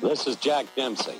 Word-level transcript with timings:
This 0.00 0.26
is 0.26 0.36
Jack 0.36 0.66
Dempsey. 0.74 1.14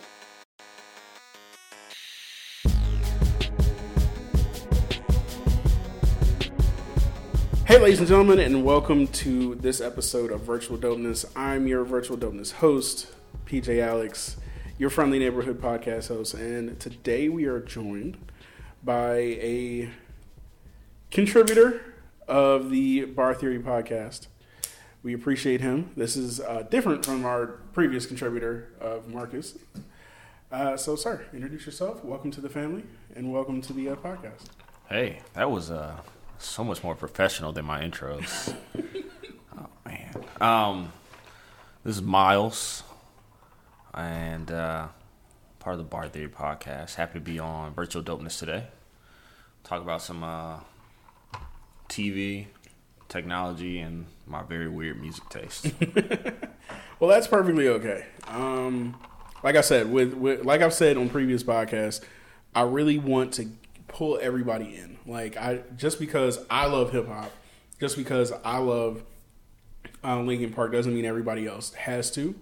Hey, 7.66 7.78
ladies 7.78 8.00
and 8.00 8.08
gentlemen, 8.08 8.38
and 8.40 8.64
welcome 8.64 9.06
to 9.08 9.54
this 9.56 9.80
episode 9.80 10.30
of 10.32 10.40
Virtual 10.42 10.76
Dopeness. 10.76 11.24
I'm 11.36 11.66
your 11.66 11.84
Virtual 11.84 12.16
Dopeness 12.16 12.52
host, 12.54 13.08
PJ 13.46 13.80
Alex, 13.80 14.36
your 14.78 14.90
friendly 14.90 15.18
neighborhood 15.18 15.60
podcast 15.60 16.08
host, 16.08 16.34
and 16.34 16.78
today 16.80 17.28
we 17.28 17.44
are 17.44 17.60
joined 17.60 18.18
by 18.82 19.14
a 19.16 19.90
contributor 21.10 21.80
of 22.26 22.70
the 22.70 23.04
Bar 23.04 23.34
Theory 23.34 23.60
podcast. 23.60 24.26
We 25.02 25.14
appreciate 25.14 25.60
him. 25.60 25.90
This 25.96 26.16
is 26.16 26.38
uh, 26.38 26.62
different 26.70 27.04
from 27.04 27.24
our 27.24 27.46
previous 27.72 28.06
contributor 28.06 28.68
of 28.80 29.08
Marcus. 29.08 29.58
Uh, 30.52 30.76
so, 30.76 30.94
sir, 30.94 31.26
introduce 31.32 31.66
yourself. 31.66 32.04
Welcome 32.04 32.30
to 32.30 32.40
the 32.40 32.48
family, 32.48 32.84
and 33.16 33.32
welcome 33.32 33.60
to 33.62 33.72
the 33.72 33.88
uh, 33.88 33.96
podcast. 33.96 34.44
Hey, 34.88 35.18
that 35.34 35.50
was 35.50 35.72
uh, 35.72 35.96
so 36.38 36.62
much 36.62 36.84
more 36.84 36.94
professional 36.94 37.52
than 37.52 37.64
my 37.64 37.82
intros. 37.82 38.54
oh 39.58 39.66
man. 39.84 40.24
Um, 40.40 40.92
this 41.82 41.96
is 41.96 42.02
Miles, 42.02 42.84
and 43.94 44.52
uh, 44.52 44.86
part 45.58 45.74
of 45.74 45.78
the 45.78 45.84
Bar 45.84 46.10
Theory 46.10 46.28
podcast. 46.28 46.94
Happy 46.94 47.14
to 47.14 47.20
be 47.20 47.40
on 47.40 47.74
Virtual 47.74 48.04
Dopeness 48.04 48.38
today. 48.38 48.68
Talk 49.64 49.82
about 49.82 50.00
some 50.00 50.22
uh, 50.22 50.60
TV, 51.88 52.46
technology, 53.12 53.78
and 53.78 54.06
my 54.26 54.42
very 54.42 54.68
weird 54.68 55.00
music 55.00 55.28
taste. 55.28 55.66
Well, 57.02 57.10
that's 57.10 57.26
perfectly 57.26 57.66
okay. 57.66 58.06
Um, 58.28 58.94
like 59.42 59.56
I 59.56 59.60
said, 59.60 59.90
with, 59.90 60.14
with 60.14 60.44
like 60.44 60.62
I've 60.62 60.72
said 60.72 60.96
on 60.96 61.08
previous 61.08 61.42
podcasts, 61.42 62.00
I 62.54 62.62
really 62.62 62.96
want 62.96 63.32
to 63.34 63.48
pull 63.88 64.20
everybody 64.22 64.76
in. 64.76 64.98
Like 65.04 65.36
I 65.36 65.62
just 65.76 65.98
because 65.98 66.38
I 66.48 66.66
love 66.66 66.92
hip 66.92 67.08
hop, 67.08 67.32
just 67.80 67.96
because 67.96 68.30
I 68.44 68.58
love 68.58 69.02
uh, 70.04 70.20
Linkin 70.20 70.52
Park 70.52 70.70
doesn't 70.70 70.94
mean 70.94 71.04
everybody 71.04 71.44
else 71.48 71.74
has 71.74 72.08
to. 72.12 72.36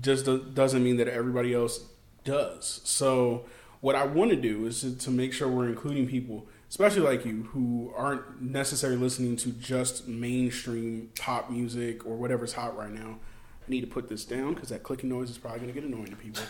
Just 0.00 0.26
do- 0.26 0.44
doesn't 0.54 0.84
mean 0.84 0.98
that 0.98 1.08
everybody 1.08 1.52
else 1.52 1.80
does. 2.22 2.82
So 2.84 3.46
what 3.80 3.96
I 3.96 4.06
want 4.06 4.30
to 4.30 4.36
do 4.36 4.64
is 4.66 4.82
to, 4.82 4.96
to 4.96 5.10
make 5.10 5.32
sure 5.32 5.48
we're 5.48 5.66
including 5.66 6.06
people, 6.06 6.46
especially 6.74 7.02
like 7.02 7.24
you, 7.24 7.44
who 7.52 7.94
aren't 7.96 8.42
necessarily 8.42 8.98
listening 8.98 9.36
to 9.36 9.50
just 9.50 10.08
mainstream 10.08 11.08
pop 11.16 11.48
music 11.48 12.04
or 12.04 12.16
whatever's 12.16 12.54
hot 12.54 12.76
right 12.76 12.90
now. 12.90 13.16
I 13.64 13.70
need 13.70 13.82
to 13.82 13.86
put 13.86 14.08
this 14.08 14.24
down 14.24 14.54
because 14.54 14.70
that 14.70 14.82
clicking 14.82 15.08
noise 15.08 15.30
is 15.30 15.38
probably 15.38 15.60
going 15.60 15.72
to 15.72 15.80
get 15.80 15.88
annoying 15.88 16.08
to 16.10 16.16
people. 16.16 16.42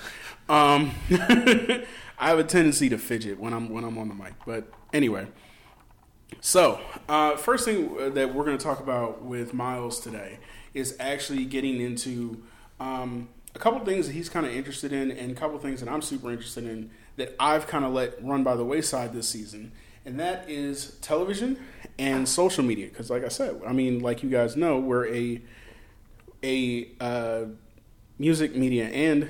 Um, 0.48 0.92
I 1.10 2.28
have 2.30 2.38
a 2.38 2.44
tendency 2.44 2.88
to 2.88 2.96
fidget 2.96 3.38
when 3.38 3.52
I'm 3.52 3.68
when 3.68 3.84
I'm 3.84 3.98
on 3.98 4.08
the 4.08 4.14
mic, 4.14 4.32
but 4.46 4.66
anyway. 4.94 5.26
So, 6.40 6.80
uh, 7.06 7.36
first 7.36 7.66
thing 7.66 8.14
that 8.14 8.34
we're 8.34 8.46
going 8.46 8.56
to 8.56 8.64
talk 8.64 8.80
about 8.80 9.22
with 9.22 9.52
Miles 9.52 10.00
today 10.00 10.38
is 10.72 10.96
actually 10.98 11.44
getting 11.44 11.82
into 11.82 12.42
um, 12.80 13.28
a 13.54 13.58
couple 13.58 13.78
things 13.84 14.06
that 14.06 14.14
he's 14.14 14.30
kind 14.30 14.46
of 14.46 14.52
interested 14.52 14.90
in, 14.90 15.10
and 15.10 15.32
a 15.32 15.34
couple 15.34 15.58
things 15.58 15.80
that 15.80 15.88
I'm 15.90 16.00
super 16.00 16.30
interested 16.30 16.64
in 16.64 16.90
that 17.16 17.36
I've 17.38 17.66
kind 17.66 17.84
of 17.84 17.92
let 17.92 18.24
run 18.24 18.42
by 18.42 18.56
the 18.56 18.64
wayside 18.64 19.12
this 19.12 19.28
season, 19.28 19.72
and 20.04 20.18
that 20.20 20.48
is 20.48 20.96
television 21.00 21.58
and 21.98 22.28
social 22.28 22.64
media. 22.64 22.86
Because, 22.88 23.10
like 23.10 23.24
I 23.24 23.28
said, 23.28 23.60
I 23.66 23.72
mean, 23.72 24.00
like 24.00 24.22
you 24.22 24.30
guys 24.30 24.56
know, 24.56 24.78
we're 24.78 25.06
a 25.12 25.40
a 26.42 26.88
uh, 27.00 27.44
music, 28.18 28.54
media, 28.54 28.86
and 28.86 29.28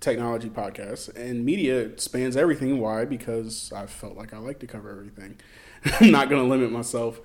technology 0.00 0.48
podcast, 0.48 1.14
and 1.16 1.44
media 1.44 1.98
spans 1.98 2.36
everything. 2.36 2.80
Why? 2.80 3.04
Because 3.04 3.72
I 3.74 3.86
felt 3.86 4.16
like 4.16 4.34
I 4.34 4.38
like 4.38 4.58
to 4.60 4.66
cover 4.66 4.90
everything. 4.90 5.38
I'm 6.00 6.10
not 6.10 6.28
going 6.28 6.42
to 6.42 6.48
limit 6.48 6.72
myself 6.72 7.20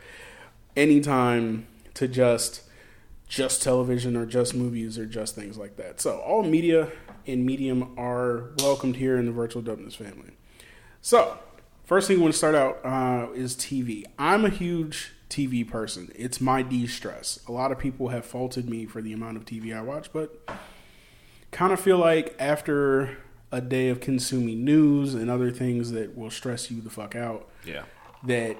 anytime 0.75 1.67
to 1.95 2.07
just 2.07 2.63
just 3.27 3.63
television 3.63 4.17
or 4.17 4.25
just 4.25 4.53
movies 4.53 4.97
or 4.97 5.05
just 5.05 5.35
things 5.35 5.57
like 5.57 5.77
that. 5.77 6.01
So 6.01 6.17
all 6.17 6.43
media 6.43 6.91
and 7.25 7.45
medium 7.45 7.97
are 7.97 8.51
welcomed 8.59 8.97
here 8.97 9.17
in 9.17 9.25
the 9.25 9.31
virtual 9.31 9.61
dopeness 9.61 9.95
family. 9.95 10.31
So 11.01 11.39
first 11.91 12.07
thing 12.07 12.15
we 12.15 12.21
want 12.21 12.33
to 12.33 12.37
start 12.37 12.55
out 12.55 12.79
uh, 12.85 13.29
is 13.33 13.53
TV. 13.53 14.05
I'm 14.17 14.45
a 14.45 14.49
huge 14.49 15.11
TV 15.29 15.69
person. 15.69 16.09
It's 16.15 16.39
my 16.39 16.61
de-stress. 16.61 17.41
A 17.49 17.51
lot 17.51 17.73
of 17.73 17.79
people 17.79 18.07
have 18.07 18.23
faulted 18.23 18.69
me 18.69 18.85
for 18.85 19.01
the 19.01 19.11
amount 19.11 19.35
of 19.35 19.43
TV 19.43 19.75
I 19.75 19.81
watch, 19.81 20.07
but 20.13 20.49
kind 21.51 21.73
of 21.73 21.81
feel 21.81 21.97
like 21.97 22.33
after 22.39 23.17
a 23.51 23.59
day 23.59 23.89
of 23.89 23.99
consuming 23.99 24.63
news 24.63 25.13
and 25.13 25.29
other 25.29 25.51
things 25.51 25.91
that 25.91 26.17
will 26.17 26.31
stress 26.31 26.71
you 26.71 26.79
the 26.79 26.89
fuck 26.89 27.13
out, 27.13 27.49
yeah, 27.65 27.83
that 28.23 28.55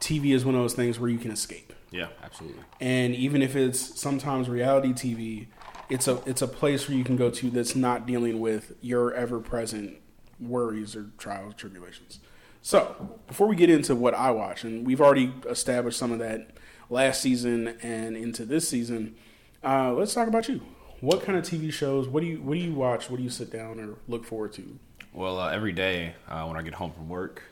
TV 0.00 0.34
is 0.34 0.44
one 0.44 0.54
of 0.54 0.60
those 0.60 0.74
things 0.74 1.00
where 1.00 1.08
you 1.08 1.16
can 1.16 1.30
escape. 1.30 1.72
yeah, 1.90 2.08
absolutely. 2.22 2.64
And 2.82 3.14
even 3.14 3.40
if 3.40 3.56
it's 3.56 3.98
sometimes 3.98 4.46
reality 4.50 4.92
TV, 4.92 5.46
it's 5.88 6.06
a 6.06 6.20
it's 6.26 6.42
a 6.42 6.48
place 6.48 6.86
where 6.86 6.98
you 6.98 7.04
can 7.04 7.16
go 7.16 7.30
to 7.30 7.48
that's 7.48 7.74
not 7.74 8.06
dealing 8.06 8.40
with 8.40 8.76
your 8.82 9.14
ever 9.14 9.40
present 9.40 9.96
worries 10.38 10.94
or 10.94 11.12
trials 11.16 11.54
tribulations. 11.54 12.20
So 12.64 13.18
before 13.26 13.46
we 13.46 13.56
get 13.56 13.68
into 13.68 13.94
what 13.94 14.14
I 14.14 14.30
watch, 14.30 14.64
and 14.64 14.86
we've 14.86 15.02
already 15.02 15.34
established 15.46 15.98
some 15.98 16.12
of 16.12 16.18
that 16.20 16.48
last 16.88 17.20
season 17.20 17.76
and 17.82 18.16
into 18.16 18.46
this 18.46 18.66
season, 18.66 19.16
uh, 19.62 19.92
let's 19.92 20.14
talk 20.14 20.28
about 20.28 20.48
you. 20.48 20.62
What 21.00 21.22
kind 21.22 21.36
of 21.36 21.44
TV 21.44 21.70
shows? 21.70 22.08
What 22.08 22.22
do 22.22 22.26
you 22.26 22.40
what 22.40 22.54
do 22.54 22.60
you 22.60 22.72
watch? 22.72 23.10
What 23.10 23.18
do 23.18 23.22
you 23.22 23.28
sit 23.28 23.52
down 23.52 23.80
or 23.80 23.96
look 24.08 24.24
forward 24.24 24.54
to? 24.54 24.78
Well, 25.12 25.38
uh, 25.38 25.50
every 25.50 25.72
day 25.72 26.14
uh, 26.26 26.46
when 26.46 26.56
I 26.56 26.62
get 26.62 26.72
home 26.72 26.92
from 26.92 27.10
work, 27.10 27.42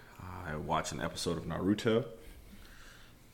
I 0.47 0.56
watch 0.56 0.93
an 0.93 1.03
episode 1.03 1.37
of 1.37 1.44
Naruto. 1.44 2.06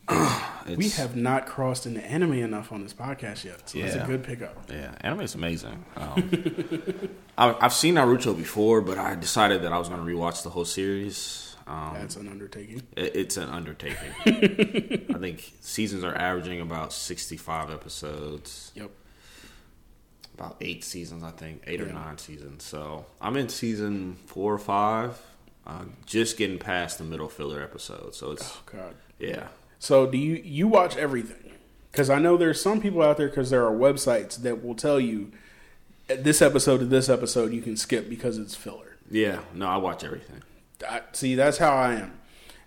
We 0.77 0.91
have 0.91 1.17
not 1.17 1.47
crossed 1.47 1.87
into 1.87 2.05
anime 2.05 2.35
enough 2.35 2.73
on 2.73 2.83
this 2.83 2.93
podcast 2.93 3.45
yet, 3.45 3.71
so 3.71 3.79
that's 3.79 3.95
a 3.95 4.05
good 4.05 4.23
pickup. 4.23 4.69
Yeah, 4.69 4.95
anime 5.01 5.23
is 5.23 5.35
amazing. 5.35 5.83
Um, 5.97 7.09
I, 7.39 7.57
I've 7.59 7.73
seen 7.73 7.95
Naruto 7.95 8.37
before, 8.37 8.83
but 8.83 8.99
I 8.99 9.15
decided 9.15 9.63
that 9.63 9.73
I 9.73 9.79
was 9.79 9.89
going 9.89 10.05
to 10.05 10.07
rewatch 10.07 10.43
the 10.43 10.51
whole 10.51 10.67
series. 10.67 11.48
Um, 11.69 11.95
That's 11.95 12.17
an 12.17 12.29
undertaking. 12.29 12.83
it, 12.97 13.15
it's 13.15 13.37
an 13.37 13.49
undertaking. 13.51 13.97
I 15.15 15.19
think 15.19 15.53
seasons 15.61 16.03
are 16.03 16.15
averaging 16.15 16.61
about 16.63 16.93
sixty-five 16.95 17.71
episodes, 17.71 18.73
Yep. 18.75 18.91
about 20.35 20.57
eight 20.61 20.83
seasons, 20.85 21.23
I 21.23 21.31
think, 21.31 21.63
eight 21.67 21.81
or 21.81 21.93
nine 21.93 22.19
seasons. 22.19 22.65
So 22.65 23.05
I'm 23.21 23.37
in 23.37 23.49
season 23.49 24.17
four 24.27 24.55
or 24.55 24.59
five, 24.59 25.19
uh, 25.67 25.85
just 26.07 26.37
getting 26.39 26.59
past 26.59 26.99
the 26.99 27.05
middle 27.05 27.29
filler 27.29 27.63
episode. 27.63 28.15
So 28.15 28.33
it's 28.33 28.51
Oh 28.51 28.61
God. 28.67 28.95
yeah, 29.19 29.49
So 29.79 30.07
do 30.07 30.17
you 30.17 30.37
you 30.37 30.69
watch 30.69 30.97
everything? 30.97 31.53
Because 31.93 32.09
I 32.11 32.19
know 32.19 32.37
there's 32.37 32.61
some 32.63 32.81
people 32.81 33.03
out 33.03 33.17
there 33.17 33.29
because 33.29 33.51
there 33.51 33.67
are 33.67 33.73
websites 33.73 34.37
that 34.43 34.63
will 34.65 34.75
tell 34.75 35.01
you 35.01 35.33
this 36.07 36.41
episode 36.41 36.79
to 36.79 36.85
this 36.87 37.09
episode 37.09 37.53
you 37.53 37.61
can 37.61 37.77
skip 37.77 38.09
because 38.09 38.39
it's 38.39 38.55
filler. 38.55 38.97
yeah. 39.11 39.41
No, 39.55 39.67
I 39.67 39.77
watch 39.77 40.05
everything. 40.05 40.43
I, 40.89 41.03
see, 41.13 41.35
that's 41.35 41.59
how 41.59 41.75
I 41.75 41.95
am. 41.95 42.13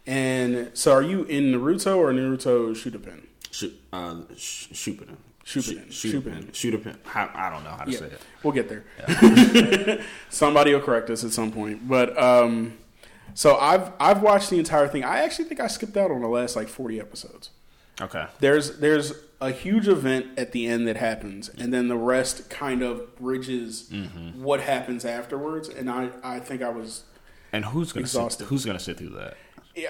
And 0.08 0.72
so, 0.74 0.92
are 0.94 1.02
you 1.04 1.24
in 1.26 1.52
Naruto 1.52 1.98
or 1.98 2.12
Naruto 2.12 2.72
Shippuden? 2.72 3.26
Shoot, 3.52 3.80
uh, 3.94 4.16
sh- 4.36 4.68
Shippuden. 4.74 5.18
Shippuden. 5.46 5.88
Shippuden. 5.90 6.52
Shippuden. 6.52 6.96
How- 7.06 7.30
I 7.34 7.50
don't 7.50 7.64
know 7.64 7.70
how 7.72 7.84
to 7.86 7.92
Yeah, 7.92 8.00
say 8.00 8.06
it. 8.06 8.22
we'll 8.44 8.54
get 8.54 8.70
there. 8.70 8.84
Somebody 10.30 10.74
will 10.74 10.82
correct 10.82 11.10
us 11.10 11.24
at 11.24 11.32
some 11.32 11.52
point. 11.52 11.88
But 11.88 12.18
um, 12.22 12.78
so 13.34 13.58
I've 13.58 13.92
I've 14.00 14.22
watched 14.22 14.50
the 14.50 14.60
entire 14.60 14.88
thing. 14.88 15.04
I 15.04 15.20
actually 15.22 15.46
think 15.46 15.60
I 15.60 15.68
skipped 15.68 15.98
out 15.98 16.12
on 16.12 16.22
the 16.22 16.28
last 16.28 16.56
like 16.56 16.68
40 16.68 17.00
episodes. 17.00 17.50
Okay. 18.00 18.26
there's 18.40 18.80
there's 18.80 19.14
a 19.42 19.52
huge 19.52 19.88
event 19.88 20.26
at 20.38 20.54
the 20.54 20.66
end 20.66 20.88
that 20.88 20.98
happens 20.98 21.50
and 21.50 21.72
then 21.74 21.88
the 21.88 21.98
rest 21.98 22.50
kind 22.50 22.82
of 22.82 23.16
bridges 23.18 23.90
Mm-hmm. 23.92 24.42
what 24.42 24.60
happens 24.62 25.06
afterwards 25.06 25.68
and 25.70 25.88
i 25.90 26.10
i 26.24 26.40
think 26.40 26.64
i 26.64 26.70
was 26.70 27.04
And 27.54 27.66
who's 27.66 27.92
gonna 27.92 28.02
Exhausted. 28.04 28.44
sit, 28.44 28.48
who's 28.50 28.66
gonna 28.66 28.80
sit 28.80 28.98
through 28.98 29.10
that? 29.10 29.36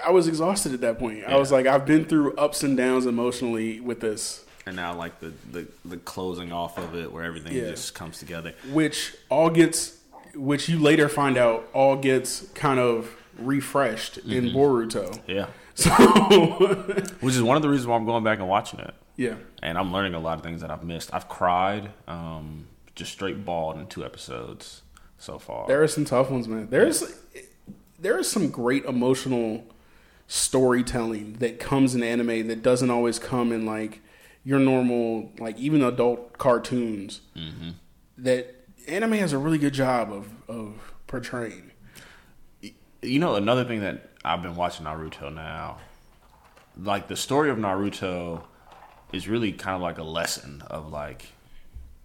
i 0.06 0.10
was 0.12 0.28
exhausted 0.28 0.72
at 0.72 0.80
that 0.80 0.96
point 0.96 1.24
i 1.26 1.36
was 1.36 1.50
like 1.50 1.66
i've 1.66 1.84
been 1.84 2.04
through 2.04 2.32
ups 2.36 2.62
and 2.62 2.76
downs 2.76 3.04
emotionally 3.04 3.80
with 3.80 3.98
this 3.98 4.44
And 4.64 4.76
now 4.76 4.94
like 4.94 5.18
the 5.18 5.32
the, 5.50 5.66
the 5.84 5.96
closing 5.96 6.52
off 6.52 6.78
of 6.78 6.94
it 6.94 7.12
where 7.12 7.24
everything 7.24 7.52
Yeah. 7.52 7.70
just 7.70 7.92
comes 7.92 8.18
together. 8.20 8.54
which 8.72 9.12
all 9.28 9.50
gets 9.50 9.98
which 10.36 10.68
you 10.68 10.78
later 10.78 11.08
find 11.08 11.36
out 11.36 11.68
all 11.74 11.96
gets 11.96 12.42
kind 12.54 12.78
of 12.78 13.10
refreshed 13.38 14.18
in 14.18 14.44
Mm-hmm. 14.50 14.56
boruto 14.56 15.20
Yeah. 15.26 15.46
so 15.74 15.90
Which 17.20 17.34
is 17.34 17.42
one 17.42 17.56
of 17.56 17.62
the 17.62 17.68
reasons 17.68 17.88
why 17.88 17.96
I'm 17.96 18.04
going 18.06 18.22
back 18.22 18.38
and 18.38 18.48
watching 18.48 18.78
it. 18.78 18.94
yeah 19.16 19.34
And 19.64 19.76
I'm 19.76 19.92
learning 19.92 20.14
a 20.14 20.20
lot 20.20 20.38
of 20.38 20.44
things 20.44 20.60
that 20.60 20.70
I've 20.70 20.84
missed. 20.84 21.12
I've 21.12 21.28
cried, 21.28 21.90
um, 22.06 22.66
just 22.94 23.10
straight 23.12 23.44
bawled 23.44 23.78
in 23.78 23.88
two 23.88 24.04
episodes 24.04 24.82
so 25.18 25.38
far. 25.40 25.66
There 25.66 25.82
are 25.82 25.88
some 25.88 26.04
tough 26.04 26.30
ones, 26.30 26.46
man. 26.46 26.68
There's 26.70 27.02
there 28.02 28.18
is 28.18 28.30
some 28.30 28.50
great 28.50 28.84
emotional 28.84 29.64
storytelling 30.26 31.34
that 31.34 31.58
comes 31.58 31.94
in 31.94 32.02
anime 32.02 32.48
that 32.48 32.62
doesn't 32.62 32.90
always 32.90 33.18
come 33.18 33.52
in 33.52 33.64
like 33.64 34.00
your 34.44 34.58
normal 34.58 35.30
like 35.38 35.56
even 35.58 35.82
adult 35.82 36.36
cartoons. 36.36 37.20
Mm-hmm. 37.36 37.70
That 38.18 38.54
anime 38.88 39.12
has 39.12 39.32
a 39.32 39.38
really 39.38 39.58
good 39.58 39.74
job 39.74 40.12
of 40.12 40.28
of 40.48 40.94
portraying. 41.06 41.70
You 43.02 43.18
know, 43.18 43.34
another 43.34 43.64
thing 43.64 43.80
that 43.80 44.10
I've 44.24 44.42
been 44.42 44.56
watching 44.56 44.86
Naruto 44.86 45.32
now, 45.32 45.78
like 46.76 47.08
the 47.08 47.16
story 47.16 47.50
of 47.50 47.58
Naruto 47.58 48.42
is 49.12 49.28
really 49.28 49.52
kind 49.52 49.76
of 49.76 49.82
like 49.82 49.98
a 49.98 50.04
lesson 50.04 50.62
of 50.68 50.90
like 50.90 51.32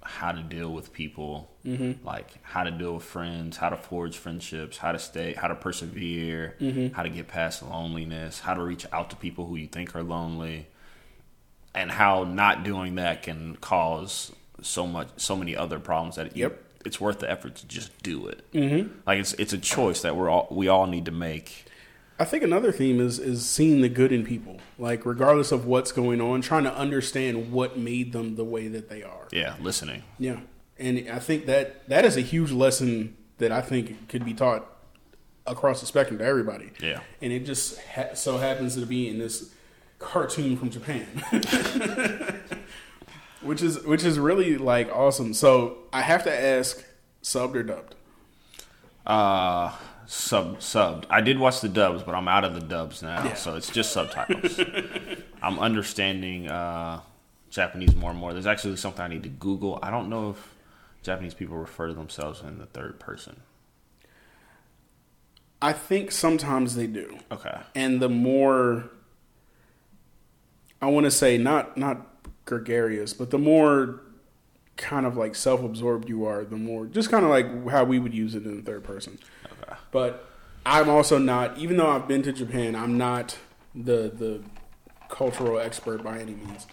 how 0.07 0.31
to 0.31 0.41
deal 0.41 0.71
with 0.71 0.93
people, 0.93 1.49
mm-hmm. 1.65 2.05
like 2.05 2.43
how 2.43 2.63
to 2.63 2.71
deal 2.71 2.95
with 2.95 3.03
friends, 3.03 3.57
how 3.57 3.69
to 3.69 3.77
forge 3.77 4.17
friendships, 4.17 4.77
how 4.77 4.91
to 4.91 4.99
stay, 4.99 5.33
how 5.33 5.47
to 5.47 5.55
persevere, 5.55 6.55
mm-hmm. 6.59 6.93
how 6.93 7.03
to 7.03 7.09
get 7.09 7.27
past 7.27 7.61
loneliness, 7.61 8.39
how 8.39 8.53
to 8.53 8.61
reach 8.61 8.85
out 8.91 9.09
to 9.09 9.15
people 9.15 9.45
who 9.45 9.55
you 9.55 9.67
think 9.67 9.95
are 9.95 10.03
lonely, 10.03 10.67
and 11.75 11.91
how 11.91 12.23
not 12.23 12.63
doing 12.63 12.95
that 12.95 13.23
can 13.23 13.55
cause 13.57 14.31
so 14.61 14.87
much, 14.87 15.09
so 15.17 15.35
many 15.35 15.55
other 15.55 15.79
problems 15.79 16.15
that 16.15 16.35
yep 16.35 16.63
it's 16.85 17.01
worth 17.01 17.19
the 17.19 17.29
effort 17.29 17.55
to 17.55 17.67
just 17.67 18.01
do 18.01 18.27
it. 18.27 18.49
Mm-hmm. 18.53 18.99
Like 19.05 19.19
it's 19.19 19.33
it's 19.33 19.53
a 19.53 19.57
choice 19.57 20.01
that 20.01 20.15
we're 20.15 20.29
all 20.29 20.47
we 20.49 20.67
all 20.67 20.87
need 20.87 21.05
to 21.05 21.11
make. 21.11 21.65
I 22.19 22.25
think 22.25 22.43
another 22.43 22.71
theme 22.71 22.99
is 22.99 23.19
is 23.19 23.47
seeing 23.47 23.81
the 23.81 23.89
good 23.89 24.11
in 24.11 24.25
people, 24.25 24.59
like 24.79 25.05
regardless 25.05 25.51
of 25.51 25.65
what's 25.65 25.91
going 25.91 26.19
on, 26.19 26.41
trying 26.41 26.63
to 26.63 26.73
understand 26.73 27.51
what 27.51 27.77
made 27.77 28.11
them 28.11 28.35
the 28.35 28.43
way 28.43 28.67
that 28.67 28.89
they 28.89 29.03
are. 29.03 29.27
Yeah, 29.31 29.55
listening. 29.61 30.03
Yeah, 30.17 30.39
and 30.77 31.09
I 31.09 31.19
think 31.19 31.45
that 31.45 31.87
that 31.89 32.05
is 32.05 32.17
a 32.17 32.21
huge 32.21 32.51
lesson 32.51 33.15
that 33.37 33.51
I 33.51 33.61
think 33.61 34.09
could 34.09 34.25
be 34.25 34.33
taught 34.33 34.65
across 35.45 35.79
the 35.79 35.85
spectrum 35.85 36.17
to 36.17 36.25
everybody. 36.25 36.71
Yeah, 36.81 37.01
and 37.21 37.31
it 37.31 37.45
just 37.45 37.79
ha- 37.81 38.15
so 38.15 38.37
happens 38.37 38.75
to 38.75 38.85
be 38.85 39.07
in 39.07 39.19
this 39.19 39.51
cartoon 39.99 40.57
from 40.57 40.71
Japan. 40.71 41.05
which 43.41 43.61
is 43.61 43.83
which 43.83 44.03
is 44.03 44.17
really 44.17 44.57
like 44.57 44.89
awesome. 44.91 45.33
So 45.33 45.77
I 45.93 46.01
have 46.01 46.23
to 46.23 46.33
ask, 46.33 46.83
subbed 47.21 47.55
or 47.55 47.63
dubbed? 47.63 47.95
Uh 49.05 49.75
sub 50.07 50.59
subbed. 50.59 51.03
I 51.09 51.21
did 51.21 51.37
watch 51.37 51.61
the 51.61 51.69
dubs, 51.69 52.01
but 52.01 52.15
I'm 52.15 52.27
out 52.27 52.43
of 52.43 52.55
the 52.55 52.61
dubs 52.61 53.03
now, 53.03 53.23
yeah. 53.25 53.33
so 53.35 53.55
it's 53.55 53.69
just 53.69 53.91
subtitles. 53.91 54.59
I'm 55.43 55.59
understanding 55.59 56.47
uh, 56.47 57.01
Japanese 57.51 57.95
more 57.95 58.11
and 58.11 58.19
more. 58.19 58.33
There's 58.33 58.47
actually 58.47 58.77
something 58.77 59.03
I 59.03 59.09
need 59.09 59.23
to 59.23 59.29
Google. 59.29 59.77
I 59.83 59.91
don't 59.91 60.09
know 60.09 60.31
if 60.31 60.55
Japanese 61.03 61.33
people 61.33 61.57
refer 61.57 61.87
to 61.87 61.93
themselves 61.93 62.41
in 62.41 62.57
the 62.57 62.65
third 62.65 62.99
person. 62.99 63.41
I 65.61 65.73
think 65.73 66.11
sometimes 66.11 66.75
they 66.75 66.87
do. 66.87 67.19
Okay. 67.31 67.59
And 67.75 68.01
the 68.01 68.09
more 68.09 68.89
I 70.81 70.87
want 70.87 71.05
to 71.05 71.11
say 71.11 71.37
not 71.37 71.77
not 71.77 72.07
gregarious, 72.45 73.13
but 73.13 73.31
the 73.31 73.39
more 73.39 74.01
kind 74.77 75.05
of 75.05 75.17
like 75.17 75.33
self-absorbed 75.33 76.07
you 76.07 76.25
are, 76.25 76.45
the 76.45 76.55
more 76.55 76.85
just 76.85 77.09
kind 77.09 77.25
of 77.25 77.31
like 77.31 77.67
how 77.69 77.83
we 77.83 77.97
would 77.99 78.13
use 78.13 78.35
it 78.35 78.45
in 78.45 78.55
the 78.55 78.61
third 78.61 78.83
person. 78.83 79.17
But 79.91 80.27
I'm 80.65 80.89
also 80.89 81.17
not, 81.17 81.57
even 81.57 81.77
though 81.77 81.89
I've 81.89 82.07
been 82.07 82.23
to 82.23 82.33
Japan, 82.33 82.75
I'm 82.75 82.97
not 82.97 83.37
the 83.73 84.11
the 84.13 84.41
cultural 85.09 85.59
expert 85.59 86.03
by 86.03 86.19
any 86.19 86.33
means. 86.33 86.67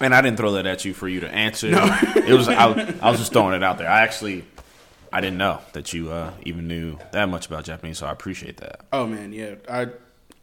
And 0.00 0.14
I 0.14 0.20
didn't 0.20 0.36
throw 0.36 0.52
that 0.52 0.66
at 0.66 0.84
you 0.84 0.92
for 0.92 1.08
you 1.08 1.20
to 1.20 1.28
answer. 1.28 1.70
No. 1.70 1.84
it 2.16 2.32
was 2.32 2.48
I, 2.48 2.64
I, 3.00 3.10
was 3.10 3.18
just 3.18 3.32
throwing 3.32 3.54
it 3.54 3.62
out 3.62 3.78
there. 3.78 3.88
I 3.88 4.02
actually 4.02 4.44
I 5.12 5.20
didn't 5.20 5.38
know 5.38 5.60
that 5.72 5.92
you 5.92 6.10
uh, 6.10 6.32
even 6.42 6.68
knew 6.68 6.98
that 7.12 7.28
much 7.28 7.46
about 7.46 7.64
Japanese, 7.64 7.98
so 7.98 8.06
I 8.06 8.12
appreciate 8.12 8.58
that. 8.58 8.82
Oh 8.92 9.06
man, 9.06 9.32
yeah. 9.32 9.54
I 9.68 9.88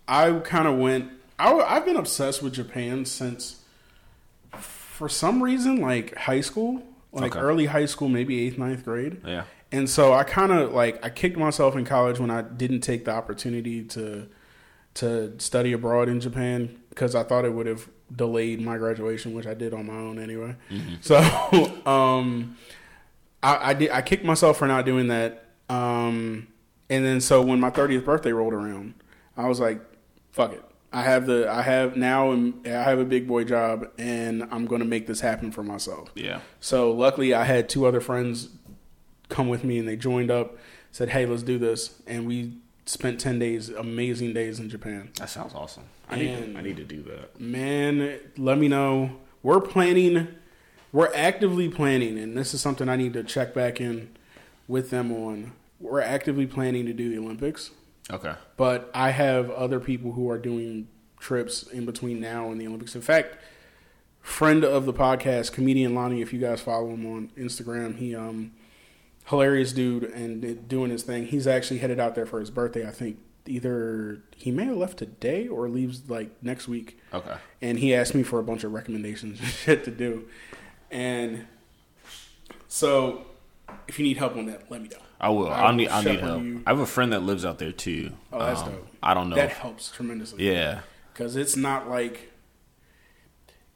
I 0.07 0.31
kind 0.39 0.67
of 0.67 0.77
went. 0.77 1.11
I, 1.37 1.53
I've 1.53 1.85
been 1.85 1.97
obsessed 1.97 2.41
with 2.41 2.53
Japan 2.53 3.05
since 3.05 3.61
for 4.57 5.09
some 5.09 5.41
reason 5.41 5.81
like 5.81 6.15
high 6.15 6.41
school, 6.41 6.83
like 7.11 7.35
okay. 7.35 7.39
early 7.39 7.65
high 7.65 7.85
school, 7.85 8.09
maybe 8.09 8.45
eighth, 8.45 8.57
ninth 8.57 8.85
grade. 8.85 9.21
Yeah. 9.25 9.43
And 9.73 9.89
so 9.89 10.13
I 10.13 10.23
kind 10.23 10.51
of 10.51 10.71
like 10.71 11.03
I 11.03 11.09
kicked 11.09 11.35
myself 11.35 11.75
in 11.75 11.83
college 11.83 12.19
when 12.19 12.29
I 12.29 12.43
didn't 12.43 12.81
take 12.81 13.05
the 13.05 13.11
opportunity 13.11 13.83
to 13.85 14.29
to 14.95 15.33
study 15.39 15.73
abroad 15.73 16.07
in 16.07 16.21
Japan 16.21 16.79
because 16.89 17.15
I 17.15 17.23
thought 17.23 17.43
it 17.43 17.53
would 17.53 17.65
have 17.65 17.89
delayed 18.15 18.61
my 18.61 18.77
graduation, 18.77 19.33
which 19.33 19.47
I 19.47 19.55
did 19.55 19.73
on 19.73 19.87
my 19.87 19.95
own 19.95 20.19
anyway. 20.19 20.55
Mm-hmm. 20.69 20.95
So 21.01 21.17
um, 21.91 22.55
I, 23.41 23.71
I, 23.71 23.73
did 23.73 23.89
I 23.89 24.03
kicked 24.03 24.23
myself 24.23 24.57
for 24.57 24.67
not 24.67 24.85
doing 24.85 25.07
that. 25.07 25.45
Um, 25.69 26.49
and 26.87 27.03
then 27.03 27.19
so 27.19 27.41
when 27.41 27.59
my 27.59 27.71
30th 27.71 28.05
birthday 28.05 28.31
rolled 28.31 28.53
around, 28.53 28.93
I 29.35 29.47
was 29.47 29.59
like, 29.59 29.81
"Fuck 30.31 30.53
it, 30.53 30.63
I 30.93 31.01
have 31.01 31.25
the 31.25 31.51
I 31.51 31.63
have 31.63 31.97
now 31.97 32.31
I 32.31 32.69
have 32.69 32.99
a 32.99 33.05
big 33.05 33.27
boy 33.27 33.43
job 33.45 33.89
and 33.97 34.47
I'm 34.51 34.67
going 34.67 34.79
to 34.79 34.87
make 34.87 35.07
this 35.07 35.21
happen 35.21 35.51
for 35.51 35.63
myself. 35.63 36.11
Yeah. 36.13 36.41
So 36.59 36.91
luckily 36.91 37.33
I 37.33 37.45
had 37.45 37.67
two 37.67 37.87
other 37.87 37.99
friends 37.99 38.49
come 39.29 39.49
with 39.49 39.63
me 39.63 39.77
and 39.79 39.87
they 39.87 39.95
joined 39.95 40.31
up, 40.31 40.57
said, 40.91 41.09
"Hey, 41.09 41.25
let's 41.25 41.43
do 41.43 41.57
this." 41.57 42.01
And 42.07 42.27
we 42.27 42.57
spent 42.85 43.19
10 43.19 43.39
days, 43.39 43.69
amazing 43.69 44.33
days 44.33 44.59
in 44.59 44.69
Japan. 44.69 45.11
That 45.17 45.29
sounds 45.29 45.53
awesome. 45.55 45.83
I 46.09 46.15
and 46.15 46.21
need 46.21 46.53
to, 46.53 46.59
I 46.59 46.61
need 46.61 46.77
to 46.77 46.83
do 46.83 47.01
that. 47.03 47.39
Man, 47.39 48.19
let 48.37 48.57
me 48.57 48.67
know. 48.67 49.17
We're 49.41 49.61
planning 49.61 50.27
we're 50.93 51.11
actively 51.15 51.67
planning 51.67 52.17
and 52.19 52.37
this 52.37 52.53
is 52.53 52.61
something 52.61 52.87
I 52.87 52.95
need 52.95 53.13
to 53.13 53.23
check 53.23 53.53
back 53.53 53.81
in 53.81 54.15
with 54.67 54.91
them 54.91 55.11
on. 55.11 55.53
We're 55.79 56.01
actively 56.01 56.45
planning 56.45 56.85
to 56.85 56.93
do 56.93 57.09
the 57.09 57.17
Olympics. 57.17 57.71
Okay. 58.11 58.35
But 58.55 58.89
I 58.93 59.09
have 59.09 59.49
other 59.49 59.79
people 59.79 60.13
who 60.13 60.29
are 60.29 60.37
doing 60.37 60.87
trips 61.19 61.63
in 61.63 61.85
between 61.85 62.21
now 62.21 62.51
and 62.51 62.61
the 62.61 62.67
Olympics. 62.67 62.95
In 62.95 63.01
fact, 63.01 63.37
friend 64.21 64.63
of 64.63 64.85
the 64.85 64.93
podcast, 64.93 65.51
comedian 65.51 65.95
Lonnie, 65.95 66.21
if 66.21 66.31
you 66.31 66.39
guys 66.39 66.61
follow 66.61 66.91
him 66.91 67.05
on 67.05 67.31
Instagram, 67.35 67.97
he 67.97 68.15
um 68.15 68.51
hilarious 69.25 69.73
dude 69.73 70.03
and 70.03 70.67
doing 70.67 70.91
his 70.91 71.03
thing. 71.03 71.27
He's 71.27 71.47
actually 71.47 71.79
headed 71.79 71.99
out 71.99 72.15
there 72.15 72.25
for 72.25 72.39
his 72.39 72.49
birthday. 72.49 72.87
I 72.87 72.91
think 72.91 73.19
either 73.45 74.21
he 74.35 74.51
may 74.51 74.65
have 74.65 74.77
left 74.77 74.97
today 74.97 75.47
or 75.47 75.67
leaves 75.69 76.09
like 76.09 76.31
next 76.41 76.67
week. 76.67 76.99
Okay. 77.13 77.35
And 77.61 77.79
he 77.79 77.93
asked 77.93 78.15
me 78.15 78.23
for 78.23 78.39
a 78.39 78.43
bunch 78.43 78.63
of 78.63 78.73
recommendations 78.73 79.39
and 79.41 79.49
shit 79.49 79.83
to 79.85 79.91
do. 79.91 80.27
And 80.91 81.45
so 82.67 83.25
if 83.87 83.99
you 83.99 84.05
need 84.05 84.17
help 84.17 84.35
on 84.35 84.45
that, 84.47 84.69
let 84.69 84.81
me 84.81 84.89
know. 84.89 84.97
I 85.19 85.29
will. 85.29 85.49
I, 85.49 85.67
will 85.67 85.77
need. 85.77 85.87
I 85.87 86.03
need 86.03 86.19
help. 86.19 86.43
You. 86.43 86.63
I 86.67 86.71
have 86.71 86.79
a 86.79 86.85
friend 86.85 87.13
that 87.13 87.21
lives 87.21 87.45
out 87.45 87.57
there 87.57 87.71
too. 87.71 88.11
Oh, 88.33 88.39
that's 88.39 88.61
um, 88.61 88.71
dope. 88.71 88.87
I 89.01 89.13
don't 89.13 89.29
know. 89.29 89.37
That 89.37 89.51
helps 89.51 89.89
tremendously. 89.89 90.45
Yeah, 90.45 90.81
because 91.13 91.37
it's 91.37 91.55
not 91.55 91.89
like 91.89 92.32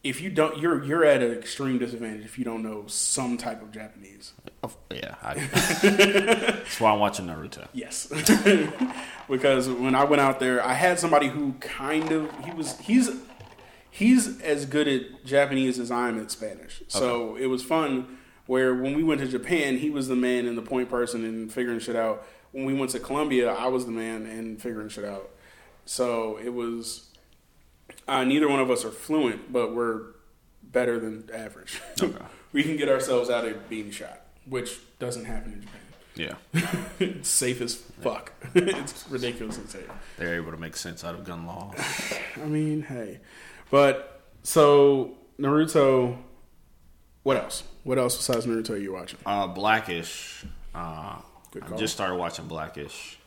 if 0.03 0.21
you 0.21 0.29
don't, 0.29 0.57
you're 0.59 0.83
you're 0.83 1.03
at 1.03 1.21
an 1.21 1.31
extreme 1.31 1.79
disadvantage 1.79 2.23
if 2.23 2.37
you 2.37 2.45
don't 2.45 2.63
know 2.63 2.85
some 2.87 3.37
type 3.37 3.61
of 3.61 3.71
Japanese. 3.71 4.33
Yeah, 4.91 5.15
I, 5.21 5.33
that's 5.81 6.79
why 6.79 6.91
I'm 6.91 6.99
watching 6.99 7.27
Naruto. 7.27 7.67
Yes, 7.73 8.07
because 9.29 9.69
when 9.69 9.95
I 9.95 10.03
went 10.03 10.21
out 10.21 10.39
there, 10.39 10.65
I 10.65 10.73
had 10.73 10.99
somebody 10.99 11.27
who 11.27 11.53
kind 11.59 12.11
of 12.11 12.31
he 12.45 12.51
was 12.51 12.77
he's 12.79 13.09
he's 13.89 14.41
as 14.41 14.65
good 14.65 14.87
at 14.87 15.25
Japanese 15.25 15.79
as 15.79 15.91
I 15.91 16.09
am 16.09 16.19
at 16.19 16.31
Spanish. 16.31 16.83
So 16.87 17.31
okay. 17.31 17.43
it 17.43 17.47
was 17.47 17.63
fun 17.63 18.17
where 18.45 18.73
when 18.73 18.95
we 18.95 19.03
went 19.03 19.21
to 19.21 19.27
Japan, 19.27 19.77
he 19.77 19.89
was 19.89 20.07
the 20.07 20.15
man 20.15 20.45
and 20.45 20.57
the 20.57 20.61
point 20.61 20.89
person 20.89 21.25
and 21.25 21.51
figuring 21.51 21.79
shit 21.79 21.95
out. 21.95 22.25
When 22.51 22.65
we 22.65 22.73
went 22.73 22.91
to 22.91 22.99
Colombia, 22.99 23.51
I 23.51 23.67
was 23.67 23.85
the 23.85 23.91
man 23.91 24.25
and 24.25 24.61
figuring 24.61 24.89
shit 24.89 25.05
out. 25.05 25.29
So 25.85 26.37
it 26.37 26.49
was. 26.49 27.06
Uh, 28.07 28.23
neither 28.23 28.47
one 28.47 28.59
of 28.59 28.71
us 28.71 28.85
are 28.85 28.91
fluent, 28.91 29.51
but 29.51 29.73
we're 29.73 30.01
better 30.63 30.99
than 30.99 31.29
average. 31.33 31.81
Okay. 32.01 32.25
we 32.53 32.63
can 32.63 32.77
get 32.77 32.89
ourselves 32.89 33.29
out 33.29 33.45
of 33.45 33.69
being 33.69 33.91
shot, 33.91 34.21
which 34.45 34.79
doesn't 34.99 35.25
happen 35.25 35.53
in 35.53 35.61
Japan. 35.61 35.81
Yeah. 36.15 36.83
it's 36.99 37.29
safe 37.43 37.61
as 37.61 37.75
fuck. 37.75 38.31
it's 38.55 39.05
ridiculously 39.09 39.67
safe. 39.67 39.89
They're 40.17 40.35
able 40.35 40.51
to 40.51 40.57
make 40.57 40.75
sense 40.75 41.03
out 41.03 41.15
of 41.15 41.23
gun 41.23 41.45
laws. 41.45 41.75
I 42.35 42.45
mean, 42.45 42.83
hey. 42.83 43.19
But 43.69 44.21
so 44.43 45.15
Naruto 45.39 46.17
what 47.27 47.35
else? 47.35 47.63
What 47.83 47.97
else 47.97 48.15
besides 48.15 48.45
Naruto 48.45 48.69
are 48.69 48.77
you 48.77 48.93
watching? 48.93 49.19
Uh, 49.25 49.47
Blackish. 49.47 50.45
Uh, 50.73 51.17
I 51.61 51.75
just 51.75 51.93
started 51.93 52.15
watching 52.15 52.47
Blackish, 52.47 53.17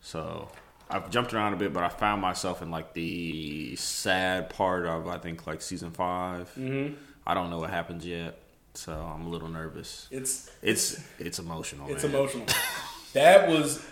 so 0.00 0.48
I've 0.92 1.10
jumped 1.10 1.32
around 1.32 1.54
a 1.54 1.56
bit, 1.56 1.72
but 1.72 1.82
I 1.82 1.88
found 1.88 2.20
myself 2.20 2.62
in 2.62 2.70
like 2.70 2.92
the 2.92 3.74
sad 3.76 4.50
part 4.50 4.86
of 4.86 5.08
I 5.08 5.18
think 5.18 5.46
like 5.46 5.62
season 5.62 5.90
5 5.90 6.54
mm-hmm. 6.56 6.94
I 7.26 7.34
don't 7.34 7.50
know 7.50 7.58
what 7.58 7.70
happens 7.70 8.04
yet, 8.04 8.38
so 8.74 8.92
I'm 8.92 9.26
a 9.26 9.28
little 9.28 9.48
nervous. 9.48 10.08
It's 10.10 10.50
it's 10.60 11.02
it's 11.18 11.38
emotional. 11.38 11.88
It's 11.88 12.02
man. 12.02 12.14
emotional. 12.14 12.46
that 13.12 13.48
was 13.48 13.84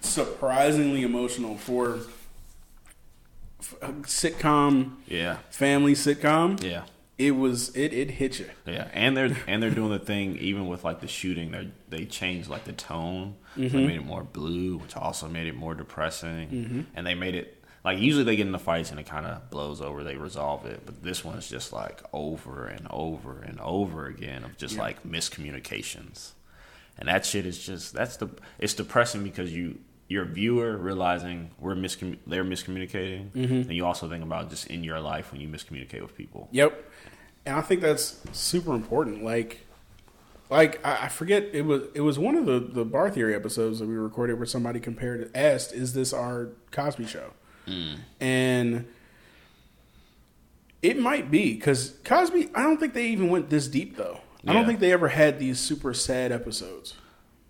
surprisingly 0.00 1.02
emotional 1.02 1.56
for 1.56 2.00
a 3.80 3.88
sitcom. 4.02 4.96
Yeah, 5.06 5.38
family 5.50 5.94
sitcom. 5.94 6.62
Yeah, 6.62 6.82
it 7.16 7.32
was 7.32 7.74
it 7.76 7.92
it 7.92 8.10
hit 8.12 8.38
you. 8.40 8.50
Yeah, 8.66 8.88
and 8.92 9.16
they're 9.16 9.36
and 9.46 9.62
they're 9.62 9.70
doing 9.70 9.90
the 9.92 9.98
thing 9.98 10.36
even 10.38 10.66
with 10.66 10.82
like 10.84 11.00
the 11.00 11.08
shooting. 11.08 11.50
They 11.52 11.70
they 11.88 12.04
changed 12.06 12.48
like 12.48 12.64
the 12.64 12.72
tone. 12.72 13.36
Mm-hmm. 13.56 13.68
So 13.68 13.76
they 13.76 13.86
made 13.86 13.96
it 13.96 14.04
more 14.06 14.24
blue, 14.24 14.78
which 14.78 14.96
also 14.96 15.28
made 15.28 15.46
it 15.46 15.54
more 15.54 15.74
depressing. 15.74 16.48
Mm-hmm. 16.48 16.80
And 16.94 17.06
they 17.06 17.14
made 17.14 17.34
it 17.36 17.62
like 17.84 17.98
usually 17.98 18.24
they 18.24 18.34
get 18.34 18.46
in 18.46 18.52
the 18.52 18.58
fights 18.58 18.90
and 18.90 18.98
it 18.98 19.06
kind 19.06 19.26
of 19.26 19.48
blows 19.50 19.80
over. 19.80 20.02
They 20.02 20.16
resolve 20.16 20.66
it, 20.66 20.80
but 20.86 21.02
this 21.02 21.24
one's 21.24 21.48
just 21.48 21.72
like 21.72 22.02
over 22.12 22.66
and 22.66 22.86
over 22.90 23.42
and 23.42 23.60
over 23.60 24.06
again 24.06 24.42
of 24.42 24.56
just 24.56 24.74
yeah. 24.76 24.80
like 24.82 25.02
miscommunications. 25.04 26.32
and 26.98 27.08
that 27.08 27.24
shit 27.26 27.46
is 27.46 27.58
just 27.64 27.92
that's 27.94 28.16
the 28.16 28.28
it's 28.58 28.74
depressing 28.74 29.22
because 29.22 29.52
you 29.52 29.78
your 30.06 30.24
viewer 30.26 30.76
realizing 30.76 31.50
we're 31.58 31.74
miscommu- 31.74 32.18
they're 32.26 32.44
miscommunicating, 32.44 33.30
Mm-hmm. 33.30 33.54
and 33.54 33.72
you 33.72 33.86
also 33.86 34.08
think 34.08 34.22
about 34.22 34.50
just 34.50 34.66
in 34.66 34.84
your 34.84 35.00
life 35.00 35.32
when 35.32 35.40
you 35.40 35.48
miscommunicate 35.48 36.02
with 36.02 36.14
people. 36.14 36.48
Yep. 36.52 36.90
And 37.46 37.56
I 37.56 37.60
think 37.60 37.80
that's 37.82 38.20
super 38.32 38.74
important. 38.74 39.22
Like, 39.22 39.60
like 40.50 40.84
I, 40.86 41.04
I 41.06 41.08
forget 41.08 41.44
it 41.52 41.62
was 41.62 41.82
it 41.94 42.00
was 42.00 42.18
one 42.18 42.36
of 42.36 42.46
the 42.46 42.58
the 42.60 42.84
bar 42.84 43.10
theory 43.10 43.34
episodes 43.34 43.78
that 43.80 43.88
we 43.88 43.94
recorded 43.96 44.38
where 44.38 44.46
somebody 44.46 44.80
compared 44.80 45.20
it 45.20 45.30
asked, 45.34 45.72
"Is 45.72 45.92
this 45.94 46.12
our 46.12 46.50
Cosby 46.70 47.06
Show?" 47.06 47.32
And 48.20 48.86
it 50.82 50.98
might 50.98 51.30
be 51.30 51.54
because 51.54 51.98
Cosby. 52.04 52.50
I 52.54 52.62
don't 52.62 52.78
think 52.78 52.94
they 52.94 53.06
even 53.08 53.28
went 53.30 53.50
this 53.50 53.68
deep 53.68 53.96
though. 53.96 54.20
I 54.46 54.52
don't 54.52 54.66
think 54.66 54.80
they 54.80 54.92
ever 54.92 55.08
had 55.08 55.38
these 55.38 55.58
super 55.58 55.94
sad 55.94 56.30
episodes. 56.30 56.94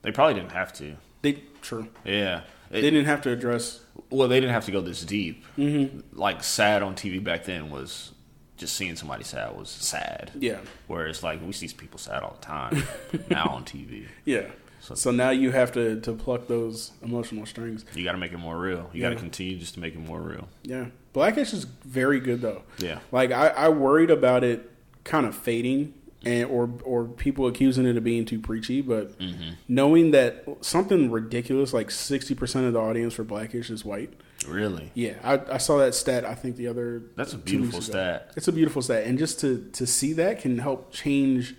They 0.03 0.13
probably 0.13 0.35
didn't 0.35 0.53
have 0.53 0.73
to. 0.75 0.97
They 1.23 1.43
true. 1.61 1.89
Yeah. 2.05 2.43
It- 2.71 2.83
They 2.83 2.91
didn't 2.91 3.07
have 3.07 3.23
to 3.23 3.31
address. 3.33 3.81
well, 4.11 4.29
they 4.29 4.39
didn't 4.39 4.53
have 4.53 4.65
to 4.67 4.71
go 4.73 4.81
this 4.81 5.05
deep. 5.05 5.45
Mm-hmm. 5.59 6.01
Like 6.19 6.45
sad 6.45 6.83
on 6.83 6.95
TV 6.95 7.23
back 7.23 7.45
then 7.45 7.71
was 7.71 8.13
just 8.57 8.77
seeing 8.77 8.97
somebody 8.97 9.25
sad 9.25 9.57
was 9.57 9.69
sad. 9.71 10.31
Yeah, 10.39 10.59
Whereas 10.87 11.23
like 11.23 11.45
we 11.45 11.53
see 11.53 11.69
people 11.69 11.99
sad 11.99 12.23
all 12.23 12.37
the 12.41 12.47
time 12.47 12.83
now 13.31 13.47
on 13.49 13.65
TV. 13.65 14.07
yeah. 14.25 14.47
So- 14.81 14.95
So 14.95 15.11
now 15.11 15.31
you 15.31 15.51
have 15.51 15.73
to 15.73 15.99
to 16.03 16.13
pluck 16.13 16.47
those 16.47 16.93
emotional 17.03 17.47
strings. 17.47 17.85
You 17.95 18.05
got 18.05 18.13
to 18.13 18.19
make 18.19 18.33
it 18.33 18.39
more 18.39 18.59
real. 18.59 18.91
You 18.93 19.01
got 19.01 19.11
to 19.11 19.17
continue 19.17 19.57
just 19.57 19.75
to 19.75 19.81
make 19.81 19.95
it 19.95 20.01
more 20.01 20.21
real. 20.21 20.47
Yeah, 20.63 20.87
Blackish 21.15 21.53
is 21.55 21.65
very 21.85 22.21
good 22.21 22.43
though. 22.43 22.63
Yeah. 22.79 22.99
Like 23.11 23.31
I, 23.33 23.49
I 23.49 23.69
worried 23.71 24.11
about 24.11 24.45
it 24.45 24.71
kind 25.05 25.25
of 25.27 25.35
fading 25.35 25.95
and 26.27 26.51
or 26.51 26.71
or 26.85 27.05
people 27.07 27.47
accusing 27.47 27.87
it 27.87 27.97
of 27.97 28.05
being 28.05 28.25
too 28.27 28.39
preachy, 28.39 28.83
but 28.83 29.19
Mm-hmm. 29.19 29.51
knowing 29.69 30.11
that 30.11 30.45
something 30.61 31.11
ridiculous 31.11 31.73
like 31.73 31.91
sixty 31.91 32.35
percent 32.35 32.67
of 32.67 32.75
the 32.75 32.81
audience 32.81 33.15
for 33.15 33.25
Blackish 33.25 33.71
is 33.71 33.85
white. 33.87 34.13
Really. 34.47 34.91
Yeah, 34.95 35.15
I, 35.23 35.55
I 35.55 35.59
saw 35.59 35.79
that 35.79 35.95
stat. 35.95 36.25
I 36.25 36.35
think 36.35 36.57
the 36.57 36.69
other 36.69 37.03
That's 37.17 37.33
a 37.33 37.39
beautiful 37.39 37.81
stat. 37.81 38.33
It's 38.37 38.49
a 38.49 38.53
beautiful 38.53 38.83
stat, 38.83 39.05
and 39.05 39.19
just 39.19 39.41
to 39.41 39.69
to 39.73 39.87
see 39.87 40.13
that 40.15 40.41
can 40.41 40.59
help 40.59 40.93
change 40.93 41.55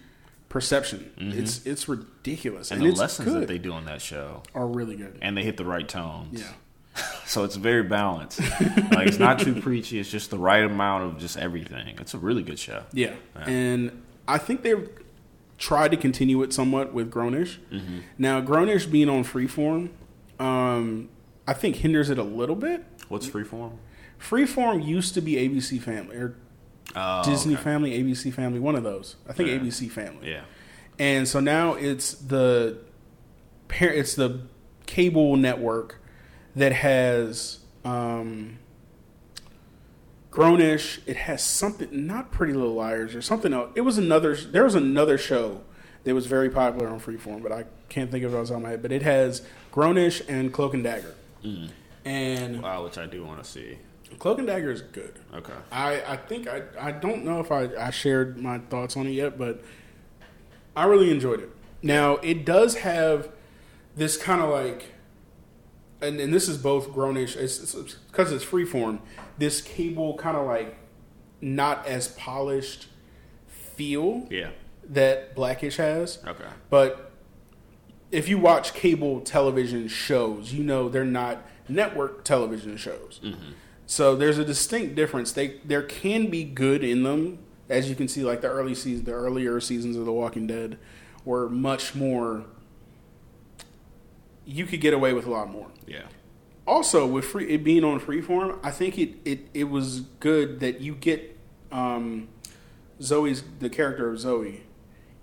perception. 0.50 1.12
It's 1.18 1.66
it's 1.66 1.90
ridiculous, 1.90 2.70
Mm-hmm. 2.70 2.74
And, 2.76 2.88
and, 2.88 2.96
the 2.96 3.00
lessons 3.00 3.34
that 3.34 3.48
they 3.48 3.58
do 3.58 3.74
on 3.74 3.86
that 3.86 4.02
show. 4.02 4.44
are 4.54 4.66
really 4.66 4.96
good. 4.96 5.18
And 5.22 5.36
they 5.38 5.44
hit 5.44 5.58
the 5.58 5.66
right 5.66 5.88
tones. 5.88 6.42
Yeah. 6.42 6.48
So 7.26 7.44
it's 7.44 7.56
very 7.56 7.84
balanced. 7.84 8.40
like 8.40 9.08
it's 9.08 9.20
not 9.20 9.40
too 9.40 9.60
preachy. 9.62 10.00
It's 10.00 10.10
just 10.10 10.30
the 10.30 10.38
right 10.38 10.64
amount 10.64 11.04
of 11.04 11.18
just 11.20 11.38
everything. 11.38 11.98
It's 12.00 12.14
a 12.14 12.18
really 12.20 12.44
good 12.44 12.60
show. 12.60 12.84
Yeah. 12.94 13.16
Yeah. 13.36 13.50
And 13.50 14.04
I 14.28 14.38
think 14.38 14.62
they've 14.62 14.88
tried 15.58 15.92
to 15.92 15.98
continue 15.98 16.42
it 16.44 16.54
somewhat 16.54 16.94
with 16.94 17.12
Grownish. 17.12 17.58
Mm-hmm. 17.72 18.00
Now, 18.18 18.42
Grownish 18.42 18.90
being 18.90 19.10
on 19.10 19.24
Freeform, 19.24 19.90
um, 20.40 21.10
I 21.48 21.54
think 21.54 21.78
hinders 21.78 22.10
it 22.10 22.18
a 22.18 22.24
little 22.24 22.56
bit. 22.56 22.84
What's 23.08 23.28
Freeform? 23.28 23.74
Freeform 24.20 24.86
used 24.86 25.14
to 25.14 25.22
be 25.22 25.34
ABC 25.36 25.82
Family 25.82 26.16
or 26.18 26.36
Oh, 26.96 27.24
Disney 27.26 27.56
okay. 27.56 27.64
Family, 27.64 27.92
ABC 28.02 28.32
Family, 28.34 28.60
one 28.60 28.76
of 28.76 28.84
those. 28.84 29.16
I 29.28 29.34
think 29.34 29.50
Yeah. 29.50 29.56
ABC 29.58 29.90
Family. 29.92 30.30
Yeah. 30.32 30.42
And 30.98 31.28
so 31.28 31.40
now 31.42 31.74
it's 31.74 32.14
the 32.14 32.78
par- 33.68 33.90
it's 33.90 34.16
the 34.16 34.42
cable 34.86 35.36
network 35.36 36.00
that 36.56 36.72
has 36.72 37.60
um, 37.84 38.60
Grownish. 40.32 41.00
It 41.06 41.18
has 41.18 41.44
something 41.44 41.90
not 42.08 42.32
Pretty 42.32 42.54
Little 42.54 42.74
Liars 42.76 43.16
or 43.16 43.22
something 43.22 43.54
else. 43.54 43.72
It 43.76 43.82
was 43.82 43.98
another. 43.98 44.36
There 44.36 44.64
was 44.64 44.76
another 44.76 45.18
show 45.18 45.62
that 46.04 46.14
was 46.14 46.28
very 46.28 46.50
popular 46.50 46.88
on 46.88 47.00
Freeform, 47.00 47.42
but 47.44 47.52
I 47.52 47.66
can't 47.90 48.12
think 48.12 48.24
of 48.24 48.34
it 48.34 48.38
off 48.38 48.44
the 48.48 48.50
top 48.54 48.58
of 48.58 48.64
my 48.64 48.70
head. 48.72 48.82
But 48.82 48.92
it 48.92 49.02
has 49.02 49.42
Grownish 49.74 50.22
and 50.30 50.54
Cloak 50.54 50.74
and 50.74 50.84
Dagger, 50.84 51.14
Mm. 51.46 51.70
and 52.06 52.62
Wow, 52.62 52.84
which 52.84 52.98
I 52.98 53.06
do 53.06 53.24
want 53.24 53.44
to 53.44 53.50
see. 53.50 53.78
Cloak 54.20 54.38
and 54.40 54.48
Dagger 54.48 54.72
is 54.72 54.82
good. 54.82 55.20
Okay. 55.34 55.54
I, 55.72 56.02
I 56.14 56.18
think 56.18 56.48
I 56.48 56.64
I 56.80 56.92
don't 56.92 57.24
know 57.26 57.40
if 57.40 57.52
I, 57.52 57.70
I 57.78 57.90
shared 57.92 58.38
my 58.38 58.60
thoughts 58.60 58.96
on 58.96 59.08
it 59.08 59.12
yet, 59.12 59.38
but 59.38 59.64
I 60.76 60.86
really 60.86 61.10
enjoyed 61.12 61.40
it. 61.42 61.50
Now 61.82 62.16
it 62.18 62.46
does 62.46 62.78
have 62.78 63.30
this 63.96 64.18
kind 64.18 64.42
of 64.42 64.50
like, 64.50 64.94
and, 66.02 66.20
and 66.20 66.34
this 66.34 66.48
is 66.48 66.58
both 66.58 66.90
grownish. 66.90 67.36
It's 67.36 67.58
because 68.12 68.32
it's, 68.32 68.46
freeform. 68.46 69.00
This 69.38 69.62
cable 69.62 70.16
kind 70.18 70.38
of 70.38 70.46
like 70.46 70.78
not 71.42 71.86
as 71.88 72.10
polished 72.10 72.88
feel 73.48 74.28
Yeah. 74.30 74.52
that 74.90 75.36
Blackish 75.36 75.78
has, 75.78 76.20
Okay. 76.26 76.46
but 76.70 77.05
if 78.12 78.30
you 78.30 78.38
watch 78.38 78.74
cable 78.74 79.22
television 79.22 79.88
shows, 79.88 80.54
you 80.54 80.64
know 80.64 80.90
they're 80.90 81.04
not 81.04 81.46
network 81.68 82.24
television 82.24 82.78
shows. 82.78 83.20
So 83.88 84.16
there's 84.16 84.38
a 84.38 84.46
distinct 84.46 84.96
difference. 84.96 85.32
They 85.32 85.60
there 85.64 85.84
can 85.84 86.30
be 86.30 86.44
good 86.44 86.84
in 86.84 87.04
them, 87.04 87.40
as 87.70 87.90
you 87.90 87.96
can 87.96 88.08
see, 88.08 88.24
like 88.24 88.42
the 88.42 88.48
early 88.50 88.76
season, 88.76 89.06
the 89.06 89.12
earlier 89.12 89.60
seasons 89.60 89.96
of 89.96 90.06
The 90.06 90.12
Walking 90.12 90.48
Dead 90.48 90.78
were 91.24 91.50
much 91.50 91.96
more. 91.96 92.46
You 94.46 94.66
could 94.66 94.82
get 94.82 94.94
away 94.94 95.14
with 95.14 95.26
a 95.26 95.32
lot 95.32 95.50
more. 95.50 95.68
Yeah. 95.88 96.04
Also, 96.68 97.06
with 97.06 97.26
free 97.26 97.48
it 97.50 97.64
being 97.64 97.84
on 97.84 98.00
Freeform, 98.00 98.60
I 98.64 98.72
think 98.72 98.98
it 98.98 99.16
it, 99.24 99.48
it 99.54 99.66
was 99.66 100.02
good 100.20 100.60
that 100.62 100.82
you 100.82 100.96
get 100.96 101.38
um, 101.72 102.28
Zoe's 103.02 103.44
the 103.60 103.70
character 103.70 104.10
of 104.10 104.20
Zoe 104.20 104.64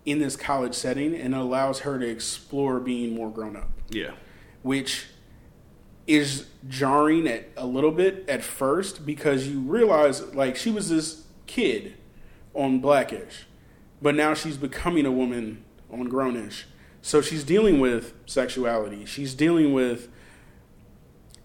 in 0.05 0.19
this 0.19 0.37
college 0.37 0.75
setting, 0.75 1.15
and 1.15 1.35
it 1.35 1.37
allows 1.41 1.81
her 1.81 1.99
to 1.99 2.07
explore 2.09 2.81
being 2.81 3.15
more 3.15 3.31
grown 3.31 3.57
up 3.57 3.71
Yeah. 3.91 4.13
which 4.63 5.07
is 6.07 6.47
jarring 6.69 7.29
at 7.29 7.49
a 7.57 7.65
little 7.67 7.93
bit 7.93 8.25
at 8.29 8.43
first 8.43 9.07
because 9.07 9.47
you 9.47 9.61
realize 9.61 10.35
like 10.35 10.57
she 10.57 10.71
was 10.71 10.89
this 10.89 11.25
kid 11.47 11.95
on 12.55 12.81
Blackish, 12.81 13.47
but 14.03 14.15
now 14.17 14.35
she's 14.35 14.57
becoming 14.57 15.07
a 15.07 15.13
woman 15.13 15.63
on 15.91 16.09
Grownish. 16.09 16.65
So 17.01 17.21
she's 17.21 17.45
dealing 17.45 17.79
with 17.81 18.15
sexuality. 18.27 19.05
She's 19.05 19.35
dealing 19.35 19.73
with 19.73 20.09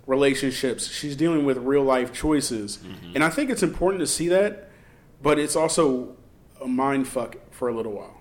relationships. 0.05 0.87
She's 0.87 1.15
dealing 1.15 1.45
with 1.45 1.57
real 1.57 1.83
life 1.83 2.13
choices. 2.13 2.77
Mm-hmm. 2.77 3.11
And 3.15 3.23
I 3.23 3.29
think 3.29 3.49
it's 3.49 3.63
important 3.63 3.99
to 4.01 4.07
see 4.07 4.27
that, 4.29 4.69
but 5.21 5.37
it's 5.39 5.55
also 5.55 6.15
a 6.61 6.67
mind 6.67 7.07
fuck 7.07 7.37
for 7.51 7.67
a 7.67 7.73
little 7.75 7.91
while. 7.93 8.16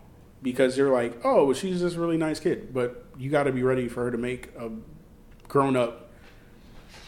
Because 0.47 0.79
you're 0.79 0.93
like, 0.93 1.25
oh, 1.25 1.47
well, 1.47 1.55
she's 1.55 1.81
this 1.81 1.95
really 1.97 2.17
nice 2.17 2.39
kid, 2.39 2.73
but 2.73 3.05
you 3.19 3.31
got 3.31 3.43
to 3.45 3.53
be 3.53 3.65
ready 3.65 3.89
for 3.89 4.05
her 4.05 4.13
to 4.13 4.17
make 4.17 4.55
a 4.57 4.71
grown 5.49 5.75
up 5.77 6.09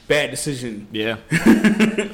bad 0.09 0.33
decision. 0.33 0.89
Yeah. 0.91 1.19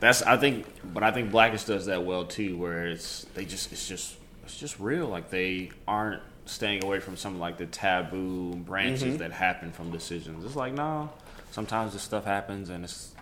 That's 0.00 0.22
I 0.22 0.36
think, 0.38 0.66
but 0.92 1.04
I 1.04 1.12
think 1.12 1.30
Blackish 1.30 1.64
does 1.64 1.86
that 1.86 2.04
well 2.04 2.24
too, 2.24 2.56
where 2.56 2.88
it's 2.88 3.26
they 3.34 3.44
just 3.44 3.70
it's 3.70 3.86
just 3.86 4.16
it's 4.44 4.58
just 4.58 4.80
real. 4.80 5.06
Like 5.06 5.30
they 5.30 5.70
aren't 5.86 6.22
staying 6.46 6.82
away 6.82 6.98
from 6.98 7.16
some 7.16 7.38
like 7.38 7.56
the 7.58 7.66
taboo 7.66 8.54
branches 8.56 9.04
Mm-hmm. 9.04 9.16
that 9.18 9.30
happen 9.32 9.70
from 9.70 9.92
decisions. 9.92 10.44
It's 10.44 10.56
like 10.56 10.72
no, 10.72 11.10
sometimes 11.52 11.92
this 11.92 12.02
stuff 12.02 12.24
happens 12.24 12.70
and 12.70 12.82
it's 12.82 13.14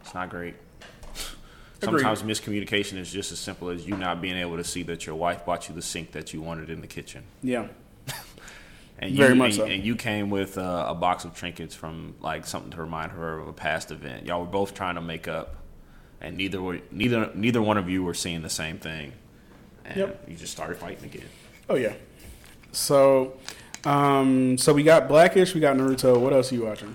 it's 0.00 0.14
not 0.14 0.30
great. 0.30 0.56
Agreed. 1.82 2.02
Sometimes 2.02 2.22
miscommunication 2.22 2.96
is 2.98 3.12
just 3.12 3.32
as 3.32 3.38
simple 3.38 3.68
as 3.68 3.86
you 3.86 3.96
not 3.96 4.20
being 4.20 4.36
able 4.36 4.56
to 4.56 4.64
see 4.64 4.82
that 4.84 5.04
your 5.06 5.14
wife 5.16 5.44
bought 5.44 5.68
you 5.68 5.74
the 5.74 5.82
sink 5.82 6.12
that 6.12 6.32
you 6.32 6.40
wanted 6.40 6.70
in 6.70 6.80
the 6.80 6.86
kitchen. 6.86 7.24
Yeah. 7.42 7.68
And 8.98 9.10
you, 9.10 9.16
Very 9.16 9.34
much 9.34 9.46
and, 9.46 9.56
so. 9.56 9.64
and 9.64 9.82
you 9.82 9.96
came 9.96 10.30
with 10.30 10.56
uh, 10.56 10.84
a 10.88 10.94
box 10.94 11.24
of 11.24 11.34
trinkets 11.34 11.74
from 11.74 12.14
like 12.20 12.46
something 12.46 12.70
to 12.70 12.76
remind 12.76 13.10
her 13.10 13.36
of 13.40 13.48
a 13.48 13.52
past 13.52 13.90
event. 13.90 14.26
Y'all 14.26 14.40
were 14.42 14.46
both 14.46 14.74
trying 14.74 14.94
to 14.94 15.00
make 15.00 15.26
up, 15.26 15.56
and 16.20 16.36
neither 16.36 16.62
were 16.62 16.78
neither 16.92 17.28
neither 17.34 17.60
one 17.60 17.78
of 17.78 17.88
you 17.88 18.04
were 18.04 18.14
seeing 18.14 18.42
the 18.42 18.48
same 18.50 18.78
thing. 18.78 19.12
And 19.84 19.96
Yep. 19.96 20.24
you 20.28 20.36
just 20.36 20.52
started 20.52 20.76
fighting 20.76 21.04
again. 21.04 21.26
Oh 21.68 21.74
yeah. 21.74 21.94
So, 22.70 23.32
um, 23.84 24.56
so 24.56 24.72
we 24.72 24.84
got 24.84 25.08
Blackish, 25.08 25.52
we 25.52 25.60
got 25.60 25.76
Naruto. 25.76 26.20
What 26.20 26.32
else 26.32 26.52
are 26.52 26.54
you 26.54 26.64
watching? 26.66 26.94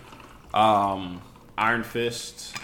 Um, 0.53 1.21
Iron 1.57 1.83
Fist. 1.83 2.55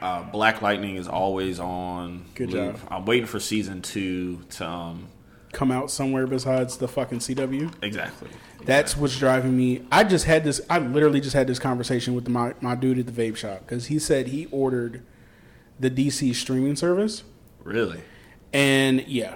Uh, 0.00 0.22
Black 0.24 0.62
Lightning 0.62 0.96
is 0.96 1.08
always 1.08 1.58
on. 1.60 2.24
Good 2.34 2.50
loop. 2.50 2.76
job. 2.76 2.88
I'm 2.90 3.04
waiting 3.04 3.26
for 3.26 3.40
season 3.40 3.82
two 3.82 4.40
to 4.50 4.66
um 4.66 5.08
Come 5.52 5.70
out 5.70 5.90
somewhere 5.90 6.26
besides 6.26 6.78
the 6.78 6.88
fucking 6.88 7.18
CW. 7.18 7.72
exactly. 7.82 8.30
That's 8.64 8.96
what's 8.96 9.18
driving 9.18 9.54
me. 9.56 9.82
I 9.92 10.02
just 10.04 10.24
had 10.24 10.44
this. 10.44 10.60
I 10.70 10.78
literally 10.78 11.20
just 11.20 11.34
had 11.34 11.46
this 11.46 11.58
conversation 11.58 12.14
with 12.14 12.26
my 12.28 12.54
my 12.60 12.74
dude 12.74 12.98
at 12.98 13.06
the 13.06 13.12
vape 13.12 13.36
shop 13.36 13.60
because 13.60 13.86
he 13.86 13.98
said 13.98 14.28
he 14.28 14.46
ordered 14.46 15.02
the 15.78 15.90
DC 15.90 16.34
streaming 16.34 16.76
service, 16.76 17.22
really. 17.62 18.00
and 18.52 19.06
yeah, 19.08 19.34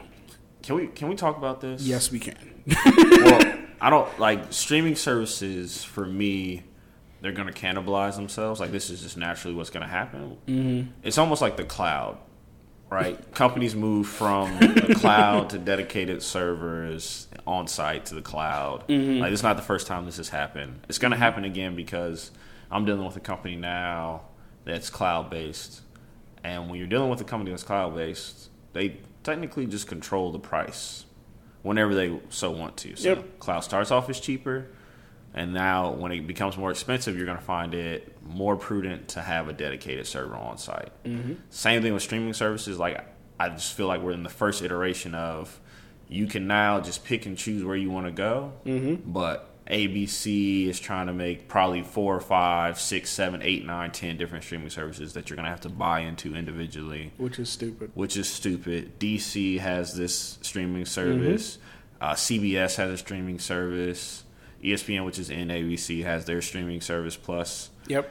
Can 0.63 0.77
we 0.77 0.87
can 0.87 1.09
we 1.09 1.17
talk 1.17 1.37
about 1.37 1.61
this? 1.61 1.83
yes, 1.83 2.11
we 2.11 2.19
can. 2.19 2.37
well, 2.67 3.55
I 3.81 3.91
don't 3.91 4.19
like 4.19 4.53
streaming 4.53 4.97
services. 4.97 5.85
For 5.85 6.07
me, 6.07 6.63
they're 7.21 7.33
going 7.33 7.53
to 7.53 7.55
cannibalize 7.55 8.17
themselves. 8.17 8.61
Like 8.61 8.71
this 8.71 8.91
is 8.91 9.03
just 9.03 9.17
naturally 9.17 9.55
what's 9.57 9.71
going 9.71 9.83
to 9.85 9.89
happen. 9.91 10.37
Mm-hmm. 10.47 10.91
It's 11.03 11.19
almost 11.19 11.41
like 11.43 11.57
the 11.57 11.65
cloud. 11.65 12.19
right? 12.91 13.19
Companies 13.35 13.75
move 13.75 14.07
from 14.07 14.59
the 14.61 14.95
cloud 14.99 15.51
to 15.51 15.59
dedicated 15.59 16.23
servers 16.23 17.29
on 17.47 17.67
site 17.67 18.07
to 18.07 18.15
the 18.15 18.23
cloud. 18.23 18.87
Mm-hmm. 18.89 19.21
Like 19.21 19.33
it's 19.33 19.43
not 19.43 19.57
the 19.57 19.63
first 19.63 19.87
time 19.87 20.05
this 20.07 20.19
has 20.19 20.29
happened. 20.29 20.81
It's 20.89 20.99
going 20.99 21.13
to 21.13 21.17
happen 21.19 21.45
again 21.45 21.75
because 21.75 22.31
I'm 22.71 22.85
dealing 22.85 23.05
with 23.05 23.17
a 23.17 23.21
company 23.21 23.57
now 23.57 24.23
that's 24.65 24.91
cloud 24.91 25.31
based, 25.31 25.83
and 26.43 26.69
when 26.69 26.79
you're 26.79 26.89
dealing 26.89 27.09
with 27.09 27.21
a 27.21 27.25
company 27.25 27.51
that's 27.53 27.63
cloud 27.63 27.95
based, 27.95 28.51
they 28.73 28.99
technically 29.23 29.67
just 29.67 29.87
control 29.87 30.33
the 30.33 30.39
price 30.41 31.05
whenever 31.63 31.95
they 31.95 32.21
so 32.29 32.51
want 32.51 32.77
to. 32.79 32.95
So 32.97 33.11
Yep. 33.11 33.39
cloud 33.39 33.61
starts 33.61 33.91
off 33.93 34.09
as 34.11 34.19
cheaper. 34.21 34.67
And 35.37 35.53
now, 35.53 35.93
when 35.93 36.13
it 36.13 36.27
becomes 36.27 36.57
more 36.57 36.71
expensive, 36.71 37.15
you're 37.17 37.27
going 37.27 37.39
to 37.39 37.45
find 37.45 37.75
it 37.75 38.17
more 38.27 38.57
prudent 38.57 39.09
to 39.09 39.21
have 39.21 39.49
a 39.49 39.53
dedicated 39.53 40.07
server 40.07 40.35
on 40.35 40.57
site. 40.57 40.91
Same 41.51 41.83
thing 41.83 41.93
with 41.93 42.03
streaming 42.03 42.33
services. 42.33 42.79
Like, 42.79 43.07
I 43.39 43.51
just 43.51 43.75
feel 43.75 43.87
like 43.87 44.01
we're 44.01 44.13
in 44.13 44.23
the 44.23 44.31
first 44.31 44.63
iteration 44.63 45.15
of 45.15 45.61
you 46.09 46.27
can 46.27 46.47
now 46.47 46.81
just 46.81 47.05
pick 47.05 47.27
and 47.27 47.37
choose 47.37 47.63
where 47.63 47.77
you 47.77 47.91
want 47.91 48.07
to 48.07 48.13
go. 48.13 48.55
Mm-hmm. 48.65 49.13
But 49.13 49.51
ABC 49.69 50.69
is 50.69 50.79
trying 50.81 51.09
to 51.09 51.13
make 51.13 51.49
probably 51.49 51.83
four, 51.83 52.21
five, 52.21 52.81
six, 52.81 53.11
seven, 53.11 53.43
eight, 53.43 53.67
nine, 53.67 53.91
ten 53.91 54.17
different 54.17 54.45
streaming 54.45 54.71
services 54.71 55.13
that 55.15 55.29
you're 55.29 55.37
going 55.37 55.45
to 55.45 55.51
have 55.51 55.63
to 55.63 55.69
buy 55.69 56.01
into 56.01 56.35
individually 56.35 57.13
which 57.19 57.39
is 57.39 57.49
stupid. 57.49 57.91
which 57.95 58.17
is 58.17 58.29
stupid. 58.29 58.99
DC 58.99 59.59
has 59.59 59.95
this 59.95 60.39
streaming 60.41 60.87
service. 60.87 61.59
Uh, 62.01 62.13
CBS 62.13 62.77
has 62.77 62.91
a 62.91 62.97
streaming 62.97 63.39
service. 63.39 64.23
ESPN, 64.67 65.05
which 65.05 65.19
is 65.19 65.31
in 65.31 65.49
ABC, 65.49 66.03
has 66.05 66.25
their 66.25 66.43
streaming 66.43 66.81
service. 66.81 67.17
Plus, 67.17 67.71
Yep. 67.89 68.11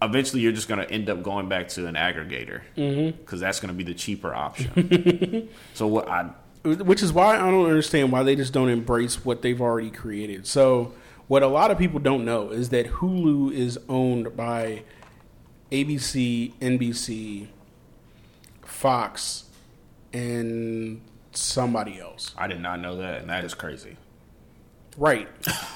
eventually, 0.00 0.42
you're 0.42 0.52
just 0.52 0.68
going 0.68 0.80
to 0.84 0.90
end 0.90 1.08
up 1.08 1.22
going 1.22 1.48
back 1.48 1.68
to 1.68 1.86
an 1.86 1.94
aggregator 1.94 2.62
mm-hmm. 2.76 3.18
because 3.18 3.40
that's 3.40 3.60
going 3.60 3.72
to 3.72 3.76
be 3.76 3.84
the 3.84 3.94
cheaper 3.94 4.34
option. 4.34 5.48
so 5.74 5.86
what 5.86 6.08
I 6.08 6.30
Which 6.64 7.02
is 7.02 7.12
why 7.12 7.36
I 7.36 7.50
don't 7.50 7.66
understand 7.66 8.12
why 8.12 8.22
they 8.22 8.36
just 8.36 8.52
don't 8.52 8.68
embrace 8.68 9.24
what 9.24 9.42
they've 9.42 9.60
already 9.60 9.90
created. 9.90 10.46
So, 10.46 10.92
what 11.28 11.42
a 11.42 11.48
lot 11.48 11.70
of 11.70 11.78
people 11.78 11.98
don't 12.00 12.24
know 12.24 12.50
is 12.50 12.68
that 12.70 12.86
Hulu 12.86 13.52
is 13.52 13.78
owned 13.88 14.36
by 14.36 14.82
ABC, 15.70 16.52
NBC, 16.60 17.46
Fox, 18.62 19.44
and 20.12 21.00
somebody 21.32 21.98
else. 21.98 22.34
I 22.36 22.46
did 22.46 22.60
not 22.60 22.80
know 22.80 22.96
that, 22.96 23.22
and 23.22 23.30
that 23.30 23.44
is 23.44 23.54
crazy. 23.54 23.96
Right. 24.96 25.28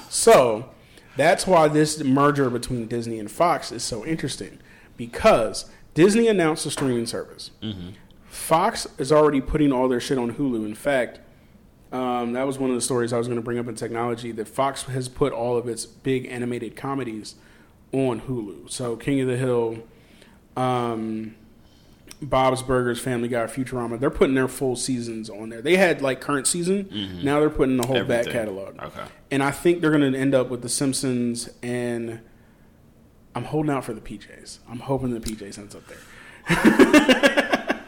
so 0.09 0.69
that's 1.15 1.47
why 1.47 1.67
this 1.67 2.03
merger 2.03 2.49
between 2.49 2.87
Disney 2.87 3.19
and 3.19 3.29
Fox 3.29 3.71
is 3.71 3.83
so 3.83 4.05
interesting 4.05 4.59
because 4.95 5.69
Disney 5.93 6.27
announced 6.27 6.65
a 6.65 6.71
streaming 6.71 7.05
service. 7.07 7.51
Fox 8.25 8.87
is 8.97 9.11
already 9.11 9.41
putting 9.41 9.71
all 9.71 9.87
their 9.87 9.99
shit 9.99 10.17
on 10.17 10.35
Hulu. 10.35 10.65
In 10.65 10.75
fact, 10.75 11.19
um, 11.91 12.33
that 12.33 12.45
was 12.45 12.59
one 12.59 12.69
of 12.69 12.75
the 12.75 12.81
stories 12.81 13.13
I 13.13 13.17
was 13.17 13.27
going 13.27 13.39
to 13.39 13.43
bring 13.43 13.57
up 13.57 13.67
in 13.67 13.75
technology 13.75 14.31
that 14.33 14.47
Fox 14.47 14.83
has 14.83 15.07
put 15.09 15.33
all 15.33 15.57
of 15.57 15.67
its 15.67 15.85
big 15.85 16.25
animated 16.27 16.75
comedies 16.75 17.35
on 17.91 18.21
Hulu. 18.21 18.69
So 18.69 18.95
King 18.95 19.21
of 19.21 19.27
the 19.27 19.37
Hill, 19.37 19.79
um, 20.55 21.35
Bob's 22.21 22.63
Burgers, 22.63 22.99
Family 22.99 23.27
Guy, 23.27 23.45
Futurama, 23.45 23.99
they're 23.99 24.09
putting 24.09 24.35
their 24.35 24.47
full 24.47 24.75
seasons 24.75 25.29
on 25.29 25.49
there. 25.49 25.61
They 25.61 25.77
had 25.77 26.01
like 26.01 26.19
current 26.19 26.47
season. 26.47 26.85
Mm-hmm. 26.85 27.23
Now 27.23 27.39
they're 27.39 27.49
putting 27.49 27.77
the 27.77 27.85
whole 27.85 28.03
back 28.05 28.25
catalog. 28.25 28.81
Okay. 28.81 29.03
And 29.29 29.43
I 29.43 29.51
think 29.51 29.81
they're 29.81 29.91
going 29.91 30.11
to 30.11 30.17
end 30.17 30.33
up 30.33 30.49
with 30.49 30.61
The 30.61 30.69
Simpsons 30.69 31.49
and 31.61 32.21
I'm 33.35 33.43
holding 33.43 33.69
out 33.71 33.85
for 33.85 33.93
the 33.93 34.01
PJs. 34.01 34.59
I'm 34.67 34.79
hoping 34.79 35.13
the 35.13 35.19
PJs 35.19 35.59
ends 35.59 35.75
up 35.75 35.83
there. 35.87 35.99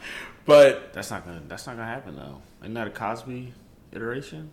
but 0.45 0.93
That's 0.93 1.09
not 1.09 1.25
gonna. 1.25 1.41
That's 1.47 1.65
not 1.65 1.75
gonna 1.75 1.87
happen 1.87 2.15
though. 2.15 2.41
Isn't 2.61 2.75
that 2.75 2.85
a 2.85 2.91
Cosby 2.91 3.53
iteration? 3.91 4.51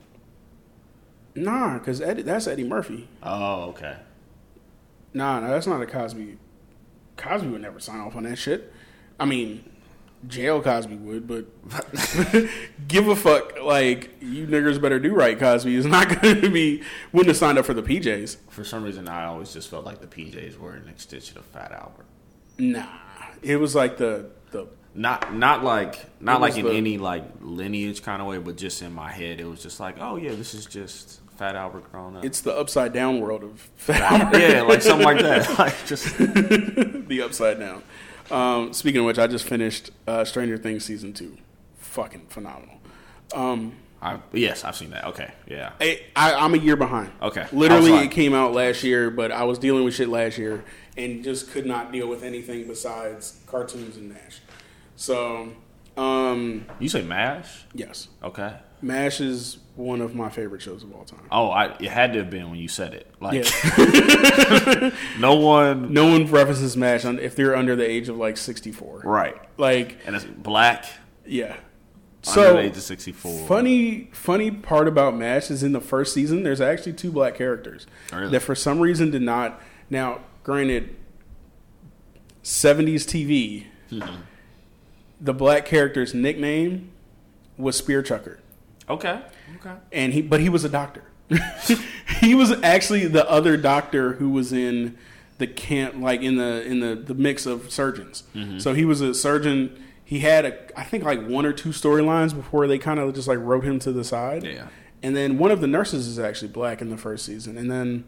nah, 1.34 1.74
because 1.78 1.98
that's 1.98 2.46
Eddie 2.46 2.64
Murphy. 2.64 3.08
Oh, 3.22 3.64
okay. 3.64 3.96
Nah, 5.12 5.40
no, 5.40 5.48
that's 5.48 5.66
not 5.66 5.82
a 5.82 5.86
Cosby. 5.86 6.38
Cosby 7.18 7.48
would 7.48 7.60
never 7.60 7.78
sign 7.78 8.00
off 8.00 8.16
on 8.16 8.22
that 8.22 8.36
shit. 8.36 8.72
I 9.18 9.24
mean, 9.24 9.64
jail 10.26 10.60
Cosby 10.62 10.96
would, 10.96 11.26
but 11.26 11.46
give 12.88 13.08
a 13.08 13.16
fuck. 13.16 13.60
Like 13.62 14.10
you 14.20 14.46
niggers 14.46 14.80
better 14.80 14.98
do 14.98 15.14
right. 15.14 15.38
Cosby 15.38 15.74
is 15.74 15.86
not 15.86 16.08
going 16.22 16.40
to 16.40 16.50
be 16.50 16.82
wouldn't 17.12 17.28
have 17.28 17.36
signed 17.36 17.58
up 17.58 17.64
for 17.66 17.74
the 17.74 17.82
PJs. 17.82 18.36
For 18.48 18.64
some 18.64 18.82
reason, 18.84 19.08
I 19.08 19.24
always 19.26 19.52
just 19.52 19.68
felt 19.70 19.84
like 19.84 20.00
the 20.00 20.06
PJs 20.06 20.58
were 20.58 20.72
an 20.72 20.88
extension 20.88 21.38
of 21.38 21.44
Fat 21.46 21.72
Albert. 21.72 22.06
Nah, 22.58 22.86
it 23.42 23.56
was 23.56 23.74
like 23.74 23.96
the 23.98 24.30
the 24.50 24.66
Not 24.94 25.34
not 25.34 25.64
like 25.64 26.06
not 26.20 26.40
like 26.40 26.56
in 26.56 26.64
the- 26.66 26.72
any 26.72 26.98
like 26.98 27.24
lineage 27.40 28.02
kind 28.02 28.20
of 28.22 28.28
way, 28.28 28.38
but 28.38 28.56
just 28.56 28.82
in 28.82 28.92
my 28.92 29.10
head, 29.12 29.40
it 29.40 29.44
was 29.46 29.62
just 29.62 29.80
like, 29.80 29.96
oh 30.00 30.16
yeah, 30.16 30.30
this 30.34 30.54
is 30.54 30.66
just 30.66 31.20
Fat 31.36 31.54
Albert 31.54 31.90
growing 31.92 32.16
up. 32.16 32.24
it's 32.24 32.40
the 32.40 32.56
upside 32.56 32.94
down 32.94 33.20
world 33.20 33.44
of 33.44 33.60
Fat 33.76 34.00
Albert. 34.00 34.38
yeah, 34.38 34.62
like 34.62 34.80
something 34.82 35.04
like 35.06 35.18
that. 35.20 35.46
Like 35.58 35.74
just 35.86 36.16
the 36.16 37.22
upside 37.24 37.58
down. 37.60 37.82
Um, 38.30 38.72
speaking 38.72 39.00
of 39.00 39.06
which, 39.06 39.18
I 39.18 39.26
just 39.26 39.44
finished 39.44 39.90
uh, 40.06 40.24
Stranger 40.24 40.56
Things 40.58 40.84
season 40.84 41.12
two. 41.12 41.36
Fucking 41.78 42.26
phenomenal. 42.28 42.76
Um, 43.34 43.74
I, 44.02 44.18
yes, 44.32 44.64
I've 44.64 44.76
seen 44.76 44.90
that. 44.90 45.04
Okay, 45.06 45.30
yeah. 45.46 45.72
I, 45.80 46.00
I, 46.14 46.34
I'm 46.34 46.54
a 46.54 46.58
year 46.58 46.76
behind. 46.76 47.10
Okay. 47.22 47.46
Literally, 47.52 47.90
I 47.90 47.92
was 47.94 48.00
like- 48.02 48.10
it 48.10 48.14
came 48.14 48.34
out 48.34 48.52
last 48.52 48.82
year, 48.84 49.10
but 49.10 49.32
I 49.32 49.44
was 49.44 49.58
dealing 49.58 49.84
with 49.84 49.94
shit 49.94 50.08
last 50.08 50.36
year 50.38 50.64
and 50.96 51.24
just 51.24 51.50
could 51.50 51.66
not 51.66 51.92
deal 51.92 52.06
with 52.08 52.22
anything 52.22 52.66
besides 52.66 53.40
cartoons 53.46 53.96
and 53.96 54.10
MASH. 54.10 54.40
So, 54.96 55.52
um, 55.96 56.66
You 56.78 56.88
say 56.88 57.02
Mash? 57.02 57.64
yes, 57.74 58.08
Okay. 58.22 58.54
MASH 58.82 59.20
is 59.20 59.58
one 59.74 60.00
of 60.00 60.14
my 60.14 60.28
favorite 60.28 60.62
shows 60.62 60.82
of 60.82 60.92
all 60.94 61.04
time. 61.04 61.26
Oh, 61.30 61.48
I 61.50 61.76
it 61.78 61.88
had 61.88 62.12
to 62.14 62.20
have 62.20 62.30
been 62.30 62.50
when 62.50 62.58
you 62.58 62.68
said 62.68 62.94
it. 62.94 63.10
Like 63.20 63.44
Yeah. 63.44 64.90
no 65.18 65.34
one. 65.36 65.92
no 65.92 66.06
one 66.08 66.26
references 66.26 66.76
MASH 66.76 67.04
un- 67.04 67.18
if 67.18 67.34
they're 67.36 67.54
under 67.56 67.76
the 67.76 67.88
age 67.88 68.08
of 68.08 68.16
like 68.16 68.36
64. 68.36 69.02
Right. 69.04 69.36
Like, 69.58 69.98
And 70.06 70.14
it's 70.16 70.24
black. 70.24 70.84
yeah. 71.26 71.56
under 71.56 71.60
So 72.22 72.52
the 72.54 72.58
age 72.60 72.76
of 72.76 72.82
sixty 72.82 73.12
four. 73.12 73.46
Funny, 73.46 74.08
funny 74.12 74.50
part 74.50 74.88
about 74.88 75.14
MASH 75.16 75.50
is 75.50 75.62
in 75.62 75.72
the 75.72 75.80
first 75.80 76.12
season, 76.14 76.42
there's 76.42 76.60
actually 76.60 76.94
two 76.94 77.12
black 77.12 77.34
characters 77.36 77.86
Really? 78.12 78.30
that 78.30 78.40
for 78.40 78.54
some 78.54 78.80
reason 78.80 79.10
did 79.10 79.22
not. 79.22 79.60
Now, 79.90 80.20
granted, 80.42 80.96
70s 82.42 83.04
TV, 83.04 83.66
Mm-hmm. 83.90 84.22
the 85.20 85.32
black 85.32 85.64
character's 85.64 86.12
nickname 86.12 86.90
was 87.56 87.76
Spear 87.76 88.02
Chucker, 88.02 88.40
Okay. 88.88 89.20
Okay. 89.56 89.74
and 89.92 90.12
he, 90.12 90.22
but 90.22 90.40
he 90.40 90.48
was 90.48 90.64
a 90.64 90.68
doctor. 90.68 91.02
he 92.20 92.34
was 92.34 92.52
actually 92.62 93.06
the 93.06 93.28
other 93.28 93.56
doctor 93.56 94.14
who 94.14 94.30
was 94.30 94.52
in 94.52 94.96
the 95.38 95.46
camp, 95.46 95.96
like 95.96 96.22
in 96.22 96.36
the 96.36 96.64
in 96.64 96.80
the 96.80 96.94
the 96.94 97.14
mix 97.14 97.46
of 97.46 97.70
surgeons. 97.70 98.22
Mm-hmm. 98.34 98.58
So 98.58 98.74
he 98.74 98.84
was 98.84 99.00
a 99.00 99.12
surgeon. 99.12 99.82
He 100.04 100.20
had 100.20 100.44
a, 100.44 100.78
I 100.78 100.84
think 100.84 101.02
like 101.02 101.26
one 101.26 101.44
or 101.44 101.52
two 101.52 101.70
storylines 101.70 102.34
before 102.34 102.68
they 102.68 102.78
kind 102.78 103.00
of 103.00 103.12
just 103.14 103.26
like 103.26 103.38
wrote 103.40 103.64
him 103.64 103.80
to 103.80 103.92
the 103.92 104.04
side. 104.04 104.44
Yeah. 104.44 104.68
And 105.02 105.16
then 105.16 105.36
one 105.36 105.50
of 105.50 105.60
the 105.60 105.66
nurses 105.66 106.06
is 106.06 106.18
actually 106.18 106.48
black 106.48 106.80
in 106.80 106.90
the 106.90 106.96
first 106.96 107.24
season, 107.24 107.58
and 107.58 107.70
then 107.70 108.04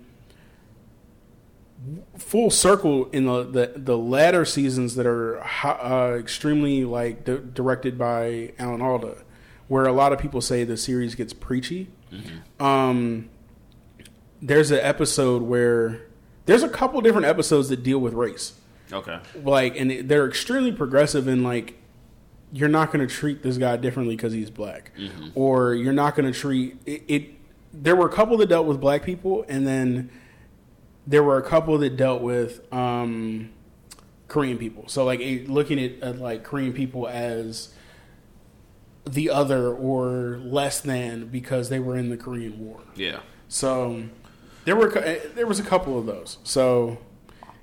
full 2.16 2.50
circle 2.50 3.06
in 3.10 3.26
the 3.26 3.44
the, 3.44 3.72
the 3.76 3.98
latter 3.98 4.44
seasons 4.44 4.94
that 4.94 5.06
are 5.06 5.42
uh, 5.64 6.16
extremely 6.16 6.84
like 6.84 7.24
di- 7.24 7.40
directed 7.52 7.98
by 7.98 8.52
Alan 8.58 8.80
Alda, 8.80 9.18
where 9.68 9.86
a 9.86 9.92
lot 9.92 10.12
of 10.12 10.18
people 10.18 10.40
say 10.40 10.64
the 10.64 10.76
series 10.76 11.14
gets 11.14 11.32
preachy. 11.32 11.88
Um, 12.58 13.28
there's 14.40 14.70
an 14.70 14.80
episode 14.80 15.42
where 15.42 16.00
there's 16.46 16.62
a 16.62 16.68
couple 16.68 17.00
different 17.00 17.26
episodes 17.26 17.68
that 17.68 17.82
deal 17.82 17.98
with 17.98 18.14
race. 18.14 18.54
Okay. 18.90 19.18
like 19.44 19.76
and 19.76 20.08
they're 20.08 20.26
extremely 20.26 20.72
progressive 20.72 21.28
in 21.28 21.42
like 21.42 21.74
you're 22.52 22.70
not 22.70 22.90
going 22.90 23.06
to 23.06 23.14
treat 23.14 23.42
this 23.42 23.58
guy 23.58 23.76
differently 23.76 24.16
because 24.16 24.32
he's 24.32 24.48
black. 24.48 24.92
Or 25.34 25.74
you're 25.74 25.92
not 25.92 26.16
going 26.16 26.32
to 26.32 26.38
treat 26.38 26.76
it, 26.86 27.02
it 27.06 27.30
there 27.74 27.94
were 27.94 28.06
a 28.06 28.12
couple 28.12 28.38
that 28.38 28.48
dealt 28.48 28.66
with 28.66 28.80
black 28.80 29.02
people 29.04 29.44
and 29.46 29.66
then 29.66 30.08
there 31.06 31.22
were 31.22 31.36
a 31.36 31.42
couple 31.42 31.76
that 31.78 31.96
dealt 31.98 32.22
with 32.22 32.60
um 32.72 33.50
korean 34.28 34.56
people. 34.56 34.84
So 34.88 35.04
like 35.04 35.20
looking 35.48 35.78
at, 35.78 36.02
at 36.02 36.18
like 36.18 36.44
korean 36.44 36.72
people 36.72 37.06
as 37.06 37.68
the 39.12 39.30
other 39.30 39.68
or 39.72 40.38
less 40.42 40.80
than 40.80 41.26
because 41.28 41.68
they 41.68 41.78
were 41.80 41.96
in 41.96 42.08
the 42.10 42.16
korean 42.16 42.58
war 42.58 42.80
Yeah. 42.94 43.20
so 43.48 44.04
there 44.64 44.76
were 44.76 44.96
eh, 44.98 45.18
there 45.34 45.46
was 45.46 45.58
a 45.58 45.62
couple 45.62 45.98
of 45.98 46.06
those 46.06 46.38
so 46.44 46.98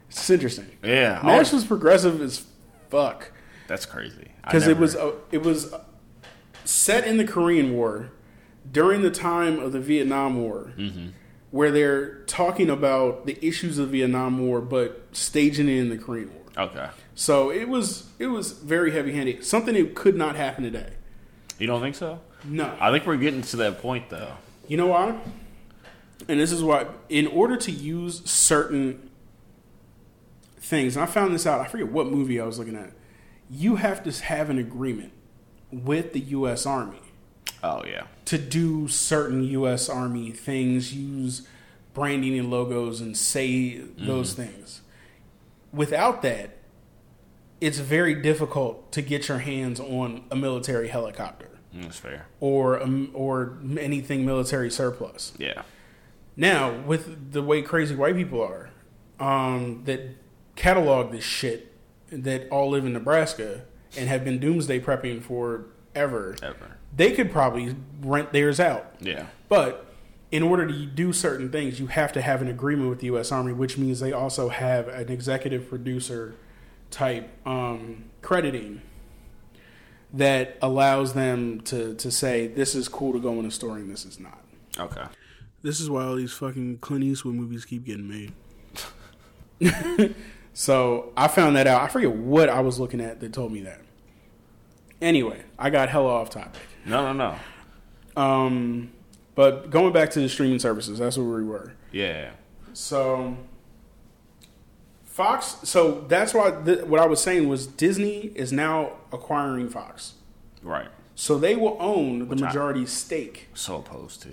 it's 0.10 0.30
interesting 0.30 0.68
Yeah. 0.84 1.20
I 1.22 1.38
Mash 1.38 1.52
was- 1.54 1.66
progressive 1.66 2.22
as 2.22 2.46
fuck 2.90 3.32
that's 3.68 3.86
crazy. 3.88 4.28
Because 4.44 4.68
it 4.68 4.78
was 4.78 4.96
it 5.32 5.42
was 5.42 5.74
set 6.66 7.08
in 7.08 7.18
the 7.18 7.24
Korean 7.26 7.74
War 7.74 8.12
during 8.72 9.02
the 9.02 9.10
time 9.10 9.58
of 9.60 9.72
the 9.72 9.80
Vietnam 9.80 10.40
War, 10.40 10.72
Mm-hmm. 10.78 11.08
where 11.52 11.72
they're 11.72 12.20
talking 12.26 12.70
about 12.70 13.26
the 13.26 13.38
issues 13.46 13.80
of 13.80 13.90
Vietnam 13.90 14.38
War, 14.38 14.62
but 14.62 15.08
staging 15.14 15.68
it 15.68 15.78
in 15.78 15.90
the 15.90 15.98
Korean 15.98 16.32
War. 16.34 16.44
Okay. 16.68 16.90
So 17.16 17.50
it 17.50 17.68
was 17.68 18.10
it 18.20 18.28
was 18.28 18.52
very 18.52 18.92
heavy 18.92 19.14
handed. 19.14 19.44
Something 19.44 19.74
that 19.74 19.96
could 19.96 20.16
not 20.16 20.36
happen 20.36 20.64
today. 20.64 20.94
You 21.58 21.68
don't 21.68 21.82
think 21.82 21.96
so? 21.96 22.20
No. 22.44 22.76
I 22.80 22.92
think 22.92 23.06
we're 23.06 23.18
getting 23.18 23.42
to 23.44 23.58
that 23.58 23.82
point 23.82 24.10
though. 24.10 24.34
You 24.68 24.78
know 24.78 24.88
why? 24.88 25.18
And 26.28 26.40
this 26.40 26.52
is 26.52 26.64
why, 26.64 26.88
in 27.10 27.28
order 27.28 27.56
to 27.58 27.72
use 27.72 28.28
certain 28.30 29.10
things, 30.58 30.96
and 30.96 31.04
I 31.04 31.06
found 31.06 31.34
this 31.34 31.46
out, 31.46 31.62
I 31.62 31.68
forget 31.68 31.92
what 31.92 32.08
movie 32.08 32.40
I 32.40 32.46
was 32.46 32.58
looking 32.58 32.76
at, 32.76 32.92
you 33.50 33.76
have 33.76 34.04
to 34.04 34.24
have 34.24 34.50
an 34.50 34.58
agreement 34.58 35.12
with 35.72 36.14
the 36.14 36.20
U.S. 36.20 36.66
Army 36.66 37.02
Oh 37.64 37.84
yeah. 37.86 38.06
to 38.26 38.38
do 38.38 38.88
certain 38.88 39.44
U.S. 39.44 39.90
Army 39.90 40.32
things, 40.32 40.94
use 40.94 41.48
branding 41.94 42.38
and 42.38 42.50
logos, 42.50 43.02
and 43.02 43.16
say 43.16 43.50
mm-hmm. 43.50 44.06
those 44.06 44.34
things. 44.34 44.82
Without 45.72 46.22
that, 46.22 46.58
it's 47.62 47.80
very 47.80 48.16
difficult 48.16 48.92
to 48.92 49.02
get 49.02 49.28
your 49.28 49.40
hands 49.40 49.80
on 49.80 50.26
a 50.30 50.36
military 50.36 50.88
helicopter 50.90 51.50
That's 51.74 51.98
fair. 51.98 52.28
or 52.40 52.82
um, 52.82 53.12
or 53.14 53.58
anything 53.80 54.26
military 54.26 54.70
surplus. 54.70 55.34
Yeah. 55.38 55.64
Now, 56.38 56.78
with 56.82 57.32
the 57.32 57.42
way 57.42 57.62
crazy 57.62 57.96
white 57.96 58.16
people 58.16 58.42
are, 58.42 58.70
um, 59.20 59.84
that 59.86 60.02
catalog 60.56 61.12
this 61.12 61.24
shit, 61.24 61.72
that 62.10 62.50
all 62.50 62.70
live 62.70 62.86
in 62.86 62.92
Nebraska 62.94 63.62
and 63.98 64.10
have 64.10 64.26
been 64.26 64.40
doomsday 64.40 64.82
prepping 64.82 65.22
forever, 65.22 66.36
Ever. 66.44 66.78
they 66.94 67.14
could 67.14 67.32
probably 67.32 67.76
rent 68.02 68.34
theirs 68.34 68.60
out. 68.60 68.96
Yeah. 69.00 69.28
But 69.48 69.86
in 70.32 70.44
order 70.44 70.68
to 70.68 70.86
do 70.86 71.14
certain 71.14 71.50
things, 71.50 71.80
you 71.80 71.88
have 71.88 72.12
to 72.14 72.22
have 72.22 72.42
an 72.42 72.50
agreement 72.50 72.90
with 72.90 73.00
the 73.00 73.06
U.S. 73.08 73.32
Army, 73.32 73.54
which 73.54 73.78
means 73.78 74.02
they 74.02 74.12
also 74.12 74.50
have 74.50 74.90
an 74.90 75.10
executive 75.10 75.70
producer 75.70 76.36
type 76.92 77.30
um, 77.46 78.06
crediting 78.22 78.82
that 80.14 80.58
allows 80.62 81.14
them 81.14 81.62
to, 81.62 81.94
to 81.96 82.10
say, 82.10 82.48
this 82.48 82.74
is 82.74 82.88
cool 82.88 83.14
to 83.14 83.20
go 83.20 83.40
in 83.40 83.46
a 83.46 83.52
store 83.52 83.78
and 83.78 83.92
this 83.92 84.06
is 84.06 84.20
not. 84.20 84.40
Okay. 84.78 85.06
This 85.62 85.80
is 85.80 85.90
why 85.90 86.04
all 86.04 86.16
these 86.16 86.32
fucking 86.32 86.78
Clint 86.78 87.04
Eastwood 87.04 87.36
movies 87.36 87.66
keep 87.66 87.86
getting 87.86 88.08
made. 88.08 88.32
so 90.54 91.12
I 91.18 91.28
found 91.28 91.56
that 91.56 91.68
out. 91.68 91.82
I 91.82 91.88
forget 91.88 92.12
what 92.12 92.50
I 92.50 92.62
was 92.62 92.80
looking 92.80 93.02
at 93.02 93.20
that 93.20 93.34
told 93.34 93.52
me 93.52 93.62
that. 93.62 93.82
Anyway, 95.02 95.44
I 95.60 95.70
got 95.70 95.90
hella 95.90 96.10
off 96.10 96.30
topic. 96.30 96.62
No, 96.86 97.12
no, 97.12 97.36
no. 98.16 98.22
Um, 98.22 98.92
but 99.34 99.70
going 99.70 99.92
back 99.92 100.12
to 100.12 100.22
the 100.22 100.30
streaming 100.30 100.60
services, 100.60 101.00
that's 101.00 101.18
where 101.18 101.28
we 101.28 101.44
were. 101.44 101.74
Yeah. 101.92 102.32
So 102.74 103.36
Fox. 105.16 105.56
So 105.64 106.04
that's 106.10 106.34
why 106.34 106.52
th- 106.52 106.82
what 106.84 107.00
I 107.00 107.06
was 107.06 107.22
saying 107.24 107.48
was 107.48 107.66
Disney 107.68 108.34
is 108.36 108.52
now 108.52 108.98
acquiring 109.14 109.70
Fox. 109.70 110.16
Right. 110.62 110.90
So 111.16 111.38
they 111.38 111.56
will 111.56 111.78
own 111.80 112.20
the 112.20 112.26
Which 112.26 112.42
I- 112.42 112.48
majority 112.48 112.86
stake. 112.86 113.48
So 113.54 113.78
opposed 113.78 114.22
to. 114.24 114.30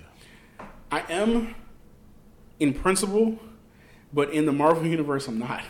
I 0.90 1.04
am 1.08 1.54
in 2.58 2.74
principle, 2.74 3.38
but 4.12 4.30
in 4.30 4.44
the 4.46 4.52
Marvel 4.52 4.84
universe, 4.84 5.28
I'm 5.28 5.38
not. 5.38 5.62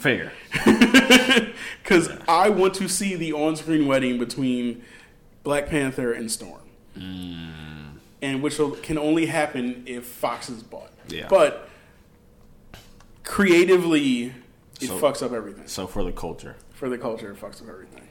Fair. 0.00 0.32
Because 1.82 2.10
I 2.26 2.48
want 2.48 2.74
to 2.74 2.88
see 2.88 3.14
the 3.14 3.32
on 3.32 3.54
screen 3.54 3.86
wedding 3.86 4.18
between 4.18 4.82
Black 5.44 5.68
Panther 5.68 6.12
and 6.12 6.28
Storm. 6.28 6.60
Mm. 6.98 7.98
And 8.20 8.42
which 8.42 8.58
will, 8.58 8.72
can 8.72 8.98
only 8.98 9.26
happen 9.26 9.84
if 9.86 10.04
Fox 10.04 10.50
is 10.50 10.64
bought. 10.64 10.90
Yeah. 11.08 11.28
But 11.28 11.68
creatively, 13.22 14.34
it 14.80 14.88
So- 14.88 14.98
fucks 14.98 15.22
up 15.22 15.32
everything. 15.32 15.66
So 15.66 15.86
for 15.86 16.04
the 16.04 16.12
culture. 16.12 16.56
For 16.74 16.88
the 16.88 16.98
culture, 16.98 17.30
it 17.30 17.40
fucks 17.40 17.62
up 17.62 17.68
everything. 17.68 18.06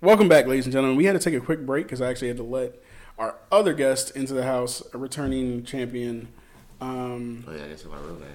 Welcome 0.00 0.28
back, 0.28 0.46
ladies 0.46 0.66
and 0.66 0.72
gentlemen. 0.72 0.96
We 0.96 1.06
had 1.06 1.14
to 1.14 1.18
take 1.18 1.34
a 1.34 1.44
quick 1.44 1.64
break 1.66 1.86
because 1.86 2.00
I 2.00 2.08
actually 2.08 2.28
had 2.28 2.36
to 2.36 2.42
let 2.44 2.74
our 3.18 3.34
other 3.50 3.72
guest 3.74 4.14
into 4.14 4.32
the 4.34 4.44
house, 4.44 4.82
a 4.94 4.98
returning 4.98 5.64
champion. 5.64 6.28
Um, 6.80 7.44
Oh 7.48 7.52
yeah, 7.52 7.64
I 7.64 7.68
guess 7.68 7.80
it's 7.80 7.86
my 7.86 7.98
real 7.98 8.14
name. 8.14 8.28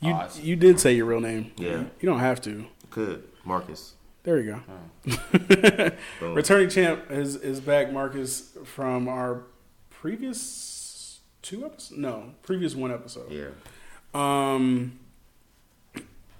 you, 0.00 0.12
Oh, 0.12 0.28
you 0.42 0.56
did 0.56 0.78
say 0.78 0.92
your 0.94 1.06
real 1.06 1.20
name. 1.20 1.52
Yeah. 1.56 1.84
You 2.00 2.08
don't 2.08 2.18
have 2.20 2.42
to. 2.42 2.66
Could 2.90 3.24
Marcus. 3.44 3.94
There 4.24 4.38
you 4.40 4.60
go. 5.06 5.10
Boom. 6.20 6.34
Returning 6.34 6.68
champ 6.68 7.10
is 7.10 7.36
is 7.36 7.60
back, 7.60 7.92
Marcus, 7.92 8.50
from 8.64 9.06
our 9.08 9.44
previous 9.88 11.20
two 11.42 11.64
episodes. 11.64 11.96
No, 11.98 12.34
previous 12.42 12.74
one 12.74 12.90
episode. 12.92 13.30
Yeah. 13.30 13.48
Um, 14.14 14.98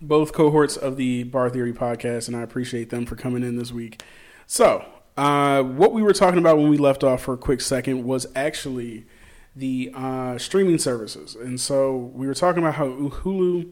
both 0.01 0.33
cohorts 0.33 0.77
of 0.77 0.97
the 0.97 1.25
Bar 1.25 1.51
Theory 1.51 1.73
podcast, 1.73 2.29
and 2.29 2.37
I 2.37 2.43
appreciate 2.43 2.91
them 2.91 3.07
for 3.07 3.17
coming 3.17 3.43
in 3.43 3.57
this 3.57 3.73
week. 3.73 4.03
So, 4.47 4.85
uh, 5.17 5.63
what 5.63 5.93
we 5.93 6.03
were 6.03 6.13
talking 6.13 6.39
about 6.39 6.59
when 6.59 6.69
we 6.69 6.77
left 6.77 7.03
off 7.03 7.23
for 7.23 7.35
a 7.35 7.39
quick 7.39 7.61
second 7.61 8.05
was 8.05 8.27
actually 8.35 9.07
the 9.55 9.91
uh, 9.95 10.39
streaming 10.39 10.79
services, 10.79 11.35
and 11.35 11.61
so 11.61 11.97
we 11.97 12.27
were 12.27 12.35
talking 12.35 12.63
about 12.63 12.75
how 12.75 12.89
Hulu 12.89 13.71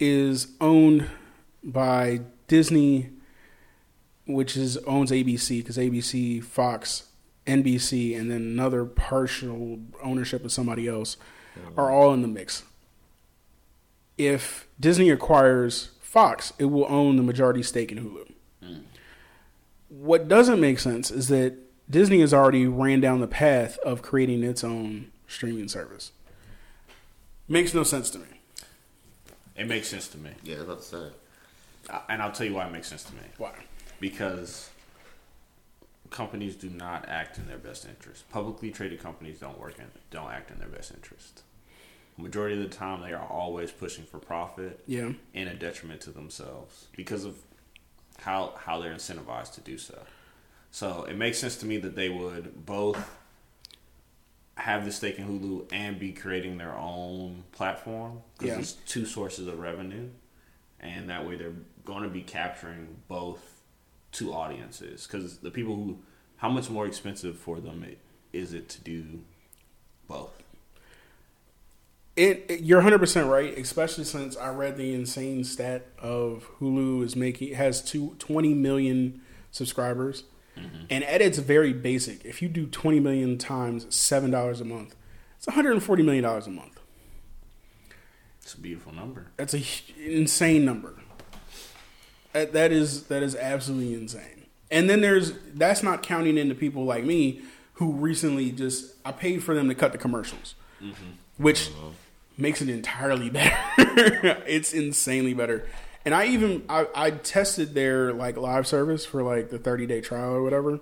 is 0.00 0.48
owned 0.60 1.08
by 1.62 2.22
Disney, 2.48 3.10
which 4.26 4.56
is 4.56 4.76
owns 4.78 5.10
ABC 5.12 5.58
because 5.58 5.78
ABC, 5.78 6.42
Fox, 6.42 7.08
NBC, 7.46 8.18
and 8.18 8.30
then 8.30 8.38
another 8.38 8.84
partial 8.84 9.78
ownership 10.02 10.44
of 10.44 10.52
somebody 10.52 10.88
else 10.88 11.16
are 11.76 11.90
all 11.90 12.12
in 12.12 12.22
the 12.22 12.28
mix. 12.28 12.64
If 14.18 14.68
Disney 14.78 15.10
acquires 15.10 15.90
Fox, 16.00 16.52
it 16.58 16.66
will 16.66 16.86
own 16.88 17.16
the 17.16 17.22
majority 17.22 17.62
stake 17.62 17.90
in 17.90 17.98
Hulu. 17.98 18.32
Hmm. 18.62 18.80
What 19.88 20.28
doesn't 20.28 20.60
make 20.60 20.78
sense 20.78 21.10
is 21.10 21.28
that 21.28 21.54
Disney 21.90 22.20
has 22.20 22.32
already 22.32 22.66
ran 22.66 23.00
down 23.00 23.20
the 23.20 23.26
path 23.26 23.78
of 23.78 24.02
creating 24.02 24.42
its 24.42 24.62
own 24.62 25.10
streaming 25.26 25.68
service. 25.68 26.12
Makes 27.48 27.74
no 27.74 27.82
sense 27.82 28.10
to 28.10 28.18
me. 28.18 28.26
It 29.56 29.66
makes 29.66 29.88
sense 29.88 30.08
to 30.08 30.18
me. 30.18 30.30
Yeah, 30.42 30.56
I 30.56 30.58
was 30.58 30.64
about 30.64 30.78
to 30.78 30.84
say. 30.84 31.96
And 32.08 32.22
I'll 32.22 32.32
tell 32.32 32.46
you 32.46 32.54
why 32.54 32.66
it 32.66 32.72
makes 32.72 32.88
sense 32.88 33.02
to 33.04 33.14
me. 33.14 33.22
Why? 33.38 33.52
Because 34.00 34.70
companies 36.10 36.56
do 36.56 36.70
not 36.70 37.08
act 37.08 37.38
in 37.38 37.46
their 37.46 37.58
best 37.58 37.86
interest. 37.86 38.28
Publicly 38.30 38.70
traded 38.70 39.00
companies 39.00 39.40
don't 39.40 39.58
work 39.58 39.78
in 39.78 39.86
don't 40.10 40.30
act 40.30 40.50
in 40.50 40.58
their 40.58 40.68
best 40.68 40.92
interest. 40.92 41.42
Majority 42.18 42.62
of 42.62 42.70
the 42.70 42.76
time 42.76 43.00
they 43.00 43.12
are 43.12 43.26
always 43.26 43.70
pushing 43.72 44.04
for 44.04 44.18
profit 44.18 44.80
Yeah. 44.86 45.12
and 45.34 45.48
a 45.48 45.54
detriment 45.54 46.00
to 46.02 46.10
themselves 46.10 46.86
because 46.96 47.24
of 47.24 47.36
how 48.20 48.54
how 48.64 48.80
they're 48.80 48.94
incentivized 48.94 49.54
to 49.54 49.60
do 49.62 49.78
so. 49.78 50.02
So 50.70 51.04
it 51.04 51.16
makes 51.16 51.38
sense 51.38 51.56
to 51.56 51.66
me 51.66 51.78
that 51.78 51.96
they 51.96 52.08
would 52.10 52.64
both 52.66 52.98
have 54.56 54.84
the 54.84 54.92
stake 54.92 55.18
in 55.18 55.26
Hulu 55.26 55.68
and 55.72 55.98
be 55.98 56.12
creating 56.12 56.58
their 56.58 56.74
own 56.76 57.44
platform 57.52 58.22
because 58.34 58.48
Yeah. 58.48 58.54
there's 58.56 58.72
two 58.86 59.06
sources 59.06 59.46
of 59.48 59.58
revenue, 59.58 60.10
and 60.80 61.08
that 61.08 61.26
way 61.26 61.36
they're 61.36 61.54
going 61.84 62.02
to 62.02 62.08
be 62.10 62.22
capturing 62.22 63.02
both 63.08 63.62
two 64.12 64.32
audiences. 64.32 65.06
Because 65.06 65.38
the 65.38 65.50
people 65.50 65.74
who, 65.76 65.98
how 66.36 66.50
much 66.50 66.68
more 66.68 66.86
expensive 66.86 67.38
for 67.38 67.60
them 67.60 67.82
it, 67.82 67.98
is 68.32 68.52
it 68.52 68.68
to 68.70 68.80
do 68.82 69.24
both? 70.06 70.42
It, 72.16 72.46
it- 72.48 72.60
you're 72.60 72.78
100 72.78 72.98
percent 72.98 73.28
right, 73.28 73.56
especially 73.56 74.04
since 74.04 74.36
I 74.36 74.50
read 74.50 74.76
the 74.76 74.94
insane 74.94 75.44
stat 75.44 75.86
of 75.98 76.48
Hulu 76.60 77.04
is 77.04 77.16
making 77.16 77.54
has 77.54 77.82
two, 77.82 78.16
20 78.18 78.54
million 78.54 79.20
subscribers, 79.50 80.24
mm-hmm. 80.56 80.84
and 80.90 81.04
at 81.04 81.20
its 81.20 81.38
very 81.38 81.72
basic, 81.72 82.24
if 82.24 82.42
you 82.42 82.48
do 82.48 82.66
20 82.66 83.00
million 83.00 83.38
times 83.38 83.94
seven 83.94 84.30
dollars 84.30 84.60
a 84.60 84.64
month, 84.64 84.94
it's 85.38 85.46
140 85.46 86.02
million 86.02 86.24
dollars 86.24 86.46
a 86.46 86.50
month. 86.50 86.80
It's 88.42 88.54
a 88.54 88.60
beautiful 88.60 88.92
number. 88.92 89.28
That's 89.36 89.54
a 89.54 89.62
insane 89.98 90.64
number. 90.64 90.96
That, 92.32 92.52
that 92.52 92.72
is 92.72 93.04
that 93.04 93.22
is 93.22 93.36
absolutely 93.36 93.94
insane. 93.94 94.46
And 94.70 94.88
then 94.88 95.00
there's 95.00 95.32
that's 95.54 95.82
not 95.82 96.02
counting 96.02 96.38
into 96.38 96.54
people 96.54 96.84
like 96.84 97.04
me 97.04 97.42
who 97.74 97.92
recently 97.92 98.50
just 98.50 98.94
I 99.04 99.12
paid 99.12 99.44
for 99.44 99.54
them 99.54 99.68
to 99.68 99.74
cut 99.74 99.92
the 99.92 99.98
commercials, 99.98 100.54
mm-hmm. 100.82 101.12
which 101.36 101.70
oh, 101.76 101.92
makes 102.42 102.60
it 102.60 102.68
entirely 102.68 103.30
better. 103.38 103.56
it's 104.46 104.72
insanely 104.74 105.32
better. 105.34 105.66
And 106.04 106.14
I 106.14 106.26
even 106.26 106.64
I, 106.68 106.86
I 106.94 107.10
tested 107.12 107.74
their 107.74 108.12
like 108.12 108.36
live 108.36 108.66
service 108.66 109.06
for 109.06 109.22
like 109.22 109.50
the 109.50 109.58
30 109.58 109.86
day 109.86 110.00
trial 110.00 110.34
or 110.34 110.42
whatever. 110.42 110.80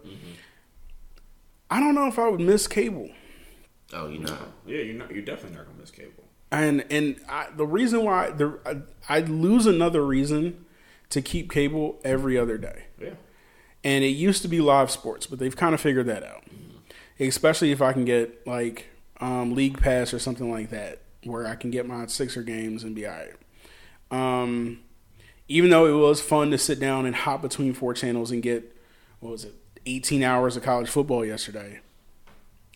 I 1.70 1.78
don't 1.78 1.94
know 1.94 2.06
if 2.08 2.18
I 2.18 2.28
would 2.28 2.40
miss 2.40 2.66
cable. 2.66 3.10
Oh, 3.92 4.08
you 4.08 4.18
know. 4.20 4.36
Yeah, 4.66 4.78
you're 4.78 4.94
not. 4.94 5.10
You're 5.12 5.22
definitely 5.24 5.58
not 5.58 5.66
gonna 5.66 5.78
miss 5.78 5.90
cable. 5.90 6.24
and 6.50 6.84
and 6.90 7.16
I, 7.28 7.48
the 7.54 7.66
reason 7.66 8.04
why 8.04 8.30
the 8.30 8.58
I, 8.64 9.16
I'd 9.16 9.28
lose 9.28 9.66
another 9.66 10.04
reason 10.04 10.64
to 11.10 11.20
keep 11.20 11.50
cable 11.50 12.00
every 12.04 12.38
other 12.38 12.56
day. 12.56 12.84
Yeah. 13.00 13.10
And 13.82 14.04
it 14.04 14.08
used 14.08 14.42
to 14.42 14.48
be 14.48 14.60
live 14.60 14.90
sports, 14.90 15.26
but 15.26 15.38
they've 15.38 15.56
kind 15.56 15.74
of 15.74 15.80
figured 15.80 16.06
that 16.06 16.22
out. 16.22 16.44
Especially 17.18 17.72
if 17.72 17.82
I 17.82 17.92
can 17.92 18.04
get 18.04 18.46
like 18.46 18.86
um, 19.20 19.54
league 19.54 19.78
pass 19.80 20.14
or 20.14 20.18
something 20.18 20.50
like 20.50 20.70
that, 20.70 21.00
where 21.24 21.46
I 21.46 21.54
can 21.54 21.70
get 21.70 21.86
my 21.86 22.06
Sixer 22.06 22.42
games 22.42 22.82
and 22.84 22.94
be 22.94 23.06
alright. 23.06 23.34
Um, 24.10 24.80
even 25.48 25.70
though 25.70 25.86
it 25.86 26.00
was 26.00 26.20
fun 26.20 26.50
to 26.50 26.58
sit 26.58 26.80
down 26.80 27.06
and 27.06 27.14
hop 27.14 27.42
between 27.42 27.74
four 27.74 27.92
channels 27.94 28.30
and 28.30 28.42
get 28.42 28.76
what 29.20 29.30
was 29.32 29.44
it, 29.44 29.54
18 29.86 30.22
hours 30.22 30.56
of 30.56 30.62
college 30.62 30.88
football 30.88 31.24
yesterday. 31.24 31.80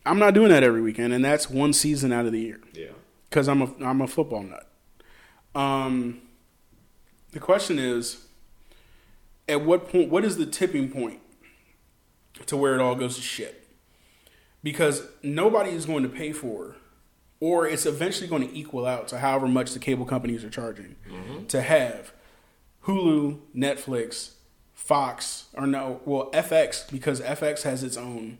I'm 0.06 0.18
not 0.18 0.34
doing 0.34 0.50
that 0.50 0.62
every 0.62 0.82
weekend, 0.82 1.12
and 1.14 1.24
that's 1.24 1.48
one 1.48 1.72
season 1.72 2.12
out 2.12 2.26
of 2.26 2.32
the 2.32 2.40
year 2.40 2.60
Yeah. 2.74 2.88
because 3.30 3.48
I'm 3.48 3.62
a 3.62 3.72
I'm 3.82 4.00
a 4.02 4.06
football 4.06 4.42
nut. 4.42 4.68
Um, 5.54 6.20
the 7.32 7.40
question 7.40 7.78
is, 7.78 8.26
at 9.48 9.62
what 9.62 9.88
point? 9.88 10.10
What 10.10 10.24
is 10.24 10.36
the 10.36 10.46
tipping 10.46 10.90
point 10.90 11.20
to 12.46 12.56
where 12.56 12.74
it 12.74 12.80
all 12.80 12.94
goes 12.94 13.16
to 13.16 13.22
shit? 13.22 13.66
Because 14.62 15.02
nobody 15.22 15.70
is 15.70 15.86
going 15.86 16.02
to 16.02 16.08
pay 16.08 16.32
for, 16.32 16.76
or 17.44 17.68
it's 17.68 17.84
eventually 17.84 18.26
going 18.26 18.48
to 18.48 18.56
equal 18.56 18.86
out 18.86 19.06
to 19.06 19.18
however 19.18 19.46
much 19.46 19.72
the 19.74 19.78
cable 19.78 20.06
companies 20.06 20.42
are 20.42 20.48
charging 20.48 20.96
to 21.48 21.60
have 21.60 22.12
Hulu, 22.84 23.38
Netflix, 23.54 24.32
Fox, 24.72 25.44
or 25.52 25.66
no, 25.66 26.00
well 26.06 26.30
FX 26.32 26.90
because 26.90 27.20
FX 27.20 27.62
has 27.62 27.82
its 27.82 27.98
own 27.98 28.38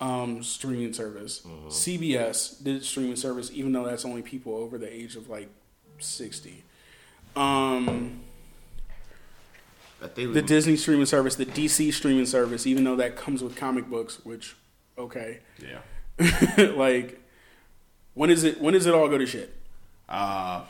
um, 0.00 0.44
streaming 0.44 0.92
service. 0.92 1.42
CBS 1.68 2.62
did 2.62 2.84
streaming 2.84 3.16
service, 3.16 3.50
even 3.52 3.72
though 3.72 3.84
that's 3.84 4.04
only 4.04 4.22
people 4.22 4.54
over 4.54 4.78
the 4.78 4.92
age 4.92 5.16
of 5.16 5.28
like 5.28 5.48
sixty. 5.98 6.62
Um, 7.34 8.20
I 10.02 10.06
think 10.06 10.34
the 10.34 10.42
Disney 10.42 10.76
streaming 10.76 11.06
service, 11.06 11.34
the 11.34 11.46
DC 11.46 11.92
streaming 11.92 12.26
service, 12.26 12.64
even 12.66 12.84
though 12.84 12.96
that 12.96 13.16
comes 13.16 13.42
with 13.42 13.56
comic 13.56 13.88
books, 13.90 14.24
which 14.24 14.56
okay, 14.96 15.40
Yeah. 15.60 15.80
like 16.76 17.19
when 18.14 18.30
is 18.30 18.44
it? 18.44 18.60
When 18.60 18.74
does 18.74 18.86
it 18.86 18.94
all 18.94 19.08
go 19.08 19.18
to 19.18 19.26
shit? 19.26 19.54
Uh, 20.08 20.62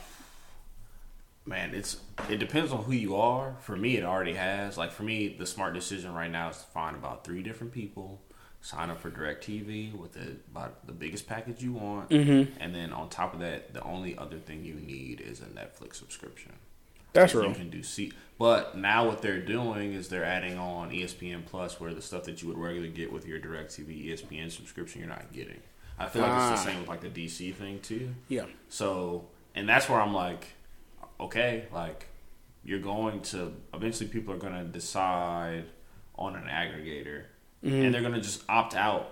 man, 1.47 1.75
it's 1.75 1.99
it 2.29 2.37
depends 2.39 2.73
on 2.73 2.85
who 2.85 2.93
you 2.93 3.17
are. 3.17 3.57
For 3.61 3.77
me, 3.77 3.97
it 3.97 4.05
already 4.05 4.35
has. 4.35 4.77
Like 4.79 4.93
for 4.93 5.03
me, 5.03 5.29
the 5.39 5.47
smart 5.47 5.75
decision 5.75 6.15
right 6.15 6.31
now 6.31 6.51
is 6.51 6.59
to 6.59 6.65
find 6.65 6.97
about 6.97 7.25
three 7.25 7.43
different 7.43 7.73
people, 7.73 8.21
sign 8.61 8.91
up 8.91 9.01
for 9.01 9.11
Directv 9.11 9.95
with 9.99 10.13
the 10.13 10.37
about 10.51 10.87
the 10.87 10.93
biggest 10.93 11.27
package 11.27 11.63
you 11.63 11.73
want, 11.73 12.11
Mm-hmm. 12.11 12.53
and 12.63 12.75
then 12.75 12.93
on 12.93 13.09
top 13.09 13.35
of 13.35 13.41
that, 13.41 13.73
the 13.75 13.83
only 13.83 14.17
other 14.17 14.39
thing 14.39 14.65
you 14.65 14.75
need 14.75 15.21
is 15.21 15.41
a 15.41 15.45
Netflix 15.47 15.97
subscription. 15.97 16.53
That's 17.13 17.35
You 17.35 17.53
can 17.55 17.71
do 17.71 17.83
see, 17.83 18.13
but 18.39 18.77
now 18.77 19.05
what 19.09 19.21
they're 19.21 19.41
doing 19.41 19.95
is 19.95 20.09
they're 20.09 20.25
adding 20.25 20.59
on 20.59 20.91
ESPN 20.93 21.45
Plus, 21.45 21.81
where 21.81 21.93
the 21.93 22.01
stuff 22.03 22.23
that 22.25 22.41
you 22.41 22.47
would 22.49 22.57
regularly 22.59 22.93
get 22.93 23.13
with 23.13 23.27
your 23.27 23.41
DirecTV 23.41 24.07
ESPN 24.07 24.49
subscription, 24.53 25.01
you're 25.01 25.09
not 25.09 25.33
getting. 25.33 25.59
I 25.99 26.07
feel 26.09 26.23
like 26.23 26.31
it's 26.33 26.41
Ah. 26.43 26.51
the 26.51 26.57
same 26.57 26.79
with 26.81 26.89
like 26.89 27.01
the 27.03 27.09
DC 27.11 27.55
thing 27.55 27.81
too. 27.81 28.15
Yeah, 28.29 28.47
So, 28.69 29.27
and 29.55 29.69
that's 29.69 29.89
where 29.89 30.01
I'm 30.01 30.15
like, 30.15 30.47
okay, 31.19 31.67
like 31.73 32.07
you're 32.65 32.79
going 32.81 33.21
to 33.23 33.53
eventually 33.75 34.09
people 34.09 34.33
are 34.35 34.39
going 34.39 34.55
to 34.55 34.65
decide 34.65 35.65
on 36.17 36.37
an 36.37 36.45
aggregator, 36.45 37.25
and 37.63 37.93
they're 37.95 38.01
going 38.03 38.15
to 38.15 38.21
just 38.21 38.43
opt 38.49 38.75
out. 38.75 39.11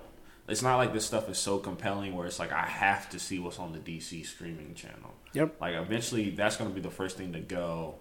It's 0.49 0.63
not 0.63 0.77
like 0.77 0.95
this 0.95 1.05
stuff 1.05 1.29
is 1.29 1.37
so 1.39 1.59
compelling 1.59 2.15
where 2.15 2.27
it's 2.27 2.39
like 2.39 2.53
I 2.53 2.67
have 2.67 3.11
to 3.11 3.19
see 3.19 3.39
what's 3.39 3.59
on 3.59 3.73
the 3.73 3.79
DC 3.79 4.25
streaming 4.25 4.75
channel. 4.75 5.13
Yep. 5.35 5.61
Like 5.61 5.75
eventually, 5.75 6.31
that's 6.31 6.57
going 6.57 6.71
to 6.71 6.75
be 6.75 6.81
the 6.81 6.91
first 6.91 7.19
thing 7.19 7.33
to 7.35 7.41
go 7.41 7.97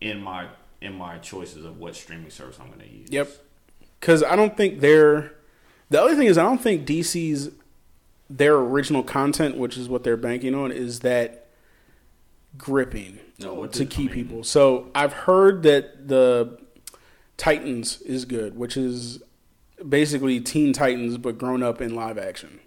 in 0.00 0.20
my 0.22 0.48
in 0.82 0.94
my 0.94 1.16
choices 1.18 1.64
of 1.64 1.78
what 1.78 1.96
streaming 1.96 2.30
service 2.30 2.58
I'm 2.60 2.66
going 2.68 2.80
to 2.80 2.88
use. 2.88 3.08
Yep. 3.10 3.30
Because 4.00 4.22
I 4.22 4.36
don't 4.36 4.54
think 4.56 4.80
they're. 4.80 5.32
The 5.90 6.00
other 6.02 6.14
thing 6.14 6.26
is, 6.26 6.36
I 6.36 6.42
don't 6.42 6.60
think 6.62 6.86
DC's 6.86 7.50
their 8.30 8.56
original 8.56 9.02
content, 9.02 9.56
which 9.56 9.76
is 9.76 9.88
what 9.88 10.04
they're 10.04 10.16
banking 10.16 10.54
on, 10.54 10.70
is 10.72 11.00
that 11.00 11.46
gripping 12.56 13.18
No, 13.38 13.54
what 13.54 13.72
to 13.74 13.80
did- 13.80 13.90
keep 13.90 14.10
I 14.10 14.14
mean- 14.14 14.24
people. 14.26 14.44
So 14.44 14.90
I've 14.94 15.12
heard 15.12 15.62
that 15.64 16.08
the 16.08 16.58
Titans 17.36 18.00
is 18.02 18.24
good, 18.24 18.56
which 18.56 18.76
is 18.76 19.22
basically 19.88 20.40
Teen 20.40 20.72
Titans 20.72 21.18
but 21.18 21.38
grown 21.38 21.62
up 21.62 21.80
in 21.80 21.94
live 21.94 22.18
action. 22.18 22.60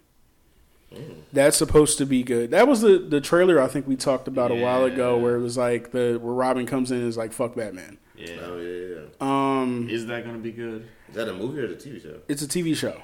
That's 1.32 1.56
supposed 1.56 1.97
to 2.00 2.06
be 2.06 2.21
good. 2.21 2.52
That 2.52 2.67
was 2.67 2.82
the 2.82 2.97
the 3.00 3.21
trailer 3.21 3.62
I 3.62 3.67
think 3.67 3.88
we 3.88 3.95
talked 3.95 4.28
about 4.28 4.52
a 4.52 4.56
while 4.56 4.84
ago, 4.84 5.17
where 5.17 5.36
it 5.38 5.39
was 5.41 5.56
like 5.58 5.91
the 5.91 6.19
where 6.21 6.34
Robin 6.34 6.65
comes 6.65 6.91
in 6.91 6.97
and 6.97 7.08
is 7.08 7.15
like 7.15 7.32
"fuck 7.32 7.56
Batman." 7.56 7.97
Yeah. 8.17 8.36
Oh 8.43 8.58
yeah, 8.60 8.95
yeah. 8.97 9.02
Um, 9.21 9.88
Is 9.89 10.08
that 10.08 10.26
going 10.26 10.36
to 10.36 10.41
be 10.41 10.52
good? 10.52 10.86
Is 11.08 11.15
that 11.15 11.30
a 11.30 11.34
movie 11.34 11.60
or 11.62 11.65
a 11.65 11.76
TV 11.76 12.02
show? 12.02 12.19
it's 12.28 12.41
a 12.41 12.47
TV 12.47 12.76
show, 12.76 13.02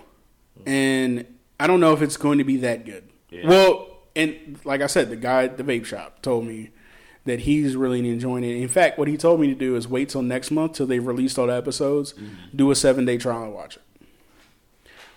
and 0.65 1.25
I 1.59 1.67
don't 1.67 1.79
know 1.79 1.93
if 1.93 2.01
it's 2.01 2.17
going 2.17 2.37
to 2.37 2.43
be 2.43 2.57
that 2.57 2.85
good. 2.85 3.09
Yeah. 3.29 3.47
Well, 3.47 3.89
and 4.15 4.59
like 4.63 4.81
I 4.81 4.87
said, 4.87 5.09
the 5.09 5.15
guy 5.15 5.43
at 5.45 5.57
the 5.57 5.63
vape 5.63 5.85
shop 5.85 6.21
told 6.21 6.45
me 6.45 6.69
that 7.25 7.41
he's 7.41 7.75
really 7.75 7.99
enjoying 8.09 8.43
it. 8.43 8.55
In 8.55 8.67
fact, 8.67 8.97
what 8.97 9.07
he 9.07 9.17
told 9.17 9.39
me 9.41 9.47
to 9.47 9.55
do 9.55 9.75
is 9.75 9.87
wait 9.87 10.09
till 10.09 10.21
next 10.21 10.49
month 10.51 10.73
till 10.73 10.85
they've 10.87 11.05
released 11.05 11.37
all 11.37 11.47
the 11.47 11.53
episodes, 11.55 12.13
do 12.55 12.71
a 12.71 12.75
seven 12.75 13.05
day 13.05 13.17
trial 13.17 13.43
and 13.43 13.53
watch 13.53 13.77
it, 13.77 13.83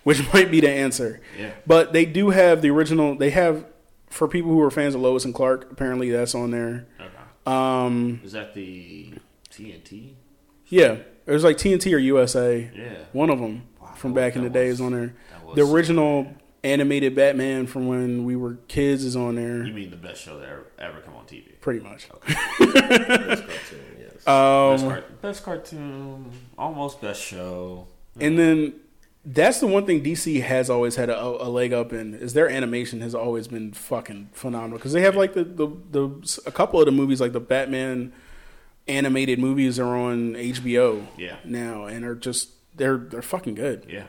which 0.03 0.21
might 0.33 0.51
be 0.51 0.59
the 0.59 0.69
answer. 0.69 1.21
Yeah. 1.39 1.51
But 1.65 1.93
they 1.93 2.05
do 2.05 2.31
have 2.31 2.61
the 2.61 2.69
original. 2.69 3.15
They 3.15 3.29
have 3.31 3.65
for 4.09 4.27
people 4.27 4.51
who 4.51 4.61
are 4.61 4.71
fans 4.71 4.93
of 4.95 5.01
Lois 5.01 5.23
and 5.25 5.33
Clark. 5.33 5.71
Apparently, 5.71 6.09
that's 6.09 6.35
on 6.35 6.51
there. 6.51 6.85
Okay. 6.99 7.07
Um, 7.45 8.19
Is 8.23 8.33
that 8.33 8.53
the 8.53 9.13
TNT? 9.49 10.13
yeah, 10.67 10.97
it 11.25 11.31
was 11.31 11.43
like 11.43 11.57
TNT 11.57 11.93
or 11.93 11.97
USA. 11.97 12.69
Yeah. 12.75 12.93
One 13.13 13.29
of 13.29 13.39
them 13.39 13.63
Wow, 13.81 13.93
from 13.95 14.13
back 14.13 14.35
in 14.35 14.41
the 14.41 14.49
was- 14.49 14.53
day 14.53 14.67
is 14.67 14.81
on 14.81 14.91
there. 14.91 15.15
That 15.55 15.61
was 15.61 15.69
The 15.69 15.75
original 15.75 16.27
animated 16.63 17.15
Batman 17.15 17.65
from 17.67 17.87
when 17.87 18.23
we 18.25 18.35
were 18.35 18.55
kids 18.67 19.03
is 19.03 19.15
on 19.15 19.35
there. 19.35 19.63
You 19.63 19.73
mean 19.73 19.89
the 19.89 19.95
best 19.97 20.21
show 20.21 20.37
that 20.39 20.47
ever, 20.47 20.65
ever 20.79 20.99
come 21.01 21.15
on 21.15 21.25
TV? 21.25 21.59
Pretty 21.59 21.79
much. 21.79 22.07
Best 22.59 22.77
cartoon, 22.77 23.79
yes. 23.99 24.13
best, 24.13 24.27
Um, 24.27 24.79
car- 24.79 25.03
best 25.21 25.43
cartoon, 25.43 26.31
almost 26.57 27.01
best 27.01 27.21
show. 27.21 27.87
and 28.19 28.37
then 28.37 28.73
that's 29.25 29.59
the 29.59 29.67
one 29.67 29.85
thing 29.85 30.03
DC 30.03 30.41
has 30.41 30.69
always 30.69 30.95
had 30.95 31.09
a, 31.09 31.19
a 31.23 31.49
leg 31.49 31.73
up 31.73 31.93
in 31.93 32.13
is 32.15 32.33
their 32.33 32.49
animation 32.49 33.01
has 33.01 33.13
always 33.13 33.47
been 33.47 33.71
fucking 33.71 34.29
phenomenal 34.33 34.77
because 34.79 34.93
they 34.93 35.01
have 35.01 35.15
like 35.15 35.33
the, 35.33 35.43
the 35.43 35.67
the 35.91 36.41
a 36.47 36.51
couple 36.51 36.79
of 36.79 36.85
the 36.87 36.91
movies 36.91 37.21
like 37.21 37.31
the 37.31 37.39
Batman 37.39 38.11
animated 38.87 39.37
movies 39.39 39.79
are 39.79 39.95
on 39.95 40.33
HBO 40.33 41.05
Yeah. 41.17 41.35
now 41.45 41.85
and 41.85 42.03
are 42.03 42.15
just 42.15 42.49
they're 42.75 42.97
they're 42.97 43.21
fucking 43.21 43.53
good 43.55 43.85
Yeah, 43.87 44.05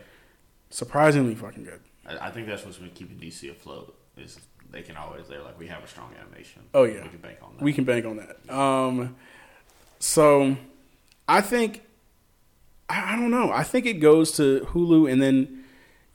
surprisingly 0.72 1.34
fucking 1.34 1.64
good 1.64 1.80
I, 2.06 2.28
I 2.28 2.30
think 2.30 2.46
that's 2.46 2.64
what's 2.64 2.78
been 2.78 2.90
keeping 2.90 3.16
DC 3.16 3.50
afloat. 3.50 3.96
Is 4.16 4.38
they 4.70 4.82
can 4.82 4.96
always 4.96 5.28
they're 5.28 5.42
like 5.42 5.58
we 5.58 5.66
have 5.68 5.82
a 5.82 5.86
strong 5.86 6.10
animation. 6.20 6.62
Oh, 6.74 6.84
yeah. 6.84 7.02
we 7.02 7.08
can 7.08 7.18
bank 7.18 7.38
on 7.42 7.56
that. 7.56 7.62
We 7.62 7.72
can 7.72 7.84
bank 7.84 8.04
on 8.04 8.16
that. 8.16 8.54
Um, 8.54 9.16
so 9.98 10.56
I 11.28 11.40
think 11.40 11.82
I, 12.88 13.14
I 13.14 13.16
don't 13.16 13.30
know. 13.30 13.50
I 13.50 13.62
think 13.62 13.86
it 13.86 13.94
goes 13.94 14.32
to 14.32 14.66
Hulu 14.72 15.10
and 15.10 15.22
then 15.22 15.64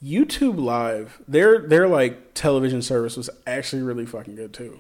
YouTube 0.03 0.59
Live. 0.59 1.21
Their 1.27 1.59
their 1.59 1.87
like 1.87 2.33
television 2.33 2.81
service 2.81 3.17
was 3.17 3.29
actually 3.45 3.81
really 3.81 4.05
fucking 4.05 4.35
good 4.35 4.53
too. 4.53 4.79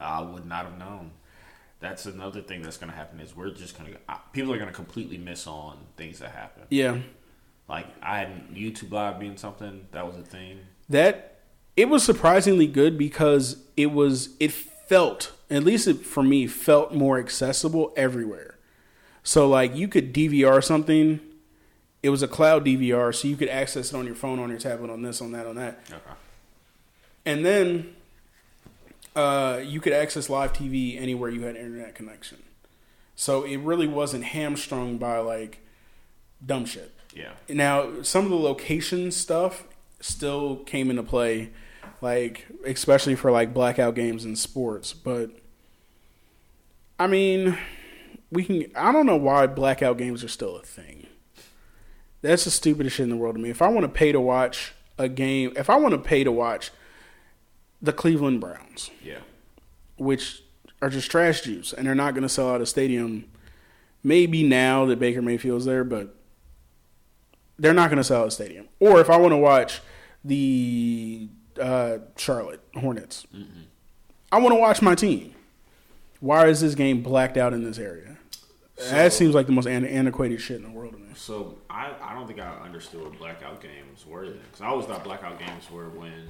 I 0.00 0.20
would 0.20 0.46
not 0.46 0.64
have 0.64 0.78
known. 0.78 1.12
That's 1.78 2.06
another 2.06 2.42
thing 2.42 2.62
that's 2.62 2.76
going 2.76 2.90
to 2.90 2.96
happen 2.96 3.18
is 3.18 3.34
we're 3.34 3.50
just 3.50 3.76
going 3.76 3.92
to 3.92 3.98
people 4.32 4.52
are 4.52 4.56
going 4.56 4.68
to 4.68 4.74
completely 4.74 5.18
miss 5.18 5.48
on 5.48 5.78
things 5.96 6.20
that 6.20 6.30
happen. 6.30 6.62
Yeah, 6.70 6.98
Like 7.68 7.86
I 8.02 8.18
had 8.18 8.54
YouTube 8.54 8.90
Live 8.92 9.18
being 9.18 9.36
something 9.36 9.86
that 9.92 10.06
was 10.06 10.16
a 10.16 10.22
thing. 10.22 10.58
that 10.88 11.28
it 11.76 11.88
was 11.88 12.02
surprisingly 12.02 12.66
good 12.66 12.98
because 12.98 13.56
it 13.76 13.92
was 13.92 14.30
it 14.38 14.52
felt 14.52 15.32
at 15.50 15.64
least 15.64 15.86
it, 15.86 16.04
for 16.04 16.22
me 16.22 16.46
felt 16.46 16.92
more 16.92 17.18
accessible 17.18 17.92
everywhere. 17.96 18.58
So 19.22 19.48
like 19.48 19.74
you 19.76 19.88
could 19.88 20.12
DVR 20.12 20.62
something. 20.62 21.20
It 22.02 22.10
was 22.10 22.20
a 22.22 22.28
cloud 22.28 22.64
DVR, 22.64 23.14
so 23.14 23.28
you 23.28 23.36
could 23.36 23.48
access 23.48 23.92
it 23.92 23.96
on 23.96 24.06
your 24.06 24.16
phone, 24.16 24.40
on 24.40 24.48
your 24.48 24.58
tablet, 24.58 24.90
on 24.90 25.02
this, 25.02 25.22
on 25.22 25.30
that, 25.32 25.46
on 25.46 25.54
that. 25.54 25.78
Okay. 25.88 26.00
And 27.24 27.44
then 27.46 27.94
uh, 29.14 29.60
you 29.64 29.80
could 29.80 29.92
access 29.92 30.28
live 30.28 30.52
TV 30.52 31.00
anywhere 31.00 31.30
you 31.30 31.42
had 31.42 31.54
internet 31.54 31.94
connection. 31.94 32.42
So 33.14 33.44
it 33.44 33.58
really 33.58 33.86
wasn't 33.86 34.24
hamstrung 34.24 34.98
by 34.98 35.18
like 35.18 35.60
dumb 36.44 36.64
shit. 36.64 36.92
Yeah. 37.14 37.32
Now, 37.48 38.02
some 38.02 38.24
of 38.24 38.30
the 38.30 38.36
location 38.38 39.10
stuff 39.10 39.64
still 40.00 40.56
came 40.56 40.90
into 40.90 41.02
play, 41.02 41.50
like 42.00 42.46
especially 42.64 43.14
for 43.14 43.30
like 43.30 43.52
blackout 43.54 43.94
games 43.94 44.24
and 44.24 44.38
sports. 44.38 44.92
But 44.92 45.30
I 46.98 47.06
mean, 47.06 47.58
we 48.30 48.44
can. 48.44 48.64
I 48.74 48.92
don't 48.92 49.06
know 49.06 49.16
why 49.16 49.46
blackout 49.46 49.98
games 49.98 50.22
are 50.24 50.28
still 50.28 50.56
a 50.56 50.62
thing. 50.62 51.06
That's 52.22 52.44
the 52.44 52.50
stupidest 52.50 52.96
shit 52.96 53.04
in 53.04 53.10
the 53.10 53.16
world 53.16 53.34
to 53.34 53.40
me. 53.40 53.50
If 53.50 53.62
I 53.62 53.68
want 53.68 53.82
to 53.84 53.88
pay 53.88 54.12
to 54.12 54.20
watch 54.20 54.72
a 54.96 55.08
game, 55.08 55.52
if 55.56 55.68
I 55.68 55.76
want 55.76 55.92
to 55.92 55.98
pay 55.98 56.22
to 56.24 56.30
watch 56.32 56.70
the 57.80 57.92
Cleveland 57.92 58.40
Browns, 58.40 58.90
Yeah. 59.04 59.18
which 59.96 60.42
are 60.80 60.88
just 60.88 61.10
trash 61.10 61.40
juice, 61.40 61.72
and 61.72 61.84
they're 61.86 61.96
not 61.96 62.14
going 62.14 62.22
to 62.22 62.28
sell 62.28 62.48
out 62.50 62.60
a 62.60 62.66
stadium. 62.66 63.24
Maybe 64.04 64.42
now 64.44 64.84
that 64.86 65.00
Baker 65.00 65.20
Mayfield's 65.22 65.64
there, 65.64 65.82
but 65.82 66.14
they're 67.58 67.74
not 67.74 67.88
going 67.90 67.98
to 67.98 68.04
sell 68.04 68.24
a 68.24 68.30
stadium. 68.30 68.68
Or 68.80 69.00
if 69.00 69.08
I 69.10 69.16
want 69.16 69.32
to 69.32 69.36
watch 69.36 69.80
the 70.24 71.28
uh, 71.60 71.98
Charlotte 72.16 72.60
Hornets, 72.74 73.26
I 74.30 74.38
want 74.38 74.54
to 74.54 74.60
watch 74.60 74.80
my 74.82 74.94
team. 74.94 75.34
Why 76.20 76.46
is 76.46 76.60
this 76.60 76.74
game 76.74 77.02
blacked 77.02 77.36
out 77.36 77.52
in 77.52 77.64
this 77.64 77.78
area? 77.78 78.08
that 78.90 79.12
seems 79.12 79.32
like 79.34 79.46
the 79.46 79.52
most 79.52 79.66
antiquated 79.68 80.40
shit 80.40 80.56
in 80.56 80.62
the 80.64 80.70
world 80.70 80.92
to 80.94 80.98
me. 80.98 81.08
So 81.14 81.58
I, 81.70 81.92
I 82.02 82.14
don't 82.14 82.26
think 82.26 82.40
I 82.40 82.48
understood 82.64 83.02
what 83.02 83.16
blackout 83.18 83.60
games 83.60 84.04
were 84.06 84.24
then 84.26 84.40
because 84.50 84.60
I 84.60 84.66
always 84.66 84.86
thought 84.86 85.04
blackout 85.04 85.38
games 85.38 85.70
were 85.70 85.88
when 85.90 86.28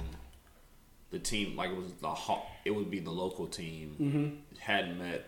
the 1.09 1.17
team 1.19 1.55
like 1.55 1.71
it 1.71 1.77
was 1.77 1.93
the 1.93 2.13
it 2.65 2.71
would 2.71 2.91
be 2.91 2.99
the 2.99 3.09
local 3.11 3.47
team 3.47 3.95
Mm-hmm. 3.99 4.59
hadn't 4.59 4.99
met 4.99 5.25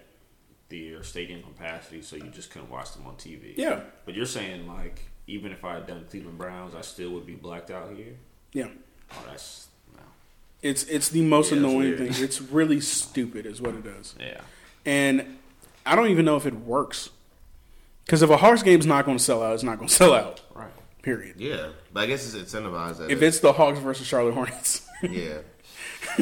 their 0.69 1.03
stadium 1.03 1.41
capacity, 1.41 2.01
so 2.03 2.15
you 2.15 2.25
just 2.29 2.51
couldn't 2.51 2.69
watch 2.69 2.93
them 2.93 3.07
on 3.07 3.15
TV. 3.15 3.53
Yeah. 3.55 3.79
but 4.05 4.13
you're 4.13 4.25
saying 4.25 4.67
like 4.67 5.09
even 5.27 5.51
if 5.51 5.63
I 5.65 5.75
had 5.75 5.87
done 5.87 6.05
Cleveland 6.09 6.37
Browns, 6.37 6.75
I 6.75 6.81
still 6.81 7.11
would 7.11 7.25
be 7.25 7.33
blacked 7.35 7.71
out 7.71 7.91
here. 7.95 8.13
Yeah. 8.53 8.67
Oh, 9.11 9.23
that's 9.29 9.67
no. 9.93 10.01
It's 10.61 10.83
it's 10.83 11.09
the 11.09 11.21
most 11.21 11.51
Yeah, 11.51 11.57
annoying 11.59 11.97
thing. 11.97 12.13
It's 12.23 12.41
really 12.41 12.79
stupid, 12.81 13.45
is 13.45 13.61
what 13.61 13.75
it 13.75 13.83
does. 13.83 14.15
Yeah, 14.19 14.41
And 14.85 15.37
I 15.85 15.95
don't 15.95 16.09
even 16.09 16.25
know 16.25 16.35
if 16.37 16.45
it 16.45 16.53
works. 16.55 17.09
Because 18.05 18.21
if 18.21 18.29
a 18.29 18.37
Hawks 18.37 18.61
game's 18.61 18.85
not 18.85 19.05
going 19.05 19.17
to 19.17 19.23
sell 19.23 19.41
out, 19.41 19.53
it's 19.55 19.63
not 19.63 19.77
going 19.77 19.87
to 19.87 19.93
sell 19.93 20.13
out. 20.13 20.41
right. 20.53 20.69
Period. 21.01 21.35
Yeah, 21.39 21.69
but 21.93 22.03
I 22.03 22.05
guess 22.07 22.33
it's 22.33 22.53
incentivized. 22.53 22.97
That 22.97 23.09
If 23.11 23.21
it- 23.21 23.25
it's 23.25 23.39
the 23.39 23.53
Hawks 23.53 23.79
versus 23.79 24.05
Charlotte 24.07 24.33
Hornets, 24.35 24.87
yeah, 25.03 25.39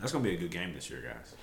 That's 0.00 0.10
gonna 0.12 0.24
be 0.24 0.34
a 0.34 0.36
good 0.38 0.50
game 0.50 0.74
this 0.74 0.90
year, 0.90 1.00
guys. 1.00 1.34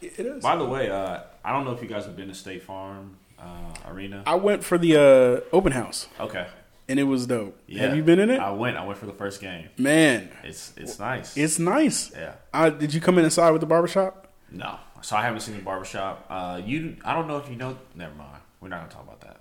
it 0.00 0.26
is. 0.26 0.42
By 0.42 0.56
the 0.56 0.64
way, 0.64 0.90
uh, 0.90 1.20
I 1.44 1.52
don't 1.52 1.64
know 1.64 1.72
if 1.72 1.82
you 1.82 1.88
guys 1.88 2.04
have 2.06 2.16
been 2.16 2.28
to 2.28 2.34
State 2.34 2.62
Farm 2.64 3.16
uh, 3.40 3.90
Arena. 3.90 4.22
I 4.26 4.34
went 4.36 4.64
for 4.64 4.78
the 4.78 4.96
uh, 4.96 5.54
open 5.56 5.72
house, 5.72 6.08
Okay. 6.20 6.46
and 6.88 6.98
it 7.00 7.04
was 7.04 7.26
dope. 7.26 7.58
Yeah. 7.66 7.82
Have 7.86 7.96
you 7.96 8.02
been 8.02 8.18
in 8.18 8.30
it? 8.30 8.40
I 8.40 8.50
went. 8.50 8.76
I 8.76 8.84
went 8.84 8.98
for 8.98 9.06
the 9.06 9.12
first 9.12 9.40
game. 9.40 9.68
Man, 9.78 10.30
It's 10.44 10.72
it's 10.76 10.98
nice. 10.98 11.36
it's 11.36 11.58
nice. 11.58 12.10
yeah. 12.14 12.34
Uh, 12.52 12.70
did 12.70 12.92
you 12.94 13.00
come 13.00 13.18
in 13.18 13.24
inside 13.24 13.50
with 13.52 13.60
the 13.60 13.66
barbershop? 13.66 14.28
No. 14.50 14.76
So 15.02 15.16
I 15.16 15.22
haven't 15.22 15.40
seen 15.40 15.56
the 15.56 15.62
barbershop. 15.62 16.26
Uh, 16.28 16.60
you. 16.64 16.96
I 17.04 17.14
don't 17.14 17.28
know 17.28 17.36
if 17.38 17.48
you 17.48 17.56
know. 17.56 17.78
Never 17.94 18.14
mind. 18.14 18.40
We're 18.60 18.68
not 18.68 18.80
gonna 18.80 18.92
talk 18.92 19.04
about 19.04 19.20
that. 19.20 19.40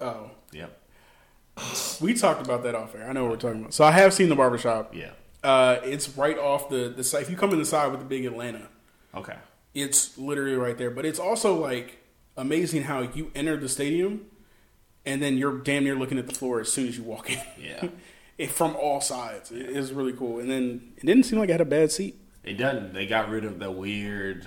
Oh, 0.00 0.30
Yep. 0.52 0.78
we 2.00 2.14
talked 2.14 2.44
about 2.44 2.62
that 2.64 2.74
off 2.74 2.94
air. 2.94 3.08
I 3.08 3.12
know 3.12 3.22
what 3.24 3.32
we're 3.32 3.36
talking 3.38 3.60
about. 3.60 3.74
So 3.74 3.84
I 3.84 3.90
have 3.92 4.12
seen 4.12 4.28
the 4.28 4.36
barbershop. 4.36 4.94
Yeah. 4.94 5.10
Uh, 5.42 5.78
it's 5.84 6.08
right 6.16 6.38
off 6.38 6.68
the 6.68 6.92
the 6.94 7.02
side. 7.02 7.22
If 7.22 7.30
you 7.30 7.36
come 7.36 7.52
in 7.52 7.58
the 7.58 7.64
side 7.64 7.90
with 7.90 8.00
the 8.00 8.06
big 8.06 8.24
Atlanta, 8.26 8.68
Okay. 9.14 9.36
it's 9.74 10.16
literally 10.18 10.56
right 10.56 10.76
there. 10.76 10.90
But 10.90 11.06
it's 11.06 11.18
also 11.18 11.54
like 11.54 11.98
amazing 12.36 12.82
how 12.84 13.00
you 13.00 13.30
enter 13.34 13.56
the 13.56 13.68
stadium, 13.68 14.26
and 15.04 15.22
then 15.22 15.36
you're 15.36 15.58
damn 15.58 15.84
near 15.84 15.94
looking 15.96 16.18
at 16.18 16.26
the 16.26 16.34
floor 16.34 16.60
as 16.60 16.72
soon 16.72 16.88
as 16.88 16.96
you 16.98 17.04
walk 17.04 17.30
in. 17.30 17.40
Yeah. 17.60 17.88
it, 18.38 18.50
from 18.50 18.76
all 18.76 19.00
sides. 19.00 19.50
It 19.50 19.66
is 19.70 19.92
really 19.92 20.12
cool. 20.12 20.38
And 20.40 20.50
then 20.50 20.92
it 20.96 21.06
didn't 21.06 21.24
seem 21.24 21.38
like 21.38 21.48
I 21.48 21.52
had 21.52 21.60
a 21.60 21.64
bad 21.64 21.90
seat. 21.92 22.18
It 22.44 22.54
doesn't. 22.54 22.92
They 22.94 23.06
got 23.06 23.28
rid 23.28 23.44
of 23.44 23.58
the 23.58 23.70
weird 23.70 24.46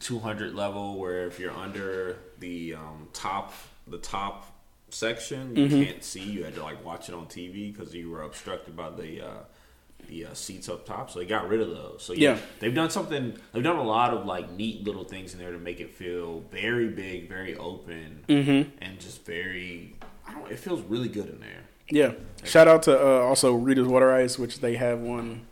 200 0.00 0.54
level 0.54 0.98
where 0.98 1.26
if 1.26 1.38
you're 1.38 1.52
under 1.52 2.16
the 2.38 2.74
um, 2.74 3.08
top, 3.12 3.52
the 3.86 3.98
top 3.98 4.46
section, 4.88 5.54
you 5.56 5.66
Mm-hmm. 5.66 5.82
can't 5.82 6.04
see. 6.04 6.22
You 6.22 6.44
had 6.44 6.54
to 6.54 6.62
like 6.62 6.84
watch 6.84 7.08
it 7.08 7.14
on 7.14 7.26
TV 7.26 7.72
because 7.76 7.94
you 7.94 8.10
were 8.10 8.22
obstructed 8.22 8.76
by 8.76 8.90
the 8.90 9.20
uh, 9.26 9.30
the 10.08 10.26
uh, 10.26 10.34
seats 10.34 10.68
up 10.68 10.86
top. 10.86 11.10
So 11.10 11.18
they 11.18 11.26
got 11.26 11.48
rid 11.48 11.60
of 11.60 11.68
those. 11.70 12.02
So 12.02 12.12
Yeah. 12.12 12.38
they've 12.60 12.74
done 12.74 12.90
something. 12.90 13.36
They've 13.52 13.62
done 13.62 13.76
a 13.76 13.82
lot 13.82 14.12
of 14.14 14.26
like 14.26 14.50
neat 14.52 14.84
little 14.84 15.04
things 15.04 15.32
in 15.32 15.38
there 15.38 15.52
to 15.52 15.58
make 15.58 15.80
it 15.80 15.90
feel 15.94 16.40
very 16.50 16.88
big, 16.88 17.28
very 17.28 17.56
open, 17.56 18.24
Mm-hmm. 18.28 18.70
and 18.82 19.00
just 19.00 19.24
very. 19.24 19.94
I 20.26 20.32
don't. 20.34 20.50
It 20.50 20.58
feels 20.58 20.80
really 20.82 21.08
good 21.08 21.28
in 21.28 21.40
there. 21.40 21.62
Yeah. 21.88 22.12
Shout 22.44 22.66
out 22.68 22.82
to 22.84 22.98
uh, 23.00 23.20
also 23.20 23.54
Rita's 23.54 23.86
Water 23.86 24.12
Ice, 24.12 24.38
which 24.38 24.60
they 24.60 24.74
have 24.76 24.98
one 25.00 25.46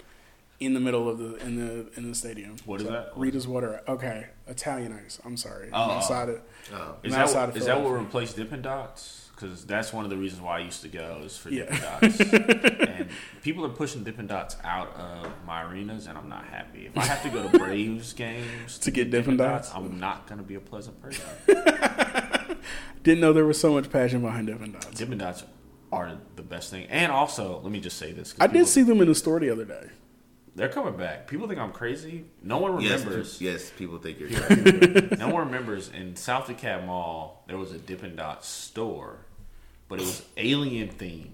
in 0.61 0.73
the 0.75 0.81
middle 0.81 1.09
of 1.09 1.19
the 1.19 1.37
in 1.37 1.57
the 1.57 1.87
in 1.97 2.09
the 2.09 2.15
stadium. 2.15 2.57
What 2.65 2.81
is 2.81 2.89
that? 2.89 3.13
Rita's 3.17 3.47
Water. 3.47 3.83
Okay, 3.87 4.27
Italian 4.49 4.93
ice. 5.05 5.21
I'm 5.25 5.37
sorry. 5.37 5.69
Oh. 5.73 5.77
outside 5.93 6.29
it. 6.31 6.43
oh, 6.73 6.97
Is 7.05 7.13
I'm 7.13 7.19
that, 7.19 7.21
outside 7.21 7.49
of 7.51 7.57
is 7.57 7.67
that 7.67 7.81
what 7.81 7.91
replaced 7.91 8.37
Dippin' 8.37 8.63
Dots? 8.63 9.24
Because 9.35 9.65
that's 9.67 9.93
one 9.93 10.05
of 10.05 10.11
the 10.11 10.17
reasons 10.17 10.41
why 10.43 10.59
I 10.59 10.61
used 10.61 10.83
to 10.83 10.89
go 10.89 11.21
is 11.25 11.37
for 11.37 11.51
Yeah. 11.51 11.65
Dippin' 11.65 11.81
Dots. 11.81 12.21
and 12.89 13.09
people 13.43 13.65
are 13.67 13.71
pushing 13.71 14.05
Dippin' 14.05 14.29
Dots 14.29 14.57
out 14.63 14.95
of 14.95 15.27
my 15.45 15.65
arenas, 15.65 16.07
and 16.07 16.17
I'm 16.17 16.29
not 16.29 16.45
happy. 16.45 16.87
If 16.87 16.97
I 16.97 17.05
have 17.05 17.23
to 17.25 17.31
go 17.31 17.49
to 17.49 17.59
Braves 17.59 18.13
games 18.25 18.79
To 18.79 18.91
get 18.91 19.11
Dippin' 19.11 19.37
Dots? 19.37 19.73
I'm 19.75 19.99
not 19.99 20.27
going 20.29 20.39
to 20.39 20.45
be 20.45 20.55
a 20.55 20.61
pleasant 20.61 21.01
person. 21.03 21.25
Didn't 23.03 23.21
know 23.21 23.33
there 23.33 23.45
was 23.45 23.61
so 23.61 23.73
much 23.73 23.91
passion 23.91 24.23
behind 24.23 24.47
Dippin' 24.47 24.73
Dots. 24.73 24.87
Dippin' 24.99 25.19
Dots 25.19 25.45
are 25.93 26.17
the 26.37 26.43
best 26.43 26.71
thing. 26.71 26.87
And 26.87 27.11
also, 27.13 27.61
let 27.61 27.73
me 27.73 27.81
just 27.81 27.99
say 27.99 28.13
this: 28.13 28.35
I 28.41 28.47
did 28.47 28.67
see 28.67 28.83
them 28.83 29.01
in 29.01 29.09
the 29.09 29.15
store 29.15 29.41
the 29.41 29.51
other 29.51 29.65
day. 29.65 29.89
They're 30.57 30.69
coming 30.69 30.97
back. 30.97 31.27
People 31.27 31.49
think 31.49 31.59
I'm 31.59 31.73
crazy. 31.73 32.25
No 32.43 32.59
one 32.59 32.77
remembers. 32.77 33.39
pe- 33.39 33.45
yes. 33.47 33.71
People 33.77 33.99
think 33.99 34.21
you're 34.21 34.31
crazy. 34.31 35.09
no 35.19 35.29
one 35.29 35.47
remembers 35.47 35.91
in 35.91 36.15
South 36.17 36.47
DeKalb 36.47 36.87
Mall 36.87 37.43
there 37.49 37.59
was 37.59 37.73
a 37.73 37.79
Dippin' 37.79 38.15
Dots 38.17 38.47
store, 38.49 39.19
but 39.89 39.99
it 40.01 40.03
was 40.03 40.23
alien 40.37 40.89
themed. 40.91 41.29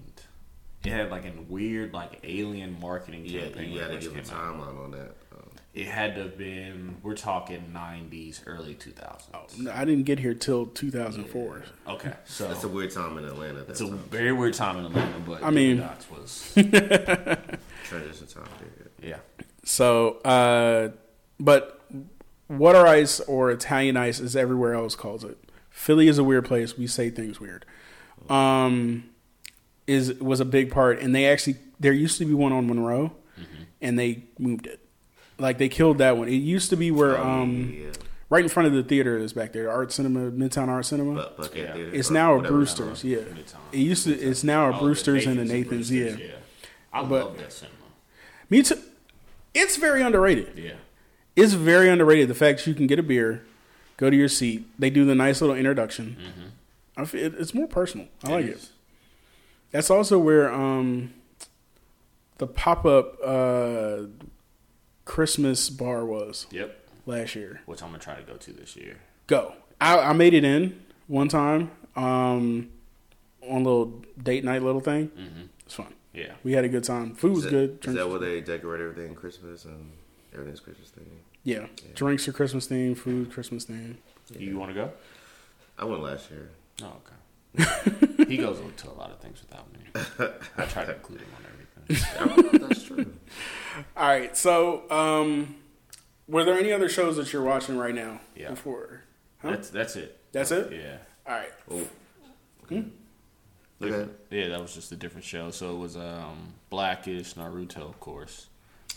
It 0.83 0.89
had 0.91 1.11
like 1.11 1.25
a 1.25 1.33
weird 1.47 1.93
like 1.93 2.19
alien 2.23 2.79
marketing 2.79 3.23
yeah, 3.25 3.41
campaign. 3.41 3.69
you 3.71 3.79
when 3.79 3.89
got 3.91 3.93
to 3.93 3.99
give 3.99 4.15
a 4.15 4.19
first 4.19 4.33
out. 4.33 4.39
timeline 4.55 4.83
on 4.83 4.91
that. 4.91 5.11
Um, 5.31 5.49
It 5.75 5.85
had 5.85 6.15
to 6.15 6.23
have 6.23 6.37
been 6.39 6.95
we're 7.03 7.13
talking 7.15 7.71
'90s, 7.71 8.41
early 8.47 8.73
2000s. 8.73 9.59
No, 9.59 9.71
I 9.71 9.85
didn't 9.85 10.05
get 10.05 10.17
here 10.17 10.33
till 10.33 10.65
2004. 10.65 11.63
Okay, 11.89 12.13
so 12.25 12.47
that's 12.47 12.63
a 12.63 12.67
weird 12.67 12.89
time 12.89 13.19
in 13.19 13.25
Atlanta. 13.25 13.59
At 13.59 13.67
that 13.67 13.71
it's 13.73 13.81
a 13.81 13.87
time. 13.87 13.99
very 14.09 14.31
weird 14.33 14.55
time 14.55 14.77
in 14.79 14.85
Atlanta, 14.85 15.19
but 15.19 15.43
I 15.43 15.51
mean- 15.51 15.75
Dippin' 15.77 15.87
Dots 15.87 16.09
was 16.09 16.51
transition 17.83 18.25
time 18.27 18.47
period. 18.57 18.80
Yeah. 19.01 19.17
So, 19.63 20.17
uh, 20.25 20.89
but 21.39 21.79
water 22.49 22.85
ice 22.87 23.19
or 23.21 23.51
Italian 23.51 23.97
ice 23.97 24.19
is 24.19 24.35
everywhere 24.35 24.73
else 24.73 24.95
calls 24.95 25.23
it. 25.23 25.37
Philly 25.69 26.07
is 26.07 26.17
a 26.17 26.23
weird 26.23 26.45
place. 26.45 26.77
We 26.77 26.87
say 26.87 27.09
things 27.09 27.39
weird. 27.39 27.65
Um, 28.29 29.05
is 29.87 30.13
was 30.19 30.39
a 30.39 30.45
big 30.45 30.71
part, 30.71 30.99
and 30.99 31.13
they 31.15 31.25
actually 31.27 31.57
there 31.79 31.91
used 31.93 32.17
to 32.19 32.25
be 32.25 32.33
one 32.33 32.51
on 32.53 32.67
Monroe, 32.67 33.13
and 33.81 33.97
they 33.97 34.23
moved 34.37 34.67
it. 34.67 34.79
Like 35.39 35.57
they 35.57 35.69
killed 35.69 35.97
that 35.99 36.17
one. 36.17 36.27
It 36.27 36.33
used 36.35 36.69
to 36.69 36.75
be 36.75 36.91
where 36.91 37.17
um 37.19 37.73
yeah, 37.75 37.87
right 38.29 38.43
in 38.43 38.49
front 38.49 38.67
of 38.67 38.73
the 38.73 38.83
theater 38.83 39.17
is 39.17 39.33
back 39.33 39.53
there, 39.53 39.71
Art 39.71 39.91
Cinema, 39.91 40.31
Midtown 40.31 40.67
Art 40.67 40.85
Cinema. 40.85 41.15
but 41.15 41.37
Buckhead 41.37 41.55
Yeah. 41.55 41.73
Theater 41.73 41.95
it's 41.95 42.09
now 42.11 42.35
a. 42.35 42.41
Brewster's. 42.41 43.03
Yeah, 43.03 43.17
Midtown. 43.19 43.55
it 43.71 43.79
used 43.79 44.03
to. 44.05 44.13
It's 44.13 44.43
now 44.43 44.69
a 44.69 44.75
Oh, 44.75 44.79
Brewster's 44.79 45.25
and 45.25 45.39
a 45.39 45.43
Nathan's 45.45 45.89
Nathan's. 45.89 45.89
Brewster's, 46.15 46.29
Yeah, 46.29 46.35
I 46.93 47.01
But- 47.03 47.25
love 47.25 47.37
that 47.39 47.51
cinema. 47.53 47.75
me 48.51 48.61
too. 48.63 48.77
It's 49.53 49.75
very 49.77 50.01
underrated. 50.01 50.57
Yeah, 50.57 50.73
It's 51.35 51.53
very 51.53 51.89
underrated. 51.89 52.27
The 52.29 52.35
fact 52.35 52.59
that 52.59 52.67
you 52.67 52.73
can 52.73 52.87
get 52.87 52.99
a 52.99 53.03
beer, 53.03 53.43
go 53.97 54.09
to 54.09 54.15
your 54.15 54.27
seat. 54.29 54.65
They 54.79 54.89
do 54.89 55.05
the 55.05 55.15
nice 55.15 55.41
little 55.41 55.55
introduction. 55.55 56.17
I 56.97 57.05
feel 57.05 57.25
it, 57.25 57.33
it's 57.37 57.53
more 57.53 57.67
personal. 57.67 58.07
I 58.23 58.29
like 58.31 58.45
it. 58.45 58.69
That's 59.71 59.89
also 59.89 60.19
where 60.19 60.51
um, 60.53 61.13
the 62.37 62.47
pop 62.47 62.85
up 62.85 63.17
uh, 63.23 64.03
Christmas 65.05 65.69
bar 65.69 66.05
was 66.05 66.47
Yep. 66.51 66.77
last 67.05 67.35
year. 67.35 67.61
Which 67.65 67.81
I'm 67.81 67.89
gonna 67.89 67.99
try 67.99 68.15
to 68.15 68.23
go 68.23 68.35
to 68.37 68.51
this 68.53 68.75
year. 68.75 68.97
Go. 69.27 69.53
I, 69.79 69.97
I 69.99 70.13
made 70.13 70.33
it 70.33 70.43
in 70.43 70.81
one 71.07 71.27
time 71.27 71.71
um, 71.95 72.69
on 73.41 73.61
a 73.61 73.63
little 73.63 74.03
date 74.21 74.43
night 74.43 74.61
little 74.63 74.81
thing. 74.81 75.07
hmm 75.07 75.41
It's 75.65 75.73
fun. 75.75 75.93
Yeah. 76.13 76.33
We 76.43 76.51
had 76.53 76.65
a 76.65 76.69
good 76.69 76.83
time. 76.83 77.15
Food 77.15 77.31
was 77.31 77.39
Is 77.39 77.43
that- 77.45 77.51
good. 77.51 77.69
Is 77.71 77.79
Drinks 77.79 77.97
that 77.99 78.09
was 78.09 78.19
where 78.21 78.29
they 78.29 78.41
decorate 78.41 78.81
everything 78.81 79.15
Christmas 79.15 79.65
and 79.65 79.91
everything's 80.33 80.59
Christmas 80.59 80.89
thing? 80.89 81.05
Yeah. 81.43 81.67
Drinks 81.95 82.27
are 82.27 82.33
Christmas 82.33 82.67
themed. 82.67 82.97
Food 82.97 83.31
Christmas 83.31 83.65
themed. 83.65 83.95
You 84.37 84.57
want 84.57 84.71
to 84.71 84.75
go? 84.75 84.91
I 85.77 85.85
went 85.85 86.03
last 86.03 86.29
year. 86.29 86.49
Oh, 86.83 86.93
okay. 87.57 88.25
he 88.27 88.37
goes 88.37 88.59
to 88.77 88.89
a 88.89 88.93
lot 88.93 89.11
of 89.11 89.19
things 89.19 89.41
without 89.41 89.67
me. 89.73 89.79
I 90.57 90.65
try 90.65 90.85
to 90.85 90.95
include 90.95 91.21
him 91.21 91.27
on 91.37 91.45
everything. 91.45 92.07
I 92.19 92.25
don't 92.25 92.37
know 92.45 92.49
if 92.53 92.69
that's 92.69 92.83
true. 92.83 93.13
All 93.97 94.07
right. 94.07 94.37
So, 94.37 94.89
um, 94.89 95.55
were 96.27 96.43
there 96.45 96.57
any 96.57 96.71
other 96.71 96.87
shows 96.87 97.17
that 97.17 97.33
you're 97.33 97.43
watching 97.43 97.77
right 97.77 97.93
now? 97.95 98.21
Yeah. 98.35 98.51
Before. 98.51 99.03
Huh? 99.41 99.49
That's 99.51 99.69
that's 99.69 99.95
it. 99.95 100.19
That's 100.31 100.51
it. 100.51 100.71
Yeah. 100.71 100.97
All 101.27 101.33
right. 101.39 101.51
Oh. 101.69 101.87
Look 103.81 103.93
at 103.93 103.99
it. 104.01 104.19
Yeah, 104.29 104.47
that 104.49 104.61
was 104.61 104.73
just 104.73 104.91
a 104.91 104.95
different 104.95 105.25
show. 105.25 105.51
So 105.51 105.75
it 105.75 105.79
was 105.79 105.97
um, 105.97 106.53
Blackish, 106.69 107.33
Naruto, 107.35 107.77
of 107.89 107.99
course. 107.99 108.47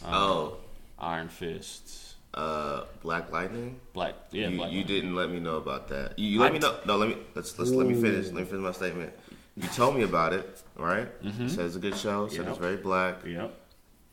Um, 0.05 0.14
Oh, 0.14 0.57
Iron 0.99 1.28
Fists, 1.28 2.14
uh, 2.35 2.85
Black 3.03 3.30
Lightning. 3.32 3.80
Black. 3.93 4.14
Yeah, 4.30 4.49
you, 4.49 4.57
Black 4.59 4.70
you 4.72 4.78
Lightning. 4.78 4.87
didn't 4.97 5.14
let 5.14 5.30
me 5.30 5.41
know 5.41 5.57
about 5.57 5.89
that. 5.89 6.18
You, 6.18 6.28
you 6.28 6.41
let 6.41 6.51
I 6.51 6.53
me 6.55 6.59
know. 6.61 6.76
No, 6.87 6.97
let 6.97 7.09
me 7.09 7.16
let's 7.35 7.59
let's 7.59 7.70
let 7.70 7.87
me 7.87 7.95
finish. 7.95 8.26
Let 8.26 8.35
me 8.35 8.45
finish 8.45 8.62
my 8.62 8.72
statement. 8.72 9.12
You 9.57 9.68
told 9.68 9.95
me 9.97 10.03
about 10.03 10.32
it, 10.32 10.62
right? 10.76 11.09
You 11.22 11.49
said 11.49 11.66
it's 11.66 11.76
a 11.76 11.78
good 11.78 11.97
show. 11.97 12.26
Said 12.28 12.41
Yep. 12.41 12.49
it's 12.49 12.59
very 12.59 12.76
black. 12.76 13.24
Yep. 13.24 13.55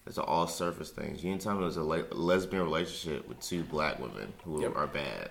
It's 0.07 0.17
all 0.17 0.47
surface 0.47 0.89
things. 0.91 1.23
You 1.23 1.31
didn't 1.31 1.41
tell 1.43 1.55
me 1.55 1.61
it 1.61 1.65
was 1.65 1.77
a 1.77 1.83
le- 1.83 2.05
lesbian 2.11 2.63
relationship 2.63 3.27
with 3.27 3.39
two 3.39 3.63
black 3.63 3.99
women 3.99 4.33
who 4.43 4.61
Yep. 4.61 4.75
are 4.75 4.87
bad. 4.87 5.29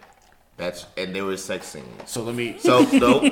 That's 0.61 0.87
and 0.97 1.15
there 1.17 1.25
was 1.25 1.43
sex 1.43 1.67
scenes. 1.69 1.87
So 2.07 2.23
let 2.23 2.35
me. 2.35 2.57
So 2.61 2.83
nope, 2.93 3.25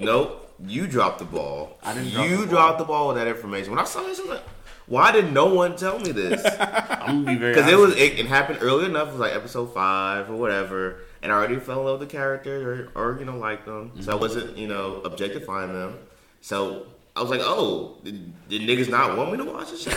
nope. 0.00 0.44
You 0.66 0.86
dropped 0.86 1.18
the 1.20 1.24
ball. 1.24 1.78
I 1.82 1.94
didn't 1.94 2.10
drop 2.12 2.24
You 2.26 2.30
the 2.30 2.36
ball. 2.42 2.46
dropped 2.46 2.78
the 2.78 2.84
ball 2.84 3.08
with 3.08 3.16
that 3.16 3.26
information. 3.28 3.70
When 3.70 3.78
I 3.80 3.84
saw 3.84 4.02
this, 4.02 4.18
I'm 4.18 4.28
like, 4.28 4.42
why 4.86 5.12
did 5.12 5.32
no 5.32 5.46
one 5.54 5.76
tell 5.76 5.98
me 6.00 6.10
this? 6.12 6.44
I'm 6.60 7.24
gonna 7.24 7.34
be 7.34 7.36
very. 7.36 7.54
Because 7.54 7.70
it 7.72 7.78
was 7.78 7.94
it, 7.96 8.18
it 8.18 8.26
happened 8.26 8.58
early 8.60 8.84
enough. 8.86 9.08
It 9.08 9.12
was 9.12 9.20
like 9.20 9.34
episode 9.34 9.72
five 9.72 10.28
or 10.30 10.36
whatever. 10.36 11.00
and 11.22 11.32
I 11.32 11.34
already 11.36 11.58
fell 11.60 11.80
in 11.80 11.86
love 11.86 12.00
with 12.00 12.08
the 12.10 12.16
character 12.16 12.90
or, 12.96 13.12
or 13.12 13.18
you 13.18 13.24
know 13.24 13.36
like 13.38 13.64
them. 13.64 13.92
So 14.02 14.10
I 14.10 14.14
Mm-hmm. 14.14 14.20
wasn't 14.20 14.56
you 14.58 14.68
know 14.68 15.00
objectifying 15.04 15.72
them. 15.72 15.98
So 16.42 16.86
I 17.16 17.20
was 17.22 17.30
like, 17.30 17.40
oh, 17.42 17.96
did, 18.04 18.48
did 18.48 18.62
niggas 18.62 18.88
not 18.90 19.16
want 19.16 19.32
me 19.32 19.38
to 19.38 19.44
watch 19.44 19.70
the 19.70 19.76
show? 19.78 19.90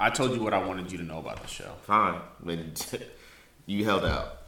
I 0.00 0.10
told 0.10 0.32
you 0.34 0.42
what 0.42 0.52
I 0.52 0.58
wanted 0.58 0.90
you 0.92 0.98
to 0.98 1.04
know 1.04 1.18
about 1.18 1.40
the 1.40 1.48
show. 1.48 1.70
Fine, 1.82 2.14
I 2.16 2.44
mean, 2.46 2.72
you 3.66 3.84
held 3.84 4.04
out. 4.04 4.44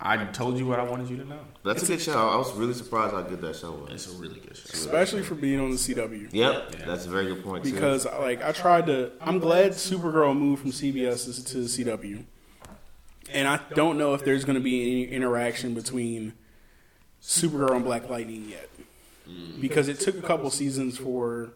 I 0.00 0.22
told 0.26 0.58
you 0.58 0.66
what 0.66 0.78
I 0.78 0.82
wanted 0.82 1.08
you 1.08 1.16
to 1.18 1.24
know. 1.24 1.40
That's 1.64 1.82
a 1.84 1.86
good 1.86 2.00
show. 2.00 2.28
I 2.28 2.36
was 2.36 2.52
really 2.52 2.74
surprised 2.74 3.14
how 3.14 3.22
good 3.22 3.40
that 3.40 3.56
show 3.56 3.70
was. 3.70 3.92
It's 3.92 4.14
a 4.14 4.18
really 4.20 4.40
good 4.40 4.56
show. 4.56 4.68
especially 4.72 5.22
for 5.22 5.34
being 5.34 5.60
on 5.60 5.70
the 5.70 5.76
CW. 5.76 6.28
Yep, 6.30 6.72
that's 6.84 7.06
a 7.06 7.08
very 7.08 7.26
good 7.26 7.42
point 7.42 7.64
too. 7.64 7.72
Because 7.72 8.04
like 8.04 8.42
I 8.42 8.52
tried 8.52 8.86
to, 8.86 9.12
I'm 9.20 9.38
glad 9.38 9.72
Supergirl 9.72 10.36
moved 10.36 10.62
from 10.62 10.72
CBS 10.72 11.46
to 11.46 11.58
the 11.58 11.68
CW, 11.68 12.24
and 13.32 13.48
I 13.48 13.60
don't 13.74 13.96
know 13.96 14.12
if 14.14 14.24
there's 14.24 14.44
going 14.44 14.58
to 14.58 14.62
be 14.62 14.82
any 14.82 15.04
interaction 15.04 15.72
between 15.74 16.34
Supergirl 17.22 17.76
and 17.76 17.84
Black 17.84 18.10
Lightning 18.10 18.48
yet, 18.50 18.68
mm. 19.26 19.58
because 19.58 19.88
it 19.88 20.00
took 20.00 20.18
a 20.18 20.22
couple 20.22 20.50
seasons 20.50 20.98
for 20.98 21.54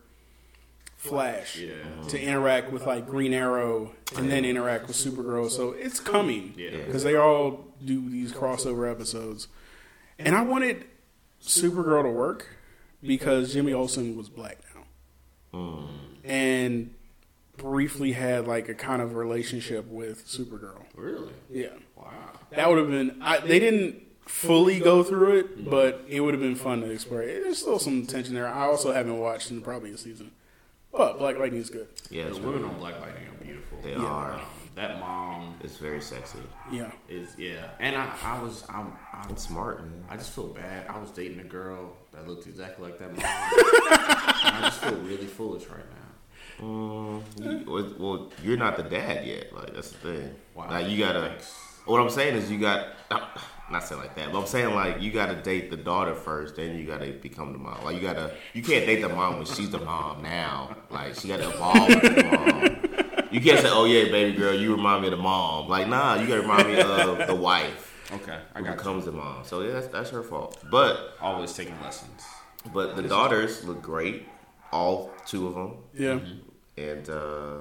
Flash 0.99 1.61
to 2.09 2.21
interact 2.21 2.73
with 2.73 2.85
like 2.85 3.07
Green 3.07 3.33
Arrow 3.33 3.93
and 4.17 4.29
then 4.31 4.45
interact 4.45 4.89
with 4.89 4.97
Supergirl. 4.97 5.49
So 5.49 5.71
it's 5.71 6.01
coming 6.01 6.53
because 6.57 7.05
they 7.05 7.15
all 7.15 7.67
do 7.85 8.11
these 8.11 8.33
crossover 8.33 8.91
episodes, 8.91 9.47
and 10.19 10.35
I 10.35 10.43
wanted 10.43 10.87
Supergirl 11.41 12.03
to 12.03 12.11
work 12.11 12.57
because 13.01 13.53
Jimmy 13.53 13.73
Olsen 13.73 14.17
was 14.17 14.29
black 14.29 14.59
now, 14.75 15.59
mm. 15.59 15.89
and 16.25 16.95
briefly 17.57 18.13
had 18.13 18.49
like 18.49 18.69
a 18.69 18.75
kind 18.75 19.01
of 19.01 19.15
relationship 19.15 19.87
with 19.87 20.27
Supergirl. 20.27 20.83
Really? 20.97 21.31
Yeah, 21.49 21.69
Wow. 21.97 22.11
that 22.51 22.69
would 22.69 22.79
have 22.79 22.89
been. 22.91 23.19
I, 23.23 23.39
they 23.39 23.61
didn't 23.61 24.03
fully 24.27 24.79
go 24.81 25.03
through 25.03 25.39
it, 25.39 25.71
but 25.71 26.05
it 26.09 26.21
would 26.21 26.35
have 26.35 26.43
been 26.43 26.57
fun 26.57 26.81
to 26.81 26.91
explore. 26.91 27.25
There's 27.25 27.59
still 27.59 27.79
some 27.79 28.05
tension 28.07 28.35
there. 28.35 28.49
I 28.49 28.67
also 28.67 28.93
haven't 28.93 29.19
watched 29.19 29.51
in 29.51 29.63
probably 29.63 29.93
a 29.93 29.99
season, 29.99 30.33
but 30.93 31.19
Black 31.19 31.39
Lightning 31.39 31.61
is 31.61 31.71
good. 31.71 31.89
yeah, 32.11 32.25
The 32.25 32.31
it's, 32.31 32.39
women 32.39 32.65
on 32.65 32.79
Black 32.79 33.01
Lightning 33.01 33.27
are 33.29 33.45
beautiful. 33.45 33.79
they 33.83 33.93
Yeah. 33.93 34.05
are. 34.05 34.33
Um, 34.35 34.41
that 34.75 35.01
mom 35.01 35.55
is 35.65 35.77
very 35.77 36.01
sexy. 36.01 36.39
Yeah, 36.71 36.93
is 37.09 37.31
yeah, 37.37 37.71
and 37.81 37.97
I, 37.97 38.15
I 38.23 38.41
was 38.41 38.63
I'm, 38.69 38.93
I'm 39.13 39.31
It's 39.31 39.43
smart, 39.43 39.83
man. 39.83 40.05
I 40.09 40.17
just 40.17 40.31
feel 40.31 40.47
bad. 40.49 40.87
I 40.89 40.99
was 41.01 41.11
dating 41.11 41.41
a 41.41 41.45
girl 41.45 41.97
that 42.13 42.29
looked 42.29 42.47
exactly 42.47 42.87
like 42.89 42.99
that 43.01 43.09
mom. 43.11 43.19
and 43.21 44.57
I 44.57 44.61
just 44.63 44.81
feel 44.81 44.95
really 44.99 45.27
foolish 45.27 45.65
right 45.67 45.79
now. 45.91 46.05
You, 46.61 47.65
well, 47.67 47.93
well, 47.99 48.33
you're 48.45 48.57
not 48.57 48.77
the 48.77 48.85
dad 48.85 49.27
yet. 49.27 49.53
Like 49.53 49.75
that's 49.75 49.91
the 49.91 49.99
thing. 49.99 50.35
Wow. 50.55 50.69
Like 50.71 50.89
you 50.89 50.99
gotta. 50.99 51.29
Thanks. 51.31 51.55
What 51.89 52.01
I'm 52.01 52.11
saying 52.11 52.37
is 52.37 52.51
you 52.51 52.59
got. 52.59 52.89
Not 53.71 53.85
saying 53.87 54.01
like 54.01 54.15
that, 54.15 54.33
but 54.33 54.39
I'm 54.41 54.47
saying 54.47 54.75
like 54.75 55.03
you 55.03 55.11
gotta 55.13 55.35
date 55.35 55.69
the 55.71 55.77
daughter 55.77 56.15
first, 56.15 56.57
then 56.57 56.75
you 56.79 56.87
gotta 56.87 57.09
become 57.13 57.53
the 57.53 57.59
mom. 57.59 57.85
Like 57.85 57.97
you 57.97 58.01
gotta, 58.01 58.33
you 58.55 58.63
can't 58.63 58.87
date 58.87 59.03
the 59.03 59.11
mom 59.11 59.37
when 59.37 59.45
she's 59.47 59.69
the 59.69 59.79
mom 59.79 60.23
now. 60.23 60.75
Like 60.91 61.15
she 61.17 61.29
gotta 61.29 61.49
evolve 61.51 61.89
with 61.89 62.01
the 62.17 62.23
mom. 62.25 63.25
You 63.31 63.43
can't 63.43 63.61
say, 63.61 63.69
"Oh 63.71 63.85
yeah, 63.85 64.05
baby 64.11 64.35
girl, 64.39 64.55
you 64.55 64.75
remind 64.75 65.03
me 65.03 65.09
of 65.09 65.13
the 65.19 65.23
mom." 65.23 65.69
Like 65.69 65.87
nah, 65.87 66.15
you 66.15 66.27
gotta 66.27 66.41
remind 66.41 66.67
me 66.69 66.81
of 66.81 67.27
the 67.27 67.35
wife 67.35 67.93
Okay, 68.11 68.39
I 68.55 68.59
who 68.61 68.65
got 68.65 68.71
you. 68.71 68.77
becomes 68.79 69.05
the 69.05 69.13
mom. 69.13 69.45
So 69.45 69.61
yeah, 69.61 69.73
that's, 69.73 69.89
that's 69.89 70.11
her 70.11 70.23
fault. 70.23 70.65
But 70.71 71.17
Always 71.21 71.53
taking 71.53 71.79
lessons. 71.83 72.23
but 72.73 72.97
the 72.97 73.03
daughters 73.03 73.65
look 73.65 73.83
great, 73.83 74.27
all 74.73 75.11
two 75.27 75.47
of 75.47 75.55
them, 75.55 75.75
yeah. 75.93 76.19
and 76.83 77.11
uh, 77.11 77.57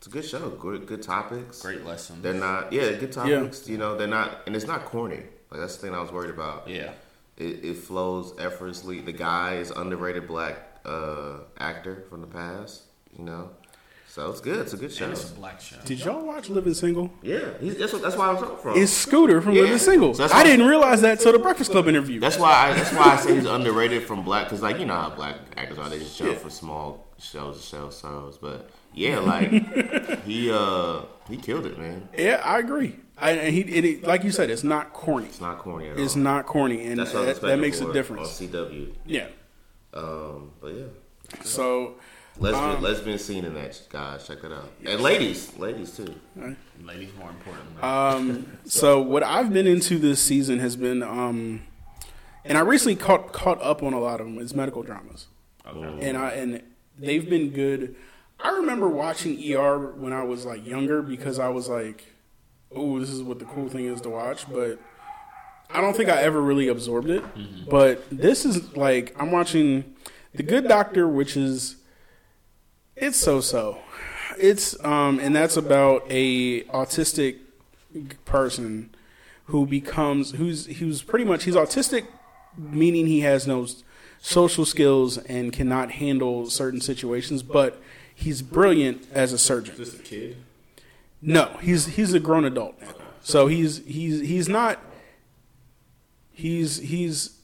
it's 0.00 0.06
a 0.06 0.10
good 0.10 0.24
show. 0.24 0.48
Good 0.48 0.86
good 0.86 1.02
topics. 1.02 1.60
Great 1.60 1.84
lessons. 1.84 2.22
They're 2.22 2.32
not, 2.32 2.72
yeah, 2.72 2.92
good 2.92 3.12
topics. 3.12 3.68
You 3.68 3.76
know, 3.76 3.98
they're 3.98 4.06
not, 4.08 4.40
and 4.46 4.56
it's 4.56 4.66
not 4.66 4.86
corny. 4.86 5.20
Like 5.50 5.60
that's 5.60 5.76
the 5.76 5.82
thing 5.86 5.94
I 5.94 6.00
was 6.00 6.10
worried 6.10 6.30
about. 6.30 6.66
Yeah. 6.68 6.92
It, 7.36 7.62
it 7.62 7.76
flows 7.76 8.32
effortlessly. 8.38 9.02
The 9.02 9.12
guy 9.12 9.56
is 9.56 9.70
underrated 9.70 10.26
black 10.26 10.56
uh, 10.86 11.40
actor 11.58 12.04
from 12.08 12.22
the 12.22 12.26
past. 12.28 12.84
You 13.14 13.24
know, 13.24 13.50
so 14.08 14.30
it's 14.30 14.40
good. 14.40 14.60
It's 14.60 14.72
a 14.72 14.78
good 14.78 14.90
show. 14.90 15.04
And 15.04 15.12
it's 15.12 15.30
a 15.30 15.34
black 15.34 15.60
show. 15.60 15.76
Did 15.84 16.02
y'all 16.02 16.24
watch 16.24 16.48
Living 16.48 16.72
Single? 16.72 17.12
Yeah, 17.20 17.50
he's, 17.60 17.76
that's 17.76 17.92
what, 17.92 18.00
that's 18.00 18.16
why 18.16 18.28
I'm 18.28 18.38
talking 18.38 18.56
from. 18.56 18.78
It's 18.78 18.92
Scooter 18.92 19.42
from 19.42 19.52
Yeah. 19.52 19.62
Living 19.62 19.78
Single. 19.78 20.14
So 20.14 20.28
I 20.32 20.44
didn't 20.44 20.66
realize 20.66 21.02
that 21.02 21.20
till 21.20 21.32
the 21.32 21.38
Breakfast 21.38 21.72
Club 21.72 21.88
interview. 21.88 22.20
That's 22.20 22.38
why 22.38 22.70
I, 22.70 22.72
that's 22.72 22.92
why 22.94 23.04
I 23.04 23.16
say 23.18 23.34
he's 23.34 23.44
underrated 23.44 24.04
from 24.04 24.24
black 24.24 24.46
because 24.46 24.62
like 24.62 24.78
you 24.78 24.86
know 24.86 24.94
how 24.94 25.10
black 25.10 25.36
actors 25.58 25.76
are. 25.78 25.90
They 25.90 25.98
just 25.98 26.16
show 26.16 26.30
up 26.30 26.38
for 26.38 26.48
small 26.48 27.06
shows 27.18 27.58
to 27.58 27.62
show 27.62 27.90
shows, 27.90 28.38
but 28.38 28.70
yeah, 28.94 29.18
like 29.18 29.50
he 30.24 30.50
uh 30.50 31.02
he 31.28 31.36
killed 31.36 31.66
it, 31.66 31.78
man. 31.78 32.08
yeah, 32.16 32.40
I 32.44 32.58
agree. 32.58 32.96
I, 33.16 33.32
and 33.32 33.54
he, 33.54 33.60
it, 33.60 33.84
it- 33.84 34.04
like 34.04 34.24
you 34.24 34.30
said, 34.30 34.48
it's 34.50 34.64
not 34.64 34.92
corny. 34.94 35.26
It's 35.26 35.40
not 35.40 35.58
corny 35.58 35.88
at 35.90 35.98
It's 36.00 36.16
all. 36.16 36.22
not 36.22 36.46
corny, 36.46 36.86
and 36.86 36.98
That's 36.98 37.12
what 37.12 37.26
that, 37.26 37.40
that 37.42 37.58
makes 37.58 37.80
a 37.80 37.92
difference. 37.92 38.40
on 38.40 38.48
CW. 38.48 38.94
Yeah. 39.04 39.26
Um, 39.92 40.52
but 40.60 40.68
yeah. 40.74 40.84
So, 41.42 41.96
Lesbian, 42.38 42.76
Um, 42.76 42.82
lesbian 42.82 43.18
scene 43.18 43.44
in 43.44 43.52
that, 43.54 43.78
guys. 43.90 44.26
Check 44.26 44.40
that 44.40 44.52
out. 44.52 44.70
And 44.86 45.00
ladies, 45.02 45.56
ladies 45.58 45.94
too. 45.96 46.14
Ladies 46.82 47.10
more 47.18 47.28
important. 47.30 47.76
Than 47.76 47.84
um, 47.84 48.58
so 48.64 49.00
what 49.02 49.22
I've 49.22 49.52
been 49.52 49.66
into 49.66 49.98
this 49.98 50.22
season 50.22 50.58
has 50.60 50.74
been, 50.76 51.02
um, 51.02 51.62
and 52.44 52.56
I 52.56 52.62
recently 52.62 52.96
caught 52.96 53.32
caught 53.32 53.60
up 53.60 53.82
on 53.82 53.92
a 53.92 54.00
lot 54.00 54.20
of 54.20 54.26
them. 54.26 54.38
Is 54.38 54.54
medical 54.54 54.82
dramas, 54.82 55.26
okay. 55.66 56.08
and 56.08 56.16
I 56.16 56.30
and 56.30 56.62
they've 56.98 57.28
been 57.28 57.50
good. 57.50 57.94
I 58.42 58.50
remember 58.50 58.88
watching 58.88 59.38
ER 59.52 59.78
when 59.92 60.12
I 60.12 60.22
was 60.24 60.44
like 60.44 60.66
younger 60.66 61.02
because 61.02 61.38
I 61.38 61.48
was 61.48 61.68
like, 61.68 62.04
"Oh, 62.74 62.98
this 62.98 63.10
is 63.10 63.22
what 63.22 63.38
the 63.38 63.44
cool 63.44 63.68
thing 63.68 63.86
is 63.86 64.00
to 64.02 64.10
watch," 64.10 64.50
but. 64.50 64.78
I 65.72 65.80
don't 65.80 65.96
think 65.96 66.08
I 66.08 66.20
ever 66.22 66.42
really 66.42 66.66
absorbed 66.66 67.08
it, 67.10 67.22
but 67.70 68.02
this 68.10 68.44
is 68.44 68.76
like 68.76 69.14
I'm 69.16 69.30
watching 69.30 69.94
The 70.34 70.42
Good 70.42 70.66
Doctor, 70.66 71.06
which 71.06 71.36
is 71.36 71.76
it's 72.96 73.16
so 73.16 73.40
so. 73.40 73.78
It's 74.36 74.82
um 74.84 75.20
and 75.20 75.34
that's 75.34 75.56
about 75.56 76.02
a 76.10 76.64
autistic 76.64 77.36
person 78.24 78.92
who 79.44 79.64
becomes 79.64 80.32
who's 80.32 80.66
who's 80.66 81.02
pretty 81.02 81.24
much 81.24 81.44
he's 81.44 81.54
autistic 81.54 82.06
meaning 82.56 83.06
he 83.06 83.20
has 83.20 83.46
no 83.46 83.66
social 84.20 84.64
skills 84.64 85.18
and 85.18 85.52
cannot 85.52 85.92
handle 85.92 86.50
certain 86.50 86.80
situations, 86.80 87.42
but 87.42 87.80
he's 88.20 88.42
brilliant 88.42 89.06
as 89.12 89.32
a 89.32 89.38
surgeon. 89.38 89.76
Just 89.76 89.98
a 89.98 90.02
kid. 90.02 90.36
No, 91.22 91.56
he's 91.60 91.86
he's 91.86 92.12
a 92.14 92.20
grown 92.20 92.44
adult 92.44 92.80
now. 92.80 92.92
So 93.22 93.46
he's 93.46 93.84
he's 93.86 94.20
he's 94.20 94.48
not 94.48 94.78
he's 96.32 96.78
he's 96.78 97.38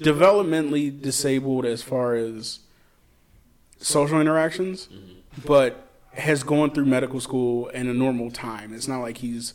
developmentally 0.00 1.00
disabled 1.00 1.64
as 1.64 1.82
far 1.82 2.14
as 2.14 2.60
social 3.78 4.20
interactions, 4.20 4.88
mm-hmm. 4.92 5.46
but 5.46 5.86
has 6.14 6.42
gone 6.42 6.70
through 6.70 6.86
medical 6.86 7.20
school 7.20 7.68
in 7.68 7.88
a 7.88 7.94
normal 7.94 8.30
time. 8.30 8.74
It's 8.74 8.88
not 8.88 9.00
like 9.00 9.18
he's 9.18 9.54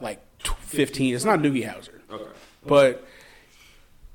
like 0.00 0.20
15. 0.42 1.14
It's 1.14 1.24
not 1.24 1.40
Doogie 1.40 1.68
Howser. 1.68 2.00
Okay. 2.10 2.30
But 2.66 3.06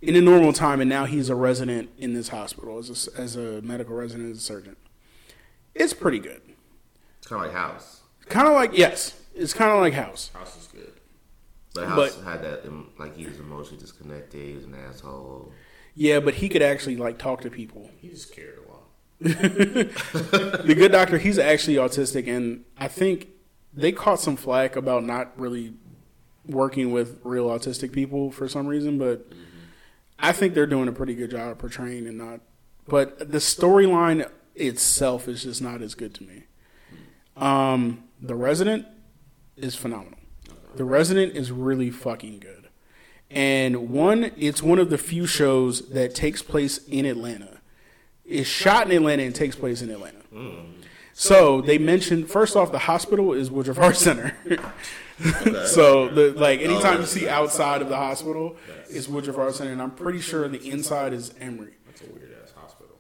in 0.01 0.16
a 0.16 0.22
normal 0.22 0.53
time, 0.53 0.82
and 0.82 0.89
now 0.89 1.05
he's 1.05 1.30
a 1.30 1.36
resident 1.36 1.89
in 1.97 2.14
this 2.14 2.30
hospital 2.30 2.78
as 2.78 3.07
a, 3.07 3.22
as 3.22 3.36
a 3.36 3.62
medical 3.62 3.95
resident, 3.95 4.32
as 4.32 4.38
a 4.38 4.41
surgeon. 4.41 4.76
It's 5.76 5.93
pretty 5.93 6.20
good. 6.20 6.41
It's 7.20 7.28
kind 7.28 7.43
of 7.45 7.51
like 7.51 7.55
House. 7.57 8.01
Kind 8.28 8.47
of 8.47 8.53
like, 8.53 8.78
yes, 8.78 9.20
it's 9.34 9.53
kind 9.53 9.72
of 9.72 9.80
like 9.80 9.93
House. 9.93 10.32
House 10.34 10.57
is 10.57 10.67
good. 10.67 10.93
But 11.74 11.88
House 11.88 12.15
But- 12.15 12.24
had 12.26 12.43
that, 12.43 12.65
um, 12.67 12.89
like 12.97 13.15
he 13.15 13.26
was 13.26 13.39
emotionally 13.39 13.80
disconnected. 13.80 14.41
He 14.47 14.53
was 14.55 14.65
an 14.65 14.76
asshole. 14.76 15.51
Yeah, 15.95 16.20
but 16.20 16.36
he 16.36 16.49
could 16.49 16.61
actually 16.61 16.95
like 16.97 17.17
talk 17.17 17.41
to 17.41 17.49
people. 17.49 17.89
He 17.97 18.09
just 18.09 18.34
cared 18.34 18.57
a 18.59 18.72
lot. 18.72 18.84
The 20.65 20.76
good 20.76 20.91
doctor, 20.91 21.17
he's 21.17 21.38
actually 21.39 21.76
autistic, 21.76 22.28
and 22.28 22.63
I 22.78 22.88
think 22.88 23.30
they 23.74 23.91
caught 23.91 24.20
some 24.20 24.36
flack 24.36 24.76
about 24.76 25.03
not 25.03 25.38
really 25.39 25.74
working 26.45 26.91
with 26.91 27.20
real 27.24 27.47
autistic 27.47 27.91
people 27.91 28.32
for 28.32 28.47
some 28.47 28.65
reason, 28.67 28.97
but 28.97 29.28
I 30.17 30.32
think 30.32 30.53
they're 30.53 30.65
doing 30.67 30.88
a 30.88 30.91
pretty 30.91 31.15
good 31.15 31.32
job 31.32 31.59
portraying 31.59 32.07
and 32.07 32.17
not. 32.17 32.39
But 32.88 33.20
the 33.32 33.38
storyline 33.38 34.30
itself 34.60 35.28
is 35.28 35.43
just 35.43 35.62
not 35.62 35.82
as 35.82 35.95
good 35.95 36.14
to 36.16 36.24
me. 36.24 36.43
Um, 37.36 38.03
the 38.22 38.36
Resident 38.36 38.86
is 39.55 39.76
phenomenal. 39.76 40.20
The 40.76 40.86
Resident 40.86 41.36
is 41.36 41.51
really 41.51 41.89
fucking 41.89 42.39
good. 42.39 42.70
And 43.32 43.89
one, 43.89 44.32
it's 44.38 44.62
one 44.64 44.80
of 44.80 44.89
the 44.89 44.97
few 44.97 45.26
shows 45.26 45.89
that 45.89 46.16
takes 46.16 46.41
place 46.41 46.80
in 46.88 47.05
Atlanta. 47.05 47.60
It's 48.26 48.49
shot 48.49 48.88
in 48.88 48.95
Atlanta 48.95 49.24
and 49.24 49.34
takes 49.36 49.55
place 49.55 49.82
in 49.82 49.89
Atlanta. 49.89 50.20
So 51.14 51.62
they 51.62 51.78
mentioned 51.78 52.30
first 52.30 52.55
off, 52.55 52.72
the 52.72 52.80
hospital 52.80 53.34
is 53.34 53.51
Woodruff 53.51 53.78
Arts 53.78 53.99
Center. 53.99 54.38
so 55.66 56.07
the 56.07 56.32
like 56.32 56.62
anytime 56.62 57.01
you 57.01 57.05
see 57.05 57.28
outside 57.28 57.82
of 57.82 57.89
the 57.89 57.97
hospital 57.97 58.55
is 58.89 59.10
Woodruff 59.10 59.38
Arts 59.38 59.57
Center, 59.57 59.74
and 59.74 59.82
I'm 59.82 59.91
pretty 59.91 60.22
sure 60.22 60.47
the 60.47 60.70
inside 60.70 61.12
is 61.14 61.34
Emory. 61.39 61.74
That's 61.86 62.01
a 62.01 62.05
weird 62.05 62.34
ass 62.41 62.53
hospital. 62.55 62.95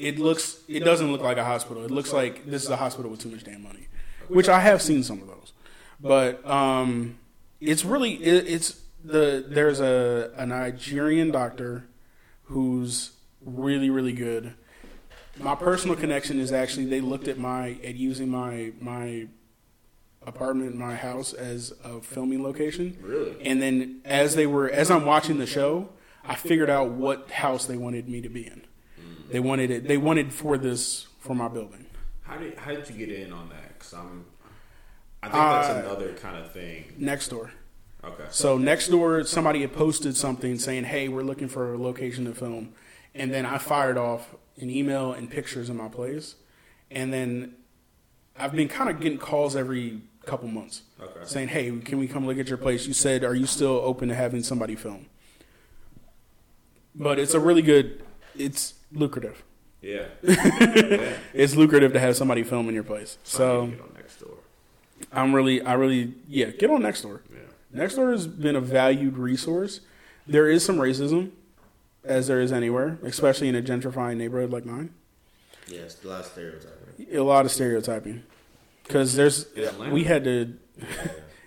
It 0.00 0.18
looks, 0.18 0.60
it 0.66 0.80
doesn't 0.80 1.12
look 1.12 1.20
like 1.20 1.36
a 1.36 1.44
hospital. 1.44 1.84
It 1.84 1.90
looks 1.90 2.12
like 2.12 2.46
this 2.46 2.64
is 2.64 2.70
a 2.70 2.76
hospital 2.76 3.10
with 3.10 3.20
too 3.20 3.28
much 3.28 3.44
damn 3.44 3.62
money, 3.62 3.88
which 4.28 4.48
I 4.48 4.60
have 4.60 4.80
seen 4.80 5.02
some 5.02 5.20
of 5.20 5.28
those. 5.28 5.52
But 6.00 6.44
um, 6.48 7.18
it's 7.60 7.84
really 7.84 8.14
it, 8.14 8.48
it's 8.48 8.80
the 9.04 9.44
there's 9.46 9.80
a 9.80 10.32
a 10.36 10.46
Nigerian 10.46 11.30
doctor 11.30 11.86
who's 12.44 13.12
really 13.44 13.90
really 13.90 14.12
good. 14.12 14.54
My 15.38 15.54
personal 15.54 15.96
connection 15.96 16.40
is 16.40 16.52
actually 16.52 16.86
they 16.86 17.00
looked 17.00 17.28
at 17.28 17.38
my 17.38 17.78
at 17.84 17.96
using 17.96 18.30
my 18.30 18.72
my 18.80 19.28
apartment, 20.26 20.76
my 20.76 20.94
house 20.94 21.32
as 21.32 21.72
a 21.84 22.00
filming 22.00 22.42
location. 22.42 22.96
Really? 23.02 23.36
And 23.44 23.60
then 23.60 24.00
as 24.04 24.34
they 24.34 24.46
were 24.46 24.70
as 24.70 24.90
I'm 24.90 25.04
watching 25.04 25.38
the 25.38 25.46
show, 25.46 25.90
I 26.24 26.34
figured 26.34 26.70
out 26.70 26.90
what 26.90 27.30
house 27.30 27.66
they 27.66 27.76
wanted 27.76 28.08
me 28.08 28.20
to 28.22 28.28
be 28.28 28.46
in. 28.46 28.62
They 29.30 29.40
wanted 29.40 29.70
it. 29.70 29.86
They 29.88 29.96
wanted 29.96 30.32
for 30.32 30.58
this 30.58 31.06
for 31.20 31.34
my 31.34 31.48
building. 31.48 31.86
How 32.22 32.36
did 32.38 32.56
how 32.56 32.72
did 32.72 32.88
you 32.88 32.96
get 33.06 33.10
in 33.16 33.32
on 33.32 33.48
that? 33.50 33.78
Because 33.78 33.94
I'm, 33.94 34.24
I 35.22 35.26
think 35.28 35.34
that's 35.34 35.68
Uh, 35.68 35.82
another 35.86 36.12
kind 36.14 36.36
of 36.36 36.52
thing. 36.52 36.94
Next 36.98 37.28
door. 37.28 37.50
Okay. 38.02 38.24
So 38.30 38.56
next 38.56 38.88
door, 38.88 39.24
somebody 39.24 39.60
had 39.60 39.72
posted 39.72 40.16
something 40.16 40.58
saying, 40.58 40.84
"Hey, 40.84 41.08
we're 41.08 41.22
looking 41.22 41.48
for 41.48 41.74
a 41.74 41.78
location 41.78 42.24
to 42.26 42.34
film," 42.34 42.72
and 43.14 43.32
then 43.32 43.44
I 43.44 43.58
fired 43.58 43.98
off 43.98 44.34
an 44.58 44.70
email 44.70 45.12
and 45.12 45.30
pictures 45.30 45.68
of 45.68 45.76
my 45.76 45.88
place, 45.88 46.36
and 46.90 47.12
then 47.12 47.54
I've 48.38 48.52
been 48.52 48.68
kind 48.68 48.88
of 48.90 49.00
getting 49.00 49.18
calls 49.18 49.54
every 49.56 50.00
couple 50.24 50.48
months 50.48 50.82
Okay. 51.00 51.20
saying, 51.24 51.48
"Hey, 51.48 51.70
can 51.80 51.98
we 51.98 52.08
come 52.08 52.26
look 52.26 52.38
at 52.38 52.48
your 52.48 52.58
place?" 52.58 52.86
You 52.86 52.94
said, 52.94 53.22
"Are 53.24 53.34
you 53.34 53.46
still 53.46 53.80
open 53.84 54.08
to 54.08 54.14
having 54.14 54.42
somebody 54.42 54.76
film?" 54.76 55.06
But 56.94 57.18
it's 57.18 57.34
a 57.34 57.40
really 57.40 57.62
good. 57.62 58.02
It's 58.36 58.74
lucrative. 58.92 59.42
Yeah. 59.80 60.06
yeah. 60.22 61.14
It's 61.32 61.54
lucrative 61.56 61.92
to 61.94 62.00
have 62.00 62.16
somebody 62.16 62.42
film 62.42 62.68
in 62.68 62.74
your 62.74 62.84
place. 62.84 63.18
So 63.24 63.66
Get 63.66 63.80
on 63.80 63.92
next 63.94 64.16
door. 64.20 64.36
I'm 65.12 65.34
really, 65.34 65.62
I 65.62 65.74
really, 65.74 66.14
yeah. 66.28 66.46
Get 66.46 66.70
on 66.70 66.82
Nextdoor. 66.82 67.20
Yeah. 67.32 67.84
Nextdoor 67.84 68.12
has 68.12 68.26
been 68.26 68.56
a 68.56 68.60
valued 68.60 69.16
resource. 69.16 69.80
There 70.26 70.48
is 70.48 70.64
some 70.64 70.76
racism, 70.76 71.30
as 72.04 72.26
there 72.26 72.40
is 72.40 72.52
anywhere, 72.52 72.98
especially 73.02 73.48
in 73.48 73.56
a 73.56 73.62
gentrifying 73.62 74.16
neighborhood 74.16 74.50
like 74.50 74.66
mine. 74.66 74.90
Yes, 75.66 76.02
a 76.04 76.08
lot 76.08 76.20
of 76.20 76.26
stereotyping. 76.26 77.06
A 77.16 77.20
lot 77.20 77.46
of 77.46 77.52
stereotyping, 77.52 78.24
because 78.84 79.14
there's 79.14 79.46
we 79.90 80.04
had 80.04 80.24
to. 80.24 80.54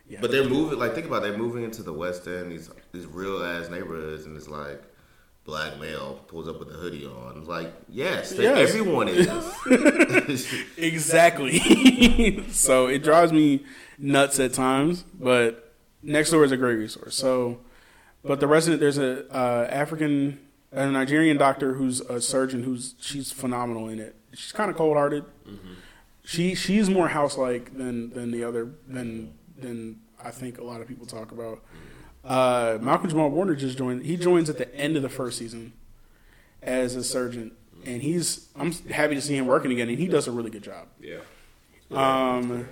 Yeah. 0.05 0.19
But 0.21 0.31
they're 0.31 0.47
moving. 0.47 0.77
Like, 0.77 0.93
think 0.93 1.07
about 1.07 1.23
it, 1.23 1.29
they're 1.29 1.37
moving 1.37 1.63
into 1.63 1.81
the 1.81 1.93
West 1.93 2.27
End, 2.27 2.51
these 2.51 2.69
these 2.91 3.07
real 3.07 3.43
ass 3.43 3.69
neighborhoods, 3.69 4.25
and 4.25 4.37
it's 4.37 4.47
like 4.47 4.83
black 5.45 5.77
male 5.79 6.21
pulls 6.27 6.47
up 6.47 6.57
with 6.59 6.69
a 6.69 6.73
hoodie 6.73 7.05
on. 7.05 7.37
It's 7.37 7.47
like, 7.47 7.73
yes, 7.89 8.33
Yes. 8.37 8.69
everyone 8.69 9.09
is. 9.09 9.27
Exactly. 10.77 12.43
so 12.51 12.87
it 12.87 13.03
drives 13.03 13.31
me 13.31 13.63
nuts 13.97 14.39
at 14.39 14.53
times, 14.53 15.03
but 15.19 15.73
Nextdoor 16.05 16.45
is 16.45 16.51
a 16.51 16.57
great 16.57 16.75
resource. 16.75 17.15
So, 17.15 17.59
but 18.23 18.39
the 18.39 18.47
resident 18.47 18.79
there's 18.79 18.97
a 18.97 19.29
uh, 19.33 19.67
African, 19.69 20.39
a 20.71 20.87
Nigerian 20.89 21.37
doctor 21.37 21.73
who's 21.75 22.01
a 22.01 22.21
surgeon 22.21 22.63
who's 22.63 22.95
she's 22.99 23.31
phenomenal 23.31 23.87
in 23.89 23.99
it. 23.99 24.15
She's 24.33 24.51
kind 24.51 24.69
of 24.71 24.77
cold 24.77 24.97
hearted. 24.97 25.25
She 26.25 26.55
she's 26.55 26.89
more 26.89 27.09
house 27.09 27.37
like 27.37 27.77
than 27.77 28.09
than 28.11 28.31
the 28.31 28.43
other 28.45 28.69
than 28.87 29.33
than 29.57 29.99
I 30.23 30.31
think 30.31 30.57
a 30.57 30.63
lot 30.63 30.79
of 30.81 30.87
people 30.87 31.05
talk 31.05 31.31
about. 31.31 31.59
Uh, 32.24 32.78
Malcolm 32.82 33.09
Jamal 33.09 33.30
Warner 33.30 33.55
just 33.55 33.78
joined. 33.78 34.05
He 34.05 34.15
joins 34.15 34.49
at 34.49 34.57
the 34.57 34.74
end 34.76 34.95
of 34.95 35.01
the 35.03 35.09
first 35.09 35.38
season 35.38 35.74
as 36.61 36.95
a 36.95 37.03
surgeon, 37.03 37.51
and 37.86 38.01
he's 38.01 38.47
I'm 38.55 38.71
happy 38.71 39.15
to 39.15 39.21
see 39.21 39.36
him 39.36 39.45
working 39.45 39.71
again, 39.71 39.89
and 39.89 39.99
he 39.99 40.07
does 40.07 40.28
a 40.28 40.32
really 40.32 40.49
good 40.49 40.63
job. 40.63 40.88
Yeah. 41.01 41.19
Um, 41.91 42.67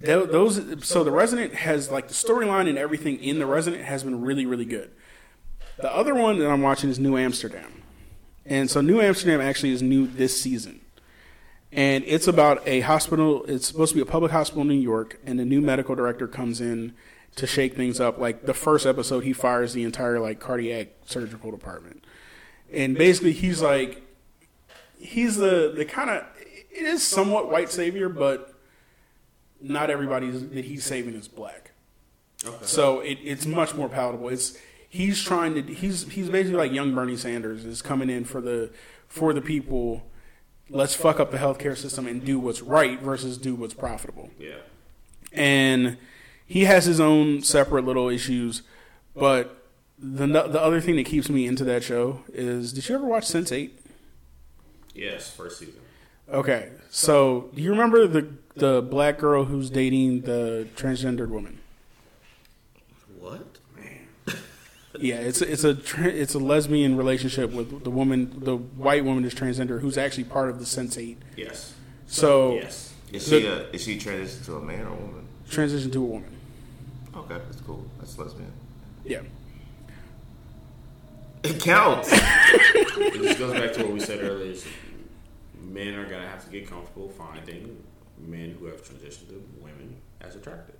tho- 0.00 0.26
those 0.26 0.86
so 0.86 1.04
the 1.04 1.10
resident 1.10 1.54
has 1.54 1.90
like 1.90 2.08
the 2.08 2.14
storyline 2.14 2.68
and 2.68 2.78
everything 2.78 3.22
in 3.22 3.38
the 3.38 3.46
resident 3.46 3.84
has 3.84 4.02
been 4.02 4.22
really 4.22 4.46
really 4.46 4.64
good. 4.64 4.90
The 5.76 5.94
other 5.94 6.14
one 6.14 6.38
that 6.38 6.50
I'm 6.50 6.62
watching 6.62 6.88
is 6.88 6.98
New 6.98 7.18
Amsterdam, 7.18 7.82
and 8.46 8.70
so 8.70 8.80
New 8.80 9.02
Amsterdam 9.02 9.42
actually 9.42 9.72
is 9.72 9.82
new 9.82 10.06
this 10.06 10.40
season, 10.40 10.80
and 11.70 12.02
it's 12.06 12.26
about 12.26 12.66
a 12.66 12.80
hospital. 12.80 13.44
It's 13.44 13.66
supposed 13.66 13.90
to 13.90 13.96
be 13.96 14.00
a 14.00 14.10
public 14.10 14.32
hospital 14.32 14.62
in 14.62 14.68
New 14.68 14.74
York, 14.74 15.20
and 15.26 15.38
a 15.38 15.44
new 15.44 15.60
medical 15.60 15.94
director 15.94 16.26
comes 16.26 16.62
in 16.62 16.94
to 17.36 17.46
shake 17.46 17.74
things 17.76 18.00
up. 18.00 18.18
Like 18.18 18.46
the 18.46 18.54
first 18.54 18.86
episode, 18.86 19.24
he 19.24 19.32
fires 19.32 19.72
the 19.72 19.84
entire 19.84 20.18
like 20.18 20.40
cardiac 20.40 20.88
surgical 21.04 21.50
department, 21.50 22.04
and 22.72 22.96
basically 22.96 23.32
he's 23.32 23.62
like 23.62 24.02
he's 24.98 25.36
the 25.36 25.72
the 25.74 25.84
kind 25.84 26.10
of 26.10 26.24
it 26.38 26.84
is 26.84 27.06
somewhat 27.06 27.50
white 27.50 27.70
savior, 27.70 28.08
but 28.08 28.54
not 29.60 29.90
everybody 29.90 30.30
that 30.30 30.64
he's 30.64 30.84
saving 30.84 31.14
is 31.14 31.28
black. 31.28 31.72
Okay. 32.44 32.56
So 32.62 33.00
it, 33.00 33.18
it's 33.22 33.46
much 33.46 33.74
more 33.74 33.88
palatable. 33.88 34.28
It's 34.28 34.58
he's 34.88 35.22
trying 35.22 35.54
to 35.54 35.62
he's 35.62 36.10
he's 36.10 36.28
basically 36.28 36.58
like 36.58 36.72
young 36.72 36.94
Bernie 36.94 37.16
Sanders 37.16 37.64
is 37.64 37.82
coming 37.82 38.10
in 38.10 38.24
for 38.24 38.40
the 38.40 38.70
for 39.08 39.32
the 39.32 39.40
people. 39.40 40.06
Let's 40.68 40.94
fuck 40.94 41.20
up 41.20 41.30
the 41.30 41.38
healthcare 41.38 41.76
system 41.76 42.06
and 42.08 42.24
do 42.24 42.40
what's 42.40 42.60
right 42.60 43.00
versus 43.00 43.38
do 43.38 43.54
what's 43.54 43.74
profitable. 43.74 44.30
Yeah. 44.38 44.56
And 45.32 45.96
he 46.46 46.64
has 46.64 46.84
his 46.84 47.00
own 47.00 47.42
separate 47.42 47.84
little 47.84 48.08
issues, 48.08 48.62
but 49.14 49.64
the 49.98 50.26
the 50.26 50.60
other 50.60 50.80
thing 50.80 50.96
that 50.96 51.06
keeps 51.06 51.28
me 51.28 51.46
into 51.46 51.64
that 51.64 51.82
show 51.82 52.20
is 52.32 52.72
did 52.72 52.88
you 52.88 52.94
ever 52.94 53.06
watch 53.06 53.24
Sense 53.24 53.52
Eight? 53.52 53.78
Yes. 54.94 55.30
First 55.30 55.58
season. 55.58 55.80
Okay, 56.28 56.70
so 56.90 57.50
do 57.54 57.62
you 57.62 57.70
remember 57.70 58.06
the 58.06 58.28
the 58.54 58.82
black 58.82 59.18
girl 59.18 59.44
who's 59.44 59.70
dating 59.70 60.22
the 60.22 60.66
transgendered 60.76 61.28
woman? 61.28 61.58
what? 63.18 63.40
Yeah, 64.98 65.16
it's 65.16 65.42
a, 65.42 65.52
it's 65.52 65.64
a 65.64 65.76
it's 65.98 66.34
a 66.34 66.38
lesbian 66.38 66.96
relationship 66.96 67.52
with 67.52 67.84
the 67.84 67.90
woman, 67.90 68.32
the 68.40 68.56
white 68.56 69.04
woman 69.04 69.24
is 69.26 69.34
transgender, 69.34 69.80
who's 69.80 69.98
actually 69.98 70.24
part 70.24 70.48
of 70.48 70.58
the 70.58 70.64
Sense 70.64 70.96
Eight. 70.96 71.18
Yes. 71.36 71.74
So 72.06 72.54
Yes. 72.54 72.94
Is 73.12 73.28
she 73.28 73.46
a, 73.46 73.68
is 73.70 73.84
she 73.84 73.98
transitioned 73.98 74.46
to 74.46 74.56
a 74.56 74.60
man 74.62 74.86
or 74.86 74.88
a 74.88 74.94
woman? 74.94 75.28
transition 75.48 75.90
to 75.92 76.02
a 76.02 76.06
woman. 76.06 76.35
Okay, 77.16 77.38
that's 77.46 77.60
cool. 77.62 77.84
That's 77.98 78.18
lesbian. 78.18 78.52
Yeah, 79.04 79.22
It 81.42 81.60
counts. 81.62 82.10
It 82.98 83.22
just 83.22 83.38
goes 83.38 83.52
back 83.52 83.72
to 83.74 83.84
what 83.84 83.92
we 83.92 84.00
said 84.00 84.20
earlier. 84.22 84.50
is 84.52 84.66
Men 85.60 85.94
are 85.94 86.08
gonna 86.08 86.26
have 86.28 86.44
to 86.44 86.50
get 86.50 86.68
comfortable 86.68 87.08
finding 87.08 87.82
men 88.18 88.56
who 88.58 88.66
have 88.66 88.82
transitioned 88.82 89.28
to 89.28 89.42
women 89.60 89.96
as 90.20 90.34
attractive. 90.36 90.76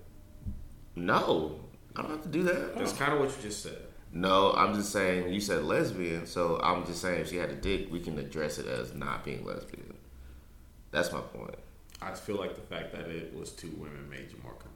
no, 0.95 1.59
I 1.95 2.01
don't 2.01 2.11
have 2.11 2.23
to 2.23 2.29
do 2.29 2.43
that. 2.43 2.75
That's 2.75 2.93
kind 2.93 3.13
of 3.13 3.19
what 3.19 3.29
you 3.29 3.35
just 3.41 3.63
said. 3.63 3.77
No, 4.13 4.53
I'm 4.53 4.73
just 4.73 4.91
saying 4.91 5.31
you 5.33 5.39
said 5.39 5.63
lesbian, 5.63 6.25
so 6.25 6.59
I'm 6.63 6.85
just 6.85 7.01
saying 7.01 7.21
if 7.21 7.29
she 7.29 7.37
had 7.37 7.49
a 7.49 7.55
dick, 7.55 7.91
we 7.91 7.99
can 7.99 8.17
address 8.19 8.57
it 8.57 8.65
as 8.67 8.93
not 8.93 9.23
being 9.23 9.45
lesbian. 9.45 9.93
That's 10.91 11.11
my 11.11 11.19
point. 11.21 11.55
I 12.01 12.13
feel 12.13 12.35
like 12.37 12.55
the 12.55 12.61
fact 12.61 12.91
that 12.93 13.09
it 13.09 13.33
was 13.35 13.51
two 13.51 13.71
women 13.77 14.09
made 14.09 14.31
you 14.31 14.37
more 14.43 14.53
comfortable. 14.53 14.66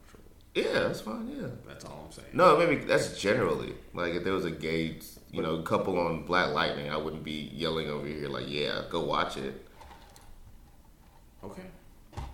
Yeah, 0.53 0.71
that's 0.71 1.01
fine. 1.01 1.29
Yeah. 1.29 1.47
That's 1.65 1.85
all 1.85 2.03
I'm 2.05 2.11
saying. 2.11 2.29
No, 2.33 2.57
maybe 2.57 2.83
that's 2.83 3.19
generally 3.19 3.73
like 3.93 4.13
if 4.13 4.23
there 4.23 4.33
was 4.33 4.45
a 4.45 4.51
gay, 4.51 4.99
you 5.31 5.41
know, 5.41 5.61
couple 5.61 5.97
on 5.97 6.25
Black 6.25 6.53
Lightning, 6.53 6.89
I 6.89 6.97
wouldn't 6.97 7.23
be 7.23 7.49
yelling 7.53 7.89
over 7.89 8.05
here 8.05 8.27
like, 8.27 8.49
"Yeah, 8.49 8.83
go 8.89 9.01
watch 9.01 9.37
it." 9.37 9.65
Okay. 11.43 11.63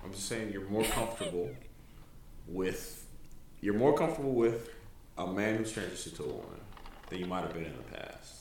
I'm 0.03 0.11
just 0.11 0.27
saying 0.27 0.51
you're 0.51 0.67
more 0.67 0.83
comfortable 0.83 1.51
with 2.47 3.05
you're 3.61 3.75
more 3.75 3.95
comfortable 3.95 4.33
with 4.33 4.69
a 5.17 5.27
man 5.27 5.57
who's 5.57 5.73
transitioned 5.73 6.15
to 6.17 6.23
a 6.23 6.27
woman 6.27 6.61
than 7.09 7.19
you 7.19 7.25
might 7.25 7.41
have 7.41 7.53
been 7.53 7.65
in 7.65 7.75
the 7.75 7.97
past. 7.97 8.33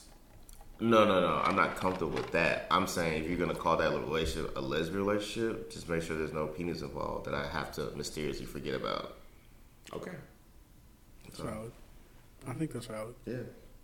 No, 0.79 1.05
no, 1.05 1.21
no. 1.21 1.41
I'm 1.43 1.55
not 1.55 1.75
comfortable 1.75 2.11
with 2.13 2.31
that. 2.31 2.67
I'm 2.69 2.87
saying 2.87 3.23
if 3.23 3.29
you're 3.29 3.39
gonna 3.39 3.55
call 3.55 3.77
that 3.77 3.91
relationship 3.91 4.55
a 4.57 4.61
lesbian 4.61 5.05
relationship, 5.05 5.71
just 5.71 5.87
make 5.87 6.01
sure 6.01 6.17
there's 6.17 6.33
no 6.33 6.47
penis 6.47 6.81
involved 6.81 7.25
that 7.25 7.33
I 7.33 7.47
have 7.47 7.71
to 7.73 7.91
mysteriously 7.95 8.45
forget 8.45 8.73
about. 8.73 9.16
Okay. 9.93 10.11
that's 11.25 11.39
valid. 11.39 11.71
I 12.47 12.53
think 12.53 12.71
that's 12.73 12.85
valid. 12.87 13.15
Yeah. 13.25 13.35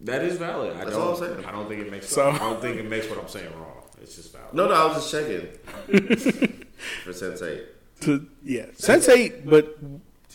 That 0.01 0.23
is 0.23 0.37
valid. 0.37 0.75
I 0.75 0.79
That's 0.79 0.91
don't 0.91 1.01
all 1.01 1.13
I'm 1.13 1.19
saying. 1.35 1.45
I 1.45 1.51
don't 1.51 1.67
think 1.69 1.81
it 1.85 1.91
makes 1.91 2.09
So- 2.09 2.29
I 2.29 2.37
don't 2.37 2.61
think 2.61 2.77
it 2.77 2.89
makes 2.89 3.07
what 3.09 3.19
I'm 3.19 3.27
saying 3.27 3.53
wrong. 3.55 3.83
It's 4.01 4.15
just 4.15 4.33
valid. 4.33 4.53
No, 4.53 4.67
no. 4.67 4.73
I 4.73 4.85
was 4.85 4.95
just 4.95 5.11
checking 5.11 6.57
for 7.03 7.13
Sensei. 7.13 7.61
To 8.01 8.27
yeah, 8.43 8.65
Sense 8.75 9.07
Eight, 9.07 9.45
but 9.49 9.77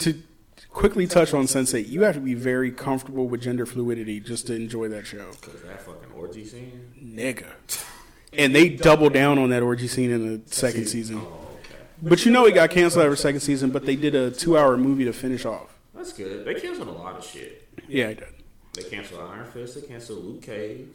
to 0.00 0.22
quickly 0.70 1.06
touch 1.06 1.34
on 1.34 1.46
Sense 1.46 1.74
Eight, 1.74 1.86
you 1.86 2.02
have 2.02 2.14
to 2.14 2.20
be 2.20 2.32
very 2.32 2.70
comfortable 2.70 3.28
with 3.28 3.42
gender 3.42 3.66
fluidity 3.66 4.20
just 4.20 4.46
to 4.46 4.54
enjoy 4.54 4.88
that 4.88 5.06
show, 5.06 5.26
Cause 5.42 5.60
that 5.66 5.82
fucking 5.82 6.12
orgy 6.16 6.44
scene. 6.46 6.92
nigga. 7.02 7.44
And 8.32 8.54
they 8.54 8.70
double 8.70 9.10
down 9.10 9.38
on 9.38 9.50
that 9.50 9.62
orgy 9.62 9.86
scene 9.88 10.10
in 10.10 10.26
the 10.44 10.54
second 10.54 10.86
season. 10.86 11.18
Oh, 11.18 11.26
okay. 11.26 11.47
But 12.02 12.24
you 12.24 12.32
know 12.32 12.46
it 12.46 12.52
got 12.54 12.70
canceled 12.70 13.04
after 13.04 13.16
second 13.16 13.40
season, 13.40 13.70
but 13.70 13.84
they 13.86 13.96
did 13.96 14.14
a 14.14 14.30
two 14.30 14.56
hour 14.58 14.76
movie 14.76 15.04
to 15.04 15.12
finish 15.12 15.44
off. 15.44 15.74
That's 15.94 16.12
good. 16.12 16.44
They 16.44 16.54
canceled 16.54 16.88
a 16.88 16.92
lot 16.92 17.16
of 17.16 17.24
shit. 17.24 17.66
Yeah, 17.88 18.08
I 18.08 18.14
did. 18.14 18.24
They 18.74 18.82
canceled 18.84 19.20
Iron 19.22 19.46
Fist. 19.50 19.74
They 19.80 19.86
canceled 19.86 20.24
Luke 20.24 20.42
Cage. 20.42 20.86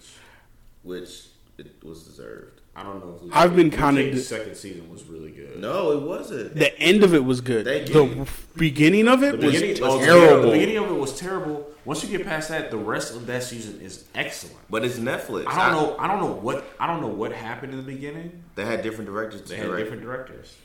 which 0.84 1.28
it 1.58 1.68
was 1.84 2.04
deserved. 2.04 2.60
I 2.76 2.82
don't 2.84 3.00
know. 3.06 3.14
if 3.16 3.22
Luke 3.22 3.32
I've 3.36 3.56
been 3.56 3.70
kinda 3.70 4.02
Luke 4.02 4.12
Cage's 4.12 4.28
di- 4.30 4.36
second 4.38 4.56
season 4.56 4.90
was 4.92 5.04
really 5.04 5.30
good. 5.32 5.60
No, 5.60 5.92
it 5.92 6.02
wasn't. 6.02 6.56
The 6.56 6.78
end 6.80 7.04
of 7.04 7.14
it 7.14 7.24
was 7.24 7.40
good. 7.42 7.66
They 7.66 7.84
The 7.86 8.06
gave- 8.06 8.48
beginning 8.58 9.08
of 9.08 9.22
it 9.24 9.40
The 9.40 9.46
was 9.48 9.56
beginning, 9.62 9.84
oh, 9.84 10.00
yeah, 10.00 10.06
terrible. 10.08 10.46
the 10.48 10.52
beginning 10.54 10.78
of 10.78 10.90
it 10.90 10.94
was 10.96 11.18
terrible. 11.20 11.70
Once 11.86 12.04
you 12.04 12.18
get 12.18 12.26
past 12.26 12.50
that, 12.50 12.72
the 12.72 12.78
rest 12.78 13.14
of 13.16 13.28
that 13.28 13.44
season 13.44 13.80
is 13.82 14.06
excellent. 14.16 14.56
But 14.70 14.84
it's 14.84 14.98
Netflix. 14.98 15.46
I 15.48 15.70
don't 15.70 15.74
know. 15.82 15.96
I 16.00 16.08
don't 16.08 16.20
know 16.22 16.34
what. 16.34 16.66
I 16.80 16.88
don't 16.88 17.02
know 17.02 17.08
what 17.10 17.32
happened 17.32 17.74
in 17.74 17.78
the 17.78 17.92
beginning. 17.92 18.44
They 18.56 18.66
had 18.66 18.82
different 18.82 19.10
directors. 19.10 19.42
They 19.44 19.58
had 19.58 19.68
direct. 19.68 19.84
different 19.84 20.02
directors. 20.04 20.56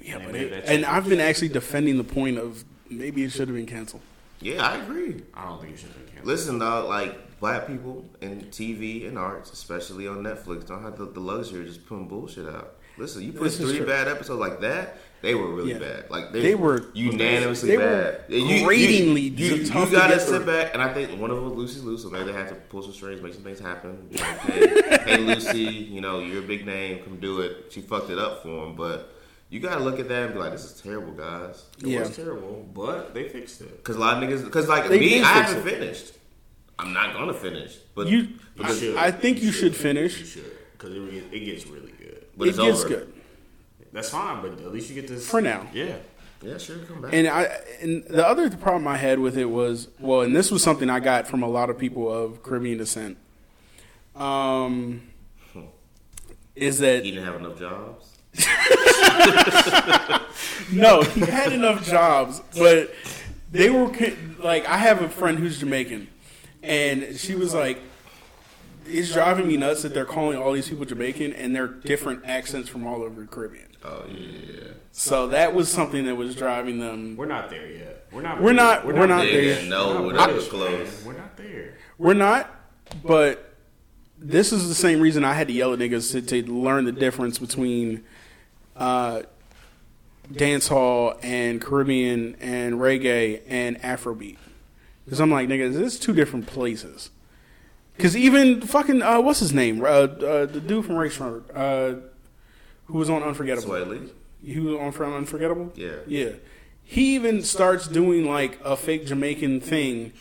Yeah, 0.00 0.16
And 0.18 0.26
but 0.32 0.34
it- 0.40 0.64
and. 0.66 0.84
I've 0.84 1.08
been 1.08 1.20
actually 1.20 1.48
defending 1.48 1.96
the 1.98 2.04
point 2.04 2.38
of 2.38 2.64
maybe 2.90 3.22
it 3.24 3.30
should 3.32 3.48
have 3.48 3.56
been 3.56 3.66
canceled. 3.66 4.02
Yeah, 4.40 4.66
I 4.66 4.76
agree. 4.82 5.22
I 5.34 5.44
don't 5.46 5.60
think 5.60 5.74
it 5.74 5.78
should 5.78 5.88
have 5.88 5.96
been 5.98 6.06
canceled. 6.06 6.26
Listen, 6.26 6.58
dog, 6.58 6.88
like 6.88 7.38
black 7.40 7.66
people 7.66 8.04
in 8.20 8.40
TV 8.50 9.06
and 9.06 9.18
arts, 9.18 9.52
especially 9.52 10.08
on 10.08 10.18
Netflix, 10.18 10.66
don't 10.66 10.82
have 10.82 10.96
the, 10.98 11.06
the 11.06 11.20
luxury 11.20 11.60
of 11.60 11.66
just 11.66 11.86
putting 11.86 12.08
bullshit 12.08 12.48
out. 12.48 12.76
Listen, 12.98 13.22
you 13.22 13.32
put 13.32 13.44
This 13.44 13.56
three 13.58 13.80
bad 13.80 14.06
episodes 14.06 14.38
like 14.38 14.60
that, 14.60 14.98
they 15.22 15.34
were 15.34 15.48
really 15.54 15.72
Yeah. 15.72 15.78
bad. 15.78 16.10
Like 16.10 16.30
They 16.32 16.54
were- 16.54 16.84
unanimously 16.92 17.70
they 17.70 17.76
were 17.78 17.84
bad. 17.84 18.24
You- 18.28 18.64
gratingly 18.66 19.20
you, 19.22 19.46
you, 19.46 19.54
you 19.62 19.66
tough 19.66 19.88
to 19.90 19.96
gotta 19.96 20.14
get 20.14 20.20
sit 20.22 20.36
through. 20.42 20.46
back, 20.46 20.74
and 20.74 20.82
I 20.82 20.92
think 20.92 21.18
one 21.20 21.30
of 21.30 21.36
them 21.36 21.46
was 21.46 21.54
Lucy 21.54 21.80
Liu, 21.80 21.96
so 21.96 22.10
maybe 22.10 22.24
they 22.26 22.32
had 22.32 22.48
to 22.48 22.54
pull 22.54 22.82
some 22.82 22.92
strings, 22.92 23.22
make 23.22 23.32
some 23.34 23.44
things 23.44 23.60
happen. 23.60 24.08
Like, 24.12 24.20
hey, 24.40 24.98
hey, 25.06 25.16
Lucy, 25.18 25.60
you 25.62 26.00
know 26.02 26.18
you're 26.20 26.42
a 26.44 26.46
big 26.46 26.66
name, 26.66 27.02
come 27.02 27.18
do 27.18 27.40
it. 27.40 27.66
She 27.70 27.80
fucked 27.80 28.10
it 28.10 28.18
up 28.18 28.42
for 28.42 28.66
him, 28.66 28.74
but 28.76 29.14
you 29.52 29.60
gotta 29.60 29.84
look 29.84 30.00
at 30.00 30.08
that 30.08 30.24
and 30.24 30.32
be 30.32 30.40
like, 30.40 30.52
this 30.52 30.64
is 30.64 30.80
terrible, 30.80 31.12
guys. 31.12 31.64
It 31.78 31.86
Yeah. 31.88 32.00
was 32.00 32.16
terrible, 32.16 32.66
but 32.74 33.12
they 33.12 33.28
fixed 33.28 33.60
it. 33.60 33.76
Because 33.76 33.96
a 33.96 34.00
lot 34.00 34.22
of 34.22 34.26
niggas, 34.28 34.42
because 34.44 34.66
like 34.68 34.88
They 34.88 34.98
me, 34.98 35.20
I 35.20 35.26
haven't 35.26 35.66
it. 35.66 35.70
finished. 35.70 36.12
I'm 36.78 36.94
not 36.94 37.12
gonna 37.12 37.34
finish, 37.34 37.76
but 37.94 38.08
You, 38.08 38.28
because, 38.56 38.80
should. 38.80 38.96
I, 38.96 39.06
I 39.06 39.10
think 39.10 39.42
you 39.42 39.52
should 39.52 39.72
You 39.72 39.78
finish. 39.78 40.26
should, 40.32 40.50
because 40.72 40.94
it, 40.94 41.24
it 41.32 41.40
gets 41.40 41.66
really 41.66 41.92
good. 41.98 42.24
but 42.36 42.46
It 42.46 42.50
it's 42.50 42.58
gets 42.58 42.80
over. 42.80 42.88
good 42.88 43.12
That's 43.92 44.08
fine, 44.08 44.40
but 44.40 44.52
at 44.52 44.72
least 44.72 44.88
you 44.88 44.94
get 44.94 45.06
this 45.06 45.28
for 45.28 45.42
now. 45.42 45.66
Yeah, 45.74 45.96
Yeah, 46.40 46.56
sure, 46.56 46.78
come 46.78 47.02
back. 47.02 47.12
And 47.12 47.28
I 47.28 47.42
and 47.82 48.04
the 48.04 48.26
other 48.26 48.48
problem 48.50 48.88
I 48.88 48.96
had 48.96 49.18
with 49.18 49.36
it 49.36 49.44
was 49.50 49.88
well, 50.00 50.22
and 50.22 50.34
this 50.34 50.50
was 50.50 50.62
something 50.62 50.88
I 50.88 50.98
got 50.98 51.28
from 51.28 51.42
a 51.42 51.48
lot 51.48 51.68
of 51.68 51.76
people 51.78 52.10
of 52.10 52.42
Caribbean 52.42 52.78
descent. 52.78 53.18
Um, 54.16 55.02
is 56.56 56.78
that 56.78 57.04
he 57.04 57.10
didn't 57.12 57.26
have 57.26 57.36
enough 57.36 57.58
jobs. 57.58 58.11
No, 60.72 61.02
he 61.02 61.20
had 61.20 61.52
enough 61.52 61.84
jobs, 61.86 62.40
but 62.56 62.94
they 63.50 63.70
were 63.70 63.90
like 64.38 64.66
I 64.66 64.76
have 64.78 65.02
a 65.02 65.08
friend 65.08 65.38
who's 65.38 65.58
Jamaican, 65.60 66.08
and 66.62 67.16
she 67.18 67.34
was 67.34 67.52
like, 67.54 67.78
"It's 68.86 69.12
driving 69.12 69.46
me 69.48 69.56
nuts 69.56 69.82
that 69.82 69.94
they're 69.94 70.04
calling 70.04 70.38
all 70.38 70.52
these 70.52 70.68
people 70.68 70.84
Jamaican 70.84 71.32
and 71.34 71.54
they're 71.54 71.66
different 71.68 72.24
accents 72.24 72.68
from 72.68 72.86
all 72.86 73.02
over 73.02 73.20
the 73.20 73.26
Caribbean." 73.26 73.66
Oh 73.84 74.04
yeah, 74.08 74.60
So 74.92 75.26
that 75.28 75.54
was 75.54 75.68
something 75.70 76.06
that 76.06 76.14
was 76.14 76.36
driving 76.36 76.78
them. 76.78 77.16
we're 77.16 77.26
not 77.26 77.50
there 77.50 77.66
yet. 77.68 78.06
We're 78.12 78.22
not. 78.22 78.40
We're 78.40 78.52
not- 78.52 78.86
we're 78.86 79.06
not 79.06 79.22
they 79.22 79.32
there 79.32 79.40
didn't 79.42 79.60
yet. 79.64 79.70
know 79.70 80.02
We're 80.02 80.12
not 80.12 80.30
it 80.30 80.36
was 80.36 80.48
British, 80.48 80.90
close. 80.90 81.04
We're 81.04 81.12
not 81.18 81.36
there. 81.36 81.74
We're 81.98 82.14
not, 82.14 82.48
but 83.04 83.54
this 84.18 84.52
is 84.52 84.68
the 84.68 84.74
same 84.74 85.00
reason 85.00 85.24
I 85.24 85.32
had 85.34 85.48
to 85.48 85.52
yell 85.52 85.72
at 85.72 85.80
niggas 85.80 86.12
to, 86.12 86.22
to 86.22 86.52
learn 86.52 86.84
the 86.84 86.92
difference 86.92 87.38
between 87.40 88.04
uh, 88.76 89.22
dance 90.30 90.68
hall 90.68 91.14
and 91.22 91.60
Caribbean 91.60 92.36
and 92.40 92.76
reggae 92.76 93.42
and 93.46 93.80
Afrobeat. 93.80 94.38
Because 95.04 95.20
I'm 95.20 95.30
like, 95.30 95.48
niggas, 95.48 95.74
this 95.74 95.94
is 95.94 96.00
two 96.00 96.12
different 96.14 96.46
places. 96.46 97.10
Because 97.96 98.16
even 98.16 98.60
fucking 98.60 99.02
uh, 99.02 99.20
what's 99.20 99.40
his 99.40 99.52
name? 99.52 99.82
Uh, 99.82 99.86
uh, 99.86 100.46
the 100.46 100.60
dude 100.60 100.86
from 100.86 100.96
Rayshard, 100.96 101.44
uh, 101.54 102.00
who 102.86 102.98
was 102.98 103.10
on 103.10 103.22
Unforgettable. 103.22 103.74
Who 103.74 104.62
was 104.64 104.80
on 104.80 104.92
from 104.92 105.14
Unforgettable? 105.14 105.72
Yeah. 105.74 105.96
Yeah. 106.06 106.30
He 106.82 107.14
even 107.14 107.42
starts 107.42 107.86
doing 107.86 108.24
like 108.26 108.58
a 108.64 108.76
fake 108.76 109.06
Jamaican 109.06 109.60
thing 109.60 110.12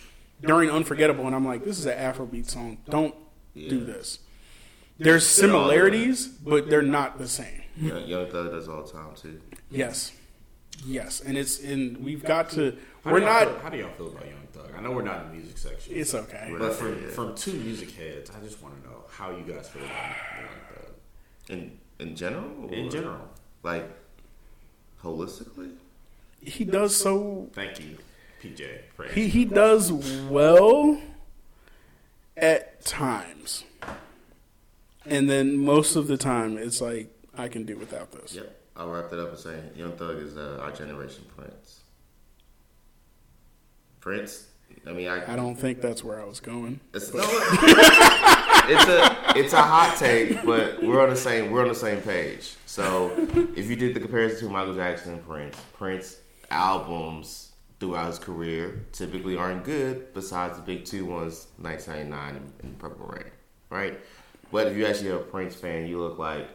during 0.41 0.69
Unforgettable, 0.69 1.25
and 1.25 1.35
I'm 1.35 1.45
like, 1.45 1.63
this 1.63 1.79
is 1.79 1.85
an 1.85 1.97
Afrobeat 1.97 2.49
song. 2.49 2.77
Don't 2.89 3.15
do 3.55 3.83
this. 3.83 4.19
There's 5.03 5.27
similarities, 5.27 6.27
but 6.27 6.69
they're 6.69 6.81
not 6.81 7.17
the 7.17 7.27
same. 7.27 7.61
Young, 7.77 8.05
Young 8.05 8.27
Thug 8.29 8.51
does 8.51 8.67
all 8.67 8.83
the 8.83 8.91
time 8.91 9.15
too. 9.15 9.41
Yes. 9.69 10.11
Yes. 10.85 11.21
And 11.21 11.37
it's 11.37 11.61
and 11.63 11.97
we've 11.97 12.23
got 12.23 12.49
to 12.51 12.77
How 13.03 13.11
we're 13.11 13.19
do 13.19 13.25
not 13.25 13.47
Feel, 13.47 13.59
how 13.59 13.69
do 13.69 13.77
y'all 13.77 13.89
feel 13.91 14.07
about 14.09 14.25
Young 14.25 14.47
Thug? 14.53 14.71
I 14.77 14.81
know 14.81 14.91
we're 14.91 15.01
not 15.03 15.23
in 15.23 15.29
the 15.29 15.33
music 15.35 15.57
section. 15.57 15.95
it's 15.95 16.13
okay. 16.13 16.49
But 16.51 16.61
not 16.61 16.73
from 16.73 17.09
from 17.11 17.35
two 17.35 17.53
music 17.53 17.91
heads, 17.91 18.29
I 18.31 18.43
just 18.43 18.61
want 18.61 18.81
to 18.81 18.89
know 18.89 19.03
how 19.09 19.31
you 19.31 19.43
guys 19.43 19.69
feel 19.69 19.83
about 19.83 19.95
Young 20.39 20.49
Thug 20.75 20.93
in 21.49 21.79
in 21.99 22.15
general. 22.15 22.69
in 22.69 22.89
general. 22.89 23.29
like 23.63 23.89
holistically. 25.03 25.73
He 26.41 26.63
does 26.65 26.95
so 26.95 27.49
Thank 27.53 27.79
you, 27.79 27.97
PJ. 28.43 28.81
For 28.95 29.05
he 29.05 29.27
he 29.29 29.45
does 29.45 29.91
well 29.91 30.99
at 32.35 32.83
times. 32.83 33.63
And 35.05 35.29
then 35.29 35.57
most 35.57 35.95
of 35.95 36.07
the 36.07 36.17
time 36.17 36.57
it's 36.57 36.81
like 36.81 37.09
I 37.35 37.47
can 37.47 37.65
do 37.65 37.77
without 37.77 38.11
this. 38.11 38.35
Yep. 38.35 38.57
I'll 38.75 38.89
wrap 38.89 39.09
that 39.09 39.21
up 39.21 39.29
and 39.29 39.37
saying 39.37 39.71
Young 39.75 39.91
Thug 39.93 40.17
is 40.17 40.37
uh, 40.37 40.59
our 40.61 40.71
generation 40.71 41.25
Prince. 41.35 41.81
Prince. 43.99 44.47
I 44.87 44.93
mean, 44.93 45.07
I. 45.07 45.33
I 45.33 45.35
don't 45.35 45.55
think 45.55 45.81
that's 45.81 46.03
where 46.03 46.19
I 46.19 46.25
was 46.25 46.39
going. 46.39 46.79
It's, 46.93 47.13
no, 47.13 47.21
it's 47.23 48.87
a 48.87 49.37
it's 49.37 49.53
a 49.53 49.61
hot 49.61 49.97
take, 49.99 50.43
but 50.43 50.81
we're 50.81 51.01
on 51.01 51.09
the 51.09 51.15
same 51.15 51.51
we're 51.51 51.61
on 51.61 51.67
the 51.67 51.75
same 51.75 52.01
page. 52.01 52.55
So 52.65 53.11
if 53.55 53.69
you 53.69 53.75
did 53.75 53.93
the 53.93 53.99
comparison 53.99 54.47
to 54.47 54.53
Michael 54.53 54.73
Jackson 54.73 55.13
and 55.13 55.27
Prince, 55.27 55.57
Prince 55.73 56.17
albums 56.49 57.51
throughout 57.79 58.07
his 58.07 58.19
career 58.19 58.85
typically 58.91 59.35
aren't 59.35 59.63
good. 59.63 60.13
Besides 60.13 60.55
the 60.55 60.63
big 60.63 60.85
two 60.85 61.05
ones, 61.05 61.47
1999 61.57 62.35
and, 62.35 62.53
and 62.63 62.79
Purple 62.79 63.07
Rain, 63.07 63.31
right? 63.69 63.99
But 64.51 64.67
if 64.67 64.77
you 64.77 64.85
actually 64.85 65.09
are 65.11 65.17
a 65.17 65.23
Prince 65.23 65.55
fan, 65.55 65.87
you 65.87 65.99
look 65.99 66.17
like 66.17 66.47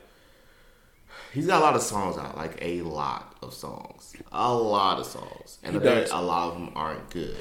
he's 1.32 1.46
got 1.46 1.60
a 1.60 1.64
lot 1.64 1.76
of 1.76 1.82
songs 1.82 2.18
out, 2.18 2.36
like 2.36 2.58
a 2.60 2.82
lot 2.82 3.36
of 3.42 3.54
songs, 3.54 4.14
a 4.32 4.54
lot 4.54 4.98
of 4.98 5.06
songs, 5.06 5.58
and 5.62 5.80
bet 5.82 6.10
a 6.10 6.20
lot 6.20 6.48
of 6.48 6.54
them 6.54 6.72
aren't 6.74 7.08
good. 7.10 7.36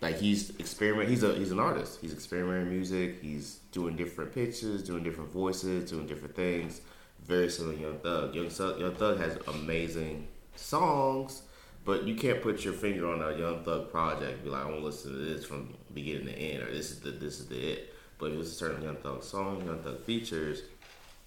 Like 0.00 0.18
he's 0.18 0.50
experiment. 0.58 1.08
He's 1.08 1.22
a 1.22 1.34
he's 1.34 1.50
an 1.50 1.58
artist. 1.58 1.98
He's 2.00 2.12
experimenting 2.12 2.70
music. 2.70 3.20
He's 3.20 3.58
doing 3.72 3.96
different 3.96 4.32
pitches, 4.32 4.82
doing 4.82 5.02
different 5.02 5.30
voices, 5.30 5.90
doing 5.90 6.06
different 6.06 6.36
things. 6.36 6.80
Very 7.26 7.50
similar 7.50 7.74
to 7.74 7.80
Young 7.80 7.98
Thug. 7.98 8.34
Young 8.34 8.48
Thug, 8.48 8.80
Young 8.80 8.94
Thug 8.94 9.18
has 9.18 9.36
amazing 9.48 10.28
songs, 10.54 11.42
but 11.84 12.04
you 12.04 12.14
can't 12.14 12.40
put 12.40 12.64
your 12.64 12.74
finger 12.74 13.10
on 13.12 13.20
a 13.20 13.36
Young 13.36 13.64
Thug 13.64 13.90
project. 13.90 14.34
and 14.34 14.44
Be 14.44 14.50
like, 14.50 14.62
I 14.62 14.66
want 14.66 14.78
to 14.78 14.84
listen 14.84 15.12
to 15.12 15.18
this 15.18 15.44
from 15.44 15.74
beginning 15.92 16.26
to 16.26 16.32
end, 16.32 16.62
or 16.62 16.72
this 16.72 16.92
is 16.92 17.00
the 17.00 17.10
this 17.10 17.40
is 17.40 17.48
the 17.48 17.72
it. 17.72 17.94
But 18.18 18.32
if 18.32 18.40
it's 18.40 18.50
a 18.50 18.54
certain 18.54 18.82
Young 18.82 18.96
Thug 18.96 19.22
song, 19.22 19.64
Young 19.64 19.78
Thug 19.78 20.02
features, 20.04 20.62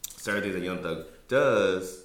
certain 0.07 0.43
things 0.43 0.55
that 0.55 0.63
Young 0.63 0.81
Thug 0.83 1.05
does, 1.27 2.03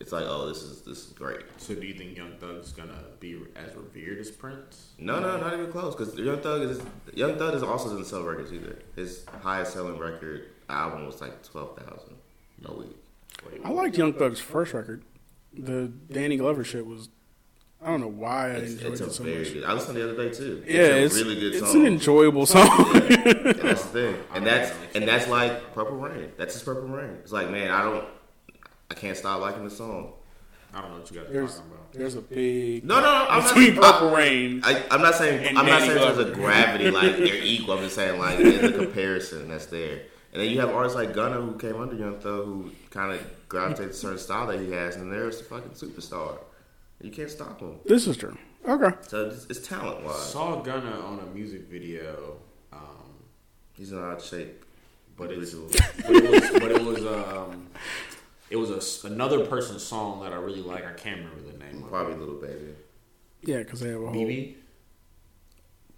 it's 0.00 0.12
like, 0.12 0.24
oh, 0.26 0.48
this 0.48 0.62
is 0.62 0.82
this 0.82 1.06
is 1.06 1.12
great. 1.12 1.40
So 1.58 1.74
do 1.74 1.86
you 1.86 1.94
think 1.94 2.16
Young 2.16 2.32
Thug's 2.38 2.72
gonna 2.72 3.04
be 3.20 3.40
as 3.56 3.74
revered 3.74 4.18
as 4.18 4.30
Prince? 4.30 4.92
No, 4.98 5.20
no, 5.20 5.38
not 5.38 5.52
even 5.54 5.70
close. 5.70 5.94
Because 5.94 6.14
Young 6.16 6.40
Thug 6.40 6.62
is 6.62 6.82
Young 7.14 7.36
Thug 7.36 7.54
is 7.54 7.62
also 7.62 7.88
doesn't 7.88 8.06
sell 8.06 8.22
records 8.22 8.52
either. 8.52 8.78
His 8.96 9.24
highest 9.42 9.72
selling 9.72 9.98
record 9.98 10.48
album 10.68 11.06
was 11.06 11.20
like 11.20 11.42
twelve 11.44 11.78
thousand 11.78 12.16
a 12.64 12.74
week. 12.74 12.96
I 13.64 13.70
liked 13.70 13.96
Young 13.96 14.12
Thug's 14.12 14.40
first 14.40 14.72
record. 14.72 15.02
The 15.54 15.92
Danny 16.10 16.36
Glover 16.36 16.64
shit 16.64 16.84
was 16.86 17.08
I 17.84 17.86
don't 17.90 18.00
know 18.00 18.08
why 18.08 18.46
I 18.46 18.50
It's, 18.50 18.72
enjoyed 18.74 18.92
it's 18.92 19.00
it 19.00 19.10
so 19.12 19.24
very 19.24 19.38
much. 19.38 19.52
good. 19.54 19.64
I 19.64 19.72
listened 19.72 19.96
the 19.96 20.04
other 20.10 20.28
day 20.28 20.34
too. 20.34 20.62
Yeah, 20.66 20.80
it's 20.82 21.14
it's, 21.14 21.22
a 21.22 21.28
really 21.28 21.40
good 21.40 21.54
Song. 21.54 21.62
it's 21.62 21.72
song. 21.72 21.80
an 21.80 21.92
enjoyable 21.92 22.46
song. 22.46 22.68
and 22.94 23.04
that's 23.60 23.82
the 23.84 23.88
thing, 23.92 24.16
and 24.34 24.46
that's 24.46 24.72
and 24.94 25.08
that's 25.08 25.26
like 25.28 25.74
Purple 25.74 25.96
Rain. 25.96 26.30
That's 26.36 26.54
his 26.54 26.62
Purple 26.62 26.88
Rain. 26.88 27.16
It's 27.22 27.32
like, 27.32 27.50
man, 27.50 27.70
I 27.70 27.82
don't, 27.82 28.04
I 28.90 28.94
can't 28.94 29.16
stop 29.16 29.40
liking 29.40 29.64
the 29.64 29.70
song. 29.70 30.12
I 30.74 30.80
don't 30.80 30.90
know 30.92 30.98
what 31.00 31.10
you 31.10 31.20
guys 31.20 31.28
are 31.28 31.32
there's 31.34 31.54
talking 31.56 31.70
about. 31.72 31.92
there's 31.92 32.14
a 32.14 32.20
big 32.22 32.84
No, 32.86 32.94
no, 32.94 33.02
no 33.02 33.26
I'm 33.28 33.42
between 33.42 33.74
not, 33.74 33.92
Purple 33.94 34.14
I, 34.14 34.18
Rain. 34.18 34.60
I, 34.64 34.82
I'm 34.90 35.02
not 35.02 35.14
saying 35.16 35.46
And 35.46 35.58
I'm 35.58 35.66
not 35.66 35.80
saying 35.82 35.94
there's 35.96 36.16
a 36.18 36.30
gravity 36.32 36.90
like 36.90 37.16
they're 37.18 37.42
equal. 37.42 37.74
I'm 37.76 37.82
just 37.84 37.94
saying 37.94 38.18
like 38.18 38.38
there's 38.38 38.62
a 38.72 38.72
comparison 38.72 39.48
that's 39.48 39.66
there. 39.66 40.02
And 40.32 40.40
then 40.40 40.48
you 40.50 40.60
have 40.60 40.70
artists 40.70 40.96
like 40.96 41.12
Gunna 41.12 41.42
who 41.42 41.58
came 41.58 41.78
under 41.78 41.94
Young 41.94 42.18
Thug 42.20 42.46
who 42.46 42.70
kind 42.88 43.12
of 43.12 43.20
gravitated 43.50 43.92
to 43.92 43.98
certain 43.98 44.16
style 44.18 44.46
that 44.46 44.60
he 44.60 44.70
has, 44.70 44.96
and 44.96 45.12
there's 45.12 45.42
a 45.42 45.44
fucking 45.44 45.72
superstar. 45.72 46.38
You 47.02 47.10
can't 47.10 47.30
stop 47.30 47.60
him. 47.60 47.78
This 47.84 48.06
is 48.06 48.16
true. 48.16 48.36
Okay. 48.66 48.96
So 49.08 49.26
it's, 49.28 49.46
it's 49.46 49.66
talent 49.66 50.04
wise. 50.04 50.30
Saw 50.30 50.62
Gunna 50.62 51.00
on 51.00 51.18
a 51.18 51.26
music 51.34 51.62
video, 51.68 52.36
um, 52.72 52.80
He's 53.72 53.90
in 53.92 53.98
odd 53.98 54.22
shape. 54.22 54.64
but 55.16 55.30
it's 55.32 55.52
but 55.54 56.10
it 56.10 56.30
was 56.30 56.50
but 56.60 56.70
it 56.70 56.82
was 56.84 57.04
um 57.06 57.66
it 58.50 58.56
was 58.56 59.04
a, 59.04 59.06
another 59.08 59.46
person's 59.46 59.82
song 59.82 60.22
that 60.22 60.32
I 60.32 60.36
really 60.36 60.60
like. 60.62 60.84
I 60.86 60.92
can't 60.92 61.18
remember 61.24 61.50
the 61.50 61.58
name. 61.58 61.82
of 61.82 61.88
Probably 61.90 62.14
Lil 62.14 62.40
Baby. 62.40 62.74
Yeah, 63.42 63.58
because 63.58 63.80
they 63.80 63.88
have 63.88 64.00
a 64.00 64.04
it. 64.04 64.12
whole. 64.12 64.14
BB. 64.14 64.54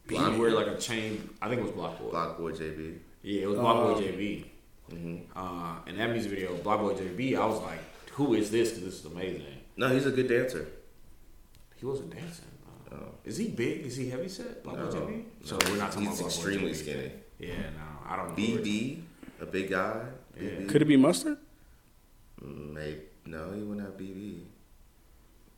He 0.08 0.16
wear 0.38 0.50
like 0.52 0.66
a 0.68 0.78
chain. 0.78 1.28
I 1.42 1.48
think 1.48 1.60
it 1.60 1.64
was 1.64 1.72
BlocBoy. 1.72 2.10
Block 2.10 2.38
Boy 2.38 2.52
JB. 2.52 2.98
Yeah, 3.22 3.42
it 3.42 3.46
was 3.48 3.58
BlocBoy 3.58 3.96
Oh. 3.96 4.00
JB. 4.00 5.26
Uh, 5.34 5.76
and 5.86 5.98
that 5.98 6.10
music 6.10 6.30
video, 6.30 6.54
Black 6.58 6.78
Boy 6.78 6.92
JB, 6.94 7.36
I 7.38 7.46
was 7.46 7.60
like, 7.62 7.80
"Who 8.12 8.34
is 8.34 8.50
this? 8.50 8.70
Because 8.70 8.84
this 8.84 8.94
is 9.00 9.06
amazing. 9.06 9.44
No, 9.76 9.88
he's 9.88 10.06
a 10.06 10.10
good 10.10 10.28
dancer. 10.28 10.68
He 11.84 11.88
wasn't 11.90 12.14
dancing. 12.14 12.46
Uh, 12.90 12.96
is 13.26 13.36
he 13.36 13.48
big? 13.48 13.84
Is 13.84 13.94
he 13.94 14.08
heavy 14.08 14.26
set? 14.30 14.64
Black 14.64 14.76
Boy 14.76 14.84
No. 14.84 14.90
JB? 14.90 15.24
So 15.44 15.58
we're 15.68 15.76
not 15.76 15.92
talking 15.92 16.08
He's 16.08 16.18
about 16.18 16.30
Black 16.32 16.46
extremely 16.46 16.70
JB. 16.70 16.76
skinny. 16.76 17.12
Yeah, 17.38 17.48
no, 17.58 18.08
I 18.08 18.16
don't 18.16 18.28
know. 18.30 18.34
BB, 18.34 19.02
a 19.42 19.44
big 19.44 19.68
guy. 19.68 20.00
BB. 20.34 20.66
Could 20.70 20.80
it 20.80 20.86
be 20.86 20.96
mustard? 20.96 21.36
Maybe 22.40 23.00
no, 23.26 23.52
he 23.52 23.60
wouldn't 23.60 23.84
have 23.86 23.98
BB. 23.98 24.44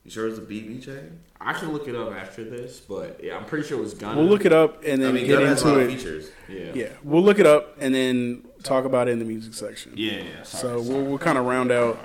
You 0.02 0.10
sure 0.10 0.26
it's 0.26 0.38
a 0.38 0.42
BB 0.42 0.84
chain? 0.84 1.20
I 1.40 1.52
can 1.52 1.72
look 1.72 1.86
it 1.86 1.94
up 1.94 2.12
after 2.12 2.42
this, 2.42 2.80
but 2.80 3.20
yeah, 3.22 3.36
I'm 3.36 3.44
pretty 3.44 3.68
sure 3.68 3.78
it 3.78 3.82
was 3.82 3.94
Gunna. 3.94 4.18
We'll 4.20 4.28
look 4.28 4.44
it 4.46 4.52
up 4.52 4.82
and 4.84 5.00
then 5.00 5.10
I 5.10 5.12
mean, 5.12 5.26
get 5.26 5.34
Gunna 5.34 5.46
has 5.46 5.62
a 5.62 5.68
lot 5.68 5.78
into 5.78 5.84
of 5.84 5.90
it. 5.92 5.96
features. 5.96 6.30
Yeah. 6.48 6.72
Yeah, 6.74 6.88
we'll 7.04 7.22
look 7.22 7.38
it 7.38 7.46
up 7.46 7.76
and 7.78 7.94
then 7.94 8.42
talk 8.64 8.84
about 8.84 9.06
it 9.06 9.12
in 9.12 9.20
the 9.20 9.24
music 9.24 9.54
section. 9.54 9.92
Yeah, 9.94 10.14
yeah. 10.14 10.42
So 10.42 10.80
we'll, 10.80 11.04
we'll 11.04 11.18
kind 11.18 11.38
of 11.38 11.44
round 11.44 11.70
out. 11.70 12.00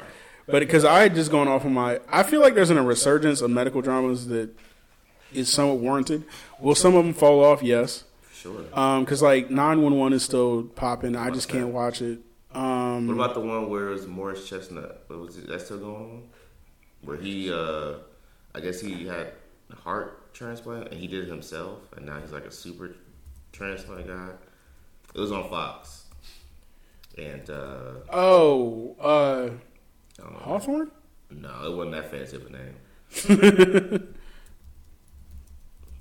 But 0.52 0.60
because 0.60 0.86
I 0.86 1.02
had 1.02 1.16
just 1.16 1.32
gone 1.32 1.48
off 1.48 1.66
on 1.66 1.74
my, 1.74 2.00
I 2.10 2.24
feel 2.24 2.42
like 2.42 2.56
there's 2.56 2.70
an 2.70 2.78
a 2.78 2.84
resurgence 2.84 3.42
of 3.42 3.50
medical 3.50 3.82
dramas 3.82 4.28
that 4.28 4.50
is 5.34 5.52
somewhat 5.52 5.78
warranted. 5.78 6.26
Will 6.60 6.76
some 6.76 6.96
of 6.96 7.04
them 7.06 7.14
fall 7.14 7.44
off? 7.44 7.64
Yes. 7.64 8.04
Sure. 8.34 8.62
Because 9.00 9.22
like 9.22 9.50
911 9.50 10.14
is 10.14 10.24
still 10.24 10.64
popping. 10.64 11.16
I 11.16 11.30
just 11.30 11.48
can't 11.48 11.70
watch 11.70 12.02
it. 12.02 12.20
Um, 12.54 13.08
What 13.08 13.14
about 13.14 13.34
the 13.34 13.40
one 13.40 13.70
where 13.70 13.88
it 13.90 13.92
was 13.94 14.08
Morris 14.08 14.48
Chestnut? 14.50 15.04
What 15.08 15.20
was 15.20 15.38
it? 15.38 15.48
That 15.48 15.62
still 15.62 15.78
going 15.78 15.96
on? 15.96 16.24
Where 17.04 17.18
he, 17.18 17.52
uh 17.52 17.94
I 18.54 18.60
guess 18.60 18.82
he 18.82 19.08
had 19.08 19.32
a 19.72 19.76
heart 19.78 20.34
transplant 20.34 20.90
and 20.90 21.00
he 21.00 21.08
did 21.08 21.24
it 21.26 21.30
himself, 21.30 21.80
and 21.96 22.06
now 22.06 22.20
he's 22.20 22.32
like 22.34 22.46
a 22.46 22.52
super 22.52 22.92
transplant 23.54 24.08
guy. 24.08 24.30
It 25.16 25.20
was 25.20 25.32
on 25.32 25.50
Fox, 25.50 26.06
and 27.18 27.50
uh 27.50 27.92
oh, 28.12 28.96
uh, 29.00 29.50
don't 30.22 30.34
know. 30.34 30.40
Hawthorne? 30.40 30.92
No, 31.32 31.50
it 31.66 31.76
wasn't 31.76 31.92
that 31.94 32.12
fancy 32.12 32.36
of 32.38 32.46
a 32.46 32.50
name. 32.50 34.08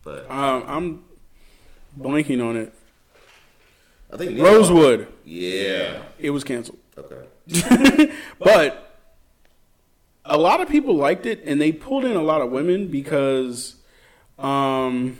but 0.05 0.31
Um, 0.31 0.64
I'm 0.66 1.05
blanking 1.99 2.43
on 2.45 2.57
it. 2.57 2.73
I 4.12 4.16
think 4.16 4.33
Neil- 4.33 4.45
Rosewood. 4.45 5.07
Yeah. 5.25 6.03
It 6.18 6.31
was 6.31 6.45
canceled. 6.45 6.79
Okay. 6.99 8.12
But 8.39 8.97
a 10.25 10.37
lot 10.39 10.61
of 10.61 10.68
people 10.68 10.95
liked 10.97 11.27
it, 11.27 11.43
and 11.45 11.61
they 11.61 11.73
pulled 11.73 12.05
in 12.05 12.16
a 12.16 12.23
lot 12.23 12.41
of 12.41 12.51
women 12.51 12.89
because, 12.89 13.77
um, 14.39 15.18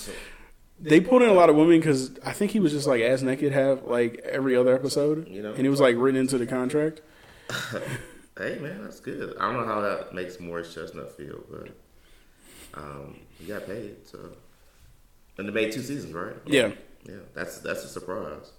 they 0.80 1.00
pulled 1.00 1.22
in 1.22 1.28
a 1.28 1.32
lot 1.34 1.50
of 1.50 1.56
women 1.56 1.78
because 1.78 2.10
I 2.24 2.32
think 2.32 2.50
he 2.52 2.60
was 2.60 2.72
just 2.72 2.86
like 2.86 3.02
ass 3.02 3.22
naked 3.22 3.52
half 3.52 3.80
like 3.84 4.18
every 4.24 4.56
other 4.56 4.74
episode, 4.74 5.28
You 5.28 5.42
know. 5.42 5.52
and 5.52 5.66
it 5.66 5.70
was 5.70 5.80
like 5.80 5.96
written 5.98 6.18
into 6.20 6.38
the 6.38 6.46
contract. 6.46 7.00
Hey 8.38 8.56
man, 8.60 8.84
that's 8.84 9.00
good. 9.00 9.36
I 9.38 9.50
don't 9.50 9.60
know 9.60 9.66
how 9.66 9.80
that 9.80 10.14
makes 10.14 10.38
Morris 10.38 10.72
Chestnut 10.72 11.16
feel, 11.16 11.40
but 11.50 11.68
um, 12.74 13.16
he 13.38 13.46
got 13.46 13.66
paid, 13.66 14.06
so 14.06 14.18
and 15.36 15.48
they 15.48 15.52
made 15.52 15.72
two 15.72 15.82
seasons, 15.82 16.12
right? 16.14 16.36
Yeah, 16.46 16.70
Yeah, 17.04 17.16
that's 17.34 17.58
that's 17.58 17.84
a 17.84 17.88
surprise. 17.88 18.52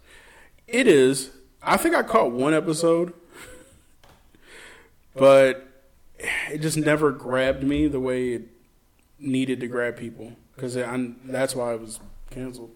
it 0.67 0.85
is. 0.87 1.31
I 1.63 1.77
think 1.77 1.95
I 1.95 2.03
caught 2.03 2.31
one 2.31 2.53
episode, 2.53 3.13
but 5.15 5.65
it 6.49 6.59
just 6.59 6.77
never 6.77 7.11
grabbed 7.11 7.63
me 7.63 7.87
the 7.87 7.99
way 7.99 8.33
it 8.33 8.43
needed 9.17 9.59
to 9.61 9.67
grab 9.67 9.95
people 9.97 10.33
because 10.55 10.75
that's 10.75 11.55
why 11.55 11.73
it 11.73 11.81
was 11.81 11.99
canceled. 12.31 12.71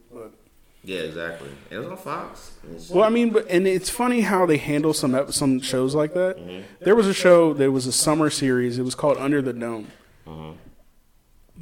But 0.84 0.90
Yeah, 0.92 1.00
exactly. 1.02 1.50
And 1.70 1.72
it 1.72 1.78
was 1.80 1.88
on 1.88 1.98
Fox. 1.98 2.52
And 2.64 2.72
it's- 2.74 2.90
Well, 2.90 3.04
I 3.04 3.10
mean, 3.10 3.30
but 3.32 3.48
and 3.50 3.66
it's 3.68 3.90
funny 3.90 4.22
how 4.22 4.46
they 4.46 4.58
handle 4.58 4.94
some 4.94 5.32
some 5.32 5.60
shows 5.62 5.96
like 5.96 6.14
that. 6.14 6.38
Mm-hmm. 6.38 6.62
There 6.84 6.96
was 6.96 7.08
a 7.08 7.14
show 7.14 7.54
that 7.54 7.72
was 7.72 7.88
a 7.88 7.92
summer 7.92 8.30
series. 8.30 8.78
It 8.78 8.84
was 8.84 8.96
called 8.96 9.18
Under 9.18 9.42
the 9.42 9.54
Dome. 9.54 9.88
Mm-hmm. 10.28 10.58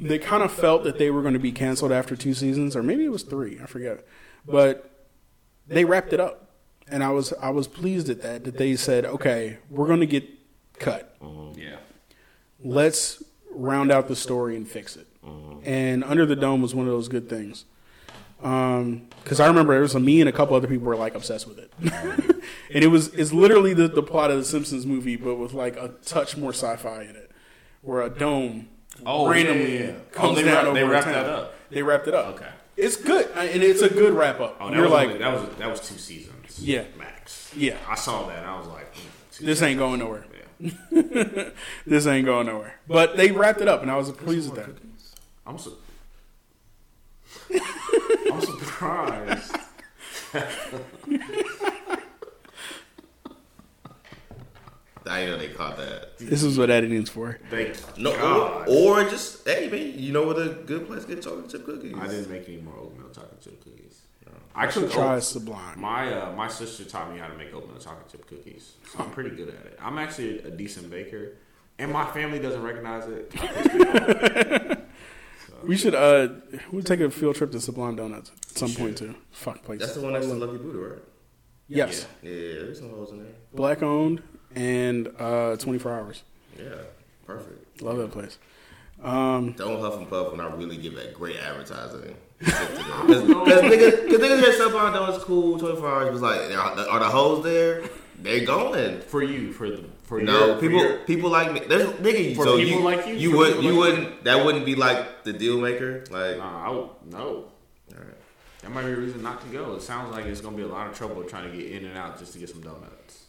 They 0.06 0.18
kind 0.18 0.42
of 0.42 0.50
felt 0.50 0.84
that 0.84 0.98
they 0.98 1.10
were 1.10 1.22
going 1.22 1.34
to 1.34 1.40
be 1.40 1.52
canceled 1.52 1.92
after 1.92 2.16
two 2.16 2.34
seasons, 2.34 2.74
or 2.74 2.82
maybe 2.82 3.04
it 3.04 3.10
was 3.12 3.22
three. 3.22 3.58
I 3.62 3.66
forget, 3.66 4.04
but 4.46 4.90
they 5.68 5.84
wrapped 5.84 6.12
it 6.12 6.18
up, 6.20 6.48
and 6.88 7.04
I 7.04 7.10
was 7.10 7.32
I 7.40 7.50
was 7.50 7.68
pleased 7.68 8.08
at 8.08 8.22
that. 8.22 8.44
That 8.44 8.56
they 8.56 8.74
said, 8.74 9.04
okay, 9.04 9.58
we're 9.70 9.86
going 9.86 10.00
to 10.00 10.06
get 10.06 10.28
cut. 10.78 11.14
Mm-hmm. 11.20 11.60
Yeah. 11.60 11.76
Let's 12.64 13.22
round 13.50 13.92
out 13.92 14.08
the 14.08 14.16
story 14.16 14.56
and 14.56 14.66
fix 14.66 14.96
it. 14.96 15.06
And 15.64 16.02
Under 16.02 16.26
the 16.26 16.34
Dome 16.34 16.62
was 16.62 16.74
one 16.74 16.86
of 16.86 16.92
those 16.92 17.06
good 17.08 17.28
things. 17.28 17.64
Because 18.42 19.38
I 19.40 19.46
remember 19.46 19.76
it 19.76 19.80
was 19.80 19.94
a, 19.94 20.00
me 20.00 20.20
and 20.20 20.28
a 20.28 20.32
couple 20.32 20.56
other 20.56 20.66
people 20.68 20.86
were 20.86 20.96
like 20.96 21.14
obsessed 21.14 21.46
with 21.46 21.58
it, 21.58 21.72
and 22.74 22.82
it 22.84 22.88
was 22.88 23.08
it's 23.14 23.32
literally 23.32 23.72
the, 23.72 23.86
the 23.88 24.02
plot 24.02 24.30
of 24.32 24.38
the 24.38 24.44
Simpsons 24.44 24.84
movie, 24.84 25.14
but 25.16 25.36
with 25.36 25.52
like 25.54 25.76
a 25.76 25.94
touch 26.04 26.36
more 26.36 26.50
sci-fi 26.52 27.02
in 27.02 27.14
it, 27.16 27.30
where 27.82 28.02
a 28.02 28.10
dome 28.10 28.68
Oh, 29.06 29.28
randomly 29.30 29.74
yeah, 29.78 29.84
yeah. 29.86 29.92
comes 30.10 30.32
Oh, 30.38 30.42
they 30.42 30.42
down 30.42 30.64
wrap- 30.66 30.74
they 30.74 30.84
wrapped 30.84 31.06
that 31.06 31.26
up. 31.26 31.54
They 31.70 31.82
wrapped 31.82 32.08
it 32.08 32.14
up. 32.14 32.34
Okay. 32.34 32.48
it's 32.76 32.96
good, 32.96 33.30
and 33.36 33.62
it's 33.62 33.80
a 33.80 33.88
good 33.88 34.12
wrap 34.12 34.40
up. 34.40 34.56
Oh, 34.60 34.66
that 34.68 34.74
You're 34.74 34.82
was 34.84 34.92
like, 34.92 35.06
only- 35.08 35.18
that 35.20 35.32
was 35.32 35.56
that 35.58 35.70
was 35.70 35.80
two 35.80 35.96
seasons. 35.98 36.60
Yeah. 36.60 36.84
max. 36.98 37.52
Yeah. 37.56 37.78
I 37.88 37.94
saw 37.94 38.26
that. 38.26 38.38
and 38.38 38.46
I 38.46 38.58
was 38.58 38.66
like, 38.66 38.92
mm, 38.94 39.38
this 39.38 39.62
ain't 39.62 39.78
going 39.78 40.00
nowhere. 40.00 40.24
Yeah. 40.60 41.48
This 41.86 42.06
ain't 42.06 42.24
going 42.26 42.46
nowhere. 42.46 42.74
But 42.86 43.16
they 43.16 43.32
wrapped 43.32 43.60
it 43.60 43.66
up, 43.68 43.82
and 43.82 43.90
I 43.90 43.96
was 43.96 44.10
pleased 44.12 44.50
with 44.50 44.64
that. 44.64 44.76
I'm 45.46 45.58
su- 45.58 45.76
I'm 48.82 49.40
surprised. 49.40 49.56
I 55.04 55.20
didn't 55.20 55.32
know 55.32 55.38
they 55.46 55.52
caught 55.52 55.76
that. 55.78 56.16
This 56.18 56.42
is 56.44 56.56
what 56.56 56.70
editing's 56.70 57.10
for. 57.10 57.38
Thank 57.50 57.76
No, 57.98 58.12
God. 58.16 58.68
or, 58.68 59.00
or 59.02 59.10
just 59.10 59.46
hey 59.46 59.68
man, 59.68 59.98
you 59.98 60.12
know 60.12 60.24
what 60.26 60.36
a 60.40 60.50
good 60.64 60.86
place 60.86 61.04
to 61.04 61.14
get 61.14 61.22
chocolate 61.24 61.48
chip 61.50 61.64
cookies? 61.66 61.94
I 61.98 62.06
didn't 62.06 62.30
make 62.30 62.48
any 62.48 62.58
more 62.58 62.74
oatmeal 62.78 63.08
chocolate 63.10 63.40
chip 63.42 63.62
cookies. 63.64 63.78
I 64.54 64.68
should 64.70 64.90
try 64.90 65.16
oat- 65.16 65.22
Sublime. 65.24 65.80
My 65.80 66.12
uh, 66.12 66.32
my 66.32 66.46
sister 66.46 66.84
taught 66.84 67.10
me 67.12 67.18
how 67.18 67.26
to 67.26 67.36
make 67.36 67.52
oatmeal 67.54 67.78
chocolate 67.80 68.08
chip 68.10 68.26
cookies, 68.26 68.74
so 68.92 69.02
I'm 69.02 69.10
pretty 69.10 69.30
good 69.30 69.48
at 69.48 69.66
it. 69.66 69.78
I'm 69.82 69.98
actually 69.98 70.38
a 70.40 70.50
decent 70.50 70.90
baker, 70.90 71.32
and 71.78 71.90
my 71.90 72.04
family 72.12 72.38
doesn't 72.38 72.62
recognize 72.62 73.04
it. 73.08 73.32
We 75.64 75.76
should 75.76 75.94
uh 75.94 76.28
we'll 76.70 76.82
take 76.82 77.00
a 77.00 77.10
field 77.10 77.36
trip 77.36 77.52
to 77.52 77.60
Sublime 77.60 77.96
Donuts 77.96 78.30
at 78.50 78.58
some 78.58 78.72
point 78.72 78.98
too. 78.98 79.14
Fuck 79.30 79.62
place. 79.62 79.80
That's 79.80 79.94
the 79.94 80.00
one 80.00 80.12
next 80.12 80.26
to 80.26 80.34
Lucky 80.34 80.58
Buddha, 80.58 80.78
right? 80.78 81.02
yes. 81.68 82.06
Yeah, 82.22 82.30
there's 82.30 82.78
some 82.78 82.90
holes 82.90 83.12
in 83.12 83.18
there. 83.22 83.32
Black 83.54 83.82
owned 83.82 84.22
and 84.54 85.08
uh 85.18 85.56
24 85.56 85.92
hours. 85.92 86.22
Yeah, 86.58 86.64
perfect. 87.26 87.82
Love 87.82 87.98
that 87.98 88.10
place. 88.10 88.38
Um 89.02 89.52
Don't 89.52 89.80
huff 89.80 89.96
and 89.96 90.08
puff 90.08 90.32
when 90.32 90.40
I 90.40 90.54
really 90.54 90.76
give 90.76 90.94
that 90.94 91.14
great 91.14 91.36
advertising. 91.36 92.16
Because 92.42 93.22
niggas, 93.62 94.10
cause 94.10 94.18
niggas 94.20 94.40
hear 94.40 94.52
stuff 94.52 94.74
on 94.74 95.20
cool, 95.20 95.58
24 95.58 95.88
hours 95.88 96.12
was 96.12 96.22
like, 96.22 96.40
are 96.40 96.76
the, 96.76 96.88
are 96.90 96.98
the 96.98 97.08
hoes 97.08 97.44
there? 97.44 97.84
They're 98.18 98.44
going. 98.44 99.00
For 99.02 99.22
you, 99.22 99.52
for 99.52 99.70
the 99.70 99.84
for 100.18 100.20
No, 100.20 100.46
your, 100.46 100.54
for 100.56 100.60
people 100.60 100.78
your- 100.78 100.98
people 100.98 101.30
like 101.30 101.52
me. 101.52 101.60
There's 101.66 101.88
nigga. 101.92 102.36
For 102.36 102.44
so 102.44 102.56
people 102.58 102.78
you, 102.80 102.84
like 102.84 103.06
you? 103.06 103.14
you 103.14 103.30
For 103.30 103.36
would 103.38 103.64
you 103.64 103.70
like 103.70 103.78
wouldn't 103.78 104.24
that 104.24 104.44
wouldn't 104.44 104.66
be 104.66 104.74
like 104.74 105.24
the 105.24 105.32
deal 105.32 105.58
maker. 105.58 106.04
Like, 106.10 106.36
Nah, 106.36 106.66
I 106.66 106.70
would, 106.70 106.88
no. 107.10 107.24
all 107.26 107.50
right. 107.96 108.06
That 108.60 108.70
might 108.70 108.84
be 108.84 108.92
a 108.92 108.96
reason 108.96 109.22
not 109.22 109.40
to 109.40 109.46
go. 109.48 109.74
It 109.76 109.82
sounds 109.82 110.12
like 110.14 110.26
it's 110.26 110.40
gonna 110.42 110.56
be 110.56 110.62
a 110.64 110.66
lot 110.68 110.86
of 110.88 110.96
trouble 110.96 111.22
trying 111.24 111.50
to 111.50 111.56
get 111.56 111.72
in 111.72 111.86
and 111.86 111.96
out 111.96 112.18
just 112.18 112.32
to 112.34 112.38
get 112.38 112.50
some 112.50 112.60
donuts. 112.60 113.24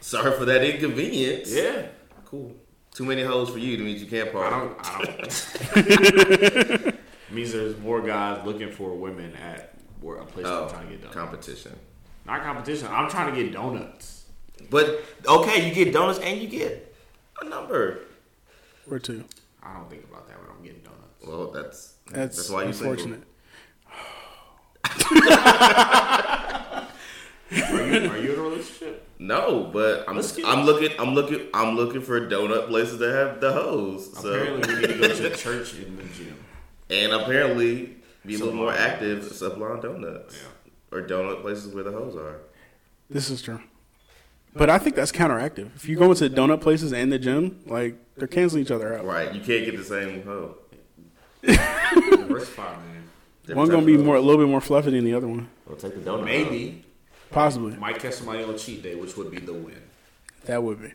sorry 0.00 0.32
for 0.36 0.44
that 0.44 0.62
inconvenience. 0.62 1.50
Yeah, 1.52 1.86
cool. 2.26 2.54
Too 2.92 3.04
many 3.06 3.22
hoes 3.22 3.48
for 3.50 3.58
you. 3.58 3.76
to 3.78 3.82
means 3.82 4.00
you 4.02 4.06
can't 4.08 4.28
I 4.36 4.50
don't. 4.50 4.76
I 4.86 5.04
don't. 5.04 5.86
it 5.88 6.94
means 7.30 7.52
there's 7.52 7.78
more 7.78 8.00
guys 8.02 8.44
looking 8.46 8.70
for 8.70 8.90
women 8.94 9.34
at 9.36 9.74
where 10.00 10.18
a 10.18 10.24
place 10.26 10.46
Oh, 10.46 10.64
I'm 10.64 10.70
trying 10.70 10.86
to 10.86 10.90
get 10.92 11.00
donuts. 11.00 11.16
competition. 11.16 11.72
Not 12.26 12.42
competition. 12.42 12.88
I'm 12.90 13.10
trying 13.10 13.34
to 13.34 13.42
get 13.42 13.52
donuts. 13.52 14.13
But 14.70 15.02
okay, 15.26 15.68
you 15.68 15.74
get 15.74 15.92
donuts 15.92 16.18
and 16.18 16.40
you 16.40 16.48
get 16.48 16.94
a 17.40 17.44
number. 17.48 18.00
or 18.90 18.98
two. 18.98 19.24
I 19.62 19.74
don't 19.74 19.88
think 19.90 20.04
about 20.04 20.28
that 20.28 20.38
when 20.40 20.50
I'm 20.56 20.62
getting 20.62 20.80
donuts. 20.82 21.26
Well, 21.26 21.50
that's 21.50 21.94
That's, 22.10 22.36
that's, 22.36 22.50
why 22.50 22.62
you 22.62 22.68
unfortunate. 22.68 23.22
Are 27.50 27.86
you, 27.86 28.10
are 28.10 28.18
you 28.18 28.32
in 28.32 28.38
a 28.38 28.42
relationship? 28.42 29.06
No, 29.18 29.70
but 29.72 30.04
I'm 30.08 30.16
Let's 30.16 30.36
I'm 30.44 30.64
looking 30.64 30.90
I'm 30.98 31.14
looking 31.14 31.46
I'm 31.54 31.76
looking 31.76 32.00
for 32.00 32.20
donut 32.28 32.66
places 32.68 32.98
that 32.98 33.12
have 33.14 33.40
the 33.40 33.52
hoes. 33.52 34.12
So 34.18 34.32
Apparently, 34.32 34.74
we 34.74 34.80
need 34.80 34.88
to 34.88 34.98
go 34.98 35.08
to 35.30 35.36
church 35.36 35.74
in 35.78 35.96
the 35.96 36.02
gym. 36.04 36.36
and 36.90 37.12
apparently 37.12 37.96
be 38.26 38.34
a 38.34 38.38
little 38.38 38.54
more 38.54 38.72
active 38.72 39.18
Donuts. 39.20 39.30
at 39.42 39.50
Sublime 39.50 39.80
Donuts 39.80 40.36
Yeah. 40.42 40.98
or 40.98 41.02
donut 41.06 41.42
places 41.42 41.72
where 41.74 41.84
the 41.84 41.92
hoes 41.92 42.16
are. 42.16 42.38
This 43.08 43.30
is 43.30 43.40
true. 43.42 43.60
But 44.54 44.70
I 44.70 44.78
think 44.78 44.94
that's 44.96 45.12
counteractive. 45.12 45.74
If 45.74 45.88
you 45.88 45.96
go 45.96 46.10
into 46.10 46.28
donut 46.30 46.60
places 46.60 46.92
and 46.92 47.10
the 47.12 47.18
gym, 47.18 47.60
like 47.66 47.96
they're 48.16 48.28
canceling 48.28 48.62
each 48.62 48.70
other 48.70 48.96
out. 48.96 49.04
Right, 49.04 49.34
you 49.34 49.40
can't 49.40 49.64
get 49.64 49.76
the 49.76 49.84
same 49.84 50.22
hoe. 50.22 50.56
Diversify, 51.42 52.62
man. 52.76 53.02
Different 53.42 53.58
One 53.58 53.66
gonna 53.68 53.78
of 53.80 53.86
be 53.86 53.96
hoes. 53.96 54.04
more 54.04 54.16
a 54.16 54.20
little 54.20 54.42
bit 54.44 54.50
more 54.50 54.60
fluffy 54.60 54.90
than 54.92 55.04
the 55.04 55.14
other 55.14 55.28
one. 55.28 55.48
We'll 55.66 55.76
take 55.76 55.94
the 55.94 56.00
donut. 56.10 56.24
Maybe. 56.24 56.84
Possibly. 57.30 57.76
Might 57.76 57.98
catch 57.98 58.14
somebody 58.14 58.44
on 58.44 58.56
cheat 58.56 58.82
day, 58.82 58.94
which 58.94 59.16
would 59.16 59.30
be 59.30 59.38
the 59.40 59.52
win. 59.52 59.82
That 60.44 60.62
would 60.62 60.80
be. 60.80 60.92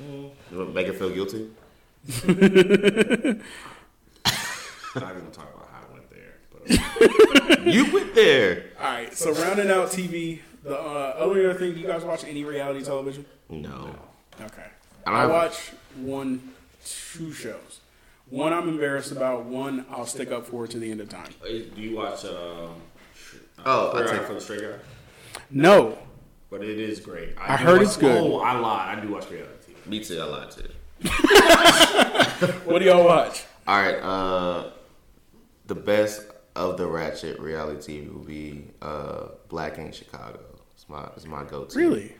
You 0.00 0.30
want 0.52 0.68
to 0.68 0.74
make 0.74 0.86
her 0.86 0.92
feel 0.92 1.10
guilty? 1.10 1.48
Not 2.26 2.36
even 2.36 3.42
gonna 5.20 5.30
talk 5.30 5.52
about 5.54 5.68
how 5.72 5.80
I 5.88 5.92
went 5.92 6.10
there, 6.10 6.34
but 6.52 7.66
You 7.66 7.90
went 7.92 8.14
there. 8.14 8.66
All 8.80 8.86
right. 8.86 9.14
So 9.14 9.32
rounding 9.32 9.70
out 9.70 9.88
TV, 9.88 10.40
the 10.68 10.78
uh, 10.78 11.14
other 11.18 11.54
thing, 11.54 11.74
do 11.74 11.80
you 11.80 11.86
guys 11.86 12.04
watch 12.04 12.24
any 12.24 12.44
reality 12.44 12.84
television? 12.84 13.24
No. 13.48 13.94
Okay. 14.40 14.64
I 15.06 15.22
I 15.22 15.26
watch 15.26 15.72
one, 15.96 16.52
two 16.84 17.32
shows. 17.32 17.80
One 18.30 18.52
I'm 18.52 18.68
embarrassed 18.68 19.10
about. 19.12 19.44
One 19.46 19.86
I'll 19.90 20.04
stick 20.06 20.30
up 20.30 20.46
for 20.46 20.66
to 20.66 20.78
the 20.78 20.90
end 20.90 21.00
of 21.00 21.08
time. 21.08 21.32
Uh, 21.42 21.46
do 21.48 21.72
you 21.80 21.96
watch? 21.96 22.24
Um, 22.24 22.74
Oh, 23.66 23.88
I 23.90 23.92
Prayer 24.02 24.18
take- 24.18 24.26
for 24.26 24.34
the 24.34 24.40
Straight 24.40 24.60
Guy? 24.60 24.76
No, 25.50 25.98
But 26.50 26.62
it 26.62 26.78
is 26.78 27.00
great. 27.00 27.34
I 27.38 27.56
do 27.56 27.64
heard 27.64 27.78
watch- 27.78 27.86
it's 27.88 27.96
good. 27.96 28.16
Oh, 28.22 28.38
I 28.40 28.52
lied. 28.58 28.98
I 28.98 29.00
do 29.00 29.08
watch 29.12 29.28
reality 29.30 29.72
TV. 29.72 29.90
Me 29.90 30.04
too. 30.04 30.20
I 30.20 30.24
lied 30.24 30.50
too. 30.52 30.68
what 32.64 32.78
do 32.80 32.84
y'all 32.84 33.04
watch? 33.04 33.44
All 33.66 33.80
right. 33.80 33.96
Uh, 33.96 34.70
the 35.66 35.74
best 35.74 36.22
of 36.54 36.76
the 36.76 36.86
Ratchet 36.86 37.38
reality 37.40 38.00
TV 38.00 38.12
will 38.12 38.24
be 38.24 38.64
uh, 38.82 39.28
Black 39.48 39.78
Ink 39.78 39.94
Chicago. 39.94 40.40
It's 40.88 40.90
my 40.90 41.08
it's 41.16 41.26
my 41.26 41.44
go 41.44 41.64
to. 41.64 41.78
Really? 41.78 42.14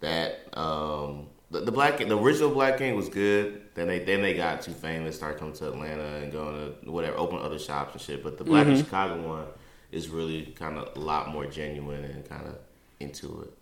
That 0.00 0.40
um 0.54 1.28
the, 1.50 1.60
the 1.60 1.72
Black 1.72 1.98
the 1.98 2.18
original 2.18 2.50
Black 2.50 2.80
Ink 2.80 2.96
was 2.96 3.08
good. 3.08 3.62
Then 3.74 3.88
they 3.88 4.00
then 4.00 4.22
they 4.22 4.34
got 4.34 4.62
too 4.62 4.72
famous, 4.72 5.16
started 5.16 5.38
coming 5.38 5.54
to 5.54 5.68
Atlanta 5.68 6.16
and 6.16 6.32
going 6.32 6.74
to 6.84 6.90
whatever, 6.90 7.16
open 7.16 7.38
other 7.38 7.58
shops 7.58 7.92
and 7.94 8.00
shit. 8.00 8.22
But 8.22 8.38
the 8.38 8.44
Black 8.44 8.66
Ink 8.66 8.78
Chicago 8.78 9.26
one 9.26 9.46
is 9.90 10.08
really 10.08 10.46
kind 10.58 10.78
of 10.78 10.96
a 10.96 11.00
lot 11.00 11.30
more 11.30 11.46
genuine 11.46 12.04
and 12.04 12.28
kind 12.28 12.46
of 12.46 12.56
into 13.00 13.42
it. 13.42 13.52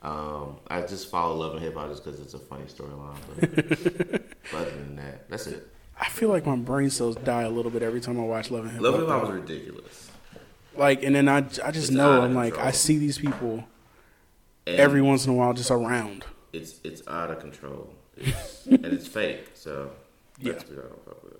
Um, 0.00 0.56
I 0.68 0.80
just 0.82 1.10
follow 1.10 1.34
Love 1.36 1.54
and 1.54 1.62
Hip 1.62 1.74
Hop 1.74 1.90
just 1.90 2.04
because 2.04 2.20
it's 2.20 2.34
a 2.34 2.38
funny 2.38 2.64
storyline. 2.64 3.16
But, 3.28 4.20
but 4.50 4.54
other 4.60 4.70
than 4.70 4.96
that, 4.96 5.28
that's 5.28 5.46
it. 5.48 5.68
I 6.00 6.08
feel 6.08 6.28
like 6.28 6.46
my 6.46 6.54
brain 6.56 6.90
cells 6.90 7.16
die 7.16 7.42
a 7.42 7.50
little 7.50 7.72
bit 7.72 7.82
every 7.82 8.00
time 8.00 8.18
I 8.20 8.22
watch 8.22 8.50
Love 8.50 8.64
and 8.64 8.72
Hip 8.72 8.80
Hop. 8.80 8.84
Love 8.84 8.94
and 8.94 9.02
Hip 9.02 9.10
Hop 9.10 9.22
was 9.22 9.30
ridiculous. 9.32 10.10
Like, 10.76 11.02
and 11.02 11.14
then 11.14 11.28
I, 11.28 11.38
I 11.38 11.40
just 11.40 11.76
It's 11.76 11.90
know 11.90 12.22
I'm 12.22 12.34
like. 12.34 12.56
I 12.56 12.70
see 12.70 12.98
these 12.98 13.18
people 13.18 13.64
And 14.68 14.80
every 14.80 15.02
once 15.02 15.24
in 15.26 15.32
a 15.32 15.34
while 15.34 15.52
just 15.54 15.70
around. 15.70 16.24
it's 16.52 16.80
it's 16.84 17.02
out 17.08 17.30
of 17.30 17.40
control. 17.40 17.94
It's, 18.16 18.66
and 18.66 18.84
it's 18.84 19.06
fake. 19.06 19.50
So 19.54 19.90
Yeah. 20.38 20.52
that's 20.52 20.64
what 20.68 20.78
I 20.78 20.82
don't 20.82 21.04
fuck 21.04 21.22
with. 21.24 21.34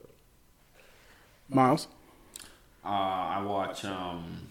Miles, 1.51 1.89
Uh, 2.85 2.89
I 2.89 3.43
watch. 3.43 3.85
Um, 3.85 4.49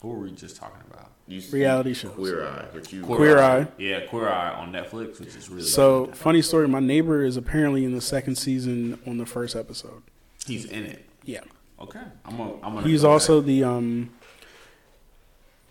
what 0.00 0.14
were 0.14 0.20
we 0.22 0.30
just 0.32 0.56
talking 0.56 0.80
about? 0.90 1.10
You 1.28 1.40
see 1.40 1.56
Reality 1.58 1.94
shows. 1.94 2.12
Queer 2.12 2.46
Eye, 2.46 2.64
which 2.72 2.92
you 2.92 3.02
Queer 3.02 3.38
Eye. 3.38 3.68
Yeah, 3.78 4.00
Queer 4.06 4.28
Eye 4.28 4.52
on 4.54 4.72
Netflix, 4.72 5.20
which 5.20 5.36
is 5.36 5.48
really 5.48 5.62
So 5.62 6.06
good. 6.06 6.16
funny 6.16 6.42
story. 6.42 6.66
My 6.68 6.80
neighbor 6.80 7.22
is 7.22 7.36
apparently 7.36 7.84
in 7.84 7.92
the 7.94 8.00
second 8.00 8.36
season 8.36 8.98
on 9.06 9.18
the 9.18 9.26
first 9.26 9.54
episode. 9.54 10.02
he's 10.46 10.64
in 10.64 10.84
it. 10.84 11.06
Yeah, 11.24 11.40
Okay, 11.80 12.00
I'm 12.24 12.36
gonna. 12.36 12.54
I'm 12.62 12.74
gonna 12.74 12.86
he's 12.88 13.04
also 13.04 13.40
back. 13.40 13.46
the 13.46 13.64
um, 13.64 14.10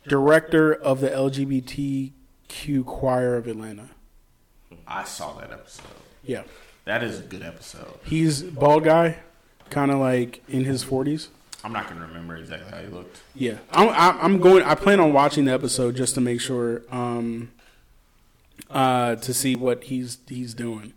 director 0.09 0.73
of 0.73 0.99
the 0.99 1.09
LGBTQ 1.09 2.85
choir 2.85 3.35
of 3.37 3.47
Atlanta. 3.47 3.89
I 4.87 5.03
saw 5.05 5.33
that 5.39 5.51
episode. 5.51 5.85
Yeah, 6.23 6.43
That 6.85 7.03
is 7.03 7.19
a 7.19 7.23
good 7.23 7.43
episode. 7.43 7.93
he's 8.03 8.41
bald 8.43 8.83
guy, 8.83 9.17
kind 9.69 9.91
of 9.91 9.99
like 9.99 10.43
in 10.49 10.65
his 10.65 10.83
forties. 10.83 11.29
I'm 11.63 11.71
not 11.73 11.87
gonna 11.89 12.01
remember 12.07 12.35
exactly 12.37 12.71
how 12.71 12.79
he 12.81 12.87
looked. 12.87 13.21
Yeah, 13.35 13.57
I'm, 13.71 13.89
I'm 13.89 14.19
I'm 14.21 14.39
going. 14.39 14.63
I 14.63 14.75
plan 14.75 14.99
on 14.99 15.13
watching 15.13 15.45
the 15.45 15.53
episode 15.53 15.95
just 15.95 16.15
to 16.15 16.21
make 16.21 16.39
sure, 16.41 16.81
um, 16.89 17.51
uh, 18.69 19.15
to 19.15 19.33
see 19.33 19.55
what 19.55 19.83
he's 19.85 20.17
he's 20.27 20.53
doing, 20.53 20.93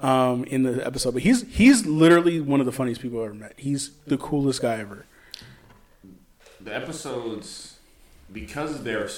um, 0.00 0.44
in 0.44 0.62
the 0.62 0.86
episode. 0.86 1.14
But 1.14 1.22
he's 1.22 1.42
he's 1.54 1.84
literally 1.86 2.40
one 2.40 2.60
of 2.60 2.66
the 2.66 2.72
funniest 2.72 3.00
people 3.02 3.18
I've 3.20 3.26
ever 3.26 3.34
met. 3.34 3.54
He's 3.56 3.90
the 4.06 4.16
coolest 4.18 4.62
guy 4.62 4.76
ever. 4.78 5.04
The 6.60 6.74
episodes, 6.74 7.77
because 8.32 8.82
they're 8.82 9.08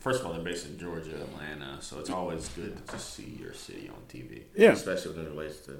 first 0.00 0.20
of 0.20 0.26
all 0.26 0.32
they're 0.32 0.42
based 0.42 0.66
in 0.66 0.78
Georgia, 0.78 1.14
Atlanta, 1.14 1.78
so 1.80 1.98
it's 1.98 2.10
always 2.10 2.48
good 2.50 2.86
to 2.88 2.98
see 2.98 3.36
your 3.40 3.52
city 3.52 3.88
on 3.88 4.00
TV. 4.08 4.42
Yeah, 4.54 4.72
especially 4.72 5.16
when 5.16 5.26
it 5.26 5.30
relates 5.30 5.58
to 5.60 5.76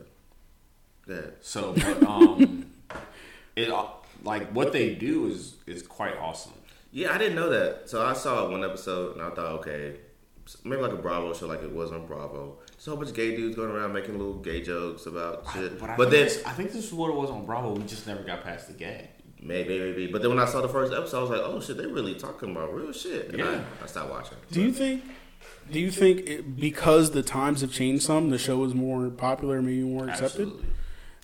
that. 1.06 1.36
So, 1.40 1.74
but, 1.74 2.02
um, 2.04 2.66
it 3.56 3.70
uh, 3.70 3.86
like 4.24 4.50
what 4.52 4.72
they 4.72 4.94
do 4.94 5.26
is 5.28 5.56
is 5.66 5.82
quite 5.82 6.16
awesome. 6.18 6.52
Yeah, 6.90 7.14
I 7.14 7.18
didn't 7.18 7.36
know 7.36 7.50
that. 7.50 7.88
So 7.88 8.04
I 8.04 8.12
saw 8.12 8.50
one 8.50 8.64
episode 8.64 9.16
and 9.16 9.22
I 9.24 9.30
thought, 9.30 9.60
okay, 9.60 9.96
maybe 10.64 10.82
like 10.82 10.92
a 10.92 10.96
Bravo 10.96 11.32
show, 11.32 11.46
like 11.46 11.62
it 11.62 11.72
was 11.72 11.90
on 11.90 12.06
Bravo. 12.06 12.58
Just 12.74 12.86
a 12.86 12.90
whole 12.90 12.98
bunch 12.98 13.10
of 13.10 13.16
gay 13.16 13.34
dudes 13.34 13.56
going 13.56 13.70
around 13.70 13.94
making 13.94 14.18
little 14.18 14.34
gay 14.34 14.60
jokes 14.60 15.06
about 15.06 15.46
shit. 15.54 15.78
But, 15.80 15.90
I 15.90 15.96
But, 15.96 16.10
think 16.10 16.30
then 16.30 16.42
I 16.46 16.52
think 16.52 16.72
this 16.72 16.84
is 16.84 16.92
what 16.92 17.08
it 17.08 17.16
was 17.16 17.30
on 17.30 17.46
Bravo. 17.46 17.72
We 17.74 17.84
just 17.84 18.06
never 18.06 18.22
got 18.22 18.44
past 18.44 18.66
the 18.68 18.74
gay. 18.74 19.08
Maybe, 19.42 19.78
maybe. 19.78 20.06
But 20.06 20.22
then 20.22 20.30
when 20.30 20.38
I 20.38 20.46
saw 20.46 20.60
the 20.62 20.68
first 20.68 20.92
episode, 20.92 21.18
I 21.18 21.20
was 21.22 21.30
like, 21.30 21.40
oh 21.42 21.60
shit, 21.60 21.76
they 21.76 21.86
really 21.86 22.14
talking 22.14 22.50
about 22.52 22.74
real 22.74 22.92
shit. 22.92 23.28
And 23.30 23.38
Yeah. 23.38 23.62
I, 23.80 23.84
I 23.84 23.86
stopped 23.86 24.10
watching. 24.10 24.38
Do 24.50 24.62
you 24.62 24.72
think? 24.72 25.02
Do 25.70 25.78
you 25.80 25.90
think 25.90 26.28
it, 26.28 26.56
because 26.56 27.10
the 27.12 27.22
times 27.22 27.60
have 27.60 27.72
changed 27.72 28.02
some, 28.04 28.30
the 28.30 28.38
show 28.38 28.64
is 28.64 28.74
more 28.74 29.10
popular, 29.10 29.60
maybe 29.62 29.82
more 29.82 30.08
accepted? 30.08 30.48
Absolutely. 30.48 30.68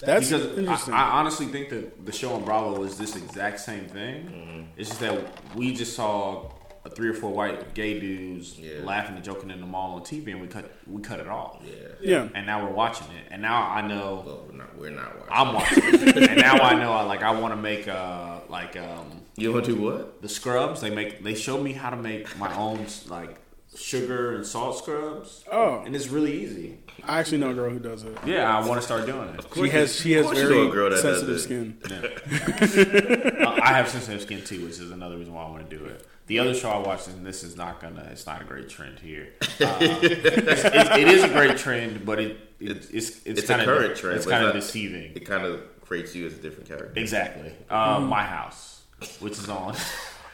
That's 0.00 0.30
because 0.30 0.58
interesting. 0.58 0.94
I, 0.94 1.08
I 1.08 1.10
honestly 1.18 1.46
think 1.46 1.70
that 1.70 2.06
the 2.06 2.12
show 2.12 2.32
on 2.32 2.44
Bravo 2.44 2.82
is 2.84 2.96
this 2.98 3.16
exact 3.16 3.58
same 3.60 3.86
thing. 3.86 4.26
Mm-hmm. 4.26 4.62
It's 4.76 4.90
just 4.90 5.00
that 5.00 5.56
we 5.56 5.74
just 5.74 5.96
saw 5.96 6.44
a 6.46 6.57
three 6.90 7.08
or 7.08 7.14
four 7.14 7.30
white 7.30 7.74
gay 7.74 7.98
dudes 8.00 8.58
Yeah. 8.58 8.82
laughing 8.82 9.16
and 9.16 9.24
joking 9.24 9.50
in 9.50 9.60
the 9.60 9.66
mall 9.66 9.96
on 9.96 10.02
TV, 10.02 10.32
and 10.32 10.40
we 10.40 10.46
cut 10.46 10.70
we 10.86 11.02
cut 11.02 11.20
it 11.20 11.28
off. 11.28 11.58
Yeah. 11.64 11.72
yeah, 12.00 12.28
And 12.34 12.46
now 12.46 12.64
we're 12.64 12.72
watching 12.72 13.06
it, 13.08 13.26
and 13.30 13.42
now 13.42 13.68
I 13.68 13.86
know 13.86 14.22
Well, 14.26 14.44
we're 14.48 14.56
not. 14.56 14.76
We're 14.78 14.90
not 14.90 15.14
watching. 15.18 15.32
I'm 15.32 15.54
watching 15.54 15.82
it, 15.84 16.16
and 16.30 16.40
now 16.40 16.54
I 16.58 16.74
know 16.74 16.92
I 16.92 17.02
like 17.02 17.22
I 17.22 17.32
want 17.38 17.52
to 17.52 17.60
make 17.60 17.86
uh 17.88 18.40
like 18.48 18.76
um 18.76 19.22
you 19.36 19.52
want 19.52 19.66
to 19.66 19.74
do 19.74 19.80
what? 19.82 20.22
the 20.22 20.28
scrubs. 20.28 20.80
They 20.80 20.90
make 20.90 21.22
they 21.22 21.34
show 21.34 21.60
me 21.62 21.72
how 21.72 21.90
to 21.90 21.96
make 21.96 22.36
my 22.38 22.54
own 22.56 22.86
like 23.08 23.36
sugar 23.76 24.34
and 24.36 24.46
salt 24.46 24.78
scrubs. 24.78 25.44
Oh. 25.52 25.82
and 25.84 25.94
it's 25.94 26.08
really 26.08 26.42
easy. 26.42 26.78
I 27.04 27.20
actually 27.20 27.38
know 27.38 27.50
a 27.50 27.54
girl 27.54 27.70
who 27.70 27.78
does 27.78 28.02
it. 28.02 28.16
Yeah, 28.26 28.54
I 28.54 28.66
want 28.66 28.80
to 28.80 28.84
start 28.86 29.06
doing 29.06 29.28
it. 29.30 29.44
She 29.54 29.68
has 29.70 29.94
she 30.00 30.12
has 30.12 30.26
Of 30.26 30.32
course 30.32 30.42
you 30.42 30.50
know 30.50 30.68
a 30.68 30.72
girl 30.72 30.90
very 30.90 31.00
that 31.00 31.02
does 31.02 31.44
sensitive 31.46 31.82
it. 31.82 32.18
skin. 32.20 33.38
Uh, 33.48 33.58
I 33.62 33.68
have 33.74 33.88
sensitive 33.88 34.22
skin 34.22 34.42
too, 34.44 34.62
which 34.64 34.78
is 34.78 34.90
another 34.90 35.16
reason 35.16 35.32
why 35.32 35.44
I 35.44 35.50
want 35.50 35.68
to 35.68 35.78
do 35.78 35.84
it. 35.86 36.06
The 36.26 36.38
other 36.40 36.52
show 36.54 36.70
I 36.70 36.78
watched, 36.78 37.08
and 37.08 37.24
this 37.24 37.42
is 37.42 37.56
not 37.56 37.80
gonna, 37.80 38.06
it's 38.12 38.26
not 38.26 38.42
a 38.42 38.44
great 38.44 38.68
trend 38.68 38.98
here. 38.98 39.28
Uh, 39.42 39.46
it's, 39.80 40.64
it's, 40.64 40.96
it 40.96 41.08
is 41.08 41.22
a 41.24 41.28
great 41.28 41.56
trend, 41.56 42.04
but 42.04 42.18
it, 42.20 42.36
it 42.60 42.70
it's 42.70 42.90
it's, 42.90 43.20
It's 43.24 43.44
a 43.44 43.46
kind 43.54 43.64
current 43.64 43.96
trend, 43.96 44.16
It's 44.16 44.26
but 44.26 44.32
kind 44.32 44.44
it's 44.44 44.48
of 44.50 44.54
not- 44.54 44.60
deceiving. 44.60 45.12
It 45.14 45.24
kind 45.24 45.44
of 45.46 45.60
creates 45.82 46.14
you 46.14 46.26
as 46.26 46.34
a 46.34 46.36
different 46.36 46.68
character. 46.68 46.92
Exactly. 47.00 47.52
Uh, 47.70 48.00
My 48.00 48.24
house, 48.24 48.82
which 49.20 49.34
is 49.38 49.48
on, 49.48 49.74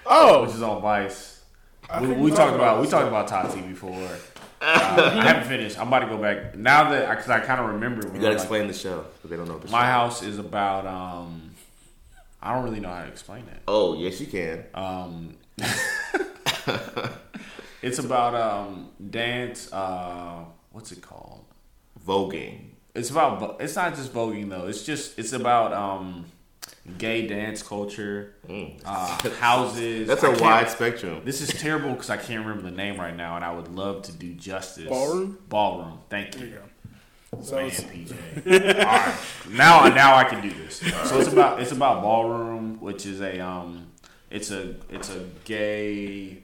Oh, 0.06 0.42
which 0.46 0.54
is 0.54 0.62
on 0.62 0.82
Vice. 0.82 1.42
We, 2.00 2.08
we 2.08 2.14
we 2.14 2.30
talked 2.30 2.38
talked 2.38 2.54
about 2.56 2.72
about 2.74 2.80
we 2.80 2.88
talked 2.88 3.08
about 3.08 3.28
Tati 3.28 3.60
before. 3.60 4.08
Uh, 4.66 5.10
I 5.14 5.24
haven't 5.24 5.48
finished. 5.48 5.78
I'm 5.78 5.88
about 5.88 6.00
to 6.00 6.06
go 6.06 6.16
back 6.16 6.56
now 6.56 6.90
that 6.90 7.08
because 7.10 7.28
I 7.28 7.40
kind 7.40 7.60
of 7.60 7.66
remember. 7.74 8.06
You 8.14 8.20
gotta 8.20 8.32
explain 8.34 8.66
the 8.66 8.72
show 8.74 9.04
because 9.16 9.30
they 9.30 9.36
don't 9.36 9.48
know 9.48 9.58
the 9.58 9.70
My 9.70 9.80
show. 9.82 9.86
house 9.86 10.22
is 10.22 10.38
about. 10.38 10.86
um 10.86 11.50
I 12.42 12.52
don't 12.54 12.64
really 12.64 12.80
know 12.80 12.90
how 12.90 13.02
to 13.02 13.08
explain 13.08 13.44
it. 13.48 13.60
Oh 13.68 13.94
yes, 13.98 14.20
you 14.20 14.26
can. 14.26 14.64
Um, 14.74 15.34
it's 17.82 17.98
about 17.98 18.34
um, 18.34 18.90
dance. 19.10 19.72
Uh, 19.72 20.44
what's 20.72 20.92
it 20.92 21.00
called? 21.02 21.44
Voguing. 22.06 22.70
It's 22.94 23.10
about. 23.10 23.60
It's 23.60 23.76
not 23.76 23.94
just 23.94 24.12
voguing 24.12 24.50
though. 24.50 24.66
It's 24.66 24.82
just. 24.84 25.18
It's 25.18 25.32
about 25.32 25.72
um, 25.72 26.26
gay 26.98 27.26
dance 27.26 27.62
culture, 27.62 28.34
uh, 28.84 29.30
houses. 29.38 30.04
Mm. 30.04 30.06
That's 30.06 30.22
a 30.22 30.42
wide 30.42 30.68
spectrum. 30.70 31.22
This 31.24 31.40
is 31.40 31.48
terrible 31.48 31.90
because 31.90 32.10
I 32.10 32.16
can't 32.16 32.44
remember 32.44 32.68
the 32.68 32.76
name 32.76 32.98
right 32.98 33.16
now, 33.16 33.36
and 33.36 33.44
I 33.44 33.52
would 33.52 33.68
love 33.68 34.02
to 34.02 34.12
do 34.12 34.34
justice. 34.34 34.88
Ballroom? 34.88 35.38
Ballroom. 35.48 35.98
Thank 36.10 36.34
you. 36.34 36.40
There 36.40 36.48
you 36.48 36.54
go. 36.56 36.62
So 37.42 37.56
Man, 37.56 37.70
PJ. 37.70 38.14
All 38.84 38.96
right, 38.96 39.14
now 39.50 39.88
now 39.88 40.14
I 40.14 40.24
can 40.24 40.40
do 40.40 40.50
this. 40.50 40.76
So 41.08 41.18
it's 41.18 41.32
about 41.32 41.60
it's 41.60 41.72
about 41.72 42.02
ballroom, 42.02 42.80
which 42.80 43.06
is 43.06 43.20
a 43.20 43.40
um, 43.40 43.88
it's 44.30 44.50
a 44.50 44.76
it's 44.88 45.10
a 45.10 45.24
gay. 45.44 46.42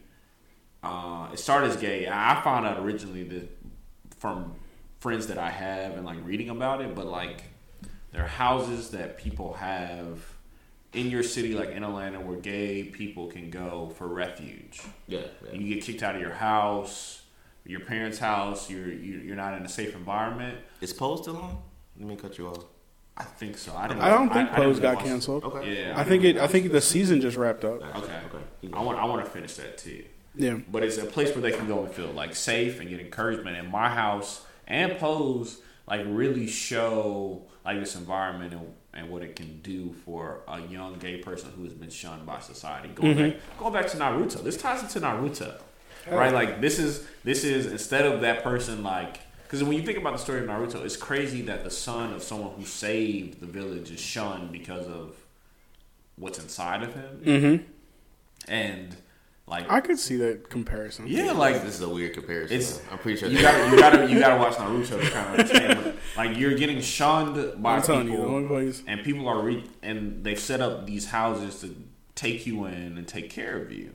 Uh, 0.83 1.29
it 1.33 1.39
started 1.39 1.71
as 1.71 1.77
gay. 1.77 2.09
I 2.11 2.41
found 2.43 2.67
out 2.67 2.79
originally 2.79 3.23
that 3.25 3.49
from 4.19 4.55
friends 4.99 5.29
that 5.29 5.39
I 5.39 5.51
have 5.51 5.93
and 5.97 6.05
like 6.05 6.19
reading 6.25 6.49
about 6.49 6.81
it, 6.81 6.95
but 6.95 7.07
like 7.07 7.45
there 8.13 8.25
are 8.25 8.29
houses 8.29 8.91
that 8.91 9.19
people 9.19 9.55
have 9.55 10.19
in 10.93 11.11
your 11.11 11.23
city, 11.23 11.55
like 11.55 11.71
in 11.71 11.85
Atlanta, 11.85 12.21
where 12.21 12.37
gay 12.39 12.83
people 12.85 13.29
can 13.29 13.51
go 13.51 13.93
for 13.97 14.09
refuge 14.09 14.81
Yeah. 15.07 15.21
and 15.53 15.63
you 15.63 15.75
get 15.75 15.85
kicked 15.85 16.03
out 16.03 16.17
of 16.17 16.21
your 16.21 16.33
house, 16.33 17.23
your 17.65 17.81
parents' 17.81 18.19
house, 18.19 18.69
you're 18.69 18.89
you- 18.89 19.19
you're 19.21 19.37
not 19.37 19.55
in 19.57 19.65
a 19.65 19.69
safe 19.69 19.95
environment. 19.95 20.59
Is 20.81 20.93
Pose 20.93 21.21
still 21.23 21.37
on? 21.37 21.59
Let 21.99 22.09
me 22.09 22.17
cut 22.17 22.39
you 22.39 22.49
off. 22.49 22.65
I 23.17 23.25
think 23.25 23.59
so. 23.59 23.77
I, 23.77 23.87
didn't, 23.87 24.03
I 24.03 24.09
don't 24.09 24.33
think 24.33 24.51
I 24.51 24.55
Pose 24.57 24.81
got 24.81 24.97
watch- 24.97 25.05
canceled. 25.05 25.45
Okay. 25.45 25.83
Yeah, 25.83 25.93
I 26.01 26.05
think 26.05 26.25
it. 26.25 26.39
I 26.39 26.47
think 26.47 26.73
the 26.73 26.81
season 26.81 27.21
just 27.21 27.37
wrapped 27.37 27.65
up. 27.65 27.83
Okay. 27.97 28.19
Okay. 28.27 28.73
I 28.73 28.83
want 28.83 28.99
I 28.99 29.05
want 29.05 29.25
to 29.25 29.31
finish 29.31 29.55
that 29.57 29.79
too. 29.79 30.05
Yeah. 30.35 30.59
but 30.71 30.83
it's 30.85 30.97
a 30.97 31.05
place 31.05 31.35
where 31.35 31.43
they 31.43 31.51
can 31.53 31.67
go 31.67 31.85
and 31.85 31.93
feel 31.93 32.07
like 32.13 32.35
safe 32.35 32.81
and 32.81 32.89
get 32.89 32.99
encouragement. 33.01 33.57
In 33.59 33.71
my 33.71 33.89
house 33.91 34.43
and 34.67 34.97
Pose 34.99 35.61
like 35.91 36.03
really 36.07 36.47
show 36.47 37.43
like 37.65 37.81
this 37.81 37.97
environment 37.97 38.55
and, 38.55 38.75
and 38.95 39.11
what 39.11 39.23
it 39.23 39.37
can 39.37 39.61
do 39.61 39.93
for 40.05 40.41
a 40.49 40.61
young 40.61 40.95
gay 40.95 41.19
person 41.19 41.51
who 41.57 41.65
has 41.65 41.75
been 41.75 41.91
shunned 41.91 42.25
by 42.25 42.39
society. 42.41 42.89
Going 42.89 43.17
back, 43.17 43.37
going 43.59 43.73
back 43.73 43.89
to 43.89 43.97
Naruto, 43.99 44.43
this 44.43 44.57
ties 44.57 44.83
into 44.83 45.01
Naruto, 45.01 45.61
right? 46.11 46.33
Like 46.33 46.61
this 46.61 46.79
is 46.79 47.07
this 47.25 47.45
is 47.45 47.67
instead 47.67 48.07
of 48.07 48.21
that 48.23 48.43
person 48.43 48.83
like. 48.83 49.19
Because 49.43 49.65
when 49.65 49.73
you 49.73 49.83
think 49.83 49.99
about 49.99 50.13
the 50.13 50.19
story 50.21 50.39
of 50.39 50.47
Naruto, 50.47 50.85
it's 50.85 50.97
crazy 50.97 51.43
that 51.43 51.65
the 51.65 51.73
son 51.73 52.13
of 52.13 52.23
someone 52.23 52.53
who 52.55 52.65
saved 52.65 53.41
the 53.41 53.47
village 53.47 53.91
is 53.91 53.99
shunned 53.99 54.53
because 54.53 54.87
of 54.87 55.17
what's 56.15 56.39
inside 56.39 56.85
of 56.85 56.95
him. 56.95 57.21
Mm-hmm. 57.25 57.65
And 58.49 58.97
like, 59.51 59.71
I 59.71 59.81
could 59.81 59.99
see 59.99 60.17
that 60.19 60.49
comparison. 60.49 61.07
yeah, 61.09 61.33
like 61.33 61.63
This 61.63 61.75
is 61.75 61.81
a 61.83 61.89
weird 61.89 62.15
comparison. 62.15 62.57
It's- 62.57 62.81
I'm 62.91 62.99
pretty 62.99 63.19
sure 63.19 63.29
you 63.29 63.43
gotta, 63.43 63.71
you 63.71 63.79
gotta, 63.79 64.11
you 64.11 64.19
gotta 64.21 64.37
watch 64.39 64.55
Naruto 64.55 65.01
to 65.03 65.11
kind 65.11 65.27
of 65.27 65.33
understand. 65.41 65.85
But, 65.85 65.97
like 66.17 66.37
you're 66.39 66.55
getting 66.55 66.81
shunned 66.81 67.63
by 67.63 67.77
I'm 67.77 67.83
telling 67.83 68.07
you, 68.07 68.13
the 68.13 68.19
people, 68.23 68.35
only 68.37 68.49
place. 68.49 68.83
and 68.87 69.03
people 69.05 69.29
are 69.29 69.41
re- 69.43 69.65
and 69.83 70.23
they've 70.25 70.39
set 70.39 70.61
up 70.61 70.87
these 70.87 71.07
houses 71.07 71.61
to 71.61 71.75
take 72.15 72.47
you 72.47 72.65
in 72.67 72.97
and 72.97 73.07
take 73.09 73.29
care 73.31 73.61
of 73.61 73.73
you. 73.73 73.93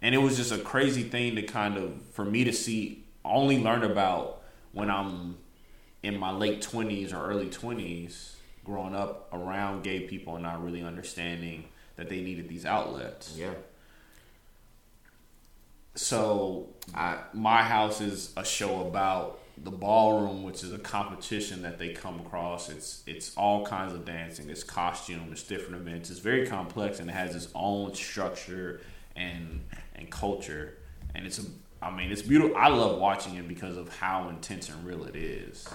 And 0.00 0.14
it 0.14 0.18
was 0.18 0.36
just 0.36 0.52
a 0.52 0.58
crazy 0.58 1.02
thing 1.04 1.36
to 1.36 1.42
kind 1.42 1.76
of 1.76 2.02
for 2.12 2.24
me 2.24 2.44
to 2.44 2.52
see, 2.52 3.04
only 3.24 3.62
learn 3.62 3.82
about 3.84 4.42
when 4.72 4.90
I'm 4.90 5.36
in 6.02 6.18
my 6.18 6.30
late 6.32 6.62
twenties 6.62 7.12
or 7.12 7.24
early 7.26 7.48
twenties, 7.48 8.36
growing 8.64 8.94
up 8.94 9.28
around 9.32 9.82
gay 9.84 10.00
people 10.00 10.34
and 10.34 10.42
not 10.42 10.62
really 10.64 10.82
understanding 10.82 11.64
that 11.96 12.08
they 12.08 12.20
needed 12.20 12.48
these 12.48 12.66
outlets. 12.66 13.34
yeah. 13.38 13.54
So 15.96 16.68
I, 16.94 17.18
my 17.32 17.62
house 17.62 18.00
is 18.00 18.32
a 18.36 18.44
show 18.44 18.86
about 18.86 19.40
the 19.58 19.70
ballroom, 19.70 20.42
which 20.42 20.62
is 20.62 20.72
a 20.72 20.78
competition 20.78 21.62
that 21.62 21.78
they 21.78 21.92
come 21.92 22.20
across. 22.20 22.68
It's 22.68 23.02
it's 23.06 23.34
all 23.36 23.64
kinds 23.66 23.94
of 23.94 24.04
dancing. 24.04 24.50
It's 24.50 24.62
costume. 24.62 25.28
It's 25.32 25.42
different 25.42 25.76
events. 25.76 26.10
It's 26.10 26.20
very 26.20 26.46
complex 26.46 27.00
and 27.00 27.08
it 27.08 27.14
has 27.14 27.34
its 27.34 27.48
own 27.54 27.94
structure 27.94 28.80
and 29.16 29.64
and 29.94 30.10
culture. 30.10 30.76
And 31.14 31.26
it's 31.26 31.38
a 31.38 31.44
I 31.80 31.90
mean 31.90 32.12
it's 32.12 32.22
beautiful. 32.22 32.56
I 32.56 32.68
love 32.68 32.98
watching 33.00 33.36
it 33.36 33.48
because 33.48 33.78
of 33.78 33.88
how 33.96 34.28
intense 34.28 34.68
and 34.68 34.86
real 34.86 35.04
it 35.04 35.16
is. 35.16 35.66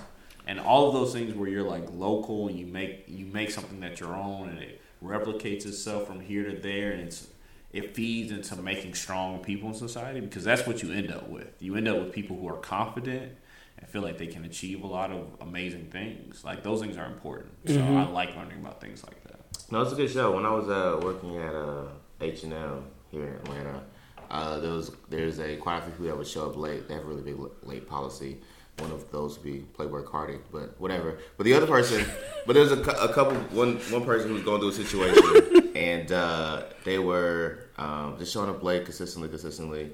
And 0.45 0.59
all 0.59 0.87
of 0.87 0.93
those 0.93 1.13
things 1.13 1.33
where 1.33 1.49
you're 1.49 1.67
like 1.67 1.87
local 1.93 2.47
and 2.47 2.59
you 2.59 2.67
make 2.67 3.05
you 3.07 3.25
make 3.25 3.49
something 3.49 3.79
that 3.79 3.99
your 3.99 4.15
own 4.15 4.49
and 4.49 4.59
it 4.59 4.81
replicates 5.03 5.65
itself 5.65 6.05
from 6.05 6.19
here 6.19 6.43
to 6.43 6.55
there 6.55 6.91
and 6.91 7.01
it's 7.01 7.27
it 7.73 7.95
feeds 7.95 8.31
into 8.31 8.55
making 8.61 8.93
strong 8.93 9.39
people 9.39 9.69
in 9.69 9.75
society 9.75 10.19
because 10.19 10.43
that's 10.43 10.67
what 10.67 10.83
you 10.83 10.91
end 10.91 11.11
up 11.11 11.29
with. 11.29 11.49
You 11.59 11.75
end 11.75 11.87
up 11.87 11.97
with 11.97 12.11
people 12.11 12.37
who 12.37 12.47
are 12.49 12.57
confident 12.57 13.33
and 13.77 13.89
feel 13.89 14.01
like 14.01 14.17
they 14.17 14.27
can 14.27 14.45
achieve 14.45 14.83
a 14.83 14.87
lot 14.87 15.11
of 15.11 15.25
amazing 15.39 15.85
things. 15.85 16.43
Like 16.43 16.63
those 16.63 16.81
things 16.81 16.97
are 16.97 17.05
important. 17.05 17.51
So 17.67 17.79
I 17.79 18.07
like 18.07 18.35
learning 18.35 18.59
about 18.59 18.81
things 18.81 19.03
like 19.03 19.23
that. 19.23 19.39
No, 19.71 19.81
it's 19.81 19.93
a 19.93 19.95
good 19.95 20.11
show. 20.11 20.33
When 20.33 20.45
I 20.45 20.51
was 20.51 20.67
uh, 20.67 20.99
working 21.01 21.37
at 21.37 21.55
uh, 21.55 21.85
H 22.19 22.43
and 22.43 22.53
M 22.53 22.83
here 23.09 23.23
in 23.23 23.35
Atlanta, 23.35 23.83
uh, 24.29 24.59
there 24.59 24.71
was 24.71 24.91
there's 25.09 25.39
a 25.39 25.55
quite 25.57 25.79
a 25.79 25.81
few 25.83 25.91
people 25.91 26.05
that 26.07 26.17
would 26.17 26.27
show 26.27 26.49
up 26.49 26.57
late. 26.57 26.87
They 26.87 26.95
have 26.95 27.03
a 27.03 27.07
really 27.07 27.21
big 27.21 27.37
late 27.63 27.87
policy. 27.87 28.37
One 28.81 28.91
of 28.91 29.11
those 29.11 29.37
would 29.37 29.43
be 29.43 29.63
Playboi 29.77 30.03
Carti, 30.03 30.39
but 30.51 30.79
whatever. 30.79 31.19
But 31.37 31.45
the 31.45 31.53
other 31.53 31.67
person, 31.67 32.05
but 32.47 32.53
there's 32.53 32.71
a, 32.71 32.79
a 32.79 33.13
couple. 33.13 33.35
One 33.55 33.75
one 33.91 34.03
person 34.03 34.29
who 34.29 34.33
was 34.35 34.43
going 34.43 34.59
through 34.59 34.69
a 34.69 34.73
situation, 34.73 35.71
and 35.75 36.11
uh, 36.11 36.63
they 36.83 36.97
were 36.97 37.67
um, 37.77 38.15
just 38.17 38.33
showing 38.33 38.49
up 38.49 38.63
late 38.63 38.85
consistently, 38.85 39.29
consistently. 39.29 39.91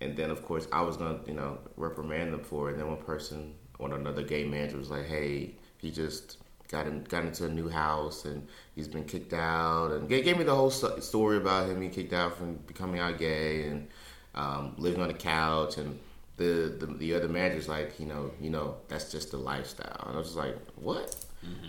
And 0.00 0.16
then, 0.16 0.30
of 0.30 0.44
course, 0.44 0.66
I 0.72 0.80
was 0.82 0.96
gonna, 0.96 1.20
you 1.26 1.34
know, 1.34 1.58
reprimand 1.76 2.32
them 2.32 2.42
for 2.42 2.68
it. 2.68 2.72
And 2.72 2.80
then 2.80 2.88
one 2.88 3.02
person, 3.02 3.54
one 3.76 3.92
another 3.92 4.22
gay 4.22 4.44
manager, 4.44 4.78
was 4.78 4.90
like, 4.90 5.06
"Hey, 5.06 5.56
he 5.78 5.90
just 5.90 6.38
got 6.68 6.86
in, 6.86 7.02
got 7.04 7.24
into 7.24 7.46
a 7.46 7.48
new 7.48 7.68
house 7.68 8.24
and 8.24 8.46
he's 8.74 8.88
been 8.88 9.04
kicked 9.04 9.32
out." 9.32 9.90
And 9.90 10.08
gave, 10.08 10.24
gave 10.24 10.38
me 10.38 10.44
the 10.44 10.54
whole 10.54 10.70
story 10.70 11.36
about 11.36 11.68
him 11.68 11.80
being 11.80 11.90
kicked 11.90 12.12
out 12.12 12.36
from 12.36 12.54
becoming 12.66 13.00
out 13.00 13.18
gay 13.18 13.64
and 13.64 13.88
um, 14.34 14.74
living 14.78 15.02
on 15.02 15.08
the 15.08 15.14
couch. 15.14 15.76
And 15.76 15.98
the, 16.40 16.74
the 16.80 16.86
the 17.02 17.14
other 17.14 17.28
manager's 17.28 17.68
like, 17.68 18.00
you 18.00 18.06
know, 18.06 18.30
you 18.40 18.50
know, 18.50 18.76
that's 18.88 19.12
just 19.12 19.30
the 19.30 19.36
lifestyle. 19.36 20.04
And 20.06 20.14
I 20.16 20.18
was 20.18 20.28
just 20.28 20.38
like, 20.38 20.56
what? 20.76 21.14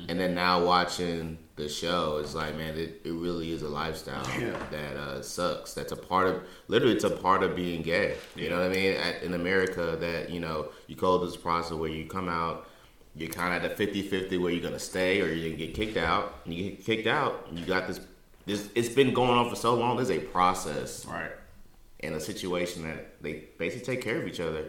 And 0.10 0.20
then 0.20 0.36
now 0.36 0.66
watching 0.66 1.38
the 1.56 1.70
show, 1.70 2.18
it's 2.22 2.36
like, 2.36 2.58
man, 2.58 2.78
it, 2.78 3.02
it 3.06 3.14
really 3.14 3.54
is 3.54 3.62
a 3.62 3.70
lifestyle 3.70 4.26
Yeah. 4.38 4.58
that 4.70 4.98
uh, 4.98 5.22
sucks. 5.22 5.74
That's 5.74 5.94
a 5.94 5.96
part 5.96 6.28
of, 6.28 6.44
literally, 6.68 6.94
it's 6.94 7.06
a 7.06 7.10
part 7.10 7.42
of 7.42 7.56
being 7.56 7.82
gay. 7.82 8.18
You 8.36 8.50
know 8.50 8.58
what 8.60 8.66
I 8.72 8.74
mean? 8.74 8.96
At, 8.98 9.24
in 9.24 9.34
America, 9.34 9.96
that, 9.98 10.30
you 10.30 10.42
know, 10.42 10.58
you 10.88 10.98
go 10.98 11.18
this 11.26 11.38
process 11.38 11.72
where 11.72 11.90
you 11.90 12.06
come 12.06 12.28
out, 12.28 12.68
you're 13.16 13.30
kind 13.30 13.56
of 13.56 13.64
at 13.64 13.72
a 13.72 13.76
50 13.78 14.02
50 14.02 14.38
where 14.40 14.52
you're 14.52 14.62
going 14.62 14.74
to 14.74 14.80
stay 14.94 15.22
or 15.22 15.28
you're 15.28 15.48
going 15.48 15.58
to 15.58 15.66
get 15.68 15.74
kicked 15.74 15.96
out. 15.98 16.36
And 16.44 16.54
you 16.54 16.72
get 16.72 16.84
kicked 16.86 17.08
out, 17.08 17.48
you 17.54 17.66
got 17.66 17.88
this, 17.88 18.02
this, 18.46 18.70
it's 18.76 18.90
been 18.90 19.14
going 19.14 19.32
on 19.40 19.50
for 19.50 19.56
so 19.56 19.74
long. 19.76 19.96
There's 19.96 20.12
a 20.12 20.20
process 20.20 21.06
Right. 21.06 21.32
In 22.02 22.14
a 22.14 22.20
situation 22.20 22.84
that 22.84 23.22
they 23.22 23.44
basically 23.58 23.86
take 23.96 24.04
care 24.04 24.22
of 24.22 24.28
each 24.28 24.40
other 24.40 24.66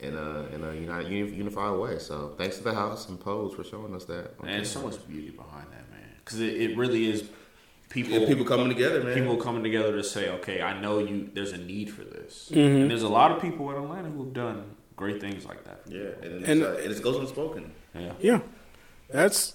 in 0.00 0.14
a 0.16 0.46
in 0.54 0.62
a 0.64 0.74
united, 0.74 1.10
unified 1.10 1.78
way. 1.78 1.98
So 1.98 2.34
thanks 2.36 2.58
to 2.58 2.64
the 2.64 2.74
house 2.74 3.08
and 3.08 3.18
Pose 3.18 3.54
for 3.54 3.64
showing 3.64 3.94
us 3.94 4.04
that. 4.06 4.32
And 4.40 4.48
there's 4.48 4.70
so 4.70 4.82
much 4.82 5.06
beauty 5.08 5.30
behind 5.30 5.66
that, 5.72 5.90
man. 5.90 6.10
Because 6.24 6.40
it, 6.40 6.54
it 6.60 6.76
really 6.76 7.08
is 7.10 7.24
people 7.88 8.12
Yeah, 8.18 8.26
people 8.26 8.44
coming 8.44 8.68
together, 8.68 9.02
man. 9.02 9.14
people 9.14 9.36
coming 9.36 9.62
together 9.62 9.92
to 9.96 10.04
say, 10.04 10.28
okay, 10.30 10.60
I 10.62 10.78
know 10.80 10.98
you. 10.98 11.30
There's 11.32 11.52
a 11.52 11.58
need 11.58 11.90
for 11.92 12.02
this. 12.04 12.50
And 12.50 12.90
there's 12.90 13.02
a 13.02 13.08
lot 13.08 13.30
of 13.32 13.40
people 13.40 13.70
in 13.70 13.82
Atlanta 13.82 14.10
who 14.10 14.24
have 14.24 14.32
done 14.34 14.64
great 14.96 15.20
things 15.20 15.44
like 15.44 15.64
that. 15.64 15.80
yeah, 15.88 16.00
and, 16.22 16.32
it's, 16.40 16.48
And- 16.48 16.62
uh, 16.62 16.72
it 16.72 17.02
goes 17.02 17.16
unspoken. 17.16 17.72
Yeah. 17.94 18.12
Yeah, 18.20 18.40
that's 19.08 19.54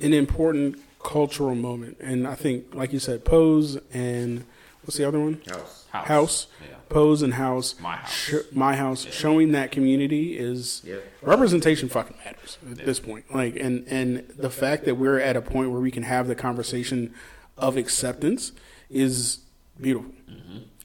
an 0.00 0.12
important 0.14 0.78
cultural 1.02 1.54
moment, 1.54 1.96
and 2.00 2.26
I 2.26 2.34
think, 2.34 2.74
like 2.74 2.92
you 2.92 2.98
said, 2.98 3.24
Pose 3.24 3.78
and 3.92 4.44
what's 4.82 4.96
the 4.96 5.06
other 5.06 5.20
one? 5.20 5.40
House. 5.48 5.77
House. 5.90 6.06
House. 6.08 6.46
Yeah. 6.60 6.74
Pose 6.88 7.22
and 7.22 7.34
House. 7.34 7.74
My 7.80 7.96
House. 7.96 8.12
Sh- 8.12 8.34
my 8.52 8.76
house. 8.76 9.06
Showing 9.10 9.52
that 9.52 9.70
community 9.70 10.38
is 10.38 10.82
Yeah. 10.84 10.96
representation. 11.22 11.88
Fucking 11.88 12.16
matters 12.24 12.58
at 12.70 12.78
this 12.84 12.98
point. 13.00 13.26
Like, 13.34 13.56
and 13.56 13.86
and 13.88 14.26
the 14.36 14.50
fact 14.50 14.84
that 14.86 14.94
we're 14.96 15.18
at 15.20 15.36
a 15.36 15.42
point 15.42 15.70
where 15.70 15.80
we 15.80 15.90
can 15.90 16.02
have 16.04 16.26
the 16.28 16.34
conversation 16.34 17.14
of 17.56 17.76
acceptance 17.76 18.52
is 18.90 19.40
beautiful. 19.80 20.12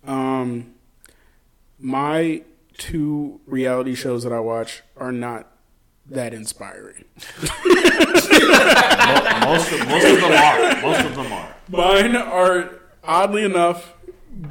Um, 0.06 0.74
my 1.80 2.42
two 2.78 3.40
reality 3.46 3.96
shows 3.96 4.24
that 4.24 4.34
I 4.34 4.40
watch 4.40 4.84
are 4.98 5.12
not 5.12 5.48
that 6.10 6.34
inspiring. 6.34 7.06
most 9.46 9.72
of, 9.72 9.88
most 9.88 10.06
of 10.06 10.22
them 10.22 10.32
are. 10.34 10.82
Most 10.82 11.06
of 11.06 11.16
them 11.16 11.32
are. 11.32 11.56
Mine 11.70 12.16
are 12.16 12.80
oddly 13.04 13.44
enough 13.46 13.93